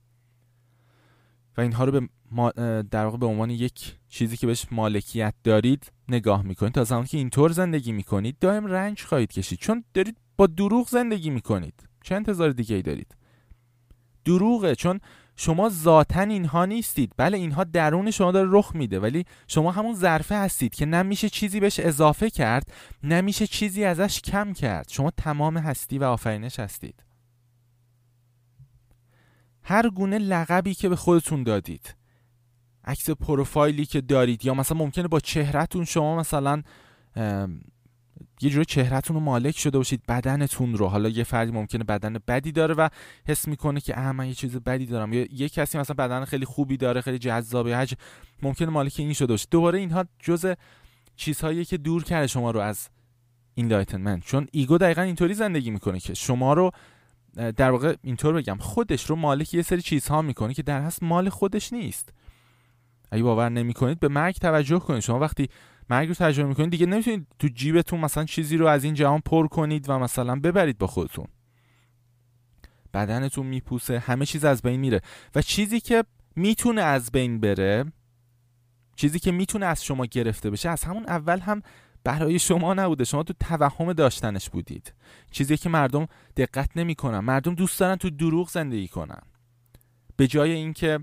و 1.56 1.60
اینها 1.60 1.84
رو 1.84 2.00
به 2.00 2.08
در 2.90 3.04
واقع 3.04 3.16
به 3.16 3.26
عنوان 3.26 3.50
یک 3.50 3.94
چیزی 4.08 4.36
که 4.36 4.46
بهش 4.46 4.66
مالکیت 4.70 5.34
دارید 5.44 5.92
نگاه 6.08 6.42
می‌کنید. 6.42 6.72
تا 6.72 6.84
زمانی 6.84 7.06
که 7.06 7.18
اینطور 7.18 7.52
زندگی 7.52 7.92
می‌کنید 7.92 8.36
دائم 8.40 8.66
رنج 8.66 9.02
خواهید 9.02 9.32
کشید. 9.32 9.58
چون 9.58 9.84
دارید 9.94 10.16
با 10.36 10.46
دروغ 10.46 10.88
زندگی 10.88 11.30
می‌کنید. 11.30 11.88
چه 12.02 12.14
انتظار 12.14 12.50
دیگه 12.50 12.76
ای 12.76 12.82
دارید؟ 12.82 13.16
دروغه. 14.24 14.74
چون 14.74 15.00
شما 15.36 15.68
ذاتا 15.68 16.20
اینها 16.20 16.64
نیستید. 16.64 17.12
بله 17.16 17.38
اینها 17.38 17.64
درون 17.64 18.10
شما 18.10 18.32
داره 18.32 18.48
رخ 18.52 18.74
میده 18.74 19.00
ولی 19.00 19.24
شما 19.46 19.70
همون 19.70 19.94
ظرفه 19.94 20.34
هستید 20.34 20.74
که 20.74 20.86
نمیشه 20.86 21.28
چیزی 21.28 21.60
بهش 21.60 21.80
اضافه 21.80 22.30
کرد 22.30 22.72
نمیشه 23.02 23.46
چیزی 23.46 23.84
ازش 23.84 24.20
کم 24.20 24.52
کرد. 24.52 24.88
شما 24.88 25.10
تمام 25.10 25.56
هستی 25.56 25.98
و 25.98 26.04
آفرینش 26.04 26.60
هستید. 26.60 27.02
هر 29.62 29.88
گونه 29.88 30.18
لقبی 30.18 30.74
که 30.74 30.88
به 30.88 30.96
خودتون 30.96 31.42
دادید 31.42 31.96
عکس 32.84 33.10
پروفایلی 33.10 33.86
که 33.86 34.00
دارید 34.00 34.44
یا 34.44 34.54
مثلا 34.54 34.78
ممکنه 34.78 35.08
با 35.08 35.20
چهرهتون 35.20 35.84
شما 35.84 36.16
مثلا 36.16 36.62
یه 38.42 38.50
جوری 38.50 38.64
چهرهتون 38.64 39.16
رو 39.16 39.22
مالک 39.22 39.58
شده 39.58 39.78
باشید 39.78 40.02
بدنتون 40.08 40.74
رو. 40.74 40.86
حالا 40.86 41.08
یه 41.08 41.24
فردی 41.24 41.52
ممکنه 41.52 41.84
بدن 41.84 42.16
بدی 42.28 42.52
داره 42.52 42.74
و 42.74 42.88
حس 43.28 43.48
می‌کنه 43.48 43.80
که 43.80 43.98
اه 43.98 44.12
من 44.12 44.28
یه 44.28 44.34
چیز 44.34 44.56
بدی 44.56 44.86
دارم. 44.86 45.12
یا 45.12 45.26
یه 45.30 45.48
کسی 45.48 45.78
مثلا 45.78 45.94
بدن 45.94 46.24
خیلی 46.24 46.44
خوبی 46.44 46.76
داره 46.76 47.00
خیلی 47.00 47.18
جذابه 47.18 47.76
هج 47.76 47.94
ممکنه 48.42 48.68
مالک 48.68 48.94
این 48.98 49.12
شده 49.12 49.32
باشه. 49.32 49.46
دوباره 49.50 49.78
اینها 49.78 50.04
جز 50.18 50.54
چیزهایی 51.16 51.64
که 51.64 51.76
دور 51.76 52.04
کرده 52.04 52.26
شما 52.26 52.50
رو 52.50 52.60
از 52.60 52.88
enlightenment 53.54 54.24
چون 54.24 54.48
ego 54.52 54.78
دقیقا 54.78 55.02
اینطوری 55.02 55.34
زندگی 55.34 55.70
می‌کنه 55.70 56.00
که 56.00 56.14
شما 56.14 56.52
رو 56.52 56.70
در 57.56 57.70
واقع 57.70 57.96
اینطور 58.02 58.34
بگم 58.34 58.56
خودش 58.60 59.10
رو 59.10 59.16
مالک 59.16 59.54
یه 59.54 59.62
سری 59.62 59.82
چیزها 59.82 60.22
می‌کنه 60.22 60.54
که 60.54 60.62
در 60.62 60.80
اصل 60.80 61.06
مال 61.06 61.28
خودش 61.28 61.72
نیست. 61.72 62.12
اگه 63.10 63.22
باور 63.22 63.48
نمی‌کنید 63.48 64.00
به 64.00 64.08
مرگ 64.08 64.34
توجه 64.34 64.78
کنید. 64.78 65.00
شما 65.00 65.18
وقتی 65.18 65.48
مرگ 65.92 66.08
رو 66.08 66.14
تجربه 66.14 66.48
می‌کنید 66.48 66.70
دیگه 66.70 66.86
نمی‌تونید 66.86 67.26
تو 67.38 67.48
جیبتون 67.48 68.00
مثلا 68.00 68.24
چیزی 68.24 68.56
رو 68.56 68.66
از 68.66 68.84
این 68.84 68.94
جهان 68.94 69.20
پر 69.20 69.46
کنید 69.46 69.88
و 69.88 69.98
مثلا 69.98 70.36
ببرید 70.36 70.78
با 70.78 70.86
خودتون. 70.86 71.26
بدنتون 72.94 73.46
میپوسه 73.46 73.98
همه 73.98 74.26
چیز 74.26 74.44
از 74.44 74.62
بین 74.62 74.80
میره. 74.80 75.00
و 75.34 75.42
چیزی 75.42 75.80
که 75.80 76.04
می‌تونه 76.36 76.82
از 76.82 77.10
بین 77.12 77.40
بره 77.40 77.92
چیزی 78.96 79.18
که 79.18 79.32
می‌تونه 79.32 79.66
از 79.66 79.84
شما 79.84 80.06
گرفته 80.06 80.50
بشه 80.50 80.68
از 80.68 80.84
همون 80.84 81.04
اول 81.06 81.40
هم 81.40 81.62
برای 82.04 82.38
شما 82.38 82.74
نبوده. 82.74 83.04
شما 83.04 83.22
تو 83.22 83.34
توهم 83.40 83.92
داشتنش 83.92 84.50
بودید. 84.50 84.94
چیزی 85.30 85.56
که 85.56 85.68
مردم 85.68 86.06
دقت 86.36 86.70
نمی‌کنن. 86.76 87.18
مردم 87.18 87.54
دوست 87.54 87.80
دارن 87.80 87.96
تو 87.96 88.10
دروغ 88.10 88.48
زندگی 88.48 88.88
کنن. 88.88 89.22
به 90.16 90.26
جای 90.26 90.52
اینکه 90.52 90.98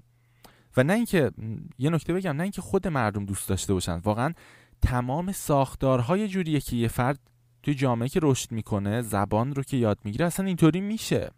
و 0.78 0.84
نه 0.84 0.94
اینکه 0.94 1.32
یه 1.78 1.90
نکته 1.90 2.14
بگم 2.14 2.36
نه 2.36 2.44
اینکه 2.44 2.61
خود 2.61 2.88
مردم 2.88 3.26
دوست 3.26 3.49
داشته 3.49 3.74
باشن. 3.74 3.98
واقعا 3.98 4.34
تمام 4.82 5.32
ساختارهای 5.32 6.28
جوریه 6.28 6.60
که 6.60 6.76
یه 6.76 6.88
فرد 6.88 7.20
توی 7.64 7.74
جامعه 7.74 8.10
که 8.10 8.20
رشد 8.24 8.52
می‌کنه 8.52 9.02
زبان 9.02 9.56
رو 9.56 9.64
که 9.64 9.78
یاد 9.78 10.00
می‌گیره 10.04 10.26
اصلا 10.26 10.46
اینطوری 10.46 10.82
میشه. 10.82 11.32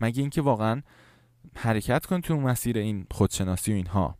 مگه 0.00 0.20
اینکه 0.20 0.42
واقعا 0.42 0.82
حرکت 1.56 2.06
کن 2.06 2.20
تو 2.20 2.36
مسیر 2.36 2.78
این 2.78 3.06
خودشناسی 3.10 3.72
و 3.72 3.74
اینها. 3.74 4.18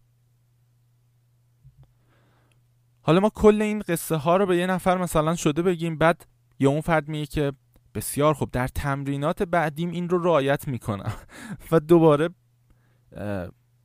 حالا 3.02 3.20
ما 3.20 3.30
کل 3.30 3.62
این 3.62 3.78
قصه 3.78 4.16
ها 4.16 4.36
رو 4.36 4.46
به 4.46 4.56
یه 4.56 4.66
نفر 4.66 4.98
مثلا 4.98 5.36
شده 5.36 5.62
بگیم 5.62 5.98
بعد 5.98 6.26
یا 6.58 6.70
اون 6.70 6.80
فرد 6.80 7.08
میگه 7.08 7.26
که 7.26 7.52
بسیار 7.94 8.34
خوب 8.34 8.50
در 8.50 8.68
تمرینات 8.68 9.42
بعدیم 9.42 9.90
این 9.90 10.08
رو 10.08 10.22
رعایت 10.22 10.68
می‌کنم. 10.68 11.12
و 11.72 11.80
دوباره 11.80 12.28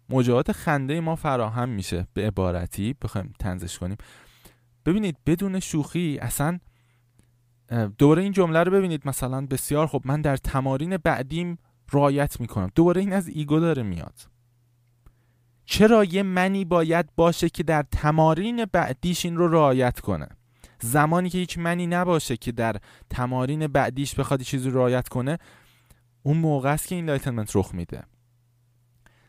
مجاهات 0.09 0.51
خنده 0.51 0.99
ما 0.99 1.15
فراهم 1.15 1.69
میشه. 1.69 2.07
به 2.13 2.27
عبارتی 2.27 2.95
بخوایم 3.01 3.33
تنزش 3.39 3.77
کنیم. 3.77 3.97
ببینید 4.85 5.17
بدون 5.25 5.59
شوخی 5.59 6.17
اصلا 6.21 6.59
دوره 7.97 8.23
این 8.23 8.31
جمله 8.31 8.63
رو 8.63 8.71
ببینید 8.71 9.07
مثلا. 9.07 9.45
بسیار 9.45 9.87
خب 9.87 10.01
من 10.05 10.21
در 10.21 10.37
تمارین 10.37 10.97
بعدیم 10.97 11.57
رعایت 11.91 12.41
می‌کنم. 12.41 12.71
دوباره 12.75 13.01
این 13.01 13.13
از 13.13 13.27
ego 13.27 13.59
داره 13.59 13.83
میاد. 13.83 14.15
چرا 15.65 16.03
یه 16.03 16.23
منی 16.23 16.65
باید 16.65 17.15
باشه 17.15 17.49
که 17.49 17.63
در 17.63 17.85
تمارین 17.91 18.65
بعدیش 18.65 19.25
این 19.25 19.37
رو 19.37 19.47
رعایت 19.47 19.99
کنه؟ 19.99 20.27
زمانی 20.81 21.29
که 21.29 21.37
هیچ 21.37 21.57
منی 21.57 21.87
نباشه 21.87 22.37
که 22.37 22.51
در 22.51 22.75
تمارین 23.09 23.67
بعدیش 23.67 24.15
بخواد 24.15 24.41
چیزی 24.41 24.69
رو 24.69 24.77
رعایت 24.77 25.07
کنه 25.07 25.37
اون 26.23 26.37
موقع 26.37 26.73
است 26.73 26.87
که 26.87 26.95
enlightenment 26.95 27.55
رخ 27.55 27.73
میده. 27.73 28.03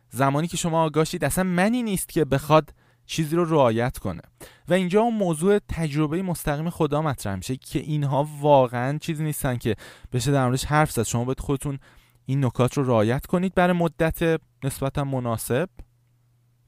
زمانی 0.08 0.46
که 0.46 0.56
شما 0.56 0.84
آگاهید 0.84 1.24
اصلا 1.24 1.44
منی 1.44 1.82
نیست 1.82 2.08
که 2.08 2.24
بخواد 2.24 2.74
چیزی 3.06 3.36
رو 3.36 3.44
رعایت 3.44 3.98
کنه. 3.98 4.22
و 4.68 4.72
اینجا 4.74 5.00
اون 5.00 5.14
موضوع 5.14 5.58
تجربه 5.68 6.22
مستقیم 6.22 6.70
خدا 6.70 7.02
مطرح 7.02 7.34
میشه 7.34 7.56
که 7.56 7.78
اینها 7.78 8.28
واقعا 8.40 8.98
چیزی 8.98 9.24
نیستن 9.24 9.56
که 9.56 9.76
بشه 10.12 10.32
در 10.32 10.44
موردش 10.44 10.64
حرف 10.64 10.90
زد. 10.90 11.02
شما 11.02 11.24
باید 11.24 11.40
خودتون 11.40 11.78
این 12.26 12.44
نکات 12.44 12.76
رو 12.78 12.84
رعایت 12.84 13.26
کنید 13.26 13.54
برای 13.54 13.76
مدت 13.76 14.40
نسبتا 14.64 15.04
مناسب. 15.04 15.68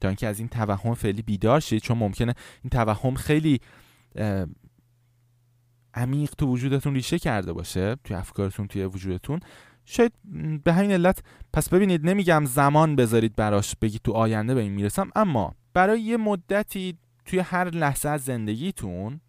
تا 0.01 0.07
اینکه 0.07 0.27
از 0.27 0.39
این 0.39 0.47
توهم 0.47 0.93
فعلی 0.93 1.21
بیدار 1.21 1.59
شید 1.59 1.81
چون 1.81 1.97
ممکنه 1.97 2.33
این 2.63 2.69
توهم 2.69 3.15
خیلی 3.15 3.59
عمیق 5.93 6.33
تو 6.37 6.47
وجودتون 6.47 6.93
ریشه 6.93 7.19
کرده 7.19 7.53
باشه 7.53 7.95
توی 8.03 8.15
افکارتون 8.15 8.67
توی 8.67 8.85
وجودتون. 8.85 9.39
شاید 9.85 10.11
به 10.63 10.73
همین 10.73 10.91
علت 10.91 11.23
پس 11.53 11.69
ببینید 11.69 12.05
نمیگم 12.05 12.45
زمان 12.45 12.95
بذارید 12.95 13.35
براش 13.35 13.75
بگید 13.75 14.01
تو 14.01 14.11
آینده 14.11 14.55
به 14.55 14.61
این 14.61 14.71
می‌رسم 14.71 15.09
اما 15.15 15.55
برای 15.75 16.01
یه 16.01 16.17
مدتی 16.17 16.97
توی 17.25 17.39
هر 17.39 17.69
لحظه 17.69 18.09
از 18.09 18.23
زندگیتون 18.23 19.19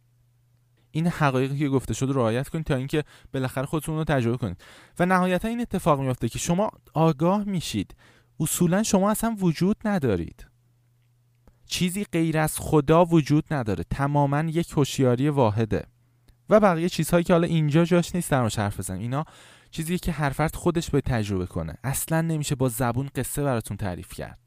این 0.90 1.06
حقایقی 1.06 1.58
که 1.58 1.68
گفته 1.68 1.94
شده 1.94 2.12
رعایت 2.12 2.48
کنید 2.48 2.66
تا 2.66 2.74
اینکه 2.74 3.04
بالاخره 3.32 3.66
خودتون 3.66 3.96
رو 3.96 4.04
تجربه 4.04 4.36
کنید. 4.36 4.64
و 4.98 5.06
نهایتا 5.06 5.48
این 5.48 5.60
اتفاق 5.60 6.00
میفته 6.00 6.28
که 6.28 6.38
شما 6.38 6.70
آگاه 6.94 7.44
میشید. 7.44 7.94
اصولا 8.40 8.82
شما 8.82 9.10
اصلا 9.10 9.36
وجود 9.38 9.76
ندارید. 9.84 10.46
چیزی 11.66 12.04
غیر 12.04 12.38
از 12.38 12.58
خدا 12.58 13.04
وجود 13.04 13.44
نداره. 13.50 13.84
تماما 13.90 14.40
یک 14.40 14.72
هوشیاری 14.72 15.28
واحده. 15.28 15.86
و 16.50 16.60
بقیه 16.60 16.88
چیزهایی 16.88 17.24
که 17.24 17.32
حالا 17.32 17.46
اینجا 17.46 17.84
جاش 17.84 18.14
نیست 18.14 18.30
در 18.30 18.48
حرف 18.48 18.78
بزنم 18.78 18.98
اینا 18.98 19.24
چیزی 19.70 19.98
که 19.98 20.12
هر 20.12 20.30
فرد 20.30 20.54
خودش 20.54 20.90
به 20.90 21.00
تجربه 21.00 21.46
کنه. 21.46 21.74
اصلا 21.84 22.20
نمیشه 22.20 22.54
با 22.54 22.68
زبون 22.68 23.10
قصه 23.14 23.42
براتون 23.42 23.76
تعریف 23.76 24.14
کرد. 24.14 24.45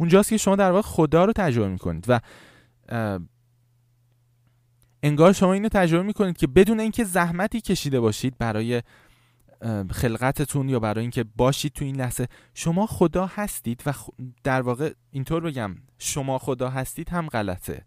اونجاست 0.00 0.30
که 0.30 0.36
شما 0.36 0.56
در 0.56 0.70
واقع 0.70 0.82
خدا 0.82 1.24
رو 1.24 1.32
تجربه 1.32 1.68
می‌کنید 1.68 2.04
و 2.08 2.20
انگار 5.02 5.32
شما 5.32 5.52
اینو 5.52 5.68
تجربه 5.68 6.02
می‌کنید 6.02 6.36
که 6.36 6.46
بدون 6.46 6.80
اینکه 6.80 7.04
زحمتی 7.04 7.60
کشیده 7.60 8.00
باشید 8.00 8.38
برای 8.38 8.82
خلقتتون 9.90 10.68
یا 10.68 10.80
برای 10.80 11.02
اینکه 11.02 11.24
باشید 11.24 11.72
تو 11.72 11.84
این 11.84 11.96
لحظه 11.96 12.26
شما 12.54 12.86
خدا 12.86 13.26
هستید 13.26 13.82
و 13.86 13.92
در 14.44 14.62
واقع 14.62 14.92
اینطور 15.10 15.42
بگم 15.42 15.76
شما 15.98 16.38
خدا 16.38 16.70
هستید 16.70 17.08
هم 17.08 17.26
غلطه. 17.26 17.84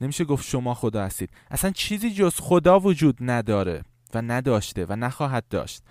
نمیشه 0.00 0.24
گفت 0.24 0.46
شما 0.46 0.74
خدا 0.74 1.04
هستید. 1.04 1.30
اصلا 1.50 1.70
چیزی 1.70 2.10
جز 2.10 2.34
خدا 2.40 2.80
وجود 2.80 3.16
نداره 3.20 3.82
و 4.14 4.22
نداشته 4.22 4.86
و 4.88 4.96
نخواهد 4.96 5.44
داشت. 5.50 5.82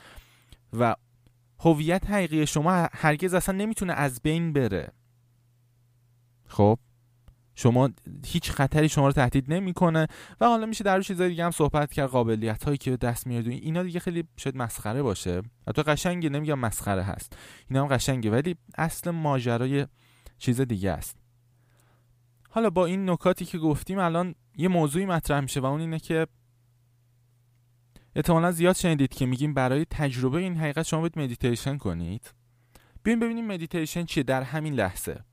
و 0.80 0.96
هویت 1.60 2.10
حقیقی 2.10 2.48
شما 2.48 2.72
هرگز 2.94 3.34
اصلا 3.34 3.56
نمی‌تونه 3.56 3.94
از 3.94 4.22
بین 4.24 4.54
بره. 4.54 4.92
خب 6.50 6.80
شما 7.56 7.90
هیچ 8.26 8.52
خطری 8.52 8.90
شما 8.90 9.08
رو 9.08 9.14
تهدید 9.14 9.54
نمی‌کنه 9.54 10.08
و 10.42 10.46
حالا 10.46 10.66
میشه 10.66 10.84
در 10.84 11.02
چیزای 11.02 11.30
دیگه 11.30 11.46
هم 11.46 11.52
صحبت 11.52 11.94
کرد 11.94 12.10
قابلیت 12.10 12.64
هایی 12.64 12.78
که 12.78 12.98
دست 12.98 13.28
میاد 13.28 13.48
اینا 13.48 13.84
دیگه 13.84 14.00
خیلی 14.00 14.24
شاید 14.38 14.58
مسخره 14.58 15.02
باشه. 15.02 15.42
حتی 15.68 15.84
قشنگه 15.84 16.30
نمیگم 16.30 16.60
مسخره 16.60 17.04
هست. 17.04 17.38
اینا 17.70 17.84
هم 17.84 17.96
قشنگه 17.96 18.32
ولی 18.32 18.56
اصل 18.78 19.12
ماجرای 19.12 19.88
چیز 20.38 20.62
دیگه 20.62 20.92
است. 20.92 21.18
حالا 22.50 22.70
با 22.70 22.86
این 22.86 23.10
نکاتی 23.10 23.46
که 23.46 23.58
گفتیم 23.58 24.00
الان 24.00 24.36
یه 24.56 24.68
موضوعی 24.68 25.06
مطرح 25.06 25.40
میشه 25.40 25.60
و 25.60 25.66
اون 25.66 25.82
اینه 25.82 26.00
که 26.00 26.28
احتمالا 28.16 28.52
زیاد 28.52 28.76
شنیدید 28.76 29.14
که 29.14 29.26
میگیم 29.26 29.54
برای 29.54 29.86
تجربه 29.90 30.38
این 30.40 30.58
حقیقت 30.58 30.86
شما 30.86 31.00
باید 31.00 31.20
مدیتیشن 31.20 31.78
کنید. 31.78 32.34
بیاین 33.04 33.20
ببینیم 33.20 33.48
مدیتیشن 33.48 34.06
چیه 34.06 34.24
در 34.24 34.44
همین 34.44 34.74
لحظه. 34.74 35.24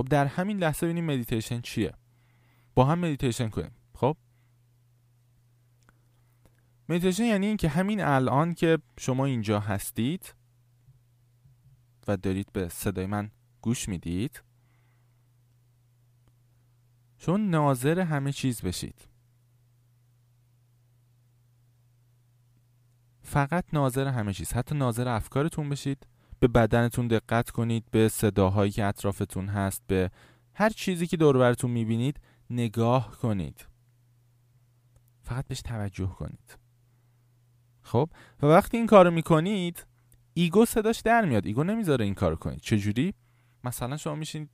خب 0.00 0.08
در 0.08 0.26
همین 0.26 0.58
لحظه 0.58 0.86
ببینیم 0.86 1.04
مدیتیشن 1.04 1.60
چیه. 1.60 1.92
با 2.74 2.84
هم 2.84 2.98
مدیتیشن 2.98 3.48
کنیم. 3.48 3.70
خب؟ 3.94 4.16
مدیتیشن 6.88 7.24
یعنی 7.24 7.46
اینکه 7.46 7.68
همین 7.68 8.00
الان 8.00 8.54
که 8.54 8.78
شما 8.98 9.24
اینجا 9.24 9.60
هستید 9.60 10.34
و 12.08 12.16
دارید 12.16 12.52
به 12.52 12.68
صدای 12.68 13.06
من 13.06 13.30
گوش 13.62 13.88
می‌دید 13.88 14.42
شما 17.18 17.36
ناظر 17.36 18.00
همه 18.00 18.32
چیز 18.32 18.62
بشید. 18.62 19.08
فقط 23.22 23.64
ناظر 23.72 24.08
همه 24.08 24.32
چیز. 24.32 24.52
حتی 24.52 24.74
ناظر 24.74 25.08
افکارتون 25.08 25.68
بشید. 25.68 26.06
به 26.40 26.48
بدنتون 26.48 27.08
دقت 27.08 27.50
کنید 27.50 27.84
به 27.90 28.08
صداهایی 28.08 28.70
که 28.70 28.84
اطرافتون 28.84 29.48
هست 29.48 29.82
به 29.86 30.10
هر 30.54 30.70
چیزی 30.70 31.06
که 31.06 31.16
دور 31.16 31.38
و 31.38 31.43
برتون 31.43 31.70
می‌بینید 31.70 32.20
نگاه 32.50 33.10
کنید. 33.10 33.66
فقط 35.22 35.46
بهش 35.46 35.62
توجه 35.62 36.06
کنید. 36.06 36.58
خب؟ 37.82 38.10
و 38.42 38.46
وقتی 38.46 38.76
این 38.76 38.86
کارو 38.86 39.10
می‌کنید 39.10 39.86
ego 40.34 40.64
صداش 40.64 41.00
در 41.00 41.24
میاد. 41.24 41.46
ego 41.46 41.64
نمی‌ذاره 41.64 42.04
این 42.04 42.14
کارو 42.14 42.36
کنید. 42.36 42.60
چجوری؟ 42.60 43.14
مثلا 43.64 43.96
شما 43.96 44.14
میشینید 44.14 44.50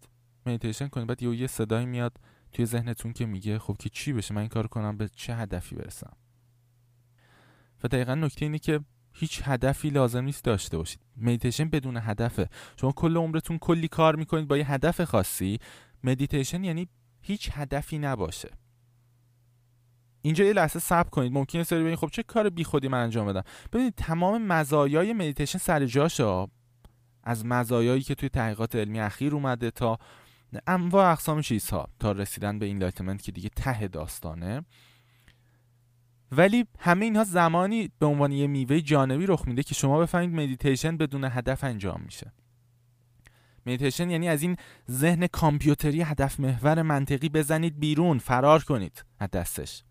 مدیتیشن 0.46 0.88
کنید 0.88 1.06
بعد 1.06 1.22
یه 1.22 1.46
صدایی 1.46 1.86
میاد 1.86 2.20
توی 2.52 2.66
ذهنتون 2.66 3.12
که 3.12 3.26
میگه 3.26 3.58
خب 3.58 3.76
که 3.78 3.88
چی 3.88 4.12
بشه؟ 4.12 4.34
من 4.34 4.40
این 4.40 4.48
کار 4.48 4.66
کنم 4.66 4.96
به 4.96 5.08
چه 5.08 5.36
هدفی 5.36 5.76
برسم؟ 5.76 6.16
و 7.84 7.88
دقیقا 7.88 8.14
نکته 8.14 8.44
اینه 8.44 8.58
که 8.58 8.80
هیچ 9.18 9.42
هدفی 9.44 9.90
لازم 9.90 10.24
نیست 10.24 10.44
داشته 10.44 10.78
باشید. 10.78 11.00
مدیتیشن 11.16 11.68
بدون 11.68 11.96
هدفه. 11.96 12.48
شما 12.80 12.92
کل 12.92 13.16
عمرتون 13.16 13.58
کلی 13.58 13.88
کار 13.88 14.16
می‌کنید 14.16 14.48
با 14.48 14.56
یه 14.56 14.72
هدف 14.72 15.04
خاصی. 15.04 15.58
مدیتیشن 16.04 16.64
یعنی 16.64 16.88
هیچ 17.20 17.50
هدفی 17.52 17.98
نباشه. 17.98 18.50
اینجا 20.22 20.44
یه 20.44 20.52
لحظه 20.52 20.78
صبر 20.78 21.08
کنید. 21.08 21.32
ممکنه 21.32 21.64
سری 21.64 21.78
ببینید 21.78 21.98
خب 21.98 22.08
چه 22.12 22.22
کار 22.22 22.50
بیخودی 22.50 22.88
من 22.88 23.02
انجام 23.02 23.26
بدم. 23.26 23.42
ببینید 23.72 23.94
تمام 23.94 24.42
مزایای 24.42 25.12
مدیتیشن 25.12 25.58
سر 25.58 25.86
جاشه. 25.86 26.46
از 27.24 27.46
مزایایی 27.46 28.02
که 28.02 28.14
توی 28.14 28.28
تحقیقات 28.28 28.76
علمی 28.76 29.00
اخیر 29.00 29.34
اومده 29.34 29.70
تا 29.70 29.98
انواع 30.66 31.12
اقسام 31.12 31.40
چیزها. 31.40 31.88
تا 31.98 32.12
رسیدن 32.12 32.58
به 32.58 32.66
enlightenment 32.66 33.22
که 33.22 33.32
دیگه 33.32 33.48
ته 33.48 33.88
داستانه. 33.88 34.64
ولی 36.32 36.66
همه 36.78 37.04
اینها 37.04 37.24
زمانی 37.24 37.90
به 37.98 38.06
عنوان 38.06 38.32
یه 38.32 38.46
میوه 38.46 38.80
جانبی 38.80 39.26
رخ 39.26 39.48
میده 39.48 39.62
که 39.62 39.74
شما 39.74 40.00
بفهمید 40.00 40.30
مدیتیشن 40.30 40.96
بدون 40.96 41.24
هدف 41.24 41.64
انجام 41.64 42.02
میشه. 42.04 42.32
مدیتیشن 43.66 44.10
یعنی 44.10 44.28
از 44.28 44.42
این 44.42 44.56
ذهن 44.90 45.26
کامپیوتری 45.26 46.02
هدف 46.02 46.40
محور 46.40 46.82
منطقی 46.82 47.28
بزنید 47.28 47.80
بیرون 47.80 48.18
فرار 48.18 48.64
کنید 48.64 49.04
از 49.18 49.30
دستش. 49.30 49.82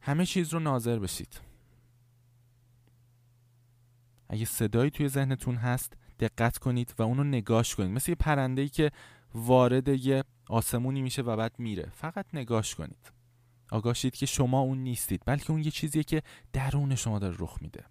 همه 0.00 0.26
چیز 0.26 0.52
رو 0.52 0.60
ناظر 0.60 0.98
بشید. 0.98 1.40
اگه 4.28 4.44
صدایی 4.44 4.90
توی 4.90 5.08
ذهنتون 5.08 5.56
هست 5.56 5.92
دقت 6.18 6.58
کنید 6.58 6.94
و 6.98 7.02
اونو 7.02 7.24
نگاش 7.24 7.74
کنید. 7.74 7.90
مثل 7.90 8.10
یه 8.10 8.14
پرنده 8.14 8.68
که 8.68 8.90
وارد 9.34 9.88
یه 9.88 10.24
آسمونی 10.48 11.02
میشه 11.02 11.22
و 11.22 11.36
بعد 11.36 11.54
میره. 11.58 11.88
فقط 11.94 12.26
نگاش 12.32 12.74
کنید. 12.74 13.21
آگاه 13.72 13.94
که 13.94 14.26
شما 14.26 14.60
اون 14.60 14.78
نیستید 14.78 15.22
بلکه 15.26 15.50
اون 15.50 15.62
یه 15.62 15.70
چیزیه 15.70 16.02
که 16.02 16.22
درون 16.52 16.94
شما 16.94 17.18
داره 17.18 17.36
رخ 17.38 17.58
میده. 17.60 17.84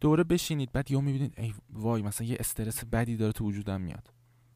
دوره 0.00 0.24
بشینید 0.24 0.72
بعد 0.72 0.90
یا 0.90 1.00
می‌بینید 1.00 1.34
ای 1.38 1.54
وای 1.70 2.02
مثلا 2.02 2.26
یه 2.26 2.36
استرس 2.40 2.84
بدی 2.84 3.16
داره 3.16 3.32
تو 3.32 3.44
وجودم 3.44 3.80
میاد. 3.80 4.10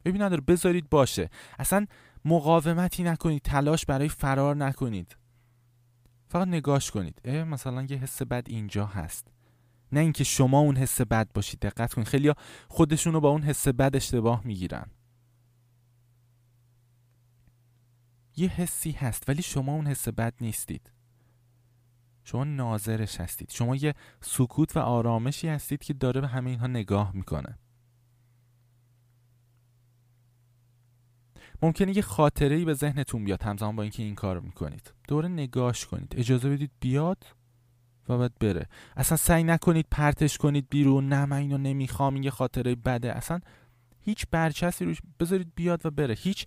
ببین 0.04 0.22
نداره 0.22 0.40
بذارید 0.40 0.90
باشه. 0.90 1.30
اصلا 1.58 1.86
مقاومتی 2.24 3.02
نکنید 3.02 3.42
تلاش 3.42 3.86
برای 3.86 4.08
فرار 4.08 4.56
نکنید. 4.56 5.16
فقط 6.28 6.48
نگاش 6.48 6.90
کنید. 6.90 7.20
اه 7.24 7.44
مثلا 7.44 7.82
یه 7.82 7.96
حس 7.96 8.22
بد 8.22 8.44
اینجا 8.48 8.86
هست. 8.86 9.28
نه 9.92 10.00
اینکه 10.00 10.24
شما 10.24 10.60
اون 10.60 10.76
حس 10.76 11.00
بد 11.00 11.28
باشید 11.34 11.60
دقت 11.60 11.94
کنید. 11.94 12.08
خیلی 12.08 12.32
خودشون 12.68 13.12
رو 13.12 13.20
با 13.20 13.28
اون 13.28 13.42
حس 13.42 13.68
بد 13.68 13.96
اشتباه 13.96 14.42
می‌گیرن. 14.44 14.86
یه 18.36 18.48
حسی 18.48 18.90
هست 18.90 19.28
ولی 19.28 19.42
شما 19.42 19.72
اون 19.72 19.86
حس 19.86 20.08
بد 20.08 20.34
نیستید. 20.40 20.90
شما 22.24 22.44
ناظرش 22.44 23.20
هستید. 23.20 23.50
شما 23.50 23.76
یه 23.76 23.94
سکوت 24.20 24.76
و 24.76 24.80
آرامشی 24.80 25.48
هستید 25.48 25.84
که 25.84 25.94
داره 25.94 26.20
به 26.20 26.28
همه 26.28 26.50
اینها 26.50 26.66
نگاه 26.66 27.12
می‌کنه. 27.14 27.58
ممکنه 31.62 31.96
یه 31.96 32.02
خاطره 32.02 32.56
ای 32.56 32.64
به 32.64 32.74
ذهنتون 32.74 33.24
بیاد 33.24 33.42
همزمان 33.42 33.76
با 33.76 33.82
اینکه 33.82 34.02
این 34.02 34.14
کار 34.14 34.40
می‌کنید. 34.40 34.92
دوره 35.08 35.28
نگاش 35.28 35.86
کنید. 35.86 36.14
اجازه 36.16 36.50
بدید 36.50 36.70
بیاد 36.80 37.26
و 38.08 38.18
بعد 38.18 38.38
بره. 38.40 38.66
اصلا 38.96 39.16
سعی 39.16 39.44
نکنید 39.44 39.86
پرتش 39.90 40.38
کنید 40.38 40.66
بیرون. 40.70 41.08
نه 41.08 41.24
من 41.24 41.36
اینو 41.36 41.58
نمی‌خوام. 41.58 42.14
این 42.14 42.22
یه 42.22 42.30
خاطره 42.30 42.74
بده. 42.74 43.12
اصلا 43.12 43.40
هیچ 44.00 44.26
برچسبی 44.30 44.84
روش 44.84 44.98
بذارید 45.20 45.52
بیاد 45.54 45.86
و 45.86 45.90
بره. 45.90 46.14
هیچ 46.14 46.46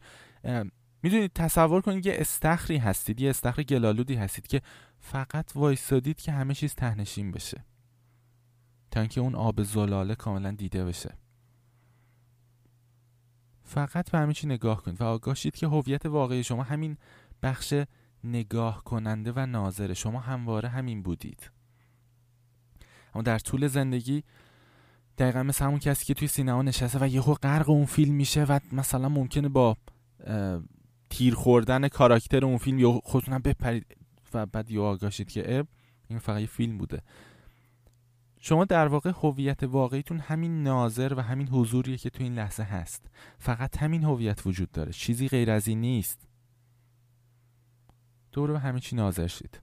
می‌دونید 1.04 1.32
تصور 1.36 1.82
کنید 1.82 2.06
یه 2.06 2.14
استخری 2.18 2.78
هستید 2.78 3.22
یه 3.22 3.30
استخر 3.30 3.64
گلالودی 3.64 4.16
هستید 4.16 4.48
که 4.48 4.62
فقط 5.00 5.52
وایستادید 5.56 6.22
که 6.22 6.32
همه 6.32 6.54
چیز 6.54 6.76
تهنشین 6.76 7.32
بشه. 7.32 7.66
تا 8.92 9.00
اینکه 9.00 9.22
اون 9.22 9.36
آب 9.36 9.64
زلاله 9.64 10.16
کاملا 10.16 10.52
دیده 10.52 10.86
بشه. 10.86 11.18
فقط 13.64 14.12
به 14.12 14.18
همه 14.18 14.34
چی 14.34 14.48
نگاه 14.48 14.84
کنید 14.84 15.02
و 15.02 15.06
آگاه 15.06 15.36
شید 15.36 15.56
که 15.56 15.68
هویت 15.68 16.06
واقعی 16.06 16.44
شما 16.44 16.64
همین 16.64 16.98
بخش 17.44 17.74
نگاه 18.24 18.84
کننده 18.84 19.32
و 19.36 19.46
ناظره. 19.46 19.94
شما 19.94 20.20
همواره 20.20 20.70
همین 20.70 21.04
بودید. 21.04 21.52
اما 23.14 23.22
در 23.22 23.40
طول 23.40 23.68
زندگی 23.68 24.24
دقیقا 25.18 25.44
مثل 25.44 25.66
همون 25.66 25.80
کسی 25.80 26.06
که 26.06 26.14
توی 26.14 26.28
سینما 26.28 26.62
نشسته 26.62 27.00
و 27.02 27.08
یهو 27.08 27.34
غرق 27.34 27.70
اون 27.70 27.86
فیلم 27.86 28.16
میشه 28.16 28.44
و 28.44 28.60
مثلا 28.72 29.10
ممکنه 29.10 29.50
با 29.50 29.78
تیر 31.10 31.36
خوردن 31.36 31.88
کاراکتر 31.88 32.46
اون 32.46 32.58
فیلم 32.58 32.80
یا 32.80 32.92
خودتون 32.92 33.38
بپرید 33.38 33.86
و 34.34 34.46
بعد 34.46 34.72
یا 34.72 34.84
آگاه 34.84 35.10
شید 35.10 35.32
که 35.32 35.66
این 36.08 36.20
فقط 36.20 36.40
یه 36.40 36.48
فیلم 36.48 36.78
بوده. 36.78 37.02
شما 38.40 38.66
در 38.66 38.88
واقع 38.88 39.12
هویت 39.16 39.64
واقعیتون 39.64 40.20
همین 40.20 40.64
ناظر 40.64 41.14
و 41.18 41.22
همین 41.22 41.48
حضوریه 41.48 41.98
که 41.98 42.10
تو 42.10 42.24
این 42.24 42.36
لحظه 42.36 42.64
هست. 42.64 43.10
فقط 43.40 43.78
همین 43.78 44.04
هویت 44.04 44.48
وجود 44.48 44.72
داره. 44.72 44.92
چیزی 44.92 45.28
غیر 45.28 45.52
از 45.52 45.68
این 45.68 45.82
نیست. 45.82 46.28
دور 48.32 48.52
به 48.52 48.60
همه 48.60 48.80
چی 48.80 48.96
ناظر 48.96 49.28
شید. 49.28 49.62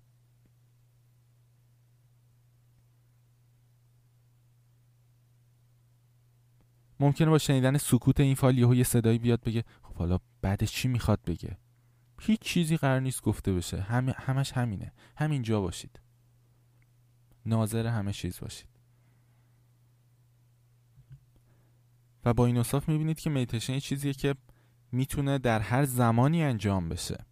ممکنه 7.00 7.30
با 7.30 7.38
شنیدن 7.38 7.76
سکوت 7.76 8.20
این 8.20 8.34
فایل 8.34 8.58
یه 8.58 8.84
صدایی 8.84 9.18
بیاد 9.18 9.40
بگه 9.40 9.64
حالا 9.96 10.18
بعدش 10.42 10.72
چی 10.72 10.88
می‌خواد 10.88 11.20
بگه؟ 11.26 11.58
هیچ 12.20 12.40
چیزی 12.40 12.76
قرار 12.76 13.00
نیست 13.00 13.22
گفته 13.22 13.52
بشه. 13.52 13.80
هم 13.80 14.08
همش 14.16 14.52
همینه. 14.52 14.92
همینجا 15.16 15.60
باشید. 15.60 16.00
ناظر 17.46 17.86
همه 17.86 18.12
چیز 18.12 18.40
باشید. 18.40 18.68
و 22.24 22.34
با 22.34 22.46
این 22.46 22.58
اوصاف 22.58 22.88
می‌بینید 22.88 23.20
که 23.20 23.30
مدیتیشن 23.30 23.72
یه 23.72 23.80
چیزیه 23.80 24.12
که 24.12 24.34
می‌تونه 24.92 25.38
در 25.38 25.60
هر 25.60 25.84
زمانی 25.84 26.42
انجام 26.42 26.88
بشه. 26.88 27.24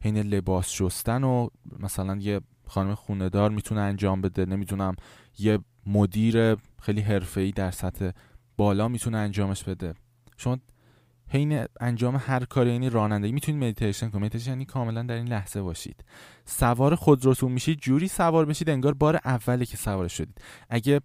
حین 0.00 0.16
لباس 0.16 0.70
شستن 0.70 1.24
و 1.24 1.48
مثلا 1.78 2.16
یه 2.16 2.40
خانم 2.66 2.94
خونه‌دار 2.94 3.50
می‌تونه 3.50 3.80
انجام 3.80 4.20
بده. 4.20 4.44
نمی‌دونم 4.44 4.96
یه 5.38 5.58
مدیر 5.86 6.56
خیلی 6.80 7.00
حرفه‌ای 7.00 7.50
در 7.50 7.70
سطح 7.70 8.10
بالا 8.56 8.88
می‌تونه 8.88 9.18
انجامش 9.18 9.64
بده. 9.64 9.94
شما 10.36 10.58
حین 11.34 11.64
انجام 11.80 12.22
هر 12.26 12.44
کاری 12.44 12.72
یعنی 12.72 12.90
رانندگی. 12.90 13.32
می‌تونید 13.32 13.64
مدیتیشن 13.64 14.10
کنید. 14.10 14.24
مدیتیشن 14.24 14.50
یعنی 14.50 14.64
کاملا 14.64 15.02
در 15.02 15.14
این 15.14 15.28
لحظه 15.28 15.62
باشید. 15.62 16.04
سوار 16.44 16.94
خودروتون 16.94 17.52
میشید. 17.52 17.78
جوری 17.78 18.08
سوار 18.08 18.44
بشید 18.44 18.70
انگار 18.70 18.94
بار 18.94 19.20
اولی 19.24 19.66
که 19.66 19.76
سوار 19.76 20.08
شدید. 20.08 20.40
اگه 20.70 21.00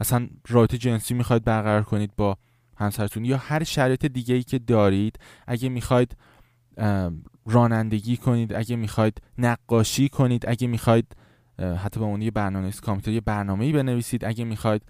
اصلا 0.00 0.28
رابطه 0.48 0.78
جنسی 0.78 1.14
می‌خواید 1.14 1.44
برقرار 1.44 1.82
کنید 1.82 2.16
با 2.16 2.36
همسرتون 2.76 3.24
یا 3.24 3.36
هر 3.36 3.64
شرایط 3.64 4.06
دیگه 4.06 4.34
ای 4.34 4.42
که 4.42 4.58
دارید 4.58 5.18
اگه 5.46 5.68
می‌خواید 5.68 6.16
رانندگی 7.46 8.16
کنید 8.16 8.52
اگه 8.52 8.76
می‌خواید 8.76 9.22
نقاشی 9.38 10.08
کنید 10.08 10.44
اگه 10.48 10.66
می‌خواید 10.66 11.16
حتی 11.58 12.00
به 12.00 12.06
اون 12.06 12.22
یه 12.22 12.30
برنامه 12.30 12.72
کامپیوتر 12.72 13.10
یه 13.10 13.20
برنامه‌ای 13.20 13.72
بنویسید 13.72 14.24
اگه 14.24 14.44
می‌خواید 14.44 14.82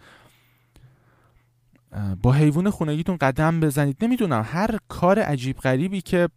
با 2.22 2.32
حیوان 2.32 2.70
خونگیتون 2.70 3.16
قدم 3.16 3.60
بزنید. 3.60 4.04
نمی‌دونم 4.04 4.42
هر 4.46 4.78
کار 4.88 5.18
عجیب 5.18 5.58
غریبی 5.58 6.00
که 6.00 6.28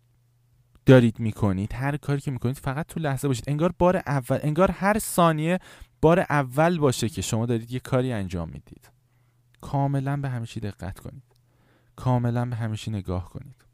دارید 0.85 1.19
می‌کنید 1.19 1.73
هر 1.73 1.97
کاری 1.97 2.21
که 2.21 2.31
می‌کنید 2.31 2.57
فقط 2.57 2.87
تو 2.87 2.99
لحظه 2.99 3.27
باشید. 3.27 3.49
انگار 3.49 3.73
بار 3.79 3.97
اول 3.97 4.39
انگار 4.43 4.71
هر 4.71 4.99
ثانیه 4.99 5.59
بار 6.01 6.19
اول 6.19 6.77
باشه 6.77 7.09
که 7.09 7.21
شما 7.21 7.45
دارید 7.45 7.71
یه 7.71 7.79
کاری 7.79 8.13
انجام 8.13 8.49
می‌دید. 8.49 8.91
کاملا 9.61 10.17
به 10.17 10.29
همه 10.29 10.45
چی 10.45 10.59
دقت 10.59 10.99
کنید. 10.99 11.23
کاملا 11.95 12.45
به 12.45 12.55
همه 12.55 12.77
چی 12.77 12.91
نگاه 12.91 13.29
کنید. 13.29 13.65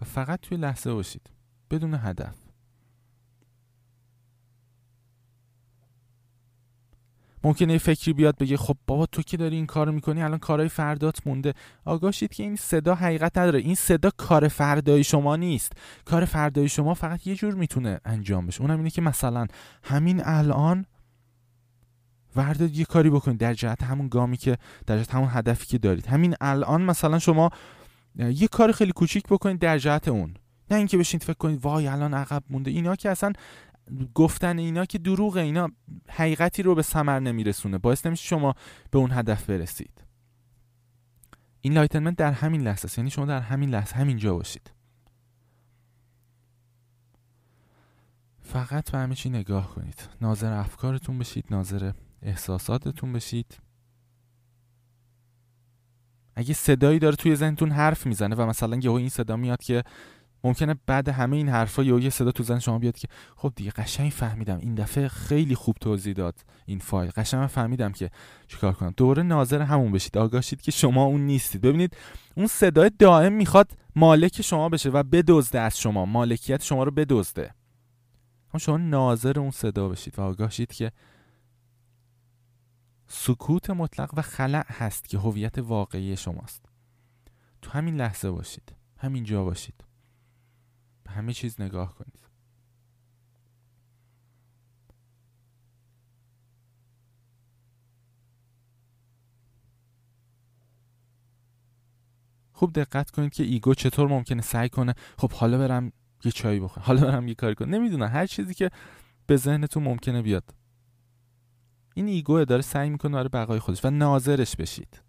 و 0.00 0.04
فقط 0.04 0.40
توی 0.40 0.56
لحظه 0.56 0.92
باشید. 0.92 1.30
بدون 1.70 1.94
هدف. 1.94 2.45
ممکنه 7.46 7.72
یه 7.72 7.78
فکری 7.78 8.12
بیاد 8.12 8.36
بگه 8.36 8.56
خب 8.56 8.76
بابا 8.86 9.06
تو 9.06 9.22
که 9.22 9.36
داری 9.36 9.56
این 9.56 9.66
کارو 9.66 9.92
می‌کنی 9.92 10.22
الان 10.22 10.38
کارهای 10.38 10.68
فردات 10.68 11.26
مونده. 11.26 11.54
آگاه 11.84 12.10
شید 12.10 12.34
که 12.34 12.42
این 12.42 12.56
صدا 12.56 12.94
حقیقت 12.94 13.38
نداره. 13.38 13.58
این 13.58 13.74
صدا 13.74 14.10
کار 14.16 14.48
فردای 14.48 15.04
شما 15.04 15.36
نیست. 15.36 15.72
کار 16.04 16.24
فردای 16.24 16.68
شما 16.68 16.94
فقط 16.94 17.26
یه 17.26 17.34
جور 17.34 17.54
می‌تونه 17.54 18.00
انجام 18.04 18.46
بشه. 18.46 18.60
اونم 18.60 18.76
اینه 18.76 18.90
که 18.90 19.02
مثلا 19.02 19.46
همین 19.82 20.22
الان 20.24 20.84
ورداد 22.36 22.76
یه 22.76 22.84
کاری 22.84 23.10
بکنید. 23.10 23.38
در 23.38 23.54
جهت 23.54 23.82
همون 23.82 24.08
گامی 24.08 24.36
که 24.36 24.56
در 24.86 24.96
جهت 24.98 25.14
همون 25.14 25.28
هدفی 25.32 25.66
که 25.66 25.78
دارید. 25.78 26.06
همین 26.06 26.34
الان 26.40 26.82
مثلا 26.82 27.18
شما 27.18 27.50
یه 28.18 28.48
کار 28.48 28.72
خیلی 28.72 28.92
کوچیک 28.92 29.24
بکنید 29.26 29.58
در 29.58 29.78
جهت 29.78 30.08
اون. 30.08 30.34
نه 30.70 30.76
اینکه 30.76 30.98
بشین 30.98 31.20
فکر 31.20 31.34
کنید 31.34 31.64
وای 31.64 31.86
الان 31.86 32.14
عقب 32.14 32.42
مونده. 32.50 32.70
اینا 32.70 32.96
که 32.96 33.10
اصلا 33.10 33.32
گفتن 34.14 34.58
اینا 34.58 34.84
که 34.84 34.98
دروغه 34.98 35.40
اینا 35.40 35.68
حقیقتی 36.08 36.62
رو 36.62 36.74
به 36.74 36.82
ثمر 36.82 37.20
نمیرسونه. 37.20 37.78
باعث 37.78 38.06
نمیشه 38.06 38.24
شما 38.24 38.54
به 38.90 38.98
اون 38.98 39.12
هدف 39.12 39.50
برسید. 39.50 40.04
enlightenment 41.60 42.16
در 42.16 42.32
همین 42.32 42.62
لحظه 42.62 42.84
است. 42.84 42.98
یعنی 42.98 43.10
شما 43.10 43.26
در 43.26 43.40
همین 43.40 43.70
لحظه 43.70 43.96
همین 43.96 44.16
جا 44.16 44.34
باشید. 44.34 44.70
فقط 48.40 48.90
به 48.90 48.98
همه 48.98 49.14
چی 49.14 49.30
نگاه 49.30 49.74
کنید. 49.74 50.08
ناظر 50.20 50.52
افکارتون 50.52 51.18
بشید 51.18 51.44
ناظر 51.50 51.92
احساساتتون 52.22 53.12
بشید. 53.12 53.58
اگه 56.36 56.54
صدایی 56.54 56.98
داره 56.98 57.16
توی 57.16 57.36
ذهنتون 57.36 57.70
حرف 57.70 58.06
می‌زنه 58.06 58.36
و 58.36 58.46
مثلا 58.46 58.76
یهو 58.76 58.92
این 58.92 59.08
صدا 59.08 59.36
میاد 59.36 59.62
که 59.62 59.84
ممکنه 60.44 60.74
بعد 60.86 61.08
همه 61.08 61.36
این 61.36 61.48
حرفا 61.48 61.82
یه 61.82 62.10
صدا 62.10 62.32
تو 62.32 62.42
ذهن 62.42 62.58
شما 62.58 62.78
بیاد 62.78 62.96
که 62.96 63.08
خب 63.36 63.52
دیگه 63.56 63.70
قشنگ 63.70 64.10
فهمیدم. 64.10 64.58
این 64.58 64.74
دفعه 64.74 65.08
خیلی 65.08 65.54
خوب 65.54 65.76
توضیح 65.80 66.14
داد 66.14 66.34
این 66.66 66.78
فایل. 66.78 67.10
قشنگ 67.10 67.46
فهمیدم 67.46 67.92
که 67.92 68.10
چیکار 68.48 68.72
کنم. 68.72 68.94
دوره 68.96 69.22
ناظر 69.22 69.62
همون 69.62 69.92
بشید. 69.92 70.18
آگاه 70.18 70.40
شید 70.40 70.60
که 70.60 70.70
شما 70.70 71.04
اون 71.04 71.20
نیستید. 71.20 71.60
ببینید 71.60 71.96
اون 72.36 72.46
صدای 72.46 72.90
دائم 72.98 73.32
می‌خواد 73.32 73.70
مالک 73.96 74.42
شما 74.42 74.68
بشه 74.68 74.90
و 74.90 75.02
بدزده 75.02 75.60
از 75.60 75.78
شما. 75.78 76.06
مالکیت 76.06 76.62
شما 76.62 76.84
رو 76.84 76.90
بدزده. 76.90 77.54
شما 78.58 78.76
ناظر 78.76 79.40
اون 79.40 79.50
صدا 79.50 79.88
بشید 79.88 80.18
و 80.18 80.22
آگاه 80.22 80.50
شید 80.50 80.72
که 80.72 80.92
سکوت 83.08 83.70
مطلق 83.70 84.10
و 84.16 84.22
خلع 84.22 84.72
هست 84.72 85.08
که 85.08 85.18
هویت 85.18 85.58
واقعی 85.58 86.16
شماست. 86.16 86.66
تو 87.62 87.70
همین 87.70 87.96
لحظه 87.96 88.30
باشید. 88.30 88.74
همین 88.98 89.24
جا 89.24 89.44
باشید. 89.44 89.85
همه 91.16 91.32
چیز 91.32 91.60
نگاه 91.60 91.94
کنید. 91.94 92.26
خوب 102.52 102.72
دقت 102.72 103.10
کنید 103.10 103.32
که 103.32 103.42
ego 103.42 103.74
چطور 103.74 104.08
ممکنه 104.08 104.42
سعی 104.42 104.68
کنه 104.68 104.94
خب 105.18 105.32
حالا 105.32 105.58
برم 105.58 105.92
یه 106.24 106.32
چایی 106.32 106.60
بخورم 106.60 106.86
حالا 106.86 107.00
برم 107.00 107.28
یه 107.28 107.34
کاری 107.34 107.54
کنم. 107.54 107.74
نمی‌دونم 107.74 108.08
هر 108.08 108.26
چیزی 108.26 108.54
که 108.54 108.70
به 109.26 109.36
ذهنتون 109.36 109.82
ممکنه 109.82 110.22
بیاد. 110.22 110.54
این 111.94 112.08
ego 112.08 112.44
داره 112.44 112.62
سعی 112.62 112.90
می‌کنه 112.90 113.12
برای 113.12 113.28
بقای 113.28 113.58
خودش 113.58 113.84
و 113.84 113.90
ناظرش 113.90 114.56
بشید. 114.56 115.02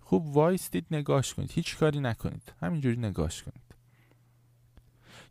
خوب 0.00 0.26
وایستید 0.26 0.86
نگاش 0.90 1.34
کنید. 1.34 1.50
هیچ 1.52 1.76
کاری 1.76 2.00
نکنید. 2.00 2.52
همینجوری 2.60 2.96
نگاش 2.96 3.42
کنید. 3.42 3.65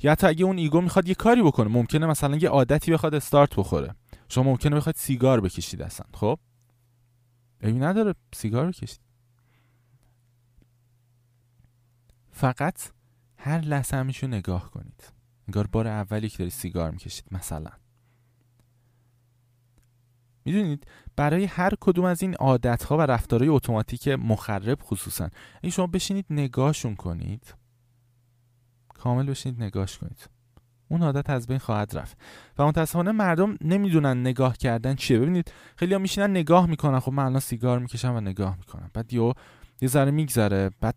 یا 0.03 0.11
حتی 0.11 0.27
اگه 0.27 0.45
اون 0.45 0.57
ego 0.57 0.81
می‌خواد 0.81 1.07
یه 1.07 1.15
کاری 1.15 1.41
بکنه 1.41 1.67
ممکنه 1.67 2.05
مثلا 2.05 2.35
یه 2.35 2.49
عادتی 2.49 2.91
بخواد 2.91 3.15
استارت 3.15 3.55
بخوره. 3.55 3.95
شما 4.30 4.43
ممکنه 4.43 4.76
بخواد 4.76 4.95
سیگار 4.95 5.41
بکشید 5.41 5.81
اصلا 5.81 6.05
خب؟ 6.13 6.39
ایمی 7.61 7.80
نداره 7.80 8.15
سیگار 8.34 8.67
بکشید. 8.67 8.99
فقط 12.31 12.89
هر 13.38 13.61
لحظه 13.61 13.97
همیشو 13.97 14.27
نگاه 14.27 14.72
کنید. 14.72 15.13
انگار 15.47 15.67
بار 15.67 15.88
اولی 15.88 16.30
که 16.30 16.38
داری 16.38 16.49
سیگار 16.49 16.91
می‌کشید 16.91 17.26
مثلا. 17.31 17.72
می‌دونید؟ 20.45 20.88
برای 21.15 21.45
هر 21.45 21.72
کدوم 21.80 22.05
از 22.05 22.22
این 22.22 22.35
عادت 22.35 22.84
ها 22.84 22.97
و 22.97 23.01
رفتارهای 23.01 23.49
اتوماتیک 23.49 24.07
مخرب 24.07 24.80
خصوصا. 24.81 25.30
این 25.61 25.72
شما 25.72 25.88
بشینید 25.88 26.26
نگاهشون 26.30 26.95
کنید 26.95 27.53
کامل 28.99 29.26
بشینید 29.26 29.63
نگاش 29.63 29.97
کنید. 29.97 30.30
اون 30.88 31.03
عادت 31.03 31.30
از 31.30 31.47
بین 31.47 31.57
خواهد 31.57 31.97
رفت. 31.97 32.17
و 32.57 32.67
متاسفانه 32.67 33.11
مردم 33.11 33.57
نمی‌دونن 33.61 34.22
نگاه 34.22 34.57
کردن 34.57 34.95
چیه. 34.95 35.19
ببینید 35.19 35.51
خیلی 35.76 35.93
ها 35.93 35.99
میشینن 35.99 36.31
نگاه 36.31 36.65
می‌کنن. 36.65 36.99
خب 36.99 37.11
من 37.11 37.26
الان 37.26 37.39
سیگار 37.39 37.80
می‌کشم 37.80 38.15
و 38.15 38.22
نگاه 38.22 38.57
می‌کنم. 38.57 38.91
بعد 38.93 39.13
یه 39.13 39.34
یه 39.81 39.88
ذره 39.88 40.11
میگذره. 40.11 40.72
بعد 40.81 40.95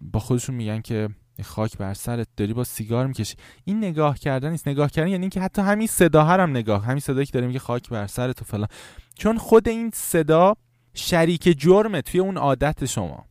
با 0.00 0.20
خودشون 0.20 0.54
میگن 0.54 0.80
که 0.80 1.08
خاک 1.42 1.78
بر 1.78 1.94
سرت 1.94 2.28
داری 2.36 2.52
با 2.52 2.64
سیگار 2.64 3.06
می‌کشی. 3.06 3.36
این 3.64 3.78
نگاه 3.78 4.18
کردن 4.18 4.50
نیست. 4.50 4.68
نگاه 4.68 4.90
کردن 4.90 5.08
یعنی 5.08 5.22
اینکه 5.22 5.40
حتی 5.40 5.62
همین 5.62 5.86
صدا 5.86 6.24
هم 6.24 6.50
نگاه. 6.50 6.84
همین 6.84 7.00
صدایی 7.00 7.26
که 7.26 7.32
داریم 7.32 7.48
میگه 7.48 7.58
خاک 7.58 7.88
بر 7.88 8.06
سرت 8.06 8.42
و 8.42 8.44
فلان. 8.44 8.68
چون 9.14 9.38
خود 9.38 9.68
این 9.68 9.90
صدا 9.94 10.54
شریک 10.94 11.58
جرمه 11.58 12.02
توی 12.02 12.20
اون 12.20 12.36
عادت 12.36 12.84
شما. 12.84 13.26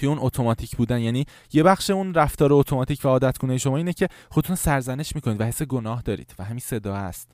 توی 0.00 0.08
اون 0.08 0.18
اتوماتیک 0.20 0.76
بودن. 0.76 1.00
یعنی 1.00 1.26
یه 1.52 1.62
بخش 1.62 1.90
اون 1.90 2.14
رفتار 2.14 2.52
اتوماتیک 2.52 3.00
و 3.04 3.08
عادت 3.08 3.38
گونه 3.38 3.58
شما 3.58 3.76
اینه 3.76 3.92
که 3.92 4.08
خودتون 4.30 4.56
سرزنش 4.56 5.14
می‌کنید 5.14 5.40
و 5.40 5.44
حس 5.44 5.62
گناه 5.62 6.02
دارید 6.02 6.34
و 6.38 6.44
همین 6.44 6.58
صدا 6.58 6.96
هست. 6.96 7.32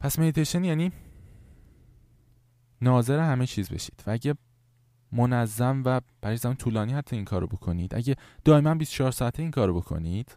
پس 0.00 0.18
مدیتیشن 0.18 0.64
یعنی 0.64 0.92
ناظر 2.82 3.18
همه 3.18 3.46
چیز 3.46 3.68
بشید 3.68 4.02
و 4.06 4.10
اگه 4.10 4.34
منظم 5.12 5.82
و 5.84 6.00
برای 6.20 6.36
زمان 6.36 6.56
طولانی 6.56 6.92
حتی 6.92 7.16
این 7.16 7.24
کارو 7.24 7.46
بکنید 7.46 7.94
اگه 7.94 8.16
دائما 8.44 8.74
24 8.74 9.10
ساعته 9.10 9.42
این 9.42 9.50
کارو 9.50 9.74
بکنید 9.74 10.36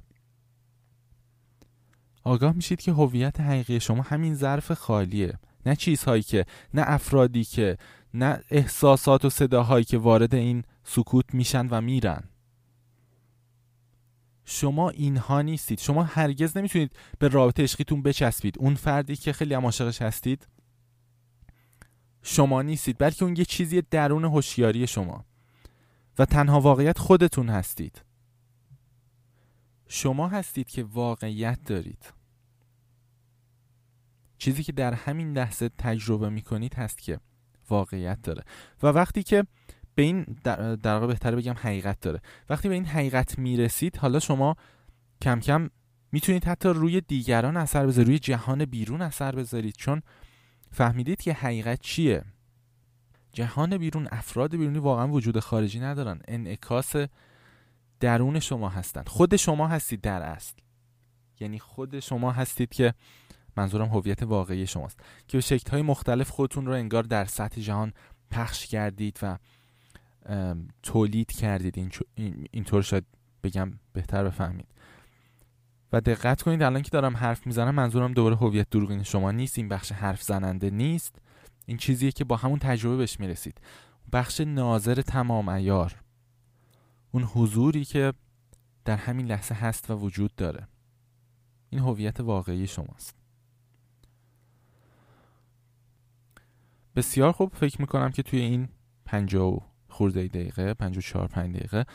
آگاه 2.24 2.54
میشید 2.54 2.82
که 2.82 2.92
هویت 2.92 3.40
حقیقی 3.40 3.80
شما 3.80 4.02
همین 4.02 4.36
ظرف 4.36 4.72
خالیه. 4.72 5.40
نه 5.66 5.76
چیزهایی 5.76 6.24
که 6.24 6.46
نه 6.74 6.84
افرادی 6.86 7.44
که 7.44 7.78
نه 8.14 8.44
احساسات 8.50 9.26
و 9.26 9.30
صداهایی 9.30 9.86
که 9.86 9.98
وارد 9.98 10.36
این 10.36 10.64
سکوت 10.84 11.34
میشن 11.34 11.68
و 11.68 11.82
میرن. 11.82 12.24
شما 14.46 14.90
اینها 14.90 15.42
نیستید. 15.42 15.80
شما 15.80 16.04
هرگز 16.04 16.58
نمی‌تونید 16.58 16.92
به 17.20 17.28
رابطه 17.28 17.64
عشقیتون 17.64 18.02
بچسبید. 18.02 18.60
اون 18.60 18.76
فردی 18.76 19.16
که 19.16 19.34
خیلی 19.34 19.54
هم 19.54 19.66
عاشقش 19.66 20.02
هستید 20.02 20.48
شما 22.22 22.62
نیستید. 22.62 22.98
بلکه 23.00 23.26
اون 23.26 23.36
یه 23.36 23.46
چیزی 23.46 23.82
درون 23.82 24.26
هوشیاری 24.26 24.88
شما. 24.88 25.26
و 26.20 26.26
تنها 26.26 26.62
واقعیت 26.62 26.98
خودتون 26.98 27.50
هستید. 27.50 28.02
شما 29.88 30.28
هستید 30.28 30.70
که 30.70 30.84
واقعیت 30.84 31.64
دارید. 31.64 32.14
چیزی 34.38 34.64
که 34.64 34.72
در 34.72 34.94
همین 34.94 35.34
لحظه 35.34 35.70
تجربه 35.78 36.30
می‌کنید 36.30 36.74
هست 36.74 36.98
که 36.98 37.20
واقعیت 37.70 38.22
داره. 38.22 38.44
و 38.84 38.88
وقتی 38.88 39.24
که 39.24 39.44
به 39.96 40.04
این 40.04 40.24
در 40.44 40.94
واقع 40.94 41.08
بهتره 41.08 41.36
بگم 41.36 41.54
حقیقت 41.54 42.00
داره. 42.00 42.22
وقتی 42.50 42.68
به 42.68 42.74
این 42.74 42.86
حقیقت 42.86 43.40
می‌رسید 43.40 43.98
حالا 43.98 44.20
شما 44.20 44.56
کم 45.22 45.40
کم 45.40 45.70
می‌تونید 46.12 46.46
حتی 46.46 46.70
روی 46.70 47.02
دیگران 47.02 47.58
اثر 47.58 47.88
بذارید 47.88 48.08
روی 48.08 48.20
جهان 48.20 48.66
بیرون 48.66 49.02
اثر 49.02 49.36
بذارید. 49.36 49.76
چون 49.78 50.02
فهمیدید 50.72 51.22
که 51.22 51.34
حقیقت 51.34 51.82
چیه. 51.82 52.24
جهان 53.34 53.78
بیرون 53.78 54.08
افراد 54.12 54.56
بیرونی 54.56 54.80
واقعا 54.80 55.08
وجود 55.08 55.40
خارجی 55.40 55.80
ندارن. 55.80 56.20
انعکاس 56.28 56.96
درون 58.00 58.40
شما 58.40 58.70
هستند 58.70 59.10
خود 59.10 59.36
شما 59.36 59.68
هستید 59.68 60.02
در 60.02 60.22
اصل. 60.22 60.54
یعنی 61.40 61.60
خود 61.60 62.00
شما 62.00 62.32
هستید 62.32 62.70
که 62.70 62.94
منظورم 63.58 63.88
هویت 63.88 64.24
واقعی 64.24 64.68
شماست 64.68 65.00
که 65.28 65.38
به 65.38 65.42
شکل 65.42 65.72
های 65.72 65.82
مختلف 65.82 66.30
خودتون 66.30 66.66
رو 66.66 66.74
انگار 66.74 67.04
در 67.04 67.26
سطح 67.26 67.62
جهان 67.62 67.94
پخش 68.32 68.66
کردید 68.66 69.20
و 69.22 69.38
تولید 70.84 71.32
کردید. 71.32 72.02
اینطور 72.52 72.82
شاید 72.82 73.06
بگم 73.44 73.74
بهتر 73.94 74.24
بفهمید. 74.24 74.68
و 75.94 76.02
دقت 76.02 76.42
کنید 76.42 76.64
الان 76.64 76.82
که 76.82 76.90
دارم 76.90 77.18
حرف 77.18 77.48
می‌زنم 77.48 77.76
منظورم 77.76 78.14
دوباره 78.14 78.36
هویت 78.36 78.70
دروغین 78.70 79.04
شما 79.04 79.32
نیست 79.32 79.58
این 79.58 79.70
بخش 79.70 79.92
حرف 79.92 80.24
زننده 80.24 80.70
نیست. 80.70 81.22
این 81.66 81.78
چیزیه 81.78 82.12
که 82.12 82.24
با 82.24 82.36
همون 82.36 82.60
تجربه 82.60 82.98
بهش 82.98 83.20
می‌رسید. 83.20 83.62
بخش 84.14 84.42
ناظر 84.42 85.02
تمام 85.02 85.50
ایار 85.50 85.96
اون 87.12 87.24
حضوری 87.24 87.86
که 87.86 88.14
در 88.86 88.98
همین 88.98 89.26
لحظه 89.26 89.56
هست 89.56 89.92
و 89.92 89.94
وجود 89.94 90.36
داره. 90.36 90.68
این 91.70 91.82
هویت 91.82 92.20
واقعی 92.20 92.68
شماست. 92.68 93.16
بسیار 96.98 97.32
خوب. 97.32 97.54
فکر 97.56 97.82
می‌کنم 97.82 98.12
که 98.12 98.24
توی 98.24 98.40
این 98.40 98.70
پنجاه 99.06 99.62
خورده 99.90 100.28
دقیقه 100.28 100.74
پنج 100.74 100.98
و 100.98 101.02
چهار 101.02 101.28
پنج 101.28 101.56
دقیقه 101.56 101.86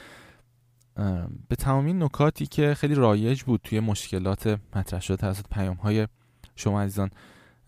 به 1.49 1.57
تمامی 1.59 1.93
نکاتی 1.93 2.47
که 2.47 2.75
خیلی 2.75 2.95
رایج 2.95 3.43
بود 3.43 3.61
توی 3.65 3.81
مشکلات 3.81 4.61
مطرح 4.77 5.01
شده 5.01 5.17
توسط 5.17 5.45
پیام 5.51 5.77
های 5.77 6.09
شما 6.57 6.83
عزیزان 6.83 7.11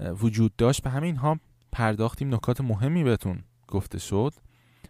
وجود 0.00 0.56
داشت. 0.56 0.82
به 0.82 0.90
همین 0.90 1.16
ها 1.16 1.38
پرداختیم 1.72 2.34
نکات 2.34 2.60
مهمی 2.60 3.04
بهتون 3.04 3.44
گفته 3.68 3.98
شد. 3.98 4.32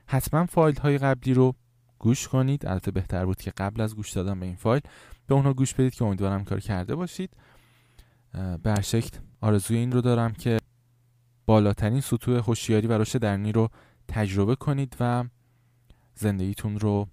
حتما 0.07 0.47
فایل 0.47 0.77
های 0.77 0.99
قبلی 0.99 1.35
رو 1.35 1.55
گوش 1.99 2.29
کنید. 2.29 2.66
البته 2.66 2.91
بهتر 2.91 3.27
بود 3.27 3.37
که 3.41 3.51
قبل 3.51 3.81
از 3.81 3.97
گوش 3.97 4.11
دادن 4.11 4.41
به 4.41 4.47
این 4.47 4.57
فایل 4.57 4.83
به 5.27 5.35
اونها 5.35 5.53
گوش 5.53 5.75
بدید 5.75 5.95
که 5.95 6.05
امیدوارم 6.05 6.45
کار 6.45 6.61
کرده 6.61 6.95
باشید. 6.95 7.31
بی‌شک 8.62 9.19
آرزوی 9.41 9.77
این 9.77 9.93
رو 9.93 10.01
دارم 10.01 10.33
که 10.33 10.59
بالاترین 11.47 12.01
سطوح 12.01 12.39
هوشیاری 12.39 12.87
و 12.87 12.93
رشد 12.93 13.19
درونی 13.19 13.53
رو 13.53 13.69
تجربه 14.09 14.55
کنید 14.55 14.97
و 15.01 15.25
زندگیتون 16.15 16.79
رو 16.79 17.07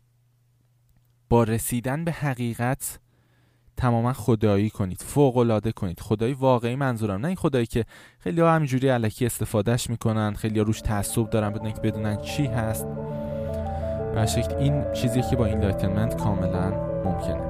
با 1.30 1.44
رسیدن 1.44 2.06
به 2.06 2.12
حقیقت 2.12 3.00
تماما 3.78 4.14
خدایی 4.14 4.70
کنید 4.70 5.02
فوق 5.02 5.38
العاده 5.38 5.72
کنید. 5.72 6.00
خدایی 6.00 6.34
واقعی 6.34 6.76
منظورم 6.76 7.22
نه 7.22 7.28
این 7.28 7.36
خدایی 7.36 7.66
که 7.66 7.86
خیلی 8.20 8.42
ها 8.42 8.56
همینجوری 8.56 8.90
الکی 8.90 9.26
استفادهش 9.26 9.90
می‌کنن 9.90 10.34
خیلی 10.34 10.60
ها 10.60 10.66
روش 10.66 10.82
تعصب 10.82 11.30
دارن 11.30 11.50
بدون 11.50 11.72
که 11.72 11.82
بدونن 11.82 12.22
چی 12.22 12.46
هست. 12.46 12.86
بی‌شک 14.16 14.56
این 14.56 14.94
چیزی 14.94 15.22
که 15.22 15.36
با 15.36 15.46
enlightenment 15.46 16.18
کاملا 16.24 16.70
ممکنه. 17.06 17.42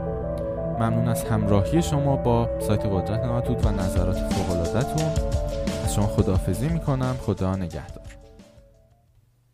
ممنون 0.80 1.08
از 1.08 1.24
همراهی 1.24 1.82
شما 1.82 2.16
با 2.16 2.60
سایت 2.60 2.86
قدرت 2.86 3.20
نامتود 3.20 3.66
و 3.66 3.72
نظرات 3.72 4.18
فوق 4.18 4.52
العادهتون 4.52 5.12
از 5.92 5.96
شما 5.96 6.08
خداحافظی 6.08 6.70
می‌کنم. 6.70 7.16
خدا 7.22 7.56
نگهدار. 7.56 8.21